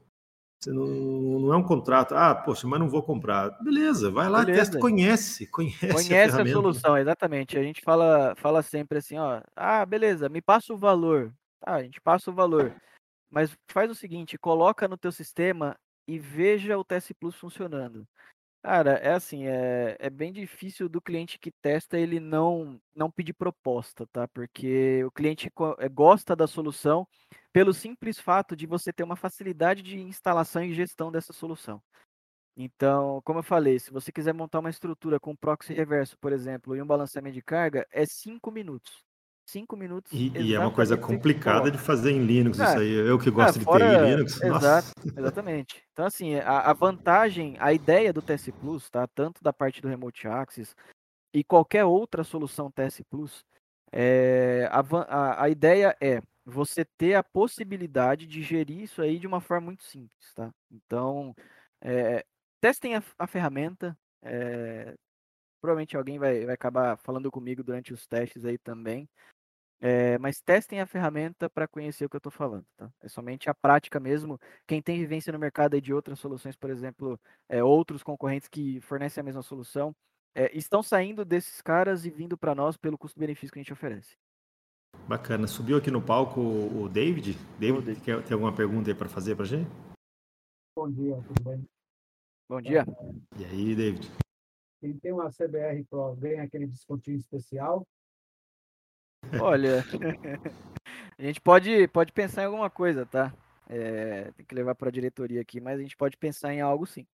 Você 0.63 0.71
não, 0.71 0.87
não 0.87 1.53
é 1.53 1.57
um 1.57 1.63
contrato, 1.63 2.15
ah, 2.15 2.33
poxa, 2.33 2.65
mas 2.65 2.79
não 2.79 2.87
vou 2.87 3.03
comprar. 3.03 3.49
Beleza, 3.61 4.09
vai 4.09 4.29
lá, 4.29 4.45
Beleza. 4.45 4.61
testa, 4.61 4.79
conhece, 4.79 5.45
conhece. 5.47 5.91
Conhece 5.91 6.39
a, 6.39 6.41
a, 6.41 6.47
solução, 6.47 6.97
exatamente. 6.97 7.57
A 7.57 7.63
gente 7.63 7.81
fala, 7.81 8.33
fala 8.37 8.61
sempre 8.61 8.99
assim, 8.99 9.17
ó, 9.17 9.41
ah, 9.57 9.85
beleza, 9.85 10.29
me 10.29 10.41
passa 10.41 10.73
o 10.73 10.77
valor. 10.77 11.33
Tá, 11.59 11.75
a 11.75 11.83
gente 11.83 11.99
passa 11.99 12.31
o 12.31 12.33
valor. 12.33 12.73
Mas 13.29 13.51
faz 13.69 13.91
o 13.91 13.95
seguinte, 13.95 14.37
coloca 14.37 14.87
no 14.87 14.97
teu 14.97 15.11
sistema 15.11 15.75
e 16.07 16.17
veja 16.17 16.77
o 16.77 16.83
TS 16.83 17.11
Plus 17.19 17.35
funcionando. 17.35 18.07
Cara, 18.63 18.91
é 18.99 19.11
assim, 19.11 19.45
é, 19.45 19.97
é 19.99 20.09
bem 20.09 20.31
difícil 20.31 20.87
do 20.87 21.01
cliente 21.01 21.37
que 21.37 21.51
testa 21.51 21.99
ele 21.99 22.17
não 22.17 22.79
não 22.95 23.11
pedir 23.11 23.33
proposta, 23.33 24.07
tá? 24.07 24.25
Porque 24.29 25.03
o 25.03 25.11
cliente 25.11 25.51
eh, 25.79 25.89
gosta 25.89 26.33
da 26.33 26.47
solução 26.47 27.05
pelo 27.51 27.73
simples 27.73 28.17
fato 28.19 28.55
de 28.55 28.65
você 28.65 28.93
ter 28.93 29.03
uma 29.03 29.17
facilidade 29.17 29.81
de 29.81 29.99
instalação 29.99 30.63
e 30.63 30.73
gestão 30.73 31.11
dessa 31.11 31.33
solução. 31.33 31.83
Então, 32.57 33.21
como 33.25 33.39
eu 33.39 33.43
falei, 33.43 33.79
se 33.79 33.91
você 33.91 34.11
quiser 34.11 34.33
montar 34.33 34.59
uma 34.59 34.69
estrutura 34.69 35.19
com 35.19 35.35
proxy 35.35 35.73
reverso, 35.73 36.17
por 36.19 36.33
exemplo, 36.33 36.75
e 36.75 36.81
um 36.81 36.87
balanceamento 36.87 37.35
de 37.35 37.43
carga, 37.43 37.87
é 37.91 38.05
cinco 38.05 38.51
minutos 38.51 39.03
cinco 39.45 39.75
minutos. 39.75 40.11
E, 40.11 40.31
e 40.37 40.55
é 40.55 40.59
uma 40.59 40.71
coisa 40.71 40.97
complicada 40.97 41.69
de 41.69 41.77
fazer 41.77 42.11
em 42.11 42.25
Linux, 42.25 42.59
ah, 42.59 42.69
isso 42.69 42.79
aí. 42.79 42.91
Eu 42.91 43.19
que 43.19 43.29
gosto 43.29 43.59
de 43.59 43.65
fora, 43.65 43.99
TI 43.99 44.09
Linux. 44.09 44.41
Exato, 44.41 44.91
exatamente. 45.17 45.83
Então, 45.91 46.05
assim, 46.05 46.35
a, 46.35 46.59
a, 46.59 46.73
vantagem, 46.73 47.55
a 47.59 47.73
ideia 47.73 48.13
do 48.13 48.21
TS 48.21 48.49
Plus, 48.59 48.89
tá? 48.89 49.07
Tanto 49.07 49.43
da 49.43 49.53
parte 49.53 49.81
do 49.81 49.87
Remote 49.87 50.27
Access 50.27 50.75
e 51.33 51.43
qualquer 51.43 51.85
outra 51.85 52.23
solução 52.23 52.71
TS 52.71 53.01
Plus, 53.09 53.43
é, 53.91 54.67
a, 54.71 54.79
a, 55.07 55.43
a 55.43 55.49
ideia 55.49 55.95
é 56.01 56.21
você 56.45 56.83
ter 56.97 57.15
a 57.15 57.23
possibilidade 57.23 58.25
de 58.25 58.41
gerir 58.41 58.81
isso 58.81 59.01
aí 59.01 59.17
de 59.17 59.27
uma 59.27 59.39
forma 59.39 59.67
muito 59.67 59.83
simples, 59.83 60.33
tá? 60.33 60.51
Então, 60.71 61.35
é, 61.81 62.25
testem 62.59 62.95
a, 62.95 63.03
a 63.19 63.27
ferramenta. 63.27 63.97
É, 64.25 64.95
provavelmente 65.63 65.95
alguém 65.95 66.19
vai, 66.19 66.43
vai 66.45 66.55
acabar 66.55 66.97
falando 66.97 67.31
comigo 67.31 67.63
durante 67.63 67.93
os 67.93 68.05
testes 68.05 68.43
aí 68.43 68.57
também. 68.57 69.07
É, 69.79 70.17
mas 70.17 70.41
testem 70.41 70.81
a 70.81 70.85
ferramenta 70.85 71.49
para 71.49 71.69
conhecer 71.69 72.03
o 72.03 72.09
que 72.09 72.17
eu 72.17 72.19
estou 72.19 72.31
falando, 72.31 72.65
tá? 72.75 72.91
É 73.01 73.07
somente 73.07 73.49
a 73.49 73.53
prática 73.53 73.97
mesmo. 73.97 74.37
Quem 74.67 74.81
tem 74.81 74.99
vivência 74.99 75.31
no 75.31 75.39
mercado 75.39 75.79
de 75.79 75.93
outras 75.93 76.19
soluções, 76.19 76.57
por 76.57 76.69
exemplo, 76.69 77.17
é, 77.47 77.63
outros 77.63 78.03
concorrentes 78.03 78.49
que 78.49 78.81
fornecem 78.81 79.21
a 79.21 79.23
mesma 79.23 79.41
solução, 79.41 79.95
é, 80.35 80.55
estão 80.55 80.83
saindo 80.83 81.23
desses 81.23 81.61
caras 81.61 82.05
e 82.05 82.09
vindo 82.09 82.37
para 82.37 82.53
nós 82.53 82.75
pelo 82.75 82.97
custo-benefício 82.97 83.53
que 83.53 83.59
a 83.59 83.63
gente 83.63 83.73
oferece. 83.73 84.17
Bacana. 85.07 85.47
Subiu 85.47 85.77
aqui 85.77 85.89
no 85.89 86.01
palco 86.01 86.41
o 86.41 86.89
David. 86.89 87.37
David, 87.57 87.85
David. 87.85 88.01
Quer, 88.01 88.21
tem 88.23 88.33
alguma 88.33 88.53
pergunta 88.53 88.89
aí 88.89 88.95
para 88.95 89.07
fazer 89.07 89.35
para 89.35 89.45
a 89.45 89.47
gente? 89.47 89.69
Bom 90.77 90.91
dia, 90.91 91.15
tudo 91.25 91.43
bem? 91.43 91.65
Bom 92.49 92.61
dia. 92.61 92.85
E 93.39 93.45
aí, 93.45 93.75
David? 93.75 94.22
Quem 94.83 94.99
tem 94.99 95.13
uma 95.13 95.29
CBR 95.29 95.85
Pro 95.85 96.13
ganha 96.17 96.43
aquele 96.43 96.67
descontinho 96.67 97.15
especial 97.15 97.87
Olha, 99.41 99.77
a 101.17 101.21
gente 101.21 101.39
pode, 101.39 101.87
pode 101.87 102.11
pensar 102.11 102.41
em 102.41 102.45
alguma 102.47 102.69
coisa, 102.69 103.05
tá? 103.05 103.33
É, 103.69 104.29
tem 104.33 104.45
que 104.45 104.53
levar 104.53 104.75
para 104.75 104.89
a 104.89 104.91
diretoria 104.91 105.39
aqui, 105.39 105.61
mas 105.61 105.79
a 105.79 105.81
gente 105.81 105.95
pode 105.95 106.17
pensar 106.17 106.53
em 106.53 106.59
algo 106.59 106.85
sim. 106.85 107.07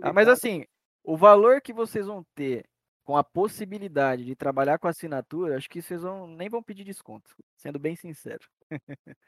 Ah, 0.00 0.12
mas 0.12 0.28
assim, 0.28 0.64
o 1.02 1.16
valor 1.16 1.60
que 1.60 1.72
vocês 1.72 2.06
vão 2.06 2.24
ter 2.32 2.64
com 3.02 3.16
a 3.16 3.24
possibilidade 3.24 4.24
de 4.24 4.36
trabalhar 4.36 4.78
com 4.78 4.86
assinatura, 4.86 5.56
acho 5.56 5.68
que 5.68 5.82
vocês 5.82 6.02
vão, 6.02 6.28
nem 6.28 6.48
vão 6.48 6.62
pedir 6.62 6.84
desconto, 6.84 7.28
sendo 7.56 7.80
bem 7.80 7.96
sincero. 7.96 8.48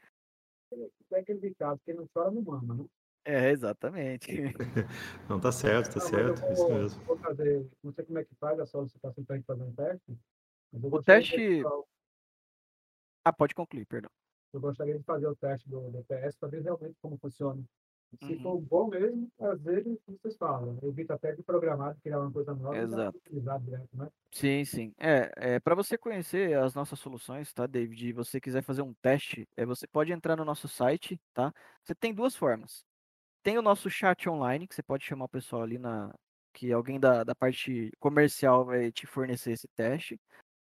É 1.12 1.20
aquele 1.20 1.38
ditado, 1.38 1.80
quem 1.84 1.94
não 1.94 2.08
chora 2.12 2.30
não 2.30 2.42
mama, 2.42 2.74
né? 2.74 2.84
É, 3.26 3.50
exatamente. 3.50 4.28
Não, 5.28 5.40
tá 5.40 5.50
certo, 5.50 5.94
tá 5.94 6.00
Não, 6.00 6.08
certo, 6.08 6.44
eu 6.44 6.52
isso 6.52 6.68
vou, 6.68 6.78
mesmo. 6.78 7.04
vou 7.04 7.18
fazer, 7.18 7.66
não 7.82 7.92
sei 7.92 8.04
como 8.04 8.18
é 8.20 8.24
que 8.24 8.34
faz 8.36 8.60
a 8.60 8.66
solicitação 8.66 9.24
para 9.24 9.34
a 9.34 9.36
gente 9.38 9.46
fazer 9.46 9.62
um 9.64 9.72
teste. 9.74 10.18
mas 10.72 10.82
eu 10.84 10.92
O 10.92 11.02
teste- 11.02 11.64
Ah, 13.24 13.32
pode 13.32 13.54
concluir, 13.54 13.84
perdão. 13.86 14.10
Eu 14.52 14.60
gostaria 14.60 14.96
de 14.96 15.04
fazer 15.04 15.26
o 15.26 15.34
teste 15.34 15.68
do 15.68 15.90
DPS 15.90 16.38
para 16.38 16.48
ver 16.48 16.62
realmente 16.62 16.96
como 17.02 17.18
funciona. 17.18 17.62
Se 18.22 18.32
Uhum. 18.34 18.40
for 18.40 18.60
bom 18.60 18.88
mesmo, 18.88 19.28
às 19.40 19.60
vezes 19.60 19.98
vocês 20.06 20.36
falam. 20.36 20.78
Eu 20.80 20.90
evito 20.90 21.12
até 21.12 21.32
de 21.34 21.42
programar, 21.42 21.94
de 21.96 22.00
criar 22.02 22.20
uma 22.20 22.30
coisa 22.30 22.54
nova 22.54 22.76
e 22.76 22.80
Exato. 22.80 23.18
utilizar 23.18 23.60
direto, 23.60 23.88
né? 23.94 24.08
Sim, 24.30 24.64
sim. 24.64 24.94
É, 24.98 25.30
é 25.56 25.60
para 25.60 25.74
você 25.74 25.98
conhecer 25.98 26.56
as 26.58 26.74
nossas 26.74 26.98
soluções, 27.00 27.52
tá, 27.52 27.66
David? 27.66 28.08
E 28.08 28.12
você 28.12 28.40
quiser 28.40 28.62
fazer 28.62 28.82
um 28.82 28.94
teste, 28.94 29.48
é, 29.56 29.66
você 29.66 29.86
pode 29.86 30.12
entrar 30.12 30.36
no 30.36 30.44
nosso 30.44 30.68
site, 30.68 31.20
tá? 31.34 31.52
Você 31.82 31.94
tem 31.94 32.14
duas 32.14 32.36
formas. 32.36 32.84
Tem 33.46 33.56
o 33.56 33.62
nosso 33.62 33.88
chat 33.88 34.28
online, 34.28 34.66
que 34.66 34.74
você 34.74 34.82
pode 34.82 35.04
chamar 35.04 35.26
o 35.26 35.28
pessoal 35.28 35.62
ali 35.62 35.78
na. 35.78 36.12
Que 36.52 36.72
alguém 36.72 36.98
da, 36.98 37.22
da 37.22 37.32
parte 37.32 37.92
comercial 38.00 38.64
vai 38.64 38.90
te 38.90 39.06
fornecer 39.06 39.52
esse 39.52 39.68
teste. 39.68 40.20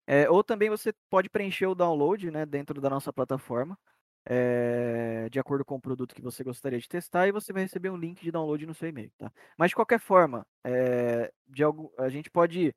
É, 0.08 0.28
ou 0.28 0.44
também 0.44 0.68
você 0.68 0.92
pode 1.08 1.30
preencher 1.30 1.68
o 1.68 1.76
download, 1.76 2.32
né, 2.32 2.44
dentro 2.44 2.82
da 2.82 2.90
nossa 2.90 3.14
plataforma, 3.14 3.78
é, 4.26 5.30
de 5.30 5.40
acordo 5.40 5.64
com 5.64 5.76
o 5.76 5.80
produto 5.80 6.16
que 6.16 6.24
você 6.24 6.44
gostaria 6.44 6.80
de 6.80 6.90
testar, 6.90 7.28
e 7.28 7.32
você 7.32 7.54
vai 7.54 7.62
receber 7.62 7.92
um 7.92 7.98
link 7.98 8.20
de 8.20 8.32
download 8.32 8.66
no 8.66 8.74
seu 8.74 8.90
e-mail, 8.90 9.12
tá? 9.16 9.32
Mas 9.56 9.70
de 9.70 9.76
qualquer 9.76 10.00
forma, 10.00 10.44
é, 10.66 11.32
de 11.48 11.64
algo, 11.64 11.94
a 12.00 12.10
gente 12.10 12.32
pode 12.32 12.74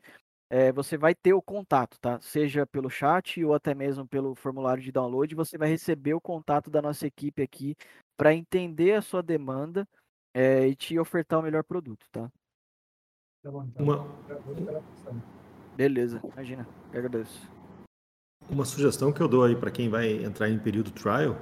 é, 0.54 0.70
você 0.70 0.96
vai 0.96 1.16
ter 1.16 1.34
o 1.34 1.42
contato, 1.42 1.98
tá? 1.98 2.20
Seja 2.20 2.64
pelo 2.64 2.88
chat 2.88 3.44
ou 3.44 3.54
até 3.54 3.74
mesmo 3.74 4.06
pelo 4.06 4.36
formulário 4.36 4.80
de 4.80 4.92
download, 4.92 5.34
você 5.34 5.58
vai 5.58 5.68
receber 5.68 6.14
o 6.14 6.20
contato 6.20 6.70
da 6.70 6.80
nossa 6.80 7.08
equipe 7.08 7.42
aqui 7.42 7.74
para 8.16 8.32
entender 8.32 8.92
a 8.92 9.02
sua 9.02 9.20
demanda 9.20 9.84
é, 10.32 10.68
e 10.68 10.76
te 10.76 10.96
ofertar 10.96 11.40
o 11.40 11.42
melhor 11.42 11.64
produto, 11.64 12.06
tá? 12.12 12.30
Tá 13.42 13.50
bom, 13.50 13.64
então. 13.64 13.84
Uma. 13.84 14.06
Beleza, 15.74 16.20
imagina, 16.32 16.68
eu 16.92 17.00
agradeço. 17.00 17.50
uma 18.48 18.64
sugestão 18.64 19.12
que 19.12 19.20
eu 19.20 19.26
dou 19.26 19.42
aí 19.42 19.56
para 19.56 19.72
quem 19.72 19.88
vai 19.88 20.22
entrar 20.22 20.48
em 20.48 20.58
período 20.60 20.92
trial, 20.92 21.36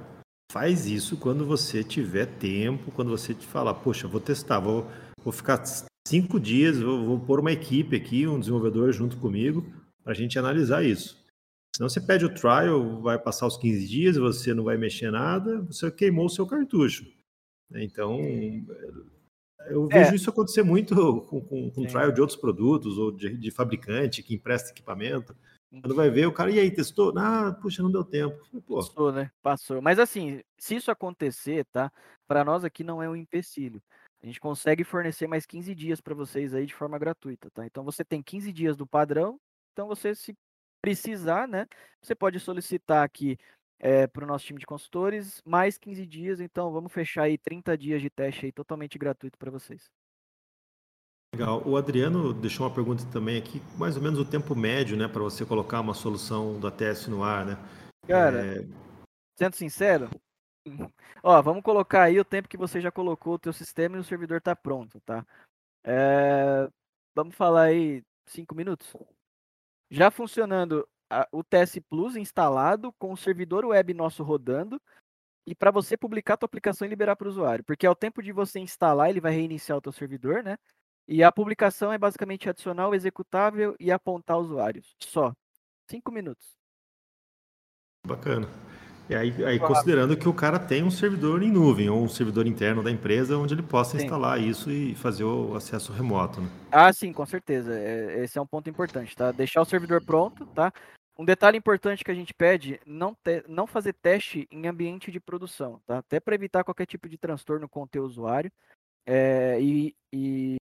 faz 0.51 0.87
isso 0.87 1.19
quando 1.19 1.45
você 1.45 1.83
tiver 1.83 2.25
tempo, 2.39 2.91
quando 2.91 3.11
você 3.11 3.35
te 3.35 3.45
falar, 3.45 3.75
poxa, 3.75 4.07
vou 4.07 4.19
testar, 4.19 4.59
vou, 4.59 4.87
vou 5.23 5.31
ficar 5.31 5.63
cinco 6.07 6.39
dias, 6.39 6.79
vou, 6.79 7.05
vou 7.05 7.19
pôr 7.19 7.39
uma 7.39 7.51
equipe 7.51 7.95
aqui, 7.95 8.27
um 8.27 8.39
desenvolvedor 8.39 8.91
junto 8.91 9.17
comigo, 9.17 9.65
para 10.03 10.11
a 10.11 10.15
gente 10.15 10.37
analisar 10.37 10.83
isso. 10.83 11.21
Senão 11.75 11.89
você 11.89 11.99
pede 11.99 12.25
o 12.25 12.33
trial, 12.33 13.01
vai 13.01 13.17
passar 13.17 13.47
os 13.47 13.57
15 13.57 13.87
dias, 13.87 14.17
você 14.17 14.53
não 14.53 14.63
vai 14.63 14.77
mexer 14.77 15.09
nada, 15.11 15.61
você 15.61 15.89
queimou 15.91 16.25
o 16.25 16.29
seu 16.29 16.45
cartucho. 16.45 17.05
Então, 17.73 18.19
eu 19.69 19.87
É. 19.91 20.03
vejo 20.03 20.15
isso 20.15 20.29
acontecer 20.29 20.61
muito 20.63 20.95
com, 21.21 21.41
com, 21.41 21.71
com 21.71 21.85
trial 21.85 22.11
de 22.11 22.21
outros 22.21 22.39
produtos 22.39 22.97
ou 22.97 23.11
de, 23.11 23.35
de 23.37 23.49
fabricante 23.51 24.21
que 24.21 24.35
empresta 24.35 24.69
equipamento. 24.71 25.35
Quando 25.81 25.95
vai 25.95 26.11
ver, 26.11 26.27
o 26.27 26.31
cara, 26.31 26.51
e 26.51 26.59
aí, 26.59 26.69
testou? 26.69 27.11
Ah, 27.17 27.51
puxa, 27.59 27.81
não 27.81 27.91
deu 27.91 28.03
tempo. 28.03 28.37
Pô, 28.67 28.75
Passou, 28.75 29.11
né? 29.11 29.31
Passou. 29.41 29.81
Mas 29.81 29.97
assim, 29.97 30.41
se 30.59 30.75
isso 30.75 30.91
acontecer, 30.91 31.65
tá? 31.71 31.91
Para 32.27 32.43
nós 32.45 32.63
aqui 32.63 32.83
não 32.83 33.01
é 33.01 33.09
um 33.09 33.15
empecilho. 33.15 33.81
A 34.23 34.25
gente 34.25 34.39
consegue 34.39 34.85
fornecer 34.85 35.27
mais 35.27 35.45
15 35.45 35.75
dias 35.75 35.99
para 35.99 36.15
vocês 36.15 36.53
aí 36.53 36.65
de 36.65 36.73
forma 36.73 36.97
gratuita, 36.97 37.51
tá? 37.51 37.65
Então 37.65 37.83
você 37.83 38.05
tem 38.05 38.23
15 38.23 38.53
dias 38.53 38.77
do 38.77 38.87
padrão. 38.87 39.37
Então 39.73 39.85
você, 39.85 40.15
se 40.15 40.33
precisar, 40.81 41.45
né? 41.45 41.67
Você 42.01 42.15
pode 42.15 42.39
solicitar 42.39 43.03
aqui 43.03 43.37
para 44.13 44.23
o 44.23 44.27
nosso 44.27 44.45
time 44.45 44.59
de 44.59 44.65
consultores 44.65 45.41
mais 45.45 45.77
15 45.77 46.05
dias. 46.05 46.39
Então 46.39 46.71
vamos 46.71 46.91
fechar 46.93 47.23
aí 47.23 47.37
30 47.37 47.77
dias 47.77 48.01
de 48.01 48.09
teste 48.09 48.45
aí 48.45 48.51
totalmente 48.51 48.97
gratuito 48.97 49.37
para 49.37 49.51
vocês. 49.51 49.89
legal. 51.35 51.61
O 51.65 51.75
Adriano 51.75 52.33
deixou 52.33 52.65
uma 52.65 52.73
pergunta 52.73 53.03
também 53.11 53.37
aqui, 53.37 53.61
mais 53.77 53.97
ou 53.97 54.01
menos 54.01 54.19
o 54.19 54.25
tempo 54.25 54.55
médio, 54.55 54.95
né, 54.95 55.07
para 55.07 55.21
você 55.21 55.45
colocar 55.45 55.81
uma 55.81 55.93
solução 55.93 56.57
do 56.59 56.67
ATS 56.67 57.07
no 57.07 57.23
ar, 57.23 57.45
né? 57.45 57.57
Cara, 58.07 58.45
É, 58.45 58.65
sendo 59.37 59.55
sincero, 59.55 60.09
ó, 61.21 61.41
vamos 61.41 61.63
colocar 61.63 62.03
aí 62.03 62.19
o 62.19 62.25
tempo 62.25 62.47
que 62.47 62.57
você 62.57 62.79
já 62.79 62.91
colocou 62.91 63.35
o 63.35 63.39
teu 63.39 63.53
sistema 63.53 63.97
e 63.97 63.99
o 63.99 64.03
servidor 64.03 64.41
tá 64.41 64.55
pronto, 64.55 64.99
tá? 65.01 65.25
É, 65.83 66.69
vamos 67.15 67.35
falar 67.35 67.63
aí 67.63 68.03
cinco 68.25 68.55
minutos. 68.55 68.93
Já 69.89 70.09
funcionando 70.09 70.87
a- 71.09 71.27
o 71.31 71.43
TS 71.43 71.79
Plus 71.81 72.15
instalado 72.15 72.91
com 72.93 73.11
o 73.11 73.17
servidor 73.17 73.65
web 73.65 73.93
nosso 73.93 74.23
rodando 74.23 74.81
e 75.45 75.53
para 75.53 75.71
você 75.71 75.97
publicar 75.97 76.35
a 76.35 76.37
tua 76.37 76.47
aplicação 76.47 76.85
e 76.85 76.89
liberar 76.89 77.15
para 77.15 77.27
o 77.27 77.29
usuário, 77.29 77.63
porque 77.63 77.85
ao 77.85 77.95
tempo 77.95 78.21
de 78.23 78.31
você 78.31 78.59
instalar 78.59 79.09
ele 79.09 79.19
vai 79.19 79.33
reiniciar 79.33 79.77
o 79.77 79.81
teu 79.81 79.91
servidor, 79.91 80.41
né? 80.41 80.57
E 81.07 81.21
a 81.21 81.31
publicação 81.31 81.91
é 81.91 81.97
basicamente 81.97 82.49
adicionar 82.49 82.87
o 82.87 82.95
executável 82.95 83.75
e 83.77 83.91
apontar 83.91 84.39
usuários. 84.39 84.95
Só 85.01 85.33
cinco 85.89 86.11
minutos. 86.11 86.57
bacana. 88.05 88.47
E 89.09 89.15
aí, 89.15 89.45
aí 89.45 89.59
considerando 89.59 90.15
que 90.15 90.29
o 90.29 90.33
cara 90.33 90.57
tem 90.57 90.81
um 90.83 90.89
servidor 90.89 91.43
em 91.43 91.51
nuvem 91.51 91.89
ou 91.89 92.01
um 92.01 92.07
servidor 92.07 92.47
interno 92.47 92.81
da 92.81 92.89
empresa 92.89 93.37
onde 93.37 93.53
ele 93.53 93.61
possa 93.61 93.97
Sim. 93.97 94.05
instalar 94.05 94.39
isso 94.41 94.71
e 94.71 94.95
fazer 94.95 95.25
o 95.25 95.55
acesso 95.55 95.91
remoto, 95.91 96.39
né? 96.39 96.49
Ah, 96.71 96.91
sim, 96.91 97.11
com 97.11 97.25
certeza. 97.25 97.77
É- 97.77 98.23
esse 98.23 98.37
é 98.37 98.41
um 98.41 98.47
ponto 98.47 98.69
importante, 98.69 99.15
tá? 99.15 99.31
Deixar 99.31 99.61
o 99.61 99.65
servidor 99.65 100.03
pronto, 100.03 100.45
tá? 100.47 100.71
Um 101.17 101.25
detalhe 101.25 101.57
importante 101.57 102.03
que 102.03 102.09
a 102.09 102.15
gente 102.15 102.33
pede, 102.33 102.79
não, 102.87 103.13
te- 103.13 103.43
não 103.47 103.67
fazer 103.67 103.93
teste 103.93 104.47
em 104.49 104.67
ambiente 104.67 105.11
de 105.11 105.19
produção, 105.19 105.79
tá? 105.85 105.99
Até 105.99 106.19
para 106.19 106.33
evitar 106.33 106.63
qualquer 106.63 106.87
tipo 106.87 107.07
de 107.07 107.17
transtorno 107.17 107.69
com 107.69 107.83
o 107.83 107.87
teu 107.87 108.03
usuário 108.03 108.51
é, 109.05 109.61
e, 109.61 109.95
e, 110.11 110.55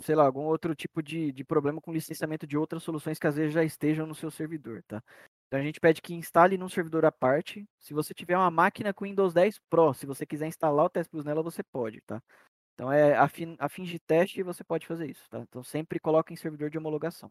sei 0.00 0.16
lá, 0.16 0.24
algum 0.24 0.42
outro 0.42 0.74
tipo 0.74 1.02
de, 1.02 1.30
de 1.30 1.44
problema 1.44 1.80
com 1.80 1.92
licenciamento 1.92 2.46
de 2.46 2.56
outras 2.56 2.82
soluções 2.82 3.18
que 3.18 3.26
às 3.26 3.36
vezes 3.36 3.52
já 3.52 3.62
estejam 3.62 4.06
no 4.06 4.14
seu 4.14 4.30
servidor, 4.30 4.82
tá? 4.88 5.00
Então 5.46 5.60
a 5.60 5.62
gente 5.62 5.80
pede 5.80 6.02
que 6.02 6.14
instale 6.14 6.58
num 6.58 6.68
servidor 6.68 7.04
à 7.04 7.12
parte. 7.12 7.66
Se 7.78 7.94
você 7.94 8.12
tiver 8.12 8.36
uma 8.36 8.50
máquina 8.50 8.92
com 8.92 9.04
Windows 9.04 9.32
10 9.32 9.60
Pro, 9.70 9.94
se 9.94 10.06
você 10.06 10.26
quiser 10.26 10.46
instalar 10.46 10.86
o 10.86 10.90
Test 10.90 11.10
Plus 11.10 11.24
nela, 11.24 11.42
você 11.42 11.62
pode, 11.62 12.00
tá? 12.02 12.22
Então, 12.74 12.90
é, 12.90 13.16
a, 13.16 13.28
fin, 13.28 13.56
a 13.58 13.68
fins 13.68 13.88
de 13.88 13.98
teste, 13.98 14.42
você 14.42 14.64
pode 14.64 14.86
fazer 14.86 15.08
isso, 15.08 15.28
tá? 15.30 15.38
Então, 15.38 15.62
sempre 15.62 16.00
coloca 16.00 16.32
em 16.32 16.36
servidor 16.36 16.70
de 16.70 16.76
homologação. 16.76 17.30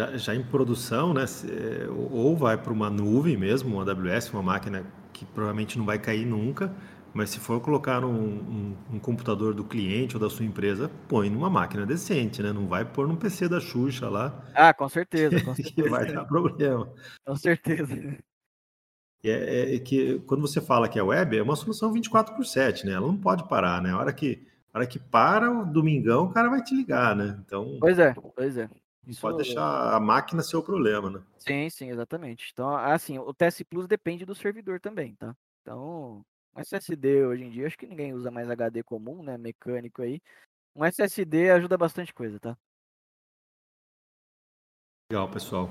Já, 0.00 0.16
já 0.16 0.34
em 0.34 0.42
produção, 0.42 1.14
né? 1.14 1.22
é, 1.22 1.88
Ou 1.88 2.36
vai 2.36 2.60
para 2.60 2.72
uma 2.72 2.90
nuvem 2.90 3.36
mesmo, 3.36 3.76
uma 3.76 3.88
AWS, 3.88 4.30
uma 4.32 4.42
máquina 4.42 4.84
que 5.12 5.24
provavelmente 5.24 5.78
não 5.78 5.84
vai 5.84 6.00
cair 6.00 6.26
nunca. 6.26 6.74
Mas 7.14 7.30
se 7.30 7.38
for 7.40 7.60
colocar 7.60 8.00
num 8.00 8.10
um, 8.10 8.76
um 8.94 8.98
computador 8.98 9.54
do 9.54 9.64
cliente 9.64 10.16
ou 10.16 10.20
da 10.20 10.30
sua 10.30 10.44
empresa, 10.46 10.90
põe 11.08 11.28
numa 11.30 11.50
máquina 11.50 11.84
decente, 11.86 12.42
né? 12.42 12.52
Não 12.52 12.66
vai 12.66 12.84
pôr 12.84 13.06
num 13.06 13.16
PC 13.16 13.48
da 13.48 13.60
Xuxa 13.60 14.08
lá, 14.08 14.42
Ah, 14.54 14.72
com 14.74 14.88
certeza, 14.88 15.40
com 15.40 15.54
certeza. 15.54 15.90
vai 15.90 16.06
dar 16.06 16.24
problema. 16.26 16.92
com 17.24 17.36
certeza. 17.36 17.96
E 19.24 19.30
É, 19.30 19.74
é 19.76 19.78
que 19.78 20.18
quando 20.20 20.40
você 20.42 20.60
fala 20.60 20.88
que 20.88 20.98
é 20.98 21.02
web, 21.02 21.36
é 21.36 21.42
uma 21.42 21.56
solução 21.56 21.92
24 21.92 22.34
por 22.34 22.44
7, 22.44 22.84
né? 22.86 22.92
Ela 22.92 23.06
não 23.06 23.16
pode 23.16 23.48
parar, 23.48 23.80
né? 23.82 23.90
A 23.90 23.98
hora 23.98 24.12
que, 24.12 24.46
a 24.72 24.78
hora 24.78 24.86
que 24.86 24.98
para 24.98 25.50
o 25.50 25.64
domingão, 25.66 26.24
o 26.26 26.32
cara 26.32 26.48
vai 26.48 26.62
te 26.62 26.74
ligar, 26.74 27.14
né? 27.16 27.40
Então, 27.44 27.80
Pois 27.80 27.98
é, 27.98 28.14
pois 28.34 28.56
é. 28.56 28.68
não 29.06 29.14
pode 29.14 29.36
deixar 29.36 29.94
a 29.94 30.00
máquina 30.00 30.42
ser 30.42 30.56
o 30.56 30.62
problema, 30.62 31.08
né? 31.10 31.22
Sim, 31.38 31.68
sim, 31.70 31.90
exatamente. 31.90 32.50
Então, 32.52 32.74
assim, 32.76 33.18
o 33.18 33.34
TS 33.34 33.64
Plus 33.64 33.86
depende 33.88 34.24
do 34.24 34.34
servidor 34.34 34.80
também, 34.80 35.14
tá? 35.16 35.36
Então, 35.60 36.18
um 36.20 36.24
SSD 36.60 37.24
hoje 37.24 37.44
em 37.44 37.50
dia, 37.50 37.66
acho 37.66 37.78
que 37.78 37.86
ninguém 37.86 38.12
usa 38.12 38.30
mais 38.30 38.50
HD 38.50 38.82
comum, 38.82 39.22
né? 39.22 39.38
Mecânico 39.38 40.02
aí. 40.02 40.20
Um 40.74 40.84
SSD 40.84 41.50
ajuda 41.50 41.76
bastante 41.76 42.12
coisa, 42.12 42.38
tá? 42.40 42.56
Legal, 45.10 45.30
pessoal. 45.30 45.70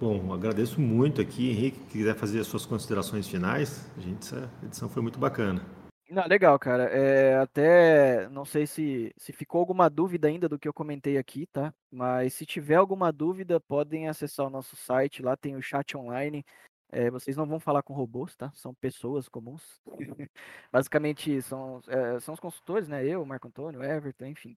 Bom, 0.00 0.32
agradeço 0.32 0.80
muito 0.80 1.20
aqui, 1.20 1.50
Henrique. 1.50 1.78
Se 1.78 1.86
quiser 1.86 2.16
fazer 2.16 2.40
as 2.40 2.48
suas 2.48 2.66
considerações 2.66 3.28
finais, 3.28 3.88
a 3.96 4.00
gente, 4.00 4.22
essa 4.22 4.50
edição 4.64 4.88
foi 4.88 5.00
muito 5.00 5.18
bacana. 5.18 5.64
Não, 6.10 6.26
legal, 6.26 6.58
cara. 6.58 6.90
É, 6.90 7.36
até 7.38 8.28
não 8.28 8.44
sei 8.44 8.66
se, 8.66 9.14
se 9.16 9.32
ficou 9.32 9.60
alguma 9.60 9.88
dúvida 9.88 10.28
ainda 10.28 10.48
do 10.48 10.58
que 10.58 10.68
eu 10.68 10.72
comentei 10.74 11.16
aqui, 11.16 11.46
tá? 11.46 11.72
Mas 11.90 12.34
se 12.34 12.44
tiver 12.44 12.74
alguma 12.74 13.12
dúvida, 13.12 13.60
podem 13.60 14.08
acessar 14.08 14.46
o 14.46 14.50
nosso 14.50 14.76
site, 14.76 15.22
lá 15.22 15.36
tem 15.36 15.56
o 15.56 15.62
chat 15.62 15.96
online. 15.96 16.44
É, 16.92 17.10
vocês 17.10 17.36
não 17.36 17.46
vão 17.46 17.58
falar 17.58 17.82
com 17.82 17.94
robôs, 17.94 18.36
tá? 18.36 18.52
São 18.54 18.74
pessoas 18.74 19.26
comuns. 19.26 19.80
Basicamente, 20.70 21.40
são, 21.40 21.80
é, 21.88 22.20
são 22.20 22.34
os 22.34 22.40
consultores, 22.40 22.86
né? 22.86 23.04
Eu, 23.04 23.24
Marco 23.24 23.48
Antônio, 23.48 23.82
Everton, 23.82 24.26
enfim. 24.26 24.56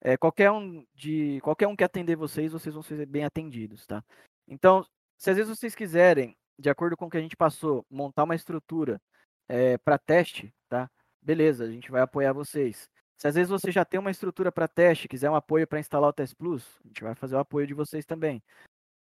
É, 0.00 0.16
qualquer 0.16 0.50
um 0.50 0.84
de 0.94 1.40
qualquer 1.42 1.68
um 1.68 1.76
que 1.76 1.84
atender 1.84 2.16
vocês, 2.16 2.52
vocês 2.52 2.74
vão 2.74 2.82
ser 2.82 3.06
bem 3.06 3.24
atendidos, 3.24 3.86
tá? 3.86 4.02
Então, 4.48 4.84
se 5.18 5.30
às 5.30 5.36
vezes 5.36 5.56
vocês 5.56 5.74
quiserem 5.74 6.36
de 6.58 6.70
acordo 6.70 6.96
com 6.96 7.06
o 7.06 7.10
que 7.10 7.16
a 7.16 7.20
gente 7.20 7.36
passou, 7.36 7.84
montar 7.90 8.24
uma 8.24 8.34
estrutura 8.34 9.00
para 9.84 9.98
teste, 9.98 10.54
tá? 10.68 10.90
Beleza, 11.22 11.64
a 11.64 11.70
gente 11.70 11.90
vai 11.90 12.02
apoiar 12.02 12.32
vocês. 12.32 12.88
Se 13.16 13.28
às 13.28 13.34
vezes 13.34 13.50
você 13.50 13.70
já 13.70 13.84
tem 13.84 13.98
uma 13.98 14.10
estrutura 14.10 14.52
para 14.52 14.68
teste, 14.68 15.08
quiser 15.08 15.30
um 15.30 15.34
apoio 15.34 15.66
para 15.66 15.80
instalar 15.80 16.10
o 16.10 16.12
Test 16.12 16.34
Plus, 16.36 16.78
a 16.84 16.88
gente 16.88 17.02
vai 17.02 17.14
fazer 17.14 17.36
o 17.36 17.38
apoio 17.38 17.66
de 17.66 17.74
vocês 17.74 18.04
também. 18.04 18.42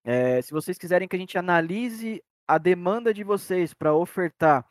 É, 0.04 0.40
se 0.42 0.52
vocês 0.52 0.78
quiserem 0.78 1.08
que 1.08 1.16
a 1.16 1.18
gente 1.18 1.38
analise 1.38 2.22
a 2.50 2.58
demanda 2.58 3.14
de 3.14 3.22
vocês 3.22 3.72
para 3.72 3.94
ofertar 3.94 4.66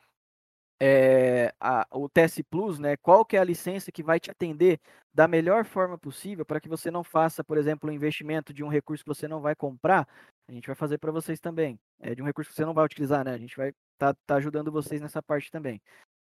é, 0.78 1.54
a, 1.58 1.86
o 1.90 2.10
TS 2.10 2.42
Plus, 2.50 2.78
né? 2.78 2.94
Qual 2.98 3.24
que 3.24 3.38
é 3.38 3.40
a 3.40 3.44
licença 3.44 3.90
que 3.90 4.02
vai 4.02 4.20
te 4.20 4.30
atender 4.30 4.78
da 5.14 5.26
melhor 5.26 5.64
forma 5.64 5.96
possível 5.96 6.44
para 6.44 6.60
que 6.60 6.68
você 6.68 6.90
não 6.90 7.02
faça, 7.02 7.42
por 7.42 7.56
exemplo, 7.56 7.88
um 7.88 7.92
investimento 7.92 8.52
de 8.52 8.62
um 8.62 8.68
recurso 8.68 9.02
que 9.02 9.08
você 9.08 9.26
não 9.26 9.40
vai 9.40 9.54
comprar, 9.56 10.06
a 10.46 10.52
gente 10.52 10.66
vai 10.66 10.76
fazer 10.76 10.98
para 10.98 11.10
vocês 11.10 11.40
também. 11.40 11.80
É 12.00 12.14
de 12.14 12.22
um 12.22 12.26
recurso 12.26 12.50
que 12.50 12.56
você 12.56 12.66
não 12.66 12.74
vai 12.74 12.84
utilizar, 12.84 13.24
né? 13.24 13.32
A 13.32 13.38
gente 13.38 13.56
vai 13.56 13.70
estar 13.70 14.12
tá, 14.12 14.20
tá 14.26 14.34
ajudando 14.36 14.70
vocês 14.70 15.00
nessa 15.00 15.22
parte 15.22 15.50
também. 15.50 15.80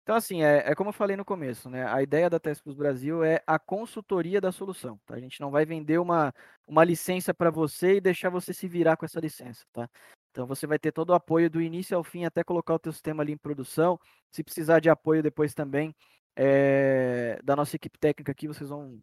Então, 0.05 0.15
assim, 0.15 0.45
é, 0.45 0.71
é, 0.71 0.75
como 0.77 0.91
eu 0.91 0.95
falei 0.95 1.17
no 1.17 1.25
começo, 1.25 1.69
né? 1.69 1.87
A 1.93 2.03
ideia 2.03 2.31
da 2.31 2.39
Plus 2.39 2.77
Brasil 2.77 3.25
é 3.25 3.43
a 3.47 3.59
consultoria 3.59 4.41
da 4.41 4.53
solução, 4.53 4.97
tá? 5.07 5.15
A 5.17 5.21
gente 5.21 5.41
não 5.41 5.51
vai 5.51 5.65
vender 5.65 5.99
uma, 5.99 6.33
uma 6.69 6.85
licença 6.85 7.35
para 7.35 7.51
você 7.51 7.97
e 7.97 8.01
deixar 8.01 8.31
você 8.31 8.55
se 8.55 8.69
virar 8.69 8.97
com 8.97 9.05
essa 9.05 9.19
licença, 9.19 9.65
tá? 9.73 9.89
Então, 10.33 10.47
você 10.47 10.67
vai 10.67 10.79
ter 10.79 10.93
todo 10.93 11.11
o 11.11 11.15
apoio 11.15 11.51
do 11.51 11.61
início 11.61 11.95
ao 11.95 12.03
fim 12.03 12.25
até 12.25 12.43
colocar 12.43 12.75
o 12.75 12.79
teu 12.79 12.91
sistema 12.91 13.23
ali 13.23 13.33
em 13.33 13.37
produção. 13.37 14.01
Se 14.31 14.43
precisar 14.43 14.81
de 14.81 14.89
apoio 14.89 15.23
depois 15.23 15.53
também 15.55 15.95
é, 16.35 17.39
da 17.45 17.55
nossa 17.55 17.77
equipe 17.77 17.99
técnica 17.99 18.33
aqui, 18.33 18.49
vocês 18.49 18.71
vão 18.71 18.99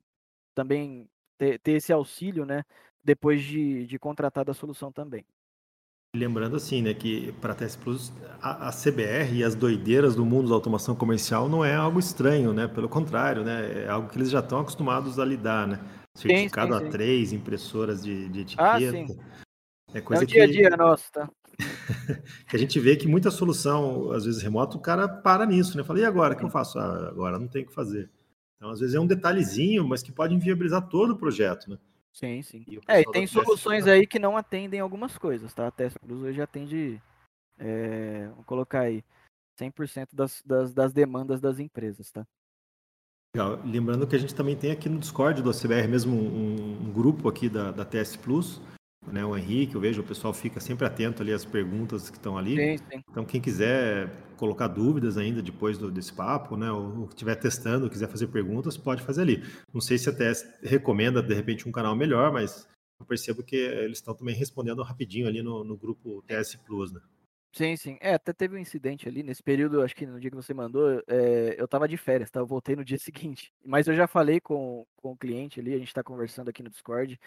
também 0.55 1.07
ter, 1.37 1.59
ter 1.59 1.73
esse 1.73 1.93
auxílio, 1.93 2.45
né? 2.45 2.63
Depois 3.03 3.43
de, 3.43 3.85
de 3.85 3.99
contratar 3.99 4.43
da 4.43 4.55
solução 4.55 4.91
também. 4.91 5.23
Lembrando 6.15 6.55
assim, 6.55 6.81
né, 6.81 6.91
que 6.95 7.31
para 7.33 7.53
a 7.53 7.55
TS 7.55 7.75
Plus, 7.75 8.11
a, 8.41 8.69
a, 8.69 8.71
CBR 8.71 9.31
e 9.31 9.43
as 9.43 9.53
doideiras 9.53 10.15
do 10.15 10.25
mundo 10.25 10.49
da 10.49 10.55
automação 10.55 10.95
comercial 10.95 11.47
não 11.47 11.63
é 11.63 11.75
algo 11.75 11.99
estranho, 11.99 12.51
né? 12.51 12.67
Pelo 12.67 12.89
contrário, 12.89 13.43
né? 13.43 13.83
É 13.83 13.89
algo 13.89 14.09
que 14.09 14.17
eles 14.17 14.31
já 14.31 14.39
estão 14.39 14.59
acostumados 14.59 15.19
a 15.19 15.25
lidar, 15.25 15.67
né? 15.67 15.79
Certificado 16.17 16.73
sim, 16.73 16.79
sim, 16.79 16.91
sim. 16.91 16.97
A3, 16.97 17.31
impressoras 17.33 18.03
de, 18.03 18.27
de 18.29 18.57
ah, 18.57 18.81
etiqueta. 18.81 19.13
Ah, 19.21 19.39
é, 19.93 20.01
coisa 20.01 20.23
é 20.23 20.25
o 20.25 20.27
dia 20.27 20.43
a 20.43 20.47
dia 20.47 20.69
que, 20.69 20.77
nosso, 20.77 21.11
tá? 21.11 21.29
que 22.47 22.55
a 22.55 22.59
gente 22.59 22.79
vê 22.79 22.95
que 22.95 23.07
muita 23.07 23.31
solução, 23.31 24.11
às 24.11 24.25
vezes 24.25 24.41
remoto, 24.41 24.77
o 24.77 24.81
cara 24.81 25.07
para 25.07 25.45
nisso, 25.45 25.77
né? 25.77 25.83
Fala, 25.83 25.99
e 25.99 26.05
agora? 26.05 26.33
O 26.33 26.37
que 26.37 26.43
eu 26.43 26.49
faço? 26.49 26.79
Ah, 26.79 27.09
agora 27.09 27.39
não 27.39 27.47
tem 27.47 27.63
o 27.63 27.67
que 27.67 27.73
fazer. 27.73 28.09
Então, 28.57 28.69
às 28.69 28.79
vezes 28.79 28.95
é 28.95 28.99
um 28.99 29.07
detalhezinho, 29.07 29.87
mas 29.87 30.03
que 30.03 30.11
pode 30.11 30.33
inviabilizar 30.33 30.87
todo 30.87 31.13
o 31.13 31.17
projeto, 31.17 31.69
né? 31.69 31.77
Sim, 32.11 32.41
sim. 32.41 32.65
E 32.67 32.79
é, 32.87 33.01
e 33.01 33.05
tem 33.11 33.25
soluções 33.25 33.87
aí 33.87 34.05
que 34.05 34.19
não 34.19 34.35
atendem 34.35 34.79
algumas 34.79 35.17
coisas, 35.17 35.53
tá? 35.53 35.67
A 35.67 35.71
Tesla 35.71 35.99
Plus 36.05 36.21
hoje 36.21 36.41
atende, 36.41 37.01
é, 37.57 38.27
vamos 38.29 38.45
colocar 38.45 38.81
aí, 38.81 39.03
100% 39.59 40.09
das, 40.13 40.41
das, 40.45 40.73
das 40.73 40.91
demandas 40.91 41.39
das 41.39 41.59
empresas, 41.59 42.11
tá? 42.11 42.27
Legal. 43.35 43.59
Lembrando 43.63 44.07
que 44.07 44.15
a 44.15 44.19
gente 44.19 44.33
também 44.33 44.57
tem 44.57 44.71
aqui 44.71 44.89
no 44.89 44.99
Discord 44.99 45.41
do 45.41 45.49
ACBR 45.49 45.87
mesmo 45.87 46.15
um, 46.15 46.87
um 46.87 46.91
grupo 46.91 47.29
aqui 47.29 47.47
da, 47.47 47.71
da 47.71 47.85
TS 47.85 48.17
Plus, 48.17 48.59
né, 49.07 49.25
o 49.25 49.35
Henrique, 49.35 49.75
eu 49.75 49.81
vejo, 49.81 50.01
o 50.01 50.05
pessoal 50.05 50.33
fica 50.33 50.59
sempre 50.59 50.85
atento 50.85 51.21
ali 51.21 51.31
às 51.31 51.45
perguntas 51.45 52.09
que 52.09 52.17
estão 52.17 52.37
ali. 52.37 52.55
Sim, 52.55 52.77
sim. 52.77 53.03
Então, 53.09 53.25
quem 53.25 53.41
quiser 53.41 54.09
colocar 54.37 54.67
dúvidas 54.67 55.17
ainda 55.17 55.41
depois 55.41 55.77
do, 55.77 55.91
desse 55.91 56.13
papo, 56.13 56.55
né, 56.55 56.71
ou 56.71 57.05
estiver 57.05 57.35
testando, 57.35 57.89
quiser 57.89 58.07
fazer 58.07 58.27
perguntas, 58.27 58.77
pode 58.77 59.01
fazer 59.01 59.21
ali. 59.21 59.43
Não 59.73 59.81
sei 59.81 59.97
se 59.97 60.09
até 60.09 60.31
recomenda, 60.61 61.21
de 61.21 61.33
repente, 61.33 61.67
um 61.67 61.71
canal 61.71 61.95
melhor, 61.95 62.31
mas 62.31 62.67
eu 62.99 63.05
percebo 63.05 63.43
que 63.43 63.55
eles 63.55 63.97
estão 63.97 64.13
também 64.13 64.35
respondendo 64.35 64.83
rapidinho 64.83 65.27
ali 65.27 65.41
no, 65.41 65.63
no 65.63 65.77
grupo 65.77 66.21
TS 66.27 66.55
Plus, 66.65 66.91
né? 66.91 67.01
Sim, 67.51 67.75
sim. 67.75 67.97
É, 67.99 68.13
até 68.13 68.31
teve 68.31 68.55
um 68.55 68.59
incidente 68.59 69.07
ali 69.09 69.23
nesse 69.23 69.41
período, 69.41 69.81
acho 69.81 69.95
que 69.95 70.05
no 70.05 70.19
dia 70.19 70.29
que 70.29 70.35
você 70.35 70.53
mandou, 70.53 71.01
é, 71.07 71.55
eu 71.57 71.67
tava 71.67 71.87
de 71.87 71.97
férias, 71.97 72.29
tá? 72.29 72.39
Eu 72.39 72.45
voltei 72.45 72.75
no 72.75 72.85
dia 72.85 72.97
seguinte. 72.99 73.51
Mas 73.65 73.87
eu 73.87 73.95
já 73.95 74.07
falei 74.07 74.39
com, 74.39 74.85
com 74.95 75.13
o 75.13 75.17
cliente 75.17 75.59
ali, 75.59 75.73
a 75.73 75.79
gente 75.79 75.93
tá 75.93 76.03
conversando 76.03 76.49
aqui 76.49 76.61
no 76.61 76.69
Discord. 76.69 77.19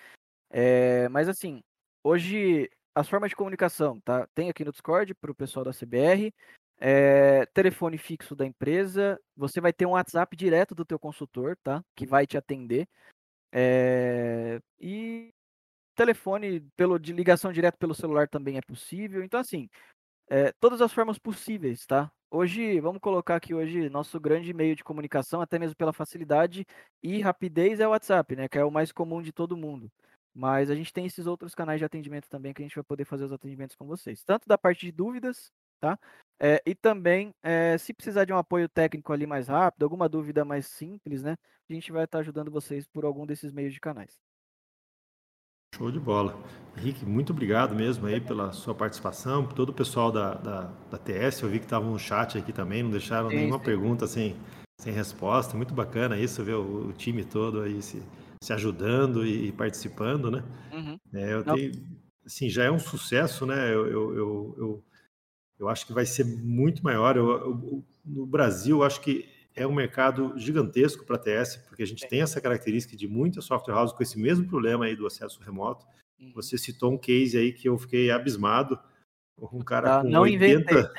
É, 0.52 1.08
mas 1.08 1.28
assim, 1.28 1.62
hoje 2.04 2.70
as 2.94 3.08
formas 3.08 3.30
de 3.30 3.36
comunicação, 3.36 3.98
tá? 4.00 4.28
Tem 4.34 4.50
aqui 4.50 4.64
no 4.64 4.70
Discord 4.70 5.14
para 5.14 5.30
o 5.30 5.34
pessoal 5.34 5.64
da 5.64 5.72
CBR, 5.72 6.32
é, 6.78 7.46
telefone 7.54 7.96
fixo 7.96 8.36
da 8.36 8.44
empresa, 8.44 9.18
você 9.34 9.60
vai 9.60 9.72
ter 9.72 9.86
um 9.86 9.92
WhatsApp 9.92 10.36
direto 10.36 10.74
do 10.74 10.84
teu 10.84 10.98
consultor, 10.98 11.56
tá? 11.62 11.82
Que 11.96 12.04
vai 12.04 12.26
te 12.26 12.36
atender. 12.36 12.86
É, 13.50 14.60
e 14.78 15.30
telefone 15.94 16.60
pelo, 16.76 16.98
de 16.98 17.12
ligação 17.12 17.52
direto 17.52 17.78
pelo 17.78 17.94
celular 17.94 18.28
também 18.28 18.58
é 18.58 18.62
possível. 18.62 19.22
Então, 19.22 19.40
assim, 19.40 19.70
é, 20.28 20.52
todas 20.60 20.80
as 20.82 20.92
formas 20.92 21.18
possíveis, 21.18 21.86
tá? 21.86 22.10
Hoje, 22.30 22.80
vamos 22.80 23.00
colocar 23.00 23.36
aqui 23.36 23.54
hoje, 23.54 23.90
nosso 23.90 24.18
grande 24.18 24.52
meio 24.54 24.74
de 24.74 24.84
comunicação, 24.84 25.40
até 25.40 25.58
mesmo 25.58 25.76
pela 25.76 25.92
facilidade 25.92 26.66
e 27.02 27.20
rapidez, 27.20 27.80
é 27.80 27.86
o 27.86 27.90
WhatsApp, 27.90 28.36
né? 28.36 28.48
Que 28.48 28.58
é 28.58 28.64
o 28.64 28.70
mais 28.70 28.90
comum 28.90 29.22
de 29.22 29.32
todo 29.32 29.56
mundo. 29.56 29.90
Mas 30.34 30.70
a 30.70 30.74
gente 30.74 30.92
tem 30.92 31.04
esses 31.04 31.26
outros 31.26 31.54
canais 31.54 31.78
de 31.78 31.84
atendimento 31.84 32.28
também 32.28 32.54
que 32.54 32.62
a 32.62 32.64
gente 32.64 32.74
vai 32.74 32.84
poder 32.84 33.04
fazer 33.04 33.24
os 33.24 33.32
atendimentos 33.32 33.76
com 33.76 33.86
vocês. 33.86 34.24
Tanto 34.24 34.48
da 34.48 34.56
parte 34.56 34.86
de 34.86 34.92
dúvidas, 34.92 35.52
tá? 35.80 35.98
É, 36.40 36.62
e 36.64 36.74
também, 36.74 37.34
é, 37.42 37.76
se 37.76 37.92
precisar 37.92 38.24
de 38.24 38.32
um 38.32 38.38
apoio 38.38 38.68
técnico 38.68 39.12
ali 39.12 39.26
mais 39.26 39.48
rápido, 39.48 39.82
alguma 39.82 40.08
dúvida 40.08 40.44
mais 40.44 40.66
simples, 40.66 41.22
né? 41.22 41.36
A 41.68 41.72
gente 41.72 41.92
vai 41.92 42.04
estar 42.04 42.18
ajudando 42.20 42.50
vocês 42.50 42.86
por 42.86 43.04
algum 43.04 43.26
desses 43.26 43.52
meios 43.52 43.74
de 43.74 43.80
canais. 43.80 44.20
Show 45.74 45.90
de 45.90 45.98
bola. 45.98 46.38
Henrique, 46.76 47.04
muito 47.06 47.32
obrigado 47.32 47.74
mesmo 47.74 48.06
aí 48.06 48.20
pela 48.20 48.52
sua 48.52 48.74
participação, 48.74 49.46
por 49.46 49.54
todo 49.54 49.70
o 49.70 49.72
pessoal 49.72 50.12
da, 50.12 50.34
da, 50.34 50.60
da 50.90 50.98
TS, 50.98 51.42
eu 51.42 51.48
vi 51.48 51.58
que 51.58 51.64
estavam 51.64 51.90
no 51.90 51.98
chat 51.98 52.36
aqui 52.36 52.52
também, 52.52 52.82
não 52.82 52.90
deixaram 52.90 53.30
sim, 53.30 53.36
nenhuma 53.36 53.58
sim. 53.58 53.64
pergunta 53.64 54.06
sem, 54.06 54.36
sem 54.78 54.92
resposta, 54.92 55.56
muito 55.56 55.72
bacana 55.72 56.18
isso, 56.18 56.44
ver 56.44 56.56
o, 56.56 56.88
o 56.88 56.92
time 56.92 57.24
todo 57.24 57.62
aí 57.62 57.80
se, 57.80 58.02
se 58.42 58.52
ajudando 58.52 59.24
e 59.24 59.52
participando, 59.52 60.28
né? 60.28 60.44
Uhum. 60.72 60.98
É, 61.14 61.32
eu 61.32 61.44
tenho, 61.44 61.72
assim, 62.26 62.50
já 62.50 62.64
é 62.64 62.70
um 62.70 62.78
sucesso, 62.78 63.46
né? 63.46 63.72
Eu, 63.72 63.86
eu, 63.86 64.16
eu, 64.16 64.54
eu, 64.58 64.84
eu 65.60 65.68
acho 65.68 65.86
que 65.86 65.92
vai 65.92 66.04
ser 66.04 66.24
muito 66.24 66.82
maior. 66.82 67.16
Eu, 67.16 67.30
eu, 67.30 67.84
no 68.04 68.26
Brasil, 68.26 68.82
acho 68.82 69.00
que 69.00 69.28
é 69.54 69.64
um 69.64 69.72
mercado 69.72 70.36
gigantesco 70.36 71.06
para 71.06 71.14
a 71.14 71.18
TS, 71.20 71.58
porque 71.68 71.84
a 71.84 71.86
gente 71.86 72.08
tem 72.08 72.20
essa 72.20 72.40
característica 72.40 72.96
de 72.96 73.06
muitas 73.06 73.44
software 73.44 73.76
houses 73.76 73.94
com 73.94 74.02
esse 74.02 74.18
mesmo 74.18 74.44
problema 74.48 74.86
aí 74.86 74.96
do 74.96 75.06
acesso 75.06 75.40
remoto. 75.40 75.86
Uhum. 76.20 76.32
Você 76.34 76.58
citou 76.58 76.92
um 76.92 76.98
case 76.98 77.38
aí 77.38 77.52
que 77.52 77.68
eu 77.68 77.78
fiquei 77.78 78.10
abismado. 78.10 78.76
Um 79.52 79.62
cara 79.62 79.98
ah, 79.98 80.02
com 80.02 80.08
não 80.08 80.22
80. 80.22 80.92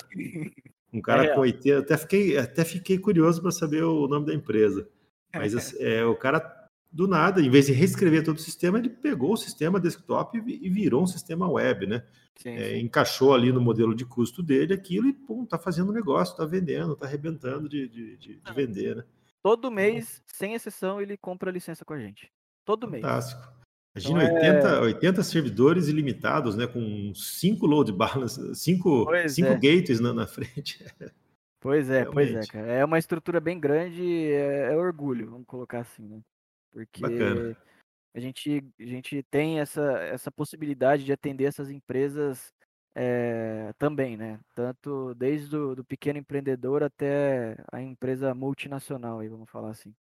Um 0.93 1.01
cara 1.03 1.25
é. 1.25 1.35
com 1.35 1.41
80. 1.41 1.79
Até 1.79 1.97
fiquei, 1.97 2.37
até 2.37 2.63
fiquei 2.63 2.97
curioso 2.97 3.41
para 3.41 3.51
saber 3.51 3.83
o 3.83 4.07
nome 4.07 4.27
da 4.27 4.33
empresa. 4.33 4.87
Mas 5.33 5.53
assim, 5.57 5.75
é, 5.81 6.05
o 6.05 6.15
cara 6.15 6.62
do 6.93 7.07
nada, 7.07 7.41
em 7.41 7.49
vez 7.49 7.65
de 7.65 7.73
reescrever 7.73 8.23
todo 8.23 8.37
o 8.37 8.41
sistema, 8.41 8.77
ele 8.77 8.89
pegou 8.89 9.33
o 9.33 9.37
sistema 9.37 9.79
desktop 9.79 10.37
e 10.37 10.69
virou 10.69 11.01
um 11.01 11.07
sistema 11.07 11.49
web, 11.49 11.87
né? 11.87 12.05
Sim, 12.35 12.51
é, 12.51 12.69
sim. 12.69 12.79
encaixou 12.81 13.33
ali 13.33 13.51
no 13.51 13.59
modelo 13.59 13.95
de 13.95 14.05
custo 14.05 14.43
dele 14.43 14.73
aquilo 14.73 15.07
e, 15.07 15.13
pum, 15.13 15.43
tá 15.45 15.57
fazendo 15.57 15.91
negócio, 15.91 16.37
tá 16.37 16.45
vendendo, 16.45 16.95
tá 16.95 17.07
arrebentando 17.07 17.67
de, 17.67 17.87
de, 17.87 18.17
de, 18.17 18.39
de 18.39 18.53
vender, 18.53 18.95
né? 18.97 19.03
Todo 19.41 19.71
mês, 19.71 20.21
sem 20.27 20.53
exceção, 20.53 21.01
ele 21.01 21.17
compra 21.17 21.51
licença 21.51 21.83
com 21.83 21.93
a 21.93 21.99
gente. 21.99 22.31
Todo 22.63 22.89
Fantástico. 22.89 23.41
mês. 23.41 24.05
Imagina 24.05 24.23
então, 24.23 24.35
80, 24.35 24.67
é... 24.67 24.79
80 24.81 25.23
servidores 25.23 25.87
ilimitados, 25.87 26.55
né? 26.55 26.67
Com 26.67 27.13
cinco 27.15 27.65
load 27.65 27.91
balance, 27.91 28.55
cinco, 28.55 29.07
cinco 29.27 29.49
é. 29.49 29.55
gateways 29.55 29.99
na, 29.99 30.13
na 30.13 30.27
frente. 30.27 30.85
Pois 31.59 31.89
é, 31.89 32.01
Realmente. 32.01 32.33
pois 32.33 32.45
é, 32.45 32.51
cara. 32.51 32.71
É 32.73 32.83
uma 32.83 32.99
estrutura 32.99 33.39
bem 33.39 33.57
grande, 33.57 34.03
é, 34.03 34.73
é 34.73 34.75
orgulho, 34.75 35.31
vamos 35.31 35.47
colocar 35.47 35.79
assim, 35.79 36.05
né? 36.05 36.19
Porque 36.73 37.01
Bacana. 37.01 37.55
a 38.15 38.19
gente, 38.19 38.65
a 38.79 38.85
gente 38.85 39.23
tem 39.29 39.59
essa, 39.59 39.99
essa 39.99 40.31
possibilidade 40.31 41.05
de 41.05 41.13
atender 41.13 41.45
essas 41.45 41.69
empresas 41.69 42.51
é, 42.95 43.71
também, 43.77 44.17
né? 44.17 44.39
Tanto 44.55 45.13
desde 45.15 45.55
o 45.55 45.75
do 45.75 45.85
pequeno 45.85 46.19
empreendedor 46.19 46.83
até 46.83 47.55
a 47.71 47.81
empresa 47.81 48.33
multinacional, 48.33 49.19
aí, 49.19 49.27
vamos 49.27 49.49
falar 49.49 49.69
assim. 49.69 49.93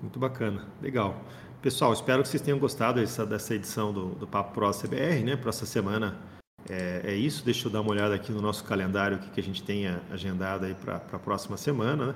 Muito 0.00 0.18
bacana, 0.18 0.68
legal. 0.82 1.14
Pessoal, 1.62 1.92
espero 1.92 2.22
que 2.22 2.28
vocês 2.28 2.42
tenham 2.42 2.58
gostado 2.58 3.00
dessa, 3.00 3.24
dessa 3.24 3.54
edição 3.54 3.92
do, 3.92 4.14
do 4.14 4.26
Papo 4.26 4.52
Pro 4.52 4.70
CBR, 4.72 5.22
né? 5.22 5.36
Para 5.36 5.50
essa 5.50 5.64
semana 5.64 6.20
é, 6.68 7.02
é, 7.04 7.14
isso. 7.14 7.44
Deixa 7.44 7.68
eu 7.68 7.72
dar 7.72 7.80
uma 7.80 7.90
olhada 7.90 8.14
aqui 8.14 8.32
no 8.32 8.40
nosso 8.40 8.64
calendário, 8.64 9.18
o 9.18 9.20
que, 9.20 9.30
que 9.30 9.40
a 9.40 9.42
gente 9.42 9.62
tem 9.62 9.86
agendado 10.10 10.66
aí 10.66 10.74
para 10.74 10.96
a 10.96 11.18
próxima 11.18 11.56
semana, 11.56 12.08
né? 12.08 12.14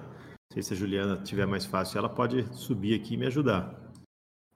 Sei 0.59 0.63
se 0.65 0.75
a 0.75 0.77
Juliana 0.77 1.23
tiver 1.23 1.47
mais 1.47 1.65
fácil, 1.65 1.99
ela 1.99 2.09
pode 2.09 2.43
subir 2.53 3.01
aqui 3.01 3.15
e 3.15 3.17
me 3.17 3.27
ajudar. 3.27 3.79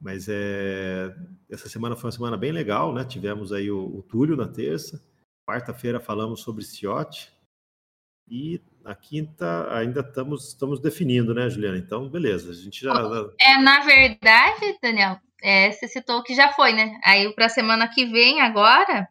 Mas 0.01 0.27
é, 0.29 1.15
essa 1.49 1.69
semana 1.69 1.95
foi 1.95 2.07
uma 2.07 2.12
semana 2.12 2.37
bem 2.37 2.51
legal, 2.51 2.93
né? 2.93 3.05
Tivemos 3.05 3.53
aí 3.53 3.70
o, 3.70 3.99
o 3.99 4.03
Túlio 4.03 4.37
na 4.37 4.49
terça, 4.49 5.01
quarta-feira 5.49 6.01
falamos 6.01 6.41
sobre 6.41 6.65
Ciote 6.65 7.33
e 8.29 8.61
na 8.83 8.97
quinta 8.97 9.73
ainda 9.73 10.01
estamos, 10.01 10.49
estamos 10.49 10.81
definindo, 10.81 11.33
né, 11.33 11.49
Juliana? 11.49 11.79
Então, 11.79 12.09
beleza, 12.09 12.51
a 12.51 12.55
gente 12.55 12.81
já. 12.81 12.93
É, 13.41 13.59
na 13.59 13.85
verdade, 13.85 14.77
Daniel, 14.83 15.20
é, 15.41 15.70
você 15.70 15.87
citou 15.87 16.24
que 16.24 16.35
já 16.35 16.53
foi, 16.53 16.73
né? 16.73 16.99
Aí 17.05 17.33
para 17.33 17.47
a 17.47 17.49
semana 17.49 17.87
que 17.87 18.07
vem, 18.07 18.41
agora, 18.41 19.09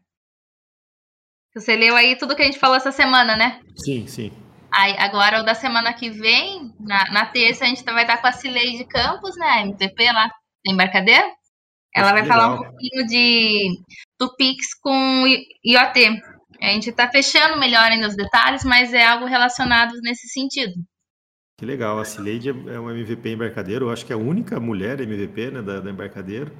Você 1.56 1.74
leu 1.74 1.96
aí 1.96 2.18
tudo 2.18 2.36
que 2.36 2.42
a 2.42 2.46
gente 2.46 2.60
falou 2.60 2.76
essa 2.76 2.92
semana, 2.92 3.38
né? 3.38 3.62
Sim, 3.78 4.06
sim. 4.08 4.41
Aí, 4.74 4.96
agora, 4.98 5.42
o 5.42 5.46
da 5.46 5.54
semana 5.54 5.94
que 5.94 6.10
vem, 6.10 6.74
na, 6.80 7.12
na 7.12 7.26
terça, 7.26 7.66
a 7.66 7.68
gente 7.68 7.84
vai 7.84 8.04
estar 8.04 8.18
com 8.18 8.28
a 8.28 8.32
Cileide 8.32 8.86
Campos, 8.86 9.36
né? 9.38 9.62
MPP 9.64 10.12
lá, 10.12 10.28
da 10.66 10.72
embarcadeira. 10.72 11.28
Ela 11.94 12.14
vai 12.14 12.22
Legal. 12.22 12.40
falar 12.40 12.54
um 12.54 12.58
pouquinho 12.64 13.06
de 13.06 13.82
do 14.18 14.34
Pix 14.36 14.74
com 14.82 15.26
IoT. 15.64 16.22
A 16.62 16.68
gente 16.68 16.90
está 16.90 17.10
fechando 17.10 17.60
melhor 17.60 17.92
ainda 17.92 18.08
os 18.08 18.16
detalhes, 18.16 18.64
mas 18.64 18.94
é 18.94 19.06
algo 19.06 19.26
relacionado 19.26 19.94
nesse 20.02 20.28
sentido. 20.30 20.74
Que 21.58 21.66
legal. 21.66 22.00
A 22.00 22.06
Cileide 22.06 22.50
é 22.50 22.80
uma 22.80 22.92
MVP 22.92 23.30
embarcadeiro. 23.30 23.86
Eu 23.86 23.92
acho 23.92 24.06
que 24.06 24.14
é 24.14 24.16
a 24.16 24.20
única 24.20 24.60
mulher 24.60 25.02
MVP 25.02 25.52
né, 25.52 25.62
da, 25.62 25.80
da 25.80 25.90
embarcadeiro. 25.92 26.52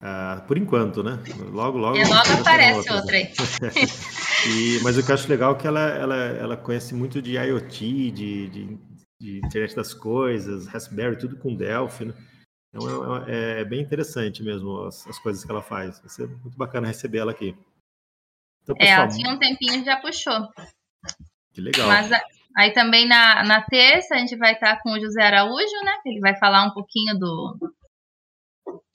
Ah, 0.00 0.44
por 0.46 0.58
enquanto, 0.58 1.02
né? 1.02 1.18
Logo, 1.52 1.78
logo. 1.78 1.96
E 1.96 2.04
logo 2.04 2.40
aparece 2.40 2.90
outra 2.92 3.12
né? 3.12 3.18
aí. 3.18 3.32
E- 4.46 4.78
mas 4.82 4.96
o 4.96 5.04
que 5.04 5.10
eu 5.10 5.14
acho 5.14 5.28
legal 5.28 5.54
é 5.54 5.58
que 5.58 5.66
ela, 5.66 5.80
ela, 5.80 6.14
ela 6.16 6.56
conhece 6.56 6.94
muito 6.94 7.20
de 7.20 7.32
IoT, 7.36 8.10
de, 8.12 8.48
de, 8.48 8.78
de 9.20 9.38
internet 9.38 9.74
das 9.74 9.92
coisas, 9.94 10.66
Raspberry, 10.68 11.18
tudo 11.18 11.36
com 11.38 11.56
Delphi, 11.56 12.04
né? 12.04 12.14
Então 12.72 13.24
é, 13.26 13.32
é- 13.32 13.60
é 13.60 13.64
bem 13.64 13.80
interessante 13.80 14.42
mesmo 14.42 14.82
as, 14.82 15.06
as 15.06 15.18
coisas 15.18 15.42
que 15.44 15.50
ela 15.50 15.62
faz. 15.62 15.98
Vai 15.98 16.08
ser 16.10 16.28
muito 16.28 16.56
bacana 16.56 16.86
receber 16.86 17.18
ela 17.18 17.32
aqui. 17.32 17.56
Então, 18.62 18.76
É, 18.78 18.80
pessoal, 18.80 19.00
ela 19.06 19.08
tinha 19.08 19.32
um 19.32 19.38
tempinho 19.38 19.80
e 19.80 19.84
já 19.84 19.96
puxou. 19.96 20.48
que 21.54 21.60
legal. 21.60 21.88
Mas 21.88 22.10
aí 22.56 22.72
também 22.72 23.08
na, 23.08 23.42
na 23.44 23.62
terça 23.62 24.14
a 24.14 24.18
gente 24.18 24.36
vai 24.36 24.52
estar 24.52 24.80
com 24.82 24.92
o 24.92 25.00
José 25.00 25.22
Araújo, 25.22 25.84
né? 25.84 25.96
Ele 26.04 26.20
vai 26.20 26.36
falar 26.38 26.64
um 26.66 26.70
pouquinho 26.72 27.18
do. 27.18 27.74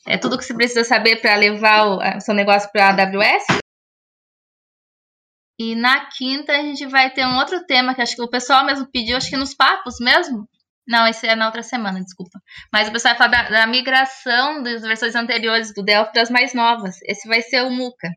É 0.07 0.17
tudo 0.17 0.37
que 0.37 0.43
você 0.43 0.53
precisa 0.53 0.83
saber 0.83 1.21
para 1.21 1.35
levar 1.35 1.85
o 1.85 2.21
seu 2.21 2.33
negócio 2.33 2.71
para 2.71 2.87
a 2.87 2.89
AWS. 2.89 3.61
E 5.59 5.75
na 5.75 6.09
quinta 6.09 6.53
a 6.53 6.63
gente 6.63 6.87
vai 6.87 7.11
ter 7.11 7.25
um 7.25 7.37
outro 7.37 7.63
tema 7.67 7.93
que 7.93 8.01
acho 8.01 8.15
que 8.15 8.21
o 8.21 8.29
pessoal 8.29 8.65
mesmo 8.65 8.89
pediu, 8.91 9.15
acho 9.15 9.29
que 9.29 9.37
nos 9.37 9.53
papos 9.53 9.99
mesmo. 9.99 10.47
Não, 10.87 11.07
esse 11.07 11.27
é 11.27 11.35
na 11.35 11.45
outra 11.45 11.61
semana, 11.61 12.01
desculpa. 12.01 12.39
Mas 12.73 12.89
o 12.89 12.91
pessoal 12.91 13.15
vai 13.15 13.29
falar 13.29 13.43
da, 13.43 13.49
da 13.49 13.67
migração 13.67 14.63
das 14.63 14.81
versões 14.81 15.15
anteriores 15.15 15.73
do 15.73 15.83
Delphi 15.83 16.11
para 16.11 16.23
as 16.23 16.31
mais 16.31 16.53
novas. 16.55 16.97
Esse 17.03 17.27
vai 17.27 17.41
ser 17.43 17.61
o 17.61 17.69
Muca. 17.69 18.09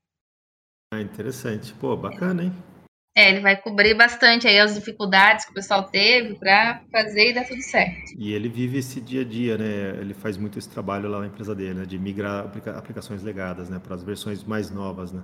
Ah, 0.92 1.00
interessante. 1.00 1.74
Pô, 1.74 1.94
bacana, 1.94 2.44
hein? 2.44 2.73
É, 3.16 3.30
ele 3.30 3.40
vai 3.40 3.56
cobrir 3.56 3.94
bastante 3.94 4.48
aí 4.48 4.58
as 4.58 4.74
dificuldades 4.74 5.44
que 5.44 5.52
o 5.52 5.54
pessoal 5.54 5.84
teve 5.84 6.34
para 6.34 6.82
fazer 6.90 7.30
e 7.30 7.32
dar 7.32 7.44
tudo 7.46 7.62
certo. 7.62 8.12
E 8.18 8.32
ele 8.32 8.48
vive 8.48 8.78
esse 8.78 9.00
dia 9.00 9.20
a 9.20 9.24
dia, 9.24 9.56
né? 9.56 10.00
Ele 10.00 10.12
faz 10.12 10.36
muito 10.36 10.58
esse 10.58 10.68
trabalho 10.68 11.08
lá 11.08 11.20
na 11.20 11.28
empresa 11.28 11.54
dele, 11.54 11.74
né? 11.74 11.84
De 11.86 11.96
migrar 11.96 12.46
aplica- 12.46 12.76
aplicações 12.76 13.22
legadas, 13.22 13.70
né? 13.70 13.78
Para 13.78 13.94
as 13.94 14.02
versões 14.02 14.42
mais 14.42 14.68
novas, 14.68 15.12
né? 15.12 15.22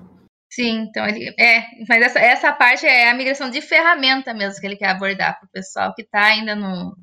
Sim, 0.53 0.87
então 0.89 1.05
ele. 1.05 1.35
É, 1.39 1.63
mas 1.89 2.03
essa, 2.03 2.21
essa 2.21 2.53
parte 2.53 2.87
é 2.87 3.11
a 3.11 3.15
migração 3.15 3.51
de 3.51 3.61
ferramenta 3.61 4.33
mesmo 4.33 4.61
que 4.61 4.67
ele 4.67 4.77
quer 4.77 4.91
abordar 4.91 5.39
para 5.39 5.47
o 5.47 5.51
pessoal 5.51 5.93
que 5.93 6.03
está 6.03 6.27
ainda 6.27 6.55
no, 6.55 6.97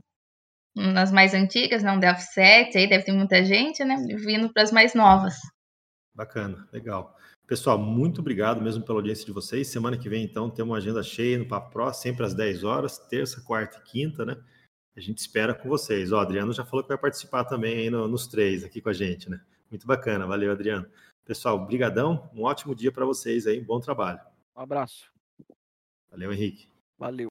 nas 0.75 1.11
mais 1.11 1.33
antigas, 1.33 1.83
não 1.83 1.99
Delphi 1.99 2.21
7, 2.21 2.77
aí 2.77 2.87
deve 2.87 3.03
ter 3.03 3.11
muita 3.11 3.43
gente, 3.43 3.83
né? 3.83 3.97
Vindo 4.15 4.53
para 4.53 4.63
as 4.63 4.71
mais 4.71 4.93
novas. 4.93 5.35
Bacana, 6.15 6.67
legal. 6.71 7.16
Pessoal, 7.47 7.77
muito 7.79 8.19
obrigado 8.19 8.61
mesmo 8.61 8.83
pela 8.83 8.99
audiência 8.99 9.25
de 9.25 9.31
vocês. 9.31 9.69
Semana 9.69 9.97
que 9.97 10.09
vem, 10.09 10.21
então, 10.21 10.49
temos 10.49 10.71
uma 10.71 10.77
agenda 10.77 11.01
cheia 11.01 11.37
no 11.37 11.47
Papo 11.47 11.71
Pro, 11.71 11.93
sempre 11.93 12.25
às 12.25 12.33
10 12.33 12.65
horas, 12.65 12.97
terça, 12.97 13.41
quarta 13.41 13.77
e 13.77 13.89
quinta, 13.89 14.25
né? 14.25 14.35
A 14.95 14.99
gente 14.99 15.19
espera 15.19 15.53
com 15.53 15.69
vocês. 15.69 16.11
O 16.11 16.17
Adriano 16.17 16.51
já 16.51 16.65
falou 16.65 16.83
que 16.83 16.89
vai 16.89 16.97
participar 16.97 17.45
também 17.45 17.77
aí 17.77 17.89
no- 17.89 18.07
nos 18.07 18.27
três 18.27 18.65
aqui 18.65 18.81
com 18.81 18.89
a 18.89 18.93
gente, 18.93 19.29
né? 19.29 19.39
Muito 19.71 19.87
bacana, 19.87 20.27
valeu, 20.27 20.51
Adriano. 20.51 20.85
Pessoal, 21.23 21.65
brigadão, 21.65 22.29
um 22.33 22.43
ótimo 22.43 22.75
dia 22.75 22.91
para 22.91 23.05
vocês 23.05 23.47
aí, 23.47 23.61
bom 23.61 23.79
trabalho. 23.79 24.19
Um 24.55 24.61
abraço. 24.61 25.09
Valeu, 26.11 26.33
Henrique. 26.33 26.67
Valeu. 26.97 27.25